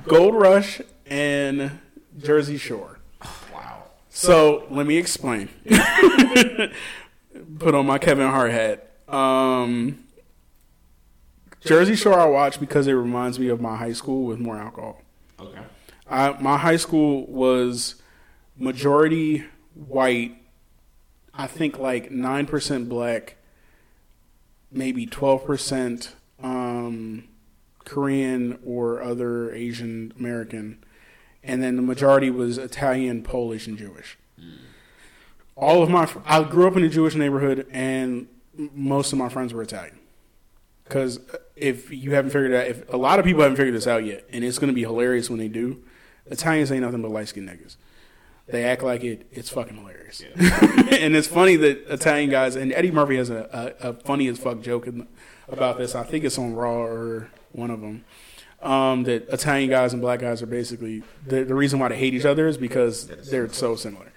Gold 0.04 0.34
Rush 0.34 0.80
and 1.06 1.78
Jersey 2.18 2.56
Shore. 2.56 2.98
Wow. 3.52 3.84
So 4.08 4.66
let 4.70 4.86
me 4.86 4.96
explain. 4.96 5.48
Put 7.58 7.74
on 7.74 7.86
my 7.86 7.98
Kevin 7.98 8.28
Hart 8.28 8.52
hat. 8.52 8.90
Um, 9.08 10.04
Jersey 11.60 11.96
Shore 11.96 12.18
I 12.18 12.26
watch 12.26 12.58
because 12.58 12.86
it 12.86 12.92
reminds 12.92 13.38
me 13.38 13.48
of 13.48 13.60
my 13.60 13.76
high 13.76 13.92
school 13.92 14.24
with 14.24 14.38
more 14.38 14.56
alcohol. 14.56 15.02
Okay. 15.38 15.60
I, 16.08 16.40
my 16.40 16.58
high 16.58 16.76
school 16.76 17.26
was 17.26 17.96
majority 18.56 19.44
white. 19.74 20.36
I 21.34 21.46
think 21.46 21.78
like 21.78 22.10
nine 22.10 22.46
percent 22.46 22.88
black, 22.88 23.36
maybe 24.70 25.06
twelve 25.06 25.44
percent 25.44 26.14
um, 26.42 27.24
Korean 27.84 28.58
or 28.64 29.02
other 29.02 29.52
Asian 29.54 30.12
American, 30.18 30.82
and 31.42 31.62
then 31.62 31.76
the 31.76 31.82
majority 31.82 32.30
was 32.30 32.58
Italian, 32.58 33.22
Polish, 33.22 33.66
and 33.66 33.76
Jewish. 33.76 34.18
All 35.56 35.82
of 35.82 35.90
my 35.90 36.08
I 36.24 36.42
grew 36.44 36.66
up 36.66 36.76
in 36.76 36.82
a 36.82 36.88
Jewish 36.88 37.14
neighborhood, 37.14 37.66
and 37.70 38.28
most 38.74 39.12
of 39.12 39.18
my 39.18 39.28
friends 39.28 39.52
were 39.52 39.62
Italian. 39.62 39.98
Because 40.84 41.20
if 41.56 41.90
you 41.90 42.14
haven't 42.14 42.32
figured 42.32 42.52
it 42.52 42.56
out, 42.56 42.66
if 42.66 42.92
a 42.92 42.96
lot 42.96 43.18
of 43.18 43.24
people 43.24 43.42
haven't 43.42 43.56
figured 43.56 43.74
this 43.74 43.86
out 43.86 44.04
yet, 44.04 44.26
and 44.30 44.44
it's 44.44 44.58
going 44.58 44.68
to 44.68 44.74
be 44.74 44.82
hilarious 44.82 45.30
when 45.30 45.38
they 45.38 45.48
do, 45.48 45.82
Italians 46.26 46.70
ain't 46.72 46.82
nothing 46.82 47.02
but 47.02 47.10
light 47.10 47.28
skinned 47.28 47.48
niggas. 47.48 47.76
They 48.46 48.64
act 48.64 48.82
like 48.82 49.04
it. 49.04 49.26
It's 49.30 49.48
fucking 49.48 49.76
hilarious, 49.76 50.22
and 50.36 51.14
it's 51.16 51.28
funny 51.28 51.56
that 51.56 51.86
Italian 51.92 52.28
guys 52.28 52.56
and 52.56 52.72
Eddie 52.72 52.90
Murphy 52.90 53.16
has 53.16 53.30
a, 53.30 53.74
a, 53.80 53.90
a 53.90 53.92
funny 53.94 54.26
as 54.26 54.38
fuck 54.38 54.60
joke 54.60 54.86
in, 54.86 55.06
about 55.48 55.78
this. 55.78 55.94
I 55.94 56.02
think 56.02 56.24
it's 56.24 56.38
on 56.38 56.54
Raw 56.54 56.82
or 56.82 57.30
one 57.52 57.70
of 57.70 57.80
them. 57.80 58.04
Um, 58.60 59.02
that 59.04 59.28
Italian 59.28 59.68
guys 59.70 59.92
and 59.92 60.00
black 60.00 60.20
guys 60.20 60.40
are 60.40 60.46
basically 60.46 61.02
the, 61.26 61.42
the 61.42 61.54
reason 61.54 61.80
why 61.80 61.88
they 61.88 61.96
hate 61.96 62.14
each 62.14 62.24
other 62.24 62.46
is 62.46 62.56
because 62.56 63.08
they're 63.28 63.48
so 63.52 63.74
similar. 63.74 64.12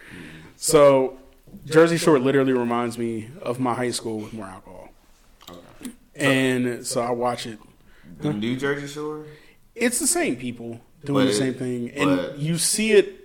So 0.55 1.17
Jersey 1.65 1.97
Shore 1.97 2.19
literally 2.19 2.53
reminds 2.53 2.97
me 2.97 3.29
of 3.41 3.59
my 3.59 3.73
high 3.73 3.89
school 3.89 4.19
with 4.19 4.33
more 4.33 4.45
alcohol, 4.45 4.89
and 6.15 6.85
so 6.85 7.01
I 7.01 7.11
watch 7.11 7.45
it 7.47 7.59
The 8.19 8.33
New 8.33 8.55
Jersey 8.55 8.87
Shore. 8.87 9.25
it's 9.73 9.99
the 9.99 10.07
same 10.07 10.35
people. 10.35 10.79
doing 11.03 11.25
But 11.25 11.31
the 11.31 11.33
same 11.37 11.53
thing, 11.55 11.89
and 11.91 12.17
but- 12.17 12.37
you 12.37 12.57
see 12.57 12.91
it. 12.91 13.21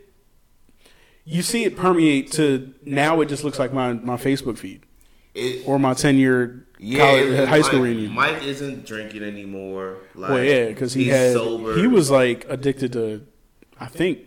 You 1.24 1.42
see 1.42 1.64
it 1.64 1.76
permeate 1.76 2.32
to 2.32 2.72
now. 2.84 3.20
It 3.20 3.26
just 3.26 3.44
looks 3.44 3.58
like 3.58 3.72
my, 3.72 3.92
my 3.92 4.16
Facebook 4.16 4.56
feed 4.58 4.82
It, 5.34 5.66
or 5.66 5.78
my 5.78 5.94
ten 5.94 6.16
year 6.16 6.66
yeah, 6.78 6.98
college, 6.98 7.48
high 7.48 7.60
school 7.62 7.80
Mike, 7.80 7.88
reunion. 7.88 8.12
Mike 8.12 8.42
isn't 8.42 8.86
drinking 8.86 9.22
anymore. 9.22 9.98
Like, 10.14 10.30
well, 10.30 10.42
yeah, 10.42 10.68
because 10.68 10.94
he 10.94 11.08
had 11.08 11.34
sober. 11.34 11.76
he 11.76 11.86
was 11.86 12.10
like 12.10 12.46
addicted 12.48 12.92
to, 12.94 13.26
I 13.78 13.86
think, 13.86 14.20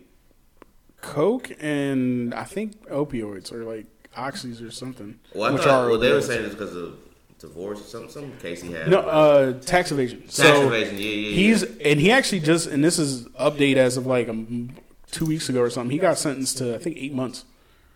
coke 1.02 1.52
and 1.60 2.34
I 2.34 2.44
think 2.44 2.88
opioids 2.90 3.52
or 3.52 3.64
like 3.64 3.88
oxys 4.16 4.66
or 4.66 4.72
something. 4.72 5.20
Well, 5.34 5.50
I 5.50 5.54
which 5.54 5.64
thought, 5.64 5.86
are 5.86 5.90
well, 5.90 6.00
they 6.00 6.12
were 6.12 6.22
saying 6.22 6.46
it's 6.46 6.56
because 6.56 6.76
of 6.76 6.98
divorce 7.40 7.82
or 7.82 7.84
something. 7.84 8.10
Some 8.10 8.38
case 8.38 8.62
he 8.62 8.72
had. 8.72 8.88
No, 8.88 9.00
uh, 9.00 9.60
tax 9.60 9.92
evasion. 9.92 10.22
Tax 10.22 10.36
so 10.36 10.68
evasion. 10.68 10.98
Yeah, 10.98 11.04
yeah. 11.04 11.36
he's 11.36 11.64
yeah. 11.64 11.88
and 11.88 12.00
he 12.00 12.12
actually 12.12 12.40
just 12.40 12.68
and 12.68 12.84
this 12.84 13.00
is 13.00 13.28
update 13.30 13.78
as 13.78 13.98
of 13.98 14.06
like 14.06 14.30
um, 14.30 14.76
two 15.12 15.26
weeks 15.26 15.50
ago 15.50 15.60
or 15.62 15.70
something. 15.70 15.92
He 15.92 15.98
got 15.98 16.18
sentenced 16.18 16.58
to 16.60 16.76
I 16.76 16.78
think 16.78 16.98
eight 16.98 17.14
months. 17.14 17.46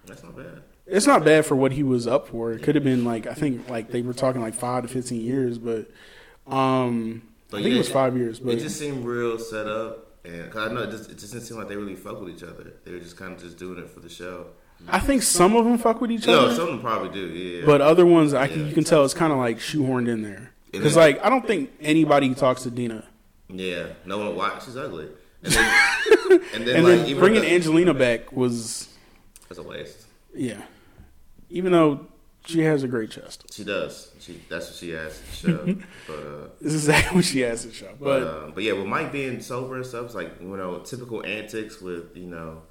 That's 0.05 0.23
not 0.23 0.35
bad. 0.35 0.63
It's 0.89 1.05
not 1.07 1.25
bad 1.25 1.45
for 1.45 1.55
what 1.55 1.73
he 1.73 1.83
was 1.83 2.07
up 2.07 2.27
for. 2.29 2.51
It 2.53 2.63
could 2.63 2.75
have 2.75 2.83
been 2.83 3.03
like 3.03 3.27
I 3.27 3.33
think 3.33 3.69
like 3.69 3.91
they 3.91 4.01
were 4.01 4.13
talking 4.13 4.41
like 4.41 4.53
five 4.53 4.83
to 4.83 4.87
fifteen 4.89 5.21
years, 5.21 5.57
but 5.57 5.89
um, 6.47 7.23
But 7.49 7.57
I 7.57 7.63
think 7.63 7.71
yeah, 7.71 7.75
it 7.75 7.79
was 7.79 7.89
five 7.89 8.15
years. 8.15 8.39
But 8.39 8.53
it 8.55 8.59
just 8.59 8.79
seemed 8.79 9.05
real 9.05 9.37
set 9.37 9.67
up, 9.67 10.07
and 10.23 10.49
cause 10.51 10.69
I 10.69 10.73
know 10.73 10.83
it 10.83 10.91
just, 10.91 11.09
it 11.11 11.17
just 11.17 11.33
didn't 11.33 11.45
seem 11.45 11.57
like 11.57 11.67
they 11.67 11.75
really 11.75 11.95
fuck 11.95 12.19
with 12.21 12.29
each 12.33 12.43
other. 12.43 12.73
They 12.85 12.91
were 12.91 12.99
just 12.99 13.17
kind 13.17 13.33
of 13.33 13.41
just 13.41 13.57
doing 13.57 13.79
it 13.79 13.89
for 13.89 13.99
the 13.99 14.09
show. 14.09 14.47
I 14.87 14.99
think 14.99 15.23
some 15.23 15.55
of 15.55 15.65
them 15.65 15.77
fuck 15.79 15.99
with 16.01 16.11
each 16.11 16.27
other. 16.27 16.49
No, 16.49 16.53
some 16.53 16.61
of 16.63 16.67
them 16.69 16.81
probably 16.81 17.09
do. 17.09 17.25
Yeah, 17.27 17.65
But 17.65 17.81
other 17.81 18.05
ones, 18.05 18.33
I 18.35 18.47
can, 18.47 18.59
Yeah. 18.61 18.65
you 18.67 18.73
can 18.75 18.83
tell 18.83 19.03
it's 19.03 19.13
kind 19.15 19.33
of 19.33 19.39
like 19.39 19.57
shoehorned 19.57 20.07
in 20.07 20.21
there. 20.21 20.51
Because 20.71 20.95
like 20.95 21.23
I 21.25 21.29
don't 21.29 21.45
think 21.45 21.71
anybody 21.81 22.33
talks 22.35 22.63
to 22.63 22.71
Dina, 22.71 23.03
yeah, 23.49 23.87
no 24.05 24.19
one 24.19 24.35
watch. 24.35 24.65
She's 24.65 24.77
ugly, 24.77 25.07
and 25.43 25.51
then 25.53 25.71
and 26.53 26.67
then 26.67 26.75
and 26.75 26.83
like 26.85 26.97
then 26.99 27.05
even 27.07 27.19
bringing 27.19 27.41
the, 27.41 27.51
Angelina 27.53 27.93
back 27.93 28.31
was 28.31 28.87
that's 29.49 29.59
a 29.59 29.63
waste. 29.63 30.05
yeah. 30.35 30.61
Even 31.49 31.71
though 31.71 32.07
she 32.45 32.61
has 32.61 32.83
a 32.83 32.87
great 32.87 33.09
chest, 33.11 33.45
She 33.53 33.63
does. 33.63 34.11
She 34.19 34.39
that's 34.49 34.67
what 34.67 34.75
she 34.75 34.89
has 34.91 35.19
to 35.19 35.35
show. 35.35 35.65
but 36.07 36.13
uh, 36.13 36.47
this 36.61 36.73
is 36.73 36.87
exactly 36.87 37.15
what 37.17 37.25
she 37.25 37.39
has 37.41 37.63
to 37.65 37.73
show. 37.73 37.89
but 37.99 38.19
But 38.19 38.23
uh, 38.23 38.51
but 38.53 38.63
yeah, 38.63 38.73
with 38.73 38.85
Mike 38.85 39.11
being 39.11 39.39
sober 39.41 39.75
and 39.75 39.85
stuff, 39.85 40.05
it's 40.05 40.15
like 40.15 40.39
you 40.41 40.47
know 40.57 40.79
typical 40.79 41.25
antics 41.25 41.81
with 41.81 42.15
you 42.15 42.27
know. 42.27 42.61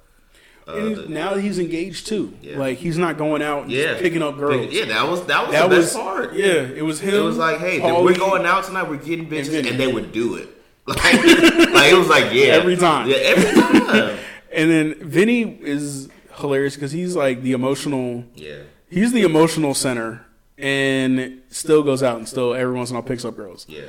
Uh, 0.67 0.73
and 0.75 0.95
the- 0.97 1.07
now 1.07 1.35
he's 1.35 1.59
engaged 1.59 2.07
too. 2.07 2.33
Yeah. 2.41 2.57
Like 2.57 2.77
he's 2.77 2.97
not 2.97 3.17
going 3.17 3.41
out 3.41 3.63
and 3.63 3.71
yeah, 3.71 3.97
picking 3.99 4.21
up 4.21 4.37
girls. 4.37 4.71
Yeah, 4.73 4.85
that 4.85 5.07
was 5.07 5.25
that 5.27 5.43
was 5.47 5.51
that 5.53 5.69
the 5.69 5.75
was 5.77 5.85
best 5.85 5.95
part. 5.95 6.33
Yeah, 6.33 6.45
it 6.55 6.83
was 6.83 6.99
him. 6.99 7.13
It 7.13 7.19
was 7.21 7.37
like, 7.37 7.59
hey, 7.59 7.79
we're 7.79 8.15
going 8.17 8.45
out 8.45 8.65
tonight. 8.65 8.89
We're 8.89 8.97
getting 8.97 9.29
bitches, 9.29 9.49
Vinny. 9.49 9.69
and, 9.69 9.79
they 9.79 9.91
would 9.91 10.11
do 10.11 10.35
it. 10.35 10.49
Like, 10.87 10.97
like 11.03 11.91
it 11.91 11.97
was 11.97 12.07
like, 12.07 12.33
yeah, 12.33 12.45
Every 12.53 12.77
time. 12.77 13.09
Yeah, 13.09 13.17
every 13.17 13.61
time. 13.61 14.19
And 14.53 14.71
then 14.71 14.95
Vinny 15.01 15.41
is 15.43 16.07
hilarious 16.37 16.75
because 16.75 16.91
he's 16.91 17.15
like 17.15 17.41
the 17.41 17.51
emotional. 17.53 18.23
yeah, 18.35 18.59
He's 18.89 19.11
the 19.11 19.23
emotional 19.23 19.73
center, 19.73 20.25
and 20.57 21.41
still 21.49 21.83
goes 21.83 22.01
out 22.03 22.17
and 22.17 22.27
still 22.27 22.53
every 22.53 22.73
once 22.75 22.89
in 22.89 22.95
a 22.95 22.99
while 22.99 23.07
picks 23.07 23.25
up 23.25 23.35
girls. 23.35 23.65
yeah. 23.69 23.83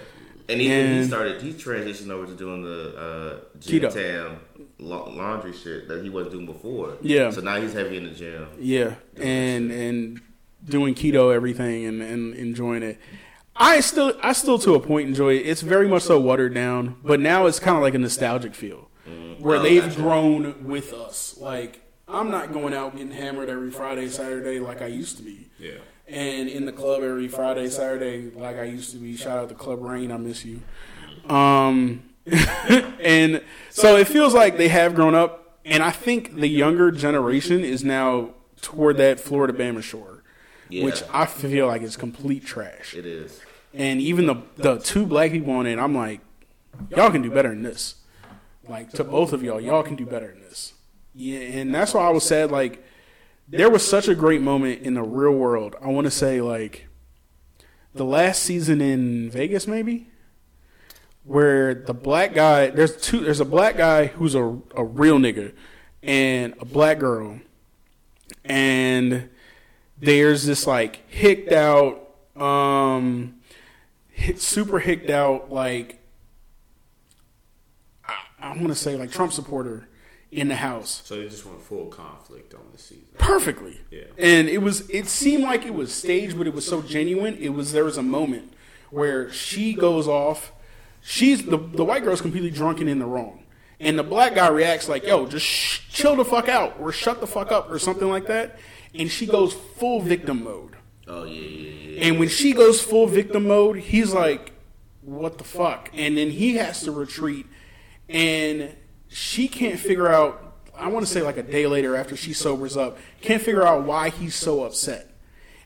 And 0.51 0.62
even 0.62 1.03
he 1.03 1.07
started. 1.07 1.42
He 1.42 1.53
transitioned 1.53 2.09
over 2.11 2.24
to 2.26 2.34
doing 2.34 2.62
the 2.62 2.96
uh, 2.96 3.59
gym 3.61 3.82
Keto. 3.82 4.38
la- 4.78 5.07
laundry 5.11 5.53
shit 5.53 5.88
that 5.88 6.03
he 6.03 6.09
wasn't 6.09 6.32
doing 6.32 6.46
before. 6.46 6.96
Yeah. 7.03 7.30
So 7.30 7.42
now 7.42 7.61
he's 7.61 7.74
heavy 7.74 7.99
in 7.99 8.05
the 8.05 8.11
gym. 8.12 8.49
Yeah, 8.59 8.94
and 9.18 9.70
and 9.70 10.20
doing 10.64 10.94
keto 10.94 11.34
everything 11.34 11.84
and, 11.84 12.01
and 12.01 12.34
enjoying 12.34 12.82
it. 12.82 12.99
I 13.57 13.80
still 13.80 14.14
I 14.22 14.32
still 14.32 14.59
to 14.61 14.74
a 14.74 14.80
point 14.80 15.07
enjoy 15.09 15.34
it. 15.36 15.46
It's 15.46 15.61
very 15.61 15.86
much 15.86 16.05
so 16.05 16.18
watered 16.18 16.55
down, 16.55 16.96
but 17.05 17.20
now 17.20 17.44
it's 17.44 17.61
kind 17.61 17.76
of 17.76 17.82
like 17.82 17.92
a 17.94 17.99
nostalgic 17.99 18.55
feel 18.55 18.88
where 19.40 19.59
Oh, 19.59 19.62
they've 19.62 19.82
gotcha. 19.84 19.96
grown 20.01 20.64
with 20.64 20.94
us. 20.94 21.36
Like 21.38 21.80
I'm 22.09 22.31
not 22.31 22.53
going 22.53 22.75
out 22.75 22.93
getting 22.97 23.13
hammered 23.13 23.49
every 23.49 23.71
Friday, 23.71 24.09
Saturday 24.09 24.59
like 24.59 24.81
I 24.83 24.87
used 24.87 25.17
to 25.19 25.23
be. 25.23 25.49
Yeah. 25.59 25.79
And 26.07 26.49
in 26.49 26.65
the 26.65 26.73
club 26.73 27.03
every 27.03 27.29
Friday, 27.29 27.69
Saturday 27.69 28.31
like 28.31 28.57
I 28.57 28.65
used 28.65 28.93
to 28.93 28.97
be. 28.99 29.17
Shout 29.17 29.39
out 29.39 29.49
to 29.51 29.55
Club 29.55 29.83
Rain, 29.83 30.11
I 30.11 30.17
miss 30.17 30.45
you. 30.45 30.63
Um 31.29 32.03
and 33.01 33.43
so 33.71 33.97
it 33.97 34.07
feels 34.07 34.35
like 34.35 34.57
they 34.57 34.69
have 34.69 34.95
grown 34.95 35.15
up 35.15 35.59
and 35.65 35.83
I 35.83 35.91
think 35.91 36.35
the 36.37 36.49
younger 36.49 36.91
generation 36.91 37.65
is 37.65 37.85
now 37.85 38.31
toward 38.61 38.97
that 38.99 39.19
Floribama 39.19 39.83
Shore 39.83 40.23
Yeah, 40.69 40.85
which 40.85 41.03
I 41.13 41.27
feel 41.27 41.67
like 41.67 41.83
is 41.83 41.97
complete 41.97 42.45
trash. 42.45 42.95
it 42.95 43.07
is. 43.07 43.41
And 43.75 44.01
even 44.01 44.27
the 44.27 44.37
the 44.57 44.79
two 44.79 45.05
black 45.07 45.31
people 45.31 45.53
on 45.53 45.67
it, 45.67 45.79
I'm 45.79 45.95
like, 45.95 46.21
y'all 46.91 47.11
can 47.11 47.23
do 47.23 47.31
better 47.31 47.51
than 47.51 47.63
this. 47.63 47.97
Like 48.67 48.91
to 48.93 49.05
both 49.05 49.33
of 49.33 49.43
y'all, 49.43 49.61
y'all 49.61 49.83
can 49.83 49.97
do 49.97 50.07
better 50.07 50.29
than 50.29 50.41
this. 50.41 50.73
Yeah, 51.21 51.41
and 51.41 51.75
that's 51.75 51.95
why 51.95 52.07
I 52.07 52.11
was 52.11 52.23
sad. 52.23 52.53
Like 52.53 52.87
there 53.49 53.69
was 53.69 53.85
such 53.87 54.07
a 54.07 54.14
great 54.14 54.41
moment 54.41 54.83
in 54.83 54.95
the 54.95 55.03
real 55.03 55.33
world. 55.33 55.75
I 55.83 55.89
want 55.89 56.05
to 56.05 56.12
say 56.12 56.41
like 56.41 56.87
the 57.93 58.05
last 58.05 58.41
season 58.45 58.81
in 58.81 59.29
Vegas, 59.29 59.66
maybe, 59.66 60.07
where 61.25 61.75
the 61.75 61.93
black 61.93 62.35
guy 62.35 62.71
there's 62.71 62.97
two 62.97 63.19
there's 63.19 63.41
a 63.41 63.45
black 63.45 63.77
guy 63.77 64.07
who's 64.07 64.37
a 64.37 64.61
a 64.77 64.85
real 64.85 65.19
nigga 65.19 65.53
and 66.05 66.55
a 66.61 66.64
black 66.64 67.01
girl, 67.01 67.41
and 68.45 69.29
there's 69.99 70.47
this 70.47 70.69
like 70.69 71.03
hicked 71.11 71.51
out, 71.51 72.14
um, 72.37 73.41
super 74.37 74.79
hicked 74.79 75.11
out 75.11 75.51
like 75.51 76.01
I, 78.07 78.14
I 78.39 78.49
want 78.51 78.69
to 78.69 78.77
say 78.77 78.95
like 78.95 79.11
Trump 79.11 79.33
supporter 79.33 79.88
in 80.31 80.49
the 80.49 80.57
house 80.57 81.01
So 81.05 81.16
they 81.16 81.29
just 81.29 81.47
went 81.47 81.62
full 81.62 81.87
conflict 81.87 82.53
on 82.55 82.61
this 82.72 82.83
season. 82.83 83.05
perfectly. 83.18 83.81
Yeah. 83.91 84.05
And 84.18 84.49
it 84.49 84.59
was 84.62 84.89
it 84.91 85.07
seemed 85.07 85.43
like 85.45 85.64
it 85.64 85.74
was 85.74 85.93
staged, 85.95 86.37
but 86.37 86.47
it 86.47 86.55
was 86.55 86.66
so 86.66 86.83
genuine. 86.83 87.37
It 87.39 87.51
was 87.51 87.72
there 87.72 87.85
was 87.85 87.97
a 87.97 88.03
moment 88.03 88.53
where 88.91 89.31
she 89.33 89.72
goes 89.74 90.07
off. 90.09 90.53
She's 91.01 91.45
the 91.45 91.57
the 91.57 91.85
white 91.85 92.05
girl's 92.05 92.20
completely 92.20 92.51
drunk 92.51 92.81
and 92.81 92.89
in 92.91 92.99
the 92.99 93.07
wrong. 93.07 93.45
And 93.81 93.97
the 93.99 94.03
black 94.03 94.35
guy 94.35 94.49
reacts 94.49 94.89
like, 94.89 95.05
"Yo, 95.07 95.26
just 95.26 95.47
sh- 95.47 95.81
chill 95.91 96.16
the 96.16 96.24
fuck 96.24 96.49
out, 96.49 96.76
or 96.81 96.91
shut 96.93 97.20
the 97.20 97.26
fuck 97.29 97.53
up, 97.53 97.70
or 97.70 97.79
something 97.79 98.09
like 98.09 98.26
that." 98.26 98.59
And 98.95 99.09
she 99.11 99.24
goes 99.24 99.53
full 99.53 100.01
victim 100.01 100.43
mode. 100.43 100.74
Oh 101.07 101.22
yeah, 101.24 101.41
yeah, 101.41 101.70
yeah. 101.91 102.05
And 102.07 102.18
when 102.18 102.29
she 102.29 102.53
goes 102.53 102.83
full 102.83 103.07
victim 103.07 103.47
mode, 103.47 103.79
he's 103.79 104.12
like, 104.12 104.53
"What 105.03 105.39
the 105.39 105.45
fuck?" 105.45 105.91
And 105.95 106.16
then 106.18 106.31
he 106.31 106.57
has 106.57 106.83
to 106.83 106.91
retreat, 106.91 107.47
and 108.09 108.74
she 109.09 109.49
can't 109.49 109.79
figure 109.79 110.09
out. 110.09 110.45
I 110.77 110.89
want 110.89 111.05
to 111.07 111.13
say 111.13 111.23
like 111.23 111.37
a 111.37 111.43
day 111.43 111.67
later 111.67 111.97
after 111.97 112.17
she 112.17 112.33
sobers 112.33 112.77
up, 112.77 112.99
can't 113.21 113.43
figure 113.43 113.67
out 113.67 113.85
why 113.85 114.11
he's 114.11 114.35
so 114.35 114.65
upset. 114.65 115.11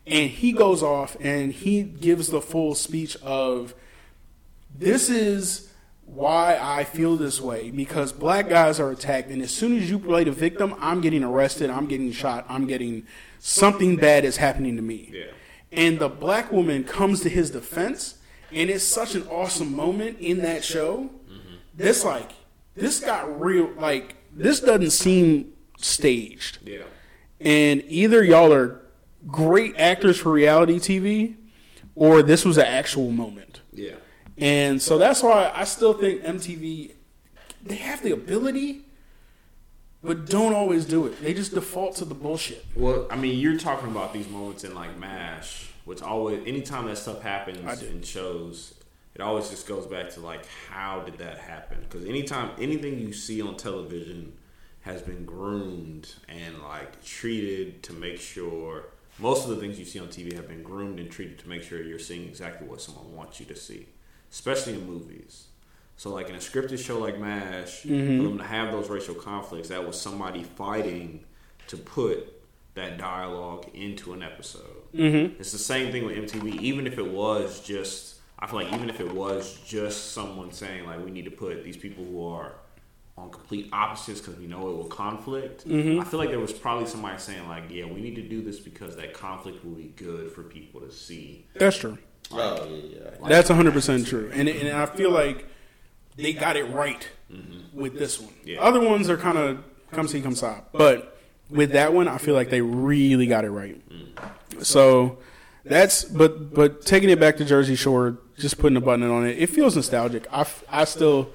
And 0.06 0.30
he 0.30 0.52
goes 0.52 0.82
off 0.82 1.16
and 1.20 1.52
he 1.52 1.82
gives 1.82 2.28
the 2.28 2.40
full 2.40 2.74
speech 2.74 3.16
of, 3.22 3.74
"This 4.74 5.08
is." 5.08 5.68
Why 6.04 6.58
I 6.60 6.84
feel 6.84 7.16
this 7.16 7.40
way 7.40 7.70
because 7.70 8.12
black 8.12 8.50
guys 8.50 8.78
are 8.78 8.90
attacked, 8.90 9.30
and 9.30 9.40
as 9.40 9.50
soon 9.50 9.78
as 9.78 9.88
you 9.88 9.98
play 9.98 10.24
the 10.24 10.30
victim, 10.32 10.74
I'm 10.78 11.00
getting 11.00 11.24
arrested, 11.24 11.70
I'm 11.70 11.86
getting 11.86 12.12
shot, 12.12 12.44
I'm 12.50 12.66
getting 12.66 13.06
something 13.38 13.96
bad 13.96 14.26
is 14.26 14.36
happening 14.36 14.76
to 14.76 14.82
me. 14.82 15.10
Yeah. 15.10 15.24
And 15.70 15.98
the 15.98 16.10
black 16.10 16.52
woman 16.52 16.84
comes 16.84 17.20
to 17.22 17.30
his 17.30 17.50
defense, 17.50 18.16
and 18.52 18.68
it's 18.68 18.84
such 18.84 19.14
an 19.14 19.26
awesome 19.28 19.74
moment 19.74 20.18
in 20.18 20.42
that 20.42 20.64
show. 20.64 21.08
Mm-hmm. 21.30 21.54
This 21.74 22.04
like 22.04 22.32
this 22.74 23.00
got 23.00 23.40
real. 23.40 23.70
Like 23.78 24.16
this 24.34 24.60
doesn't 24.60 24.90
seem 24.90 25.52
staged. 25.78 26.58
Yeah. 26.64 26.82
And 27.40 27.82
either 27.88 28.22
y'all 28.22 28.52
are 28.52 28.80
great 29.26 29.74
actors 29.76 30.18
for 30.18 30.30
reality 30.32 30.78
TV, 30.78 31.36
or 31.94 32.22
this 32.22 32.44
was 32.44 32.58
an 32.58 32.66
actual 32.66 33.10
moment. 33.10 33.60
Yeah. 33.72 33.94
And 34.38 34.80
so 34.80 34.98
that's 34.98 35.22
why 35.22 35.52
I 35.54 35.64
still 35.64 35.94
think 35.94 36.22
MTV 36.22 36.92
they 37.64 37.76
have 37.76 38.02
the 38.02 38.12
ability, 38.12 38.82
but 40.02 40.26
don't 40.26 40.54
always 40.54 40.84
do 40.84 41.06
it. 41.06 41.22
They 41.22 41.32
just 41.32 41.54
default 41.54 41.96
to 41.96 42.04
the 42.04 42.14
bullshit. 42.14 42.64
Well, 42.74 43.06
I 43.10 43.16
mean, 43.16 43.38
you're 43.38 43.58
talking 43.58 43.88
about 43.88 44.12
these 44.12 44.28
moments 44.28 44.64
in 44.64 44.74
like 44.74 44.98
MASH, 44.98 45.70
which 45.84 46.02
always, 46.02 46.44
anytime 46.46 46.86
that 46.86 46.98
stuff 46.98 47.22
happens 47.22 47.82
in 47.82 48.02
shows, 48.02 48.74
it 49.14 49.20
always 49.20 49.50
just 49.50 49.66
goes 49.66 49.86
back 49.86 50.10
to 50.10 50.20
like, 50.20 50.46
how 50.68 51.00
did 51.00 51.18
that 51.18 51.38
happen? 51.38 51.78
Because 51.80 52.06
anytime 52.06 52.50
anything 52.58 52.98
you 52.98 53.12
see 53.12 53.42
on 53.42 53.56
television 53.56 54.32
has 54.82 55.00
been 55.02 55.24
groomed 55.24 56.14
and 56.28 56.60
like 56.62 57.02
treated 57.04 57.82
to 57.84 57.92
make 57.92 58.20
sure. 58.20 58.86
Most 59.18 59.44
of 59.44 59.50
the 59.50 59.56
things 59.56 59.78
you 59.78 59.84
see 59.84 60.00
on 60.00 60.08
TV 60.08 60.32
have 60.34 60.48
been 60.48 60.62
groomed 60.62 60.98
and 60.98 61.10
treated 61.10 61.38
to 61.40 61.48
make 61.48 61.62
sure 61.62 61.82
you're 61.82 61.98
seeing 61.98 62.26
exactly 62.26 62.66
what 62.66 62.80
someone 62.80 63.14
wants 63.14 63.38
you 63.38 63.46
to 63.46 63.54
see, 63.54 63.86
especially 64.30 64.74
in 64.74 64.86
movies. 64.86 65.46
So, 65.96 66.10
like 66.10 66.28
in 66.28 66.34
a 66.34 66.38
scripted 66.38 66.84
show 66.84 66.98
like 66.98 67.18
MASH, 67.18 67.82
for 67.82 67.88
them 67.88 68.38
to 68.38 68.44
have 68.44 68.72
those 68.72 68.88
racial 68.88 69.14
conflicts, 69.14 69.68
that 69.68 69.86
was 69.86 70.00
somebody 70.00 70.42
fighting 70.42 71.24
to 71.68 71.76
put 71.76 72.32
that 72.74 72.98
dialogue 72.98 73.66
into 73.74 74.14
an 74.14 74.22
episode. 74.22 74.90
Mm-hmm. 74.94 75.38
It's 75.38 75.52
the 75.52 75.58
same 75.58 75.92
thing 75.92 76.06
with 76.06 76.16
MTV. 76.16 76.60
Even 76.60 76.86
if 76.86 76.98
it 76.98 77.06
was 77.06 77.60
just, 77.60 78.11
I 78.42 78.46
feel 78.48 78.58
like 78.58 78.72
even 78.72 78.90
if 78.90 79.00
it 79.00 79.14
was 79.14 79.60
just 79.64 80.10
someone 80.12 80.50
saying 80.50 80.84
like, 80.84 81.02
we 81.04 81.12
need 81.12 81.26
to 81.26 81.30
put 81.30 81.62
these 81.62 81.76
people 81.76 82.04
who 82.04 82.26
are 82.26 82.54
on 83.16 83.30
complete 83.30 83.68
opposites 83.72 84.20
because 84.20 84.36
we 84.36 84.48
know 84.48 84.68
it 84.68 84.76
will 84.76 84.84
conflict. 84.86 85.66
Mm-hmm. 85.66 86.00
I 86.00 86.04
feel 86.04 86.18
like 86.18 86.30
there 86.30 86.40
was 86.40 86.52
probably 86.52 86.86
somebody 86.86 87.18
saying 87.18 87.46
like, 87.48 87.64
"Yeah, 87.70 87.84
we 87.84 88.00
need 88.00 88.16
to 88.16 88.22
do 88.22 88.42
this 88.42 88.58
because 88.58 88.96
that 88.96 89.14
conflict 89.14 89.64
will 89.64 89.74
be 89.74 89.92
good 89.96 90.32
for 90.32 90.42
people 90.42 90.80
to 90.80 90.90
see." 90.90 91.46
That's 91.54 91.76
true. 91.76 91.98
Oh 92.32 92.66
yeah, 92.68 92.98
yeah. 93.20 93.28
That's 93.28 93.48
100% 93.48 94.06
true. 94.06 94.30
And, 94.32 94.48
and 94.48 94.76
I 94.76 94.86
feel 94.86 95.10
like 95.10 95.46
they 96.16 96.32
got 96.32 96.56
it 96.56 96.64
right 96.64 97.08
with 97.72 97.98
this 97.98 98.18
one. 98.18 98.34
Yeah. 98.44 98.60
Other 98.60 98.80
ones 98.80 99.08
are 99.08 99.16
kind 99.16 99.38
of 99.38 99.62
come 99.92 100.08
see, 100.08 100.20
come 100.20 100.34
stop. 100.34 100.70
But 100.72 101.16
with 101.48 101.72
that 101.72 101.92
one, 101.92 102.08
I 102.08 102.18
feel 102.18 102.34
like 102.34 102.50
they 102.50 102.60
really 102.60 103.26
got 103.26 103.44
it 103.44 103.50
right. 103.50 103.80
So 104.62 105.18
that's, 105.64 106.04
but 106.04 106.52
but 106.54 106.82
taking 106.84 107.10
it 107.10 107.20
back 107.20 107.36
to 107.36 107.44
Jersey 107.44 107.76
Shore, 107.76 108.18
just 108.38 108.58
putting 108.58 108.76
a 108.76 108.80
button 108.80 109.08
on 109.08 109.26
it, 109.26 109.38
it 109.38 109.48
feels 109.48 109.76
nostalgic. 109.76 110.26
I, 110.32 110.46
I 110.68 110.84
still 110.84 111.30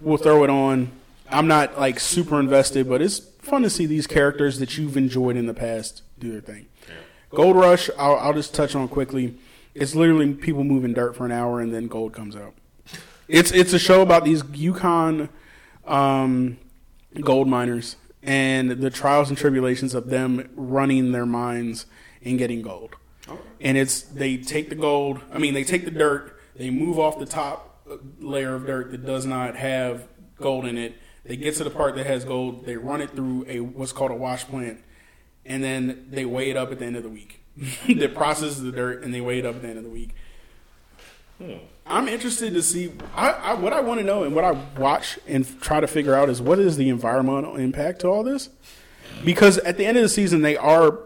will 0.00 0.16
throw 0.16 0.44
it 0.44 0.50
on. 0.50 0.92
I'm 1.30 1.46
not 1.46 1.78
like 1.78 1.98
super 1.98 2.38
invested, 2.38 2.88
but 2.88 3.02
it's 3.02 3.18
fun 3.18 3.62
to 3.62 3.70
see 3.70 3.86
these 3.86 4.06
characters 4.06 4.58
that 4.58 4.78
you've 4.78 4.96
enjoyed 4.96 5.36
in 5.36 5.46
the 5.46 5.54
past 5.54 6.02
do 6.18 6.30
their 6.30 6.40
thing. 6.40 6.66
Gold 7.30 7.56
Rush, 7.56 7.90
I'll, 7.98 8.16
I'll 8.16 8.32
just 8.32 8.54
touch 8.54 8.74
on 8.76 8.86
quickly. 8.86 9.36
It's 9.74 9.94
literally 9.94 10.34
people 10.34 10.62
moving 10.62 10.92
dirt 10.92 11.16
for 11.16 11.26
an 11.26 11.32
hour 11.32 11.60
and 11.60 11.74
then 11.74 11.88
gold 11.88 12.12
comes 12.12 12.36
out. 12.36 12.54
It's 13.26 13.50
it's 13.50 13.72
a 13.72 13.78
show 13.78 14.02
about 14.02 14.24
these 14.24 14.44
Yukon 14.52 15.28
um, 15.86 16.58
gold 17.20 17.48
miners 17.48 17.96
and 18.22 18.70
the 18.70 18.90
trials 18.90 19.28
and 19.28 19.36
tribulations 19.36 19.94
of 19.94 20.10
them 20.10 20.48
running 20.54 21.12
their 21.12 21.26
mines 21.26 21.86
and 22.24 22.38
getting 22.38 22.62
gold. 22.62 22.96
And 23.60 23.78
it's 23.78 24.02
they 24.02 24.36
take 24.36 24.68
the 24.68 24.74
gold. 24.74 25.20
I 25.32 25.38
mean, 25.38 25.54
they 25.54 25.64
take 25.64 25.84
the 25.84 25.90
dirt. 25.90 26.38
They 26.56 26.70
move 26.70 26.98
off 26.98 27.18
the 27.18 27.26
top 27.26 27.86
layer 28.20 28.54
of 28.54 28.66
dirt 28.66 28.90
that 28.90 29.04
does 29.04 29.26
not 29.26 29.56
have 29.56 30.06
gold 30.36 30.66
in 30.66 30.78
it. 30.78 30.96
They 31.24 31.36
get 31.36 31.54
to 31.56 31.64
the 31.64 31.70
part 31.70 31.94
that 31.96 32.06
has 32.06 32.24
gold. 32.24 32.66
They 32.66 32.76
run 32.76 33.00
it 33.00 33.10
through 33.10 33.46
a 33.48 33.60
what's 33.60 33.92
called 33.92 34.10
a 34.10 34.16
wash 34.16 34.44
plant, 34.44 34.82
and 35.44 35.64
then 35.64 36.08
they 36.10 36.24
weigh 36.24 36.50
it 36.50 36.56
up 36.56 36.70
at 36.70 36.78
the 36.78 36.84
end 36.84 36.96
of 36.96 37.02
the 37.02 37.08
week. 37.08 37.40
they 37.88 38.08
process 38.08 38.56
the 38.56 38.72
dirt 38.72 39.04
and 39.04 39.14
they 39.14 39.20
weigh 39.20 39.38
it 39.38 39.46
up 39.46 39.56
at 39.56 39.62
the 39.62 39.68
end 39.68 39.78
of 39.78 39.84
the 39.84 39.90
week. 39.90 40.14
Hmm. 41.38 41.54
I'm 41.86 42.08
interested 42.08 42.54
to 42.54 42.62
see. 42.62 42.92
I, 43.14 43.30
I, 43.30 43.54
what 43.54 43.72
I 43.72 43.80
want 43.80 44.00
to 44.00 44.06
know 44.06 44.24
and 44.24 44.34
what 44.34 44.44
I 44.44 44.52
watch 44.78 45.18
and 45.26 45.60
try 45.60 45.80
to 45.80 45.86
figure 45.86 46.14
out 46.14 46.28
is 46.28 46.40
what 46.40 46.58
is 46.58 46.76
the 46.76 46.88
environmental 46.88 47.56
impact 47.56 48.00
to 48.00 48.08
all 48.08 48.22
this? 48.22 48.48
Because 49.24 49.58
at 49.58 49.76
the 49.76 49.84
end 49.84 49.96
of 49.96 50.02
the 50.02 50.08
season, 50.08 50.42
they 50.42 50.56
are 50.56 50.98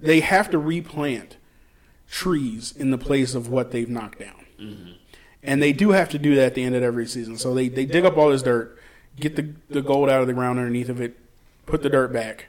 they 0.00 0.20
have 0.20 0.50
to 0.50 0.58
replant 0.58 1.36
trees 2.10 2.72
in 2.72 2.90
the 2.90 2.98
place 2.98 3.34
of 3.34 3.48
what 3.48 3.70
they've 3.70 3.88
knocked 3.88 4.18
down, 4.18 4.46
mm-hmm. 4.58 4.92
and 5.42 5.62
they 5.62 5.72
do 5.72 5.90
have 5.90 6.08
to 6.10 6.18
do 6.18 6.34
that 6.34 6.46
at 6.46 6.54
the 6.54 6.64
end 6.64 6.74
of 6.74 6.82
every 6.82 7.06
season. 7.06 7.36
So 7.36 7.54
they 7.54 7.68
they 7.68 7.86
dig 7.86 8.04
up 8.04 8.16
all 8.16 8.30
this 8.30 8.42
dirt, 8.42 8.78
get 9.16 9.36
the 9.36 9.54
the 9.68 9.82
gold 9.82 10.08
out 10.08 10.20
of 10.20 10.26
the 10.26 10.34
ground 10.34 10.58
underneath 10.58 10.88
of 10.88 11.00
it, 11.00 11.18
put 11.66 11.82
the 11.82 11.90
dirt 11.90 12.12
back, 12.12 12.46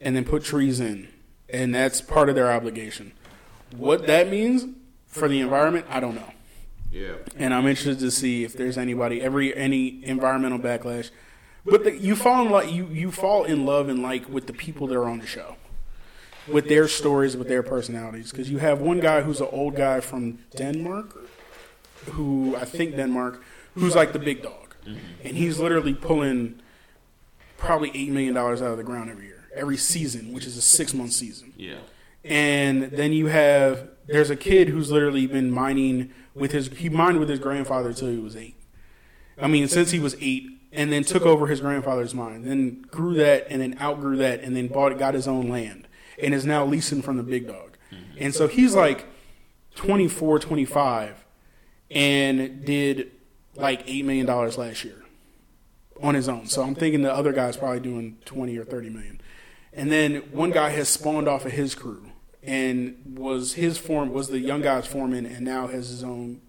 and 0.00 0.14
then 0.14 0.24
put 0.24 0.44
trees 0.44 0.80
in, 0.80 1.08
and 1.48 1.74
that's 1.74 2.00
part 2.00 2.28
of 2.28 2.34
their 2.34 2.50
obligation. 2.52 3.12
What 3.76 4.06
that 4.06 4.28
means 4.28 4.66
for 5.06 5.28
the 5.28 5.40
environment, 5.40 5.86
I 5.88 6.00
don't 6.00 6.14
know. 6.14 6.30
Yeah. 6.90 7.14
And 7.36 7.52
I'm 7.52 7.66
interested 7.66 7.98
to 8.00 8.10
see 8.10 8.44
if 8.44 8.52
there's 8.52 8.78
anybody 8.78 9.20
every 9.20 9.54
any 9.54 10.04
environmental 10.04 10.58
backlash. 10.58 11.10
But 11.64 11.84
the, 11.84 11.96
you 11.96 12.14
fall 12.14 12.44
in 12.44 12.52
like 12.52 12.70
you 12.70 12.86
you 12.86 13.10
fall 13.10 13.44
in 13.44 13.66
love 13.66 13.88
and 13.88 14.02
like 14.02 14.28
with 14.28 14.46
the 14.46 14.52
people 14.52 14.86
that 14.86 14.96
are 14.96 15.08
on 15.08 15.18
the 15.18 15.26
show, 15.26 15.56
with 16.48 16.68
their 16.68 16.88
stories, 16.88 17.36
with 17.36 17.48
their 17.48 17.62
personalities. 17.62 18.30
Because 18.30 18.50
you 18.50 18.58
have 18.58 18.80
one 18.80 19.00
guy 19.00 19.22
who's 19.22 19.40
an 19.40 19.48
old 19.50 19.76
guy 19.76 20.00
from 20.00 20.38
Denmark, 20.56 21.16
who 22.12 22.56
I 22.56 22.64
think 22.64 22.96
Denmark, 22.96 23.42
who's 23.74 23.94
like 23.94 24.12
the 24.12 24.18
big 24.18 24.42
dog, 24.42 24.74
mm-hmm. 24.86 24.98
and 25.24 25.36
he's 25.36 25.58
literally 25.58 25.94
pulling 25.94 26.60
probably 27.56 27.90
eight 27.94 28.10
million 28.10 28.34
dollars 28.34 28.60
out 28.60 28.70
of 28.70 28.76
the 28.76 28.84
ground 28.84 29.10
every 29.10 29.26
year, 29.26 29.48
every 29.54 29.76
season, 29.76 30.32
which 30.32 30.46
is 30.46 30.56
a 30.56 30.62
six 30.62 30.94
month 30.94 31.12
season. 31.12 31.52
Yeah. 31.56 31.78
And 32.24 32.84
then 32.84 33.12
you 33.12 33.26
have 33.26 33.88
there's 34.06 34.30
a 34.30 34.36
kid 34.36 34.68
who's 34.68 34.90
literally 34.90 35.26
been 35.26 35.50
mining 35.50 36.12
with 36.34 36.52
his 36.52 36.68
he 36.68 36.88
mined 36.88 37.18
with 37.18 37.28
his 37.28 37.38
grandfather 37.38 37.90
until 37.90 38.10
he 38.10 38.18
was 38.18 38.36
eight. 38.36 38.56
I 39.40 39.48
mean, 39.48 39.66
since 39.68 39.90
he 39.90 39.98
was 39.98 40.14
eight, 40.20 40.46
and 40.72 40.92
then 40.92 41.04
took 41.04 41.22
over 41.22 41.46
his 41.46 41.60
grandfather's 41.60 42.14
mine, 42.14 42.44
then 42.44 42.82
grew 42.90 43.14
that, 43.14 43.46
and 43.48 43.60
then 43.60 43.76
outgrew 43.80 44.16
that, 44.18 44.40
and 44.40 44.56
then 44.56 44.68
bought 44.68 44.96
got 44.98 45.14
his 45.14 45.26
own 45.26 45.48
land, 45.48 45.88
and 46.22 46.34
is 46.34 46.44
now 46.46 46.64
leasing 46.64 47.02
from 47.02 47.16
the 47.16 47.22
big 47.22 47.46
dog. 47.46 47.76
And 48.18 48.34
so 48.34 48.48
he's 48.48 48.74
like 48.74 49.06
24, 49.76 50.38
25, 50.38 51.24
and 51.90 52.64
did 52.64 53.10
like 53.56 53.82
eight 53.86 54.04
million 54.04 54.26
dollars 54.26 54.58
last 54.58 54.84
year 54.84 55.02
on 56.02 56.14
his 56.14 56.28
own. 56.28 56.46
So 56.46 56.62
I'm 56.62 56.74
thinking 56.74 57.02
the 57.02 57.12
other 57.14 57.32
guy's 57.32 57.56
probably 57.56 57.80
doing 57.80 58.18
20 58.24 58.58
or 58.58 58.64
30 58.64 58.90
million. 58.90 59.20
And 59.72 59.90
then 59.90 60.16
one 60.32 60.50
guy 60.50 60.70
has 60.70 60.88
spawned 60.88 61.28
off 61.28 61.44
of 61.44 61.52
his 61.52 61.74
crew 61.74 62.06
and 62.42 62.96
was 63.16 63.54
his 63.54 63.78
form 63.78 64.12
was 64.12 64.28
the 64.28 64.38
young 64.40 64.60
guy's 64.62 64.86
foreman 64.86 65.26
and 65.26 65.44
now 65.44 65.66
has 65.66 65.88
his 65.88 66.02
own 66.04 66.40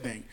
thing. 0.00 0.24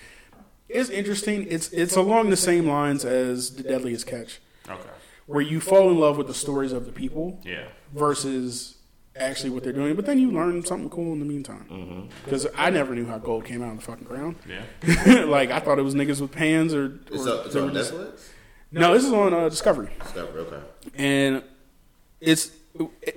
It's 0.68 0.90
interesting. 0.90 1.48
It's 1.50 1.70
it's 1.70 1.96
along 1.96 2.30
the 2.30 2.38
same 2.38 2.68
lines 2.68 3.06
as 3.06 3.56
the 3.56 3.64
Deadliest 3.64 4.06
Catch, 4.08 4.40
Okay. 4.68 4.90
Where 5.30 5.42
you 5.42 5.60
fall 5.62 5.92
in 5.92 6.00
love 6.00 6.18
with 6.18 6.26
the 6.28 6.34
stories 6.34 6.72
of 6.72 6.86
the 6.88 6.92
people 6.92 7.40
Yeah. 7.46 7.68
versus 7.94 8.78
actually 9.16 9.52
what 9.52 9.64
they're 9.64 9.74
doing. 9.74 9.96
But 9.96 10.06
then 10.08 10.18
you 10.18 10.32
learn 10.32 10.66
something 10.66 10.90
cool 10.90 11.14
in 11.14 11.20
the 11.20 11.26
meantime. 11.26 12.10
Because 12.26 12.48
I 12.58 12.70
never 12.72 12.96
knew 12.96 13.06
how 13.06 13.20
gold 13.20 13.46
came 13.46 13.62
out 13.62 13.72
of 13.72 13.76
the 13.78 13.84
fucking 13.84 14.06
ground. 14.06 14.38
Yeah. 14.48 15.24
like 15.26 15.52
I 15.52 15.60
thought 15.60 15.78
it 15.78 15.84
was 15.84 15.94
niggas 15.94 16.20
with 16.20 16.32
pans 16.32 16.74
or. 16.74 16.86
or 16.86 17.00
It's, 17.12 17.26
a, 17.28 17.42
it's 17.46 17.56
on 17.56 17.74
just- 17.74 17.94
Netflix. 17.94 18.30
No, 18.72 18.94
this 18.94 19.04
is 19.04 19.12
on 19.14 19.34
uh, 19.34 19.50
Discovery. 19.50 19.90
Discovery. 20.00 20.42
Okay. 20.42 20.62
and 20.96 21.44
it's 22.22 22.52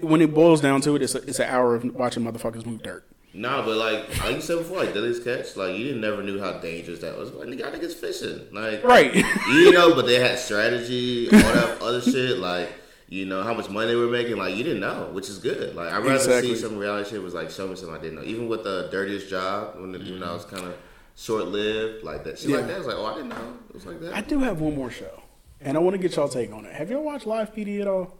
when 0.00 0.22
it 0.22 0.32
boils 0.34 0.60
down 0.62 0.80
to 0.82 0.96
it, 0.96 1.02
it's 1.02 1.14
a, 1.14 1.18
it's 1.28 1.38
an 1.40 1.48
hour 1.48 1.74
of 1.74 1.84
watching 1.94 2.24
motherfuckers 2.24 2.64
move 2.64 2.82
dirt. 2.82 3.06
No, 3.34 3.62
but 3.64 3.76
like 3.76 4.22
like 4.22 4.34
you 4.36 4.40
said 4.42 4.58
before, 4.58 4.78
like 4.78 4.92
Deadliest 4.92 5.24
Catch, 5.24 5.56
like 5.56 5.76
you 5.76 5.84
didn't 5.84 6.02
never 6.02 6.22
knew 6.22 6.38
how 6.38 6.52
dangerous 6.58 6.98
that 7.00 7.16
was. 7.16 7.30
Like 7.32 7.48
nigga, 7.48 7.66
I 7.66 7.76
niggas 7.76 7.94
fishing, 7.94 8.46
like 8.52 8.84
Right. 8.84 9.14
you 9.48 9.72
know, 9.72 9.94
but 9.94 10.06
they 10.06 10.20
had 10.20 10.38
strategy, 10.38 11.28
all 11.30 11.38
that 11.38 11.78
other 11.80 12.00
shit, 12.12 12.38
like 12.38 12.70
you 13.08 13.24
know 13.26 13.42
how 13.42 13.54
much 13.54 13.70
money 13.70 13.86
they 13.88 13.94
were 13.94 14.06
making. 14.08 14.36
Like 14.36 14.54
you 14.54 14.64
didn't 14.64 14.80
know, 14.80 15.08
which 15.12 15.28
is 15.30 15.38
good. 15.38 15.74
Like 15.74 15.88
I'd 15.92 15.98
rather 15.98 16.14
Exactly. 16.16 16.54
see 16.54 16.60
some 16.60 16.76
reality 16.76 17.10
shit 17.10 17.22
was 17.22 17.32
like 17.32 17.50
show 17.50 17.66
me 17.66 17.76
something 17.76 17.94
I 17.96 18.00
didn't 18.00 18.16
know. 18.16 18.24
Even 18.24 18.48
with 18.48 18.64
the 18.64 18.88
dirtiest 18.90 19.30
job, 19.30 19.76
when 19.80 19.92
the, 19.92 19.98
even 20.00 20.20
though 20.20 20.26
mm-hmm. 20.26 20.34
it 20.34 20.34
was 20.34 20.44
kind 20.44 20.66
of 20.66 20.74
short 21.16 21.46
lived, 21.46 22.04
like 22.04 22.24
that 22.24 22.38
shit 22.38 22.50
Yeah. 22.50 22.56
like 22.58 22.66
that. 22.66 22.74
I 22.74 22.78
was 22.78 22.86
like, 22.86 22.96
oh, 22.96 23.06
I 23.06 23.14
didn't 23.14 23.28
know 23.30 23.56
it 23.70 23.74
was 23.74 23.86
like 23.86 24.00
that. 24.00 24.14
I 24.14 24.20
do 24.20 24.40
have 24.40 24.60
one 24.60 24.74
more 24.74 24.90
show, 24.90 25.22
and 25.60 25.76
I 25.76 25.80
want 25.80 25.94
to 25.94 25.98
get 25.98 26.16
y'all 26.16 26.28
take 26.28 26.52
on 26.52 26.66
it. 26.66 26.74
Have 26.74 26.90
y'all 26.90 27.02
watched 27.02 27.26
Live 27.26 27.54
PD 27.54 27.80
at 27.80 27.88
all? 27.88 28.18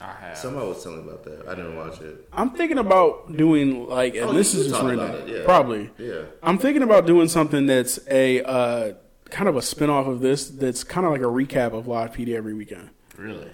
I 0.00 0.12
have. 0.12 0.38
Somebody 0.38 0.66
was 0.66 0.82
telling 0.82 1.04
me 1.06 1.12
about 1.12 1.24
that. 1.24 1.46
I 1.48 1.54
didn't 1.54 1.76
watch 1.76 2.00
it. 2.00 2.26
I'm 2.32 2.50
thinking 2.50 2.78
about 2.78 3.36
doing 3.36 3.86
like, 3.86 4.14
and 4.14 4.30
Oh, 4.30 4.32
this 4.32 4.54
is 4.54 4.68
just 4.68 4.80
talked 4.80 4.96
random, 4.96 5.28
yeah. 5.28 5.44
probably. 5.44 5.90
Yeah. 5.98 6.22
I'm 6.42 6.56
thinking 6.58 6.82
about 6.82 7.06
doing 7.06 7.28
something 7.28 7.66
that's 7.66 7.98
a 8.10 8.42
uh, 8.42 8.92
kind 9.28 9.48
of 9.48 9.56
a 9.56 9.60
spinoff 9.60 10.08
of 10.08 10.20
this. 10.20 10.48
That's 10.48 10.84
kind 10.84 11.04
of 11.06 11.12
like 11.12 11.20
a 11.20 11.24
recap 11.24 11.72
of 11.74 11.86
Live 11.86 12.12
PD 12.14 12.34
every 12.34 12.54
weekend. 12.54 12.90
Really? 13.18 13.50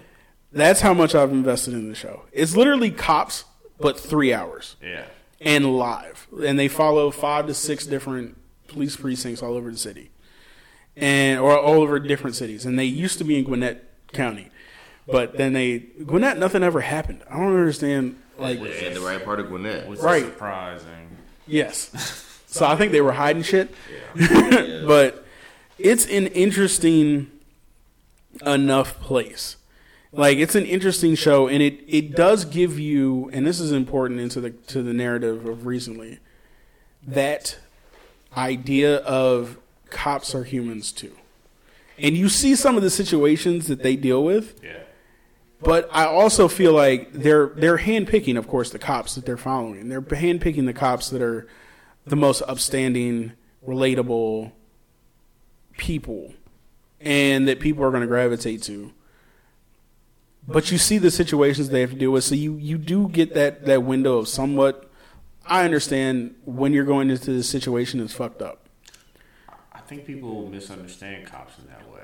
That's 0.53 0.79
how 0.79 0.93
much 0.93 1.13
I've 1.13 1.31
invested 1.31 1.73
in 1.73 1.89
the 1.89 1.95
show. 1.95 2.23
It's 2.31 2.55
literally 2.55 2.91
cops, 2.91 3.43
but 3.79 3.99
three 3.99 4.33
hours. 4.33 4.77
Yeah. 4.81 5.03
and 5.41 5.77
live. 5.77 6.27
And 6.43 6.57
they 6.57 6.69
follow 6.69 7.11
five 7.11 7.47
to 7.47 7.53
six 7.53 7.85
different 7.85 8.37
police 8.69 8.95
precincts 8.95 9.43
all 9.43 9.53
over 9.55 9.69
the 9.69 9.77
city, 9.77 10.11
and 10.95 11.39
or 11.39 11.57
all 11.59 11.81
over 11.81 11.99
different 11.99 12.35
cities. 12.37 12.65
And 12.65 12.79
they 12.79 12.85
used 12.85 13.17
to 13.17 13.23
be 13.23 13.37
in 13.37 13.43
Gwinnett 13.43 13.83
County, 14.13 14.49
but 15.07 15.37
then 15.37 15.53
they 15.53 15.79
Gwinnett 15.79 16.37
nothing 16.37 16.63
ever 16.63 16.81
happened. 16.81 17.23
I 17.29 17.37
don't 17.37 17.47
understand. 17.55 18.17
Like 18.37 18.59
Yeah, 18.59 18.89
the 18.93 18.99
right 19.01 19.23
part 19.23 19.39
of 19.39 19.47
Gwinnett. 19.47 19.87
Was 19.87 19.99
Right. 19.99 20.25
surprising. 20.25 21.17
yes, 21.47 21.89
so 22.45 22.65
I 22.65 22.75
think 22.75 22.91
they 22.91 23.01
were 23.01 23.13
hiding 23.13 23.41
shit. 23.41 23.73
but 24.15 25.25
it's 25.79 26.05
an 26.05 26.27
interesting 26.27 27.31
enough 28.45 28.99
place. 28.99 29.55
Like 30.11 30.37
it's 30.37 30.55
an 30.55 30.65
interesting 30.65 31.15
show, 31.15 31.47
and 31.47 31.61
it, 31.61 31.79
it 31.87 32.15
does 32.15 32.45
give 32.45 32.79
you, 32.79 33.29
and 33.33 33.45
this 33.45 33.59
is 33.59 33.71
important 33.71 34.19
into 34.19 34.39
the 34.41 34.51
to 34.51 34.81
the 34.81 34.93
narrative 34.93 35.45
of 35.45 35.65
recently, 35.65 36.19
that 37.05 37.57
idea 38.35 38.97
of 38.97 39.57
cops 39.89 40.33
are 40.33 40.43
humans 40.43 40.91
too, 40.91 41.15
and 41.97 42.15
you 42.15 42.29
see 42.29 42.55
some 42.55 42.77
of 42.77 42.83
the 42.83 42.89
situations 42.89 43.67
that 43.67 43.83
they 43.83 43.95
deal 43.95 44.23
with. 44.23 44.59
Yeah. 44.63 44.77
But 45.61 45.89
I 45.91 46.05
also 46.05 46.47
feel 46.47 46.73
like 46.73 47.11
they're 47.13 47.47
they're 47.47 47.79
handpicking, 47.79 48.37
of 48.37 48.47
course, 48.47 48.69
the 48.69 48.79
cops 48.79 49.15
that 49.15 49.25
they're 49.25 49.37
following. 49.37 49.89
They're 49.89 50.01
handpicking 50.01 50.65
the 50.65 50.73
cops 50.73 51.09
that 51.09 51.21
are 51.21 51.47
the 52.05 52.15
most 52.15 52.41
upstanding, 52.47 53.33
relatable 53.67 54.51
people, 55.77 56.33
and 57.01 57.47
that 57.47 57.59
people 57.59 57.83
are 57.83 57.89
going 57.89 58.01
to 58.01 58.07
gravitate 58.07 58.61
to. 58.63 58.93
But 60.47 60.71
you 60.71 60.77
see 60.77 60.97
the 60.97 61.11
situations 61.11 61.69
they 61.69 61.81
have 61.81 61.89
to 61.89 61.97
deal 61.97 62.11
with, 62.11 62.23
so 62.23 62.35
you 62.35 62.55
you 62.57 62.77
do 62.77 63.09
get 63.09 63.33
that 63.33 63.65
that 63.65 63.83
window 63.83 64.19
of 64.19 64.27
somewhat. 64.27 64.89
I 65.45 65.63
understand 65.63 66.35
when 66.45 66.73
you're 66.73 66.85
going 66.85 67.09
into 67.09 67.31
this 67.31 67.49
situation 67.49 67.99
is 68.01 68.13
fucked 68.13 68.41
up. 68.41 68.67
I 69.71 69.79
think 69.79 70.05
people 70.05 70.47
misunderstand 70.49 71.25
cops 71.25 71.57
in 71.57 71.67
that 71.67 71.89
way. 71.89 72.01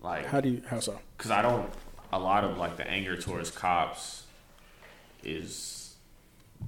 Like, 0.00 0.26
How 0.26 0.40
do 0.40 0.48
you? 0.48 0.62
How 0.66 0.80
so? 0.80 0.98
because 1.16 1.30
I 1.30 1.42
don't. 1.42 1.70
A 2.12 2.18
lot 2.18 2.44
of 2.44 2.56
like 2.56 2.76
the 2.76 2.88
anger 2.88 3.16
towards 3.16 3.50
cops 3.50 4.24
is 5.22 5.94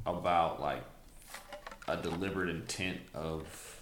about 0.06 0.60
like 0.60 0.82
a 1.88 1.96
deliberate 1.96 2.50
intent 2.50 2.98
of 3.14 3.80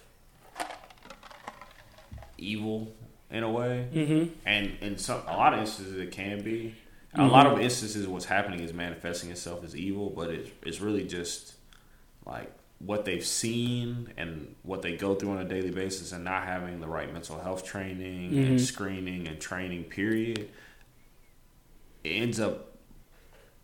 evil 2.37 2.93
in 3.31 3.43
a 3.43 3.51
way, 3.51 3.87
mm-hmm. 3.93 4.33
and 4.45 4.77
in 4.81 4.97
some 4.97 5.21
a 5.27 5.35
lot 5.35 5.53
of 5.53 5.59
instances 5.59 5.97
it 5.97 6.11
can 6.11 6.43
be. 6.43 6.75
A 7.15 7.25
lot 7.25 7.47
of 7.47 7.59
instances, 7.59 8.07
what's 8.07 8.25
happening 8.25 8.59
is 8.59 8.71
manifesting 8.71 9.31
itself 9.31 9.63
as 9.63 9.75
evil, 9.75 10.11
but 10.15 10.29
it, 10.29 10.53
it's 10.63 10.79
really 10.79 11.05
just 11.05 11.55
like 12.23 12.51
what 12.77 13.03
they've 13.03 13.25
seen 13.25 14.13
and 14.15 14.55
what 14.61 14.83
they 14.83 14.95
go 14.95 15.15
through 15.15 15.31
on 15.31 15.39
a 15.39 15.43
daily 15.43 15.71
basis, 15.71 16.11
and 16.11 16.23
not 16.23 16.43
having 16.43 16.79
the 16.79 16.87
right 16.87 17.11
mental 17.11 17.39
health 17.39 17.65
training 17.65 18.37
and 18.37 18.61
screening 18.61 19.27
and 19.27 19.39
training. 19.39 19.85
Period 19.85 20.49
it 22.03 22.09
ends 22.09 22.39
up 22.39 22.65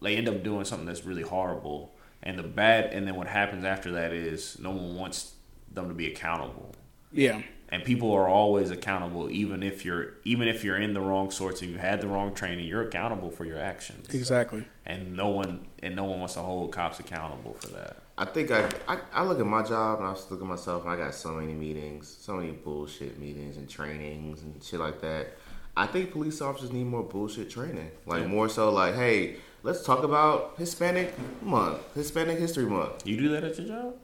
they 0.01 0.15
end 0.17 0.27
up 0.29 0.43
doing 0.43 0.65
something 0.65 0.85
that's 0.85 1.05
really 1.05 1.21
horrible 1.23 1.95
and 2.21 2.37
the 2.37 2.43
bad 2.43 2.93
and 2.93 3.07
then 3.07 3.15
what 3.15 3.27
happens 3.27 3.63
after 3.65 3.91
that 3.93 4.11
is 4.13 4.57
no 4.59 4.69
one 4.71 4.95
wants 4.95 5.33
them 5.71 5.87
to 5.87 5.93
be 5.93 6.07
accountable 6.07 6.73
Yeah. 7.11 7.41
and 7.69 7.83
people 7.83 8.11
are 8.13 8.27
always 8.27 8.71
accountable 8.71 9.29
even 9.31 9.63
if 9.63 9.83
you're 9.85 10.13
even 10.23 10.47
if 10.47 10.63
you're 10.63 10.77
in 10.77 10.93
the 10.93 11.01
wrong 11.01 11.31
sorts 11.31 11.61
and 11.61 11.71
you 11.71 11.77
had 11.77 12.01
the 12.01 12.07
wrong 12.07 12.33
training 12.33 12.65
you're 12.65 12.83
accountable 12.83 13.31
for 13.31 13.45
your 13.45 13.59
actions 13.59 14.13
Exactly. 14.13 14.65
and 14.85 15.15
no 15.15 15.29
one 15.29 15.65
and 15.81 15.95
no 15.95 16.03
one 16.03 16.19
wants 16.19 16.35
to 16.35 16.41
hold 16.41 16.71
cops 16.71 16.99
accountable 16.99 17.53
for 17.59 17.67
that 17.69 17.97
I 18.17 18.23
think 18.23 18.49
I, 18.51 18.69
I 18.87 18.99
I 19.13 19.23
look 19.25 19.39
at 19.41 19.45
my 19.45 19.61
job 19.61 19.99
and 19.99 20.07
I 20.07 20.11
look 20.11 20.39
at 20.41 20.47
myself 20.47 20.83
and 20.83 20.91
I 20.91 20.95
got 20.95 21.13
so 21.13 21.33
many 21.33 21.51
meetings, 21.53 22.07
so 22.21 22.37
many 22.37 22.51
bullshit 22.51 23.19
meetings 23.19 23.57
and 23.57 23.67
trainings 23.69 24.41
and 24.41 24.63
shit 24.63 24.79
like 24.79 25.01
that. 25.01 25.33
I 25.77 25.87
think 25.87 26.11
police 26.11 26.41
officers 26.41 26.71
need 26.71 26.85
more 26.85 27.03
bullshit 27.03 27.49
training. 27.49 27.91
Like 28.05 28.27
more 28.27 28.47
so 28.49 28.71
like, 28.71 28.95
hey, 28.95 29.37
let's 29.63 29.83
talk 29.83 30.03
about 30.03 30.55
Hispanic 30.57 31.13
month, 31.41 31.79
Hispanic 31.93 32.39
History 32.39 32.65
Month. 32.65 33.05
you 33.05 33.17
do 33.17 33.29
that 33.29 33.43
at 33.43 33.57
your 33.57 33.67
job 33.67 33.95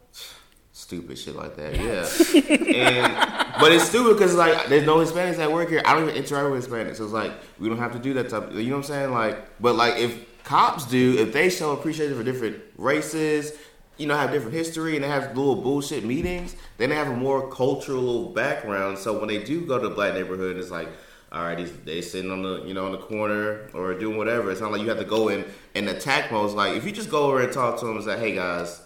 Stupid 0.74 1.18
shit 1.18 1.36
like 1.36 1.58
that, 1.58 1.76
yeah. 1.76 2.08
and 3.04 3.60
but 3.60 3.74
it's 3.74 3.84
stupid 3.84 4.14
because 4.14 4.36
like 4.36 4.68
there's 4.68 4.86
no 4.86 4.98
Hispanics 4.98 5.36
that 5.36 5.52
work 5.52 5.68
here. 5.68 5.82
I 5.86 5.94
don't 5.94 6.04
even 6.04 6.16
interact 6.16 6.50
with 6.50 6.66
Hispanics, 6.66 6.96
so 6.96 7.04
it's 7.04 7.14
like 7.14 7.34
we 7.60 7.68
don't 7.68 7.78
have 7.78 7.92
to 7.92 8.00
do 8.00 8.14
that 8.14 8.30
type. 8.30 8.44
Of, 8.44 8.56
You 8.56 8.70
know 8.70 8.78
what 8.78 8.86
I'm 8.86 8.88
saying? 8.88 9.12
Like, 9.12 9.60
but 9.60 9.76
like 9.76 9.98
if 9.98 10.44
cops 10.46 10.86
do, 10.86 11.18
if 11.20 11.34
they 11.34 11.50
show 11.50 11.72
appreciation 11.72 12.16
for 12.18 12.24
different 12.24 12.62
races, 12.78 13.52
you 13.98 14.08
know, 14.08 14.16
have 14.16 14.32
different 14.32 14.54
history 14.54 14.96
and 14.96 15.04
they 15.04 15.10
have 15.10 15.36
little 15.36 15.58
bullshit 15.58 16.06
meetings, 16.06 16.56
then 16.78 16.90
they 16.90 16.96
have 16.96 17.10
a 17.10 17.16
more 17.16 17.52
cultural 17.52 18.30
background. 18.30 18.98
So 18.98 19.20
when 19.20 19.28
they 19.28 19.44
do 19.44 19.66
go 19.66 19.78
to 19.78 19.90
the 19.90 19.94
black 19.94 20.14
neighborhood, 20.14 20.56
it's 20.58 20.72
like. 20.72 20.88
All 21.32 21.44
right, 21.44 21.58
he's, 21.58 21.72
they 21.86 22.02
sitting 22.02 22.30
on 22.30 22.42
the 22.42 22.64
you 22.66 22.74
know 22.74 22.86
on 22.86 22.92
the 22.92 22.98
corner 22.98 23.70
or 23.74 23.94
doing 23.94 24.18
whatever. 24.18 24.52
It's 24.52 24.60
not 24.60 24.72
like 24.72 24.82
you 24.82 24.90
have 24.90 25.00
to 25.00 25.06
go 25.06 25.30
in 25.30 25.46
and 25.76 25.88
attack 25.88 26.32
mode. 26.32 26.46
It's 26.46 26.56
like 26.56 26.76
if 26.76 26.86
you 26.86 26.92
just 26.92 27.10
go 27.10 27.24
over 27.24 27.42
and 27.42 27.52
talk 27.54 27.80
to 27.80 27.86
them 27.86 27.96
and 27.96 28.04
say, 28.04 28.20
"Hey 28.20 28.36
guys, 28.36 28.82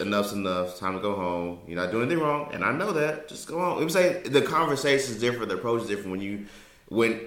enough's 0.00 0.32
enough. 0.32 0.78
Time 0.78 0.94
to 0.94 1.00
go 1.00 1.14
home. 1.14 1.60
You're 1.66 1.76
not 1.76 1.90
doing 1.90 2.04
anything 2.04 2.22
wrong, 2.22 2.50
and 2.52 2.64
I 2.64 2.72
know 2.72 2.92
that. 2.92 3.28
Just 3.28 3.48
go 3.48 3.58
home. 3.58 3.82
I'm 3.82 3.90
saying 3.90 4.32
the 4.32 4.42
conversation 4.42 5.14
is 5.14 5.20
different. 5.20 5.48
The 5.48 5.56
approach 5.56 5.82
is 5.82 5.88
different 5.88 6.12
when 6.12 6.20
you 6.20 6.46
when 6.88 7.20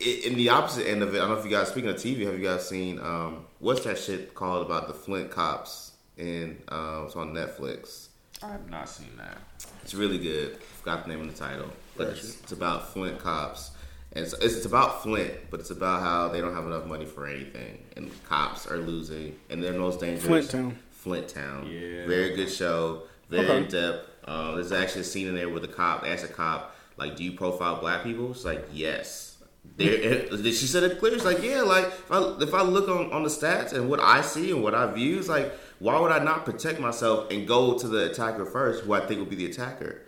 in 0.00 0.34
the 0.34 0.48
opposite 0.48 0.88
end 0.88 1.02
of 1.02 1.14
it. 1.14 1.18
I 1.18 1.20
don't 1.22 1.30
know 1.30 1.36
if 1.36 1.44
you 1.44 1.50
guys 1.50 1.68
speaking 1.68 1.90
of 1.90 1.96
TV. 1.96 2.24
Have 2.26 2.38
you 2.38 2.44
guys 2.44 2.68
seen 2.68 2.98
um, 3.00 3.46
what's 3.58 3.84
that 3.84 3.98
shit 3.98 4.34
called 4.34 4.66
about 4.66 4.88
the 4.88 4.94
Flint 4.94 5.30
cops? 5.30 5.92
And 6.18 6.62
um, 6.68 7.06
it's 7.06 7.16
on 7.16 7.32
Netflix. 7.32 8.08
i 8.42 8.48
have 8.48 8.68
not 8.68 8.88
seen 8.88 9.16
that 9.16 9.38
It's 9.82 9.94
really 9.94 10.18
good. 10.18 10.62
Forgot 10.62 11.04
the 11.04 11.08
name 11.08 11.26
of 11.26 11.34
the 11.34 11.38
title, 11.38 11.70
but 11.96 12.08
it's, 12.08 12.40
it's 12.40 12.52
about 12.52 12.92
Flint 12.92 13.18
cops. 13.18 13.70
And 14.14 14.24
it's, 14.24 14.34
it's 14.34 14.66
about 14.66 15.02
Flint, 15.02 15.32
but 15.50 15.60
it's 15.60 15.70
about 15.70 16.02
how 16.02 16.28
they 16.28 16.40
don't 16.40 16.54
have 16.54 16.66
enough 16.66 16.84
money 16.86 17.06
for 17.06 17.26
anything, 17.26 17.78
and 17.96 18.10
cops 18.28 18.66
are 18.66 18.76
losing, 18.78 19.36
and 19.48 19.62
they're 19.62 19.72
most 19.72 20.00
dangerous. 20.00 20.24
Flint 20.26 20.50
Town. 20.50 20.78
Flint 20.90 21.28
Town. 21.28 21.66
Yeah. 21.66 22.06
Very 22.06 22.36
good 22.36 22.50
show. 22.50 23.04
Very 23.30 23.46
Okay. 23.46 23.56
in 23.64 23.68
depth. 23.70 24.08
Um, 24.24 24.54
there's 24.56 24.70
actually 24.72 25.00
a 25.00 25.04
scene 25.04 25.26
in 25.28 25.34
there 25.34 25.48
where 25.48 25.60
the 25.60 25.68
cop 25.68 26.04
asked 26.06 26.24
a 26.24 26.28
cop, 26.28 26.76
like, 26.98 27.16
"Do 27.16 27.24
you 27.24 27.32
profile 27.32 27.80
black 27.80 28.04
people?" 28.04 28.34
She's 28.34 28.44
like, 28.44 28.68
"Yes." 28.72 29.30
There, 29.76 30.28
she 30.42 30.66
said 30.66 30.82
it 30.82 30.98
clear. 30.98 31.12
She's 31.14 31.24
like, 31.24 31.42
"Yeah, 31.42 31.62
like 31.62 31.86
if 31.86 32.10
I 32.12 32.18
if 32.40 32.52
I 32.52 32.62
look 32.62 32.88
on, 32.88 33.10
on 33.12 33.22
the 33.22 33.28
stats 33.30 33.72
and 33.72 33.88
what 33.88 34.00
I 34.00 34.20
see 34.20 34.50
and 34.50 34.62
what 34.62 34.74
I 34.74 34.92
view, 34.92 35.18
it's 35.18 35.28
like, 35.28 35.52
why 35.78 35.98
would 35.98 36.12
I 36.12 36.22
not 36.22 36.44
protect 36.44 36.78
myself 36.80 37.30
and 37.30 37.48
go 37.48 37.78
to 37.78 37.88
the 37.88 38.10
attacker 38.10 38.44
first, 38.44 38.84
who 38.84 38.92
I 38.92 39.00
think 39.06 39.20
would 39.20 39.30
be 39.30 39.36
the 39.36 39.46
attacker?" 39.46 40.02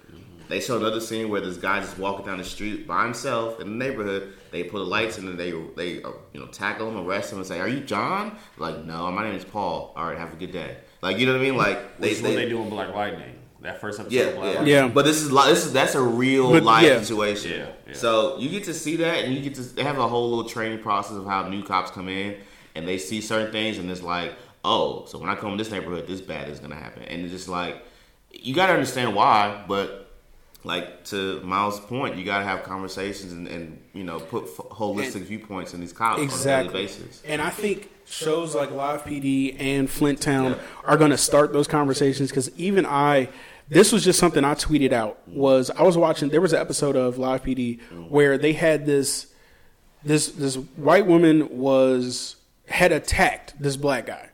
They 0.48 0.60
show 0.60 0.76
another 0.76 1.00
scene 1.00 1.30
where 1.30 1.40
this 1.40 1.56
guy 1.56 1.80
just 1.80 1.98
walking 1.98 2.26
down 2.26 2.38
the 2.38 2.44
street 2.44 2.86
by 2.86 3.04
himself 3.04 3.60
in 3.60 3.78
the 3.78 3.84
neighborhood. 3.84 4.34
They 4.50 4.64
put 4.64 4.78
the 4.78 4.84
lights 4.84 5.18
in 5.18 5.26
and 5.28 5.38
they 5.38 5.52
they 5.76 6.02
uh, 6.02 6.12
you 6.32 6.40
know 6.40 6.46
tackle 6.46 6.88
him, 6.88 7.06
arrest 7.06 7.32
him, 7.32 7.38
and 7.38 7.46
say, 7.46 7.60
"Are 7.60 7.68
you 7.68 7.80
John?" 7.80 8.36
Like, 8.58 8.84
no, 8.84 9.10
my 9.10 9.24
name 9.24 9.34
is 9.34 9.44
Paul. 9.44 9.92
All 9.96 10.06
right, 10.06 10.18
have 10.18 10.32
a 10.32 10.36
good 10.36 10.52
day. 10.52 10.76
Like, 11.02 11.18
you 11.18 11.26
know 11.26 11.32
what 11.32 11.40
I 11.40 11.44
mean? 11.44 11.56
Like, 11.56 11.98
Which 11.98 12.12
is 12.12 12.22
what 12.22 12.34
they 12.34 12.48
do 12.48 12.62
in 12.62 12.70
black 12.70 12.94
lightning 12.94 13.34
that 13.64 13.80
first 13.80 13.98
episode 13.98 14.14
yeah, 14.14 14.24
of 14.24 14.34
black 14.34 14.44
yeah, 14.44 14.58
lightning 14.58 14.74
Yeah. 14.74 14.88
But 14.88 15.04
this 15.04 15.22
is 15.22 15.32
li- 15.32 15.48
this 15.48 15.66
is 15.66 15.72
that's 15.72 15.94
a 15.94 16.02
real 16.02 16.52
But, 16.52 16.62
life 16.62 16.84
yeah. 16.84 17.00
situation. 17.00 17.60
Yeah, 17.60 17.68
yeah. 17.88 17.94
So 17.94 18.38
you 18.38 18.48
get 18.50 18.64
to 18.64 18.74
see 18.74 18.96
that, 18.96 19.24
and 19.24 19.34
you 19.34 19.40
get 19.40 19.54
to 19.56 19.62
they 19.62 19.82
have 19.82 19.98
a 19.98 20.06
whole 20.06 20.30
little 20.30 20.48
training 20.48 20.80
process 20.80 21.16
of 21.16 21.26
how 21.26 21.48
new 21.48 21.62
cops 21.64 21.90
come 21.90 22.08
in, 22.08 22.36
and 22.74 22.86
they 22.86 22.98
see 22.98 23.20
certain 23.20 23.50
things, 23.50 23.78
and 23.78 23.90
it's 23.90 24.02
like, 24.02 24.34
oh, 24.64 25.06
so 25.06 25.18
when 25.18 25.30
I 25.30 25.34
come 25.34 25.52
in 25.52 25.56
this 25.56 25.70
neighborhood, 25.70 26.06
this 26.06 26.20
bad 26.20 26.48
is 26.48 26.60
gonna 26.60 26.76
happen, 26.76 27.02
and 27.04 27.22
it's 27.22 27.32
just 27.32 27.48
like 27.48 27.82
you 28.30 28.54
got 28.54 28.66
to 28.66 28.72
understand 28.74 29.14
why, 29.14 29.64
but. 29.66 30.02
Like 30.64 31.04
to 31.06 31.40
Miles' 31.42 31.78
point, 31.78 32.16
you 32.16 32.24
gotta 32.24 32.44
have 32.44 32.62
conversations 32.62 33.32
and, 33.32 33.46
and 33.46 33.82
you 33.92 34.02
know 34.02 34.18
put 34.18 34.44
f- 34.44 34.56
holistic 34.70 35.22
viewpoints 35.22 35.74
in 35.74 35.80
these 35.80 35.92
cops 35.92 36.20
on 36.20 36.26
a 36.28 36.44
daily 36.62 36.68
basis. 36.72 37.22
And 37.26 37.42
I 37.42 37.50
think 37.50 37.90
shows 38.06 38.54
like 38.54 38.70
Live 38.70 39.02
PD 39.04 39.56
and 39.60 39.88
Flint 39.90 40.20
Town 40.22 40.52
Yeah. 40.52 40.58
are 40.84 40.96
going 40.96 41.10
to 41.10 41.18
start 41.18 41.52
those 41.52 41.66
conversations 41.68 42.30
because 42.30 42.50
even 42.58 42.84
I, 42.86 43.28
this 43.68 43.92
was 43.92 44.04
just 44.04 44.18
something 44.18 44.42
I 44.44 44.54
tweeted 44.54 44.92
out. 44.92 45.26
Was 45.28 45.70
I 45.70 45.82
was 45.82 45.96
watching? 45.98 46.30
There 46.30 46.40
was 46.40 46.52
an 46.54 46.60
episode 46.60 46.96
of 46.96 47.18
Live 47.18 47.42
PD 47.42 47.80
where 48.08 48.38
they 48.38 48.52
had 48.54 48.86
this 48.86 49.26
this 50.02 50.28
this 50.28 50.56
white 50.76 51.06
woman 51.06 51.58
was 51.58 52.36
had 52.68 52.90
attacked 52.92 53.54
this 53.60 53.76
black 53.76 54.06
guy. 54.06 54.30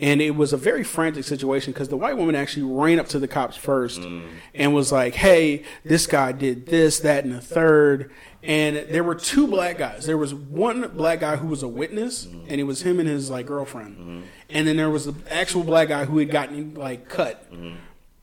And 0.00 0.22
it 0.22 0.36
was 0.36 0.52
a 0.52 0.56
very 0.56 0.84
frantic 0.84 1.24
situation 1.24 1.72
because 1.72 1.88
the 1.88 1.96
white 1.96 2.16
woman 2.16 2.36
actually 2.36 2.62
ran 2.62 3.00
up 3.00 3.08
to 3.08 3.18
the 3.18 3.26
cops 3.26 3.56
first 3.56 4.00
mm. 4.00 4.28
and 4.54 4.72
was 4.72 4.92
like, 4.92 5.14
"Hey, 5.14 5.64
this 5.84 6.06
guy 6.06 6.30
did 6.30 6.66
this, 6.66 7.00
that, 7.00 7.24
and 7.24 7.34
the 7.34 7.40
third. 7.40 8.12
And 8.40 8.76
there 8.76 9.02
were 9.02 9.16
two 9.16 9.48
black 9.48 9.78
guys. 9.78 10.06
There 10.06 10.16
was 10.16 10.32
one 10.32 10.88
black 10.94 11.20
guy 11.20 11.36
who 11.36 11.48
was 11.48 11.64
a 11.64 11.68
witness, 11.68 12.26
mm. 12.26 12.44
and 12.48 12.60
it 12.60 12.64
was 12.64 12.82
him 12.82 13.00
and 13.00 13.08
his 13.08 13.28
like 13.28 13.46
girlfriend. 13.46 13.98
Mm. 13.98 14.22
And 14.50 14.68
then 14.68 14.76
there 14.76 14.90
was 14.90 15.06
the 15.06 15.14
actual 15.30 15.64
black 15.64 15.88
guy 15.88 16.04
who 16.04 16.18
had 16.18 16.30
gotten 16.30 16.74
like 16.74 17.08
cut 17.08 17.44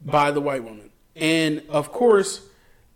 by 0.04 0.32
the 0.32 0.40
white 0.40 0.64
woman. 0.64 0.92
And 1.16 1.64
of 1.70 1.92
course, 1.92 2.42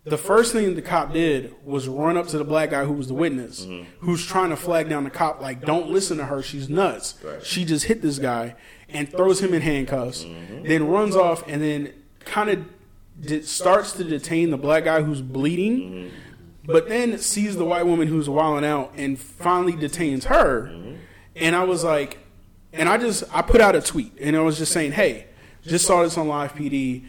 the 0.09 0.17
first 0.17 0.53
thing 0.53 0.75
the 0.75 0.81
cop 0.81 1.13
did 1.13 1.53
was 1.65 1.87
run 1.87 2.17
up 2.17 2.27
to 2.27 2.37
the 2.37 2.43
black 2.43 2.71
guy 2.71 2.85
who 2.85 2.93
was 2.93 3.07
the 3.07 3.13
witness, 3.13 3.65
mm-hmm. 3.65 3.89
who's 4.05 4.25
trying 4.25 4.49
to 4.49 4.55
flag 4.55 4.89
down 4.89 5.03
the 5.03 5.09
cop, 5.09 5.41
like, 5.41 5.61
don't 5.61 5.89
listen 5.89 6.17
to 6.17 6.25
her, 6.25 6.41
she's 6.41 6.69
nuts. 6.69 7.15
Right. 7.23 7.45
She 7.45 7.65
just 7.65 7.85
hit 7.85 8.01
this 8.01 8.19
guy 8.19 8.55
and 8.87 9.09
throws 9.09 9.41
him 9.41 9.53
in 9.53 9.61
handcuffs, 9.61 10.23
mm-hmm. 10.23 10.63
then 10.63 10.87
runs 10.87 11.15
off 11.15 11.43
and 11.47 11.61
then 11.61 11.93
kind 12.21 12.49
of 12.49 12.65
de- 13.19 13.43
starts 13.43 13.93
to 13.93 14.03
detain 14.03 14.51
the 14.51 14.57
black 14.57 14.85
guy 14.85 15.01
who's 15.01 15.21
bleeding, 15.21 15.79
mm-hmm. 15.79 16.15
but 16.65 16.89
then 16.89 17.17
sees 17.17 17.55
the 17.55 17.65
white 17.65 17.85
woman 17.85 18.07
who's 18.07 18.29
wilding 18.29 18.67
out 18.67 18.91
and 18.95 19.19
finally 19.19 19.75
detains 19.75 20.25
her. 20.25 20.71
And 21.35 21.55
I 21.55 21.63
was 21.63 21.83
like, 21.83 22.19
and 22.73 22.89
I 22.89 22.97
just, 22.97 23.23
I 23.33 23.41
put 23.41 23.61
out 23.61 23.75
a 23.75 23.81
tweet 23.81 24.13
and 24.19 24.35
I 24.35 24.41
was 24.41 24.57
just 24.57 24.71
saying, 24.71 24.91
hey, 24.91 25.27
just 25.63 25.85
saw 25.85 26.03
this 26.03 26.17
on 26.17 26.27
Live 26.27 26.53
PD 26.53 27.05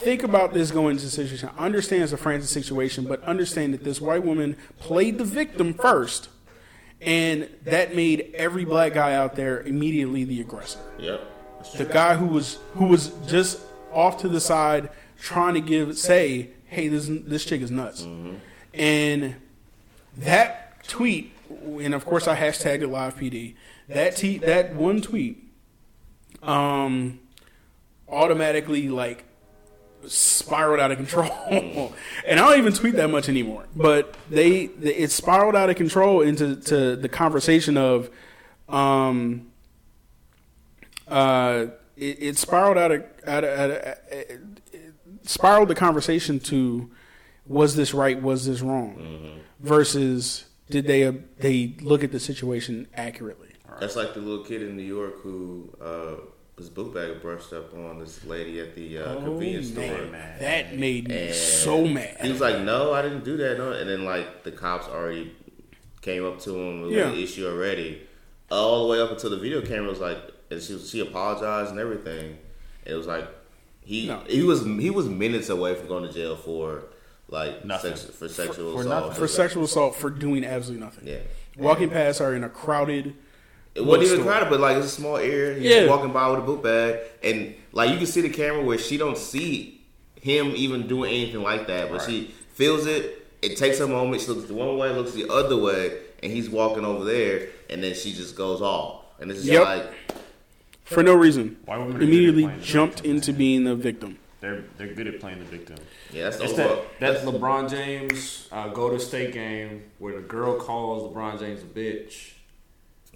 think 0.00 0.22
about 0.22 0.52
this 0.52 0.70
going 0.70 0.92
into 0.92 1.04
the 1.04 1.10
situation. 1.10 1.50
Understand 1.58 2.08
the 2.08 2.14
a 2.14 2.18
frantic 2.18 2.48
situation, 2.48 3.04
but 3.04 3.22
understand 3.24 3.74
that 3.74 3.84
this 3.84 4.00
white 4.00 4.24
woman 4.24 4.56
played 4.78 5.18
the 5.18 5.24
victim 5.24 5.74
first, 5.74 6.28
and 7.00 7.48
that 7.64 7.94
made 7.94 8.32
every 8.34 8.64
black 8.64 8.94
guy 8.94 9.14
out 9.14 9.36
there 9.36 9.60
immediately 9.62 10.24
the 10.24 10.40
aggressor. 10.40 10.80
Yep. 10.98 11.22
The 11.76 11.84
guy 11.84 12.16
who 12.16 12.26
was 12.26 12.58
who 12.74 12.86
was 12.86 13.12
just 13.26 13.60
off 13.92 14.18
to 14.18 14.28
the 14.28 14.40
side 14.40 14.90
trying 15.20 15.54
to 15.54 15.60
give 15.60 15.98
say, 15.98 16.50
"Hey, 16.66 16.88
this 16.88 17.06
this 17.08 17.44
chick 17.44 17.60
is 17.60 17.70
nuts," 17.70 18.06
and 18.72 19.36
that 20.16 20.82
tweet, 20.88 21.32
and 21.50 21.94
of 21.94 22.06
course 22.06 22.26
I 22.26 22.36
hashtagged 22.36 22.82
it 22.82 22.88
live 22.88 23.16
PD. 23.16 23.54
That 23.88 24.16
t- 24.16 24.38
that 24.38 24.74
one 24.74 25.02
tweet, 25.02 25.44
um, 26.42 27.20
automatically 28.08 28.88
like 28.88 29.24
spiraled 30.06 30.80
out 30.80 30.90
of 30.90 30.96
control. 30.96 31.30
and 32.26 32.40
I 32.40 32.48
don't 32.48 32.58
even 32.58 32.72
tweet 32.72 32.96
that 32.96 33.08
much 33.10 33.28
anymore. 33.28 33.66
But 33.74 34.14
they, 34.28 34.66
they 34.66 34.94
it 34.94 35.10
spiraled 35.10 35.56
out 35.56 35.70
of 35.70 35.76
control 35.76 36.20
into 36.22 36.56
to 36.56 36.96
the 36.96 37.08
conversation 37.08 37.76
of 37.76 38.10
um 38.68 39.50
uh 41.08 41.66
it, 41.96 42.22
it 42.22 42.38
spiraled 42.38 42.78
out 42.78 42.92
of 42.92 43.04
out 43.26 43.44
of, 43.44 43.58
out 43.58 43.70
of 43.70 43.76
uh, 43.78 44.34
spiraled 45.22 45.68
the 45.68 45.74
conversation 45.74 46.40
to 46.40 46.90
was 47.46 47.74
this 47.74 47.92
right, 47.92 48.20
was 48.20 48.46
this 48.46 48.60
wrong, 48.60 49.40
versus 49.58 50.44
did 50.70 50.86
they 50.86 51.04
uh, 51.04 51.12
they 51.38 51.74
look 51.80 52.04
at 52.04 52.12
the 52.12 52.20
situation 52.20 52.86
accurately. 52.94 53.48
That's 53.80 53.96
like 53.96 54.14
the 54.14 54.20
little 54.20 54.44
kid 54.44 54.62
in 54.62 54.76
New 54.76 54.82
York 54.82 55.20
who 55.22 55.74
uh, 55.80 56.16
his 56.60 56.68
book 56.70 56.92
bag 56.94 57.20
brushed 57.22 57.52
up 57.52 57.72
on 57.74 57.98
this 57.98 58.24
lady 58.24 58.60
at 58.60 58.74
the 58.74 58.98
uh, 58.98 59.14
convenience 59.20 59.68
store. 59.70 59.84
Oh, 59.84 60.10
man, 60.10 60.38
that 60.40 60.76
made 60.76 61.08
me 61.08 61.26
And 61.28 61.34
so 61.34 61.86
mad. 61.86 62.16
He 62.22 62.30
was 62.30 62.40
like, 62.40 62.60
"No, 62.60 62.92
I 62.92 63.02
didn't 63.02 63.24
do 63.24 63.36
that." 63.38 63.58
No, 63.58 63.72
and 63.72 63.88
then 63.88 64.04
like 64.04 64.44
the 64.44 64.52
cops 64.52 64.86
already 64.86 65.32
came 66.02 66.24
up 66.24 66.38
to 66.40 66.56
him 66.56 66.82
with 66.82 66.92
Yeah. 66.92 67.10
the 67.10 67.22
issue 67.22 67.46
already, 67.46 68.02
all 68.50 68.84
the 68.86 68.92
way 68.92 69.00
up 69.00 69.10
until 69.10 69.30
the 69.30 69.38
video 69.38 69.60
camera 69.62 69.88
was 69.88 70.00
like, 70.00 70.18
and 70.50 70.60
she 70.62 70.78
she 70.78 71.00
apologized 71.00 71.70
and 71.70 71.78
everything. 71.80 72.38
It 72.84 72.94
was 72.94 73.06
like 73.06 73.26
he 73.82 74.06
No. 74.06 74.20
he 74.28 74.42
was 74.42 74.64
he 74.64 74.90
was 74.90 75.08
minutes 75.08 75.48
away 75.48 75.74
from 75.74 75.88
going 75.88 76.06
to 76.06 76.12
jail 76.12 76.36
for 76.36 76.84
like 77.28 77.64
Nothing. 77.64 77.96
sex, 77.96 78.10
for 78.16 78.28
sexual 78.28 78.72
for 78.74 78.80
assault. 78.80 79.04
nothing. 79.06 79.18
For 79.20 79.28
sexual 79.28 79.64
assault 79.64 79.94
for 79.96 80.10
doing 80.10 80.44
absolutely 80.44 80.84
nothing. 80.84 81.06
yeah. 81.08 81.18
Walking 81.56 81.90
past 81.90 82.18
her 82.20 82.34
in 82.34 82.44
a 82.44 82.48
crowded. 82.48 83.14
It 83.74 83.84
wasn't 83.84 84.04
even 84.04 84.16
bookstore. 84.18 84.32
crowded, 84.32 84.50
but 84.50 84.60
like 84.60 84.76
it's 84.76 84.86
a 84.86 84.90
small 84.90 85.16
area. 85.16 85.54
He's 85.54 85.70
Yeah. 85.70 85.86
walking 85.86 86.12
by 86.12 86.28
with 86.30 86.40
a 86.40 86.42
book 86.42 86.62
bag, 86.62 86.98
and 87.22 87.54
like 87.72 87.90
you 87.90 87.96
can 87.98 88.06
see 88.06 88.20
the 88.20 88.28
camera 88.28 88.62
where 88.62 88.78
she 88.78 88.96
don't 88.96 89.16
see 89.18 89.80
him 90.20 90.52
even 90.56 90.86
doing 90.86 91.10
anything 91.12 91.42
like 91.42 91.66
that, 91.68 91.90
but 91.90 92.02
she 92.02 92.34
feels 92.54 92.86
it. 92.86 93.26
It 93.42 93.56
takes 93.56 93.80
a 93.80 93.86
moment. 93.86 94.20
She 94.22 94.28
looks 94.28 94.48
the 94.48 94.54
one 94.54 94.76
way, 94.76 94.90
looks 94.90 95.12
the 95.12 95.30
other 95.32 95.56
way, 95.56 95.92
and 96.22 96.30
he's 96.32 96.50
walking 96.50 96.84
over 96.84 97.04
there, 97.04 97.48
and 97.70 97.82
then 97.82 97.94
she 97.94 98.12
just 98.12 98.36
goes 98.36 98.60
off, 98.60 99.02
and 99.20 99.30
it's 99.30 99.40
just 99.40 99.52
Yep. 99.52 99.64
like 99.64 99.86
For 100.84 101.02
no 101.04 101.14
reason, 101.14 101.56
Why 101.64 101.78
women 101.78 101.96
are 101.98 102.02
immediately 102.02 102.50
jumped 102.60 102.96
victim, 102.96 103.10
into 103.16 103.30
man. 103.32 103.38
being 103.38 103.64
the 103.64 103.74
victim. 103.76 104.18
They're 104.40 104.64
they're 104.76 104.88
good 104.88 105.06
at 105.06 105.20
playing 105.20 105.38
the 105.38 105.44
victim. 105.44 105.76
yeah, 106.12 106.24
that's 106.24 106.40
It's 106.40 106.52
over. 106.58 106.80
that, 106.98 107.22
that 107.22 107.24
LeBron 107.24 107.70
James 107.70 108.48
uh, 108.50 108.68
to 108.68 108.98
State 108.98 109.32
game 109.32 109.84
where 109.98 110.14
the 110.16 110.22
girl 110.22 110.56
calls 110.58 111.02
LeBron 111.14 111.38
James 111.38 111.60
a 111.62 111.66
bitch. 111.66 112.32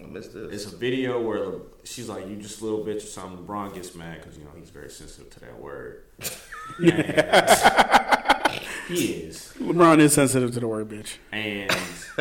I 0.01 0.07
missed 0.07 0.33
this. 0.33 0.51
It's 0.65 0.73
a 0.73 0.75
video 0.75 1.21
where 1.21 1.39
Le- 1.45 1.59
she's 1.85 2.09
like, 2.09 2.27
"You 2.27 2.35
just 2.35 2.61
little 2.61 2.83
bitch" 2.83 2.97
or 2.97 3.07
something. 3.07 3.45
LeBron 3.45 3.73
gets 3.73 3.95
mad 3.95 4.21
because 4.21 4.37
you 4.37 4.43
know 4.43 4.51
he's 4.57 4.69
very 4.69 4.89
sensitive 4.89 5.29
to 5.31 5.39
that 5.41 5.59
word. 5.59 6.03
And 6.79 6.89
he 8.87 9.13
is, 9.13 9.53
LeBron 9.59 9.99
is 9.99 10.13
sensitive 10.13 10.53
to 10.53 10.59
the 10.59 10.67
word 10.67 10.89
bitch. 10.89 11.17
and 11.31 11.71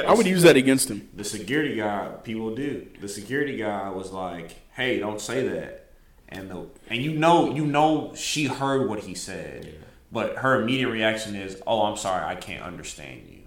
I 0.07 0.15
would 0.15 0.27
use 0.27 0.43
that 0.43 0.57
against 0.57 0.91
him. 0.91 1.09
the 1.15 1.25
security 1.25 1.77
guy. 1.77 2.09
People 2.23 2.55
do. 2.55 2.87
The 3.01 3.09
security 3.09 3.57
guy 3.57 3.91
was 3.91 4.13
like, 4.13 4.53
"Hey, 4.73 4.99
don't 4.99 5.21
say 5.21 5.47
that." 5.49 5.81
And 6.29 6.51
the 6.51 6.67
and 6.89 7.03
you 7.03 7.13
know 7.13 7.53
you 7.55 7.67
know 7.67 8.13
she 8.15 8.47
heard 8.47 8.89
what 8.89 9.01
he 9.01 9.15
said, 9.15 9.75
but 10.13 10.37
her 10.39 10.63
immediate 10.63 10.91
reaction 10.91 11.35
is, 11.35 11.61
"Oh, 11.67 11.83
I'm 11.83 11.97
sorry, 11.97 12.25
I 12.25 12.35
can't 12.37 12.63
understand 12.63 13.23
you." 13.29 13.41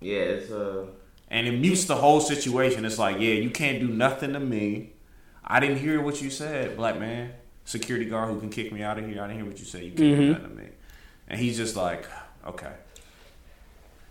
yeah, 0.00 0.18
it's 0.22 0.50
uh, 0.50 0.86
and 1.34 1.48
it 1.48 1.58
mutes 1.58 1.86
the 1.86 1.96
whole 1.96 2.20
situation. 2.20 2.84
It's 2.84 2.96
like, 2.96 3.16
yeah, 3.16 3.34
you 3.34 3.50
can't 3.50 3.80
do 3.80 3.88
nothing 3.88 4.34
to 4.34 4.40
me. 4.40 4.92
I 5.44 5.58
didn't 5.58 5.78
hear 5.78 6.00
what 6.00 6.22
you 6.22 6.30
said, 6.30 6.76
black 6.76 6.96
man. 7.00 7.32
Security 7.64 8.04
guard 8.04 8.32
who 8.32 8.38
can 8.38 8.50
kick 8.50 8.72
me 8.72 8.84
out 8.84 9.00
of 9.00 9.06
here. 9.08 9.20
I 9.20 9.26
didn't 9.26 9.42
hear 9.42 9.50
what 9.50 9.58
you 9.58 9.64
said. 9.64 9.82
You 9.82 9.90
can't 9.90 10.16
do 10.16 10.32
nothing 10.32 10.48
to 10.48 10.54
me. 10.54 10.68
And 11.26 11.40
he's 11.40 11.56
just 11.56 11.74
like, 11.74 12.06
okay. 12.46 12.70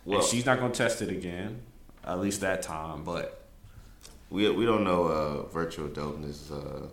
well, 0.04 0.20
and 0.20 0.28
she's 0.28 0.46
not 0.46 0.60
gonna 0.60 0.74
test 0.74 1.02
it 1.02 1.08
again, 1.08 1.62
at 2.04 2.20
least 2.20 2.42
that 2.42 2.62
time. 2.62 3.06
But 3.06 3.46
we 4.30 4.50
we 4.50 4.66
don't 4.66 4.84
know 4.84 5.06
uh, 5.06 5.44
virtual 5.44 5.88
dopeness 5.88 6.52
uh, 6.52 6.88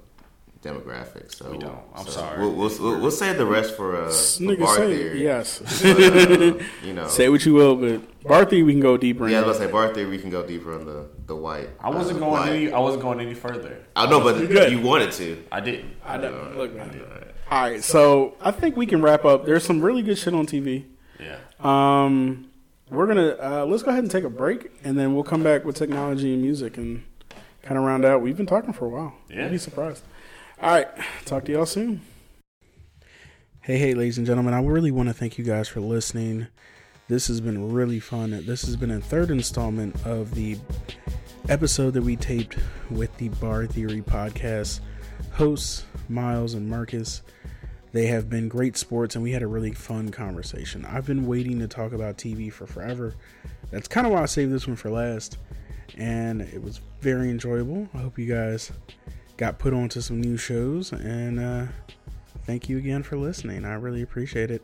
demographics, 0.63 1.37
so 1.37 1.51
We 1.51 1.59
don't. 1.59 1.79
I'm 1.95 2.05
so 2.05 2.11
sorry. 2.11 2.41
We'll, 2.41 2.53
we'll, 2.53 2.69
we'll, 2.81 3.01
we'll 3.01 3.11
save 3.11 3.39
the 3.39 3.47
rest 3.47 3.77
for 3.77 3.97
uh, 3.97 4.07
for 4.09 4.43
Nigga, 4.43 4.59
bar 4.61 4.77
say 4.77 4.97
theory. 4.97 5.23
yes. 5.23 5.59
But, 5.83 6.03
uh, 6.03 6.65
you 6.85 6.93
know, 6.93 7.09
say 7.09 7.29
what 7.29 7.45
you 7.47 7.55
will, 7.55 7.77
but 7.77 8.21
Barthy, 8.23 8.65
we 8.65 8.73
can 8.73 8.81
go 8.81 8.97
deeper. 8.97 9.29
Yeah, 9.29 9.41
I 9.41 9.47
was 9.47 9.57
gonna 9.57 9.69
say 9.69 9.73
bar 9.73 9.95
theory. 9.95 10.11
We 10.11 10.19
can 10.19 10.31
go 10.31 10.47
deeper 10.47 10.75
on 10.75 10.85
the 10.85 11.09
the 11.27 11.35
white. 11.37 11.71
I 11.81 11.91
wasn't 11.91 12.19
uh, 12.19 12.21
going 12.21 12.33
white. 12.33 12.51
any. 12.51 12.73
I 12.73 12.79
wasn't 12.79 13.03
going 13.03 13.21
any 13.21 13.35
further. 13.35 13.79
I 13.97 14.09
know, 14.09 14.21
but 14.21 14.37
good. 14.49 14.71
you 14.71 14.81
wanted 14.81 15.13
to. 15.13 15.43
I 15.51 15.61
didn't. 15.61 15.97
I 16.05 16.19
know. 16.19 16.53
Look, 16.57 16.75
man. 16.75 17.03
All 17.51 17.63
right, 17.63 17.83
so 17.83 18.37
I 18.41 18.51
think 18.53 18.77
we 18.77 18.87
can 18.87 19.03
wrap 19.03 19.25
up. 19.25 19.45
There's 19.47 19.65
some 19.65 19.81
really 19.81 20.03
good 20.03 20.19
shit 20.19 20.35
on 20.35 20.47
TV. 20.47 20.85
Yeah. 21.19 21.39
Um, 21.61 22.51
we're 22.91 23.07
gonna 23.07 23.37
uh, 23.41 23.65
let's 23.67 23.83
go 23.83 23.91
ahead 23.91 24.03
and 24.05 24.11
take 24.11 24.25
a 24.25 24.31
break, 24.31 24.71
and 24.85 24.99
then 24.99 25.15
we'll 25.15 25.25
come 25.25 25.43
back 25.43 25.65
with 25.65 25.77
technology 25.77 26.33
and 26.33 26.43
music, 26.43 26.77
and 26.77 27.05
kind 27.63 27.79
of 27.79 27.85
round 27.85 28.05
out. 28.05 28.21
We've 28.21 28.37
been 28.37 28.47
talking 28.47 28.73
for 28.73 28.85
a 28.87 28.89
while. 28.89 29.15
Yeah. 29.29 29.45
You'd 29.45 29.53
be 29.53 29.59
surprised. 29.59 30.03
All 30.63 30.69
right, 30.69 30.89
talk 31.25 31.47
to 31.47 31.53
y'all 31.53 31.65
soon. 31.65 32.03
Hey, 33.63 33.79
hey, 33.79 33.95
ladies 33.95 34.19
and 34.19 34.27
gentlemen, 34.27 34.53
I 34.53 34.61
really 34.61 34.91
want 34.91 35.09
to 35.09 35.15
thank 35.15 35.39
you 35.39 35.45
guys 35.45 35.69
for 35.69 35.81
listening. 35.81 36.49
This 37.09 37.29
has 37.29 37.41
been 37.41 37.73
really 37.73 37.99
fun. 37.99 38.33
This 38.45 38.67
has 38.67 38.77
been 38.77 38.91
a 38.91 39.01
third 39.01 39.31
installment 39.31 39.97
of 40.05 40.35
the 40.35 40.59
episode 41.49 41.95
that 41.95 42.03
we 42.03 42.15
taped 42.15 42.59
with 42.91 43.17
the 43.17 43.31
Bar 43.31 43.69
Theory 43.69 44.03
podcast 44.03 44.81
hosts, 45.33 45.87
Miles 46.11 46.53
and 46.53 46.69
Marcus. 46.69 47.23
They 47.93 48.09
have 48.09 48.29
been 48.29 48.47
great 48.51 48.77
sports, 48.77 49.15
and 49.15 49.25
we 49.25 49.33
had 49.33 49.43
a 49.43 49.47
really 49.47 49.73
fun 49.73 50.11
conversation. 50.11 50.85
I've 50.85 51.07
been 51.07 51.27
waiting 51.27 51.59
to 51.61 51.69
talk 51.69 51.95
about 51.95 52.19
TV 52.19 52.53
for 52.53 52.67
forever. 52.67 53.15
That's 53.71 53.89
kind 53.89 54.07
of 54.07 54.13
why 54.13 54.21
I 54.21 54.27
saved 54.27 54.53
this 54.53 54.67
one 54.67 54.77
for 54.77 54.91
last, 54.91 55.39
and 55.97 56.43
it 56.43 56.63
was 56.63 56.83
very 57.01 57.31
enjoyable. 57.31 57.89
I 57.95 57.99
hope 58.03 58.19
you 58.19 58.27
guys 58.27 58.71
got 59.41 59.59
put 59.59 59.73
onto 59.73 60.03
some 60.03 60.21
new 60.21 60.37
shows, 60.37 60.93
and 60.93 61.41
uh, 61.41 61.67
thank 62.45 62.69
you 62.69 62.77
again 62.77 63.03
for 63.03 63.17
listening. 63.17 63.65
I 63.65 63.73
really 63.73 64.03
appreciate 64.03 64.51
it. 64.51 64.63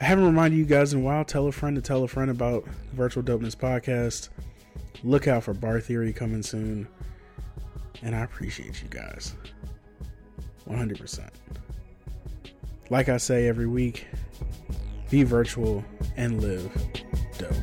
I 0.00 0.04
haven't 0.04 0.26
reminded 0.26 0.56
you 0.56 0.64
guys 0.64 0.92
in 0.92 0.98
a 0.98 1.02
while. 1.02 1.24
Tell 1.24 1.46
a 1.46 1.52
friend 1.52 1.76
to 1.76 1.80
tell 1.80 2.02
a 2.02 2.08
friend 2.08 2.28
about 2.28 2.64
the 2.64 2.96
Virtual 2.96 3.22
Dopeness 3.22 3.54
podcast. 3.54 4.30
Look 5.04 5.28
out 5.28 5.44
for 5.44 5.54
Bar 5.54 5.80
Theory 5.80 6.12
coming 6.12 6.42
soon. 6.42 6.88
And 8.02 8.16
I 8.16 8.24
appreciate 8.24 8.82
you 8.82 8.88
guys. 8.88 9.34
100%. 10.68 11.28
Like 12.90 13.08
I 13.08 13.16
say 13.16 13.46
every 13.46 13.68
week, 13.68 14.08
be 15.08 15.22
virtual 15.22 15.84
and 16.16 16.42
live 16.42 16.68
dope. 17.38 17.54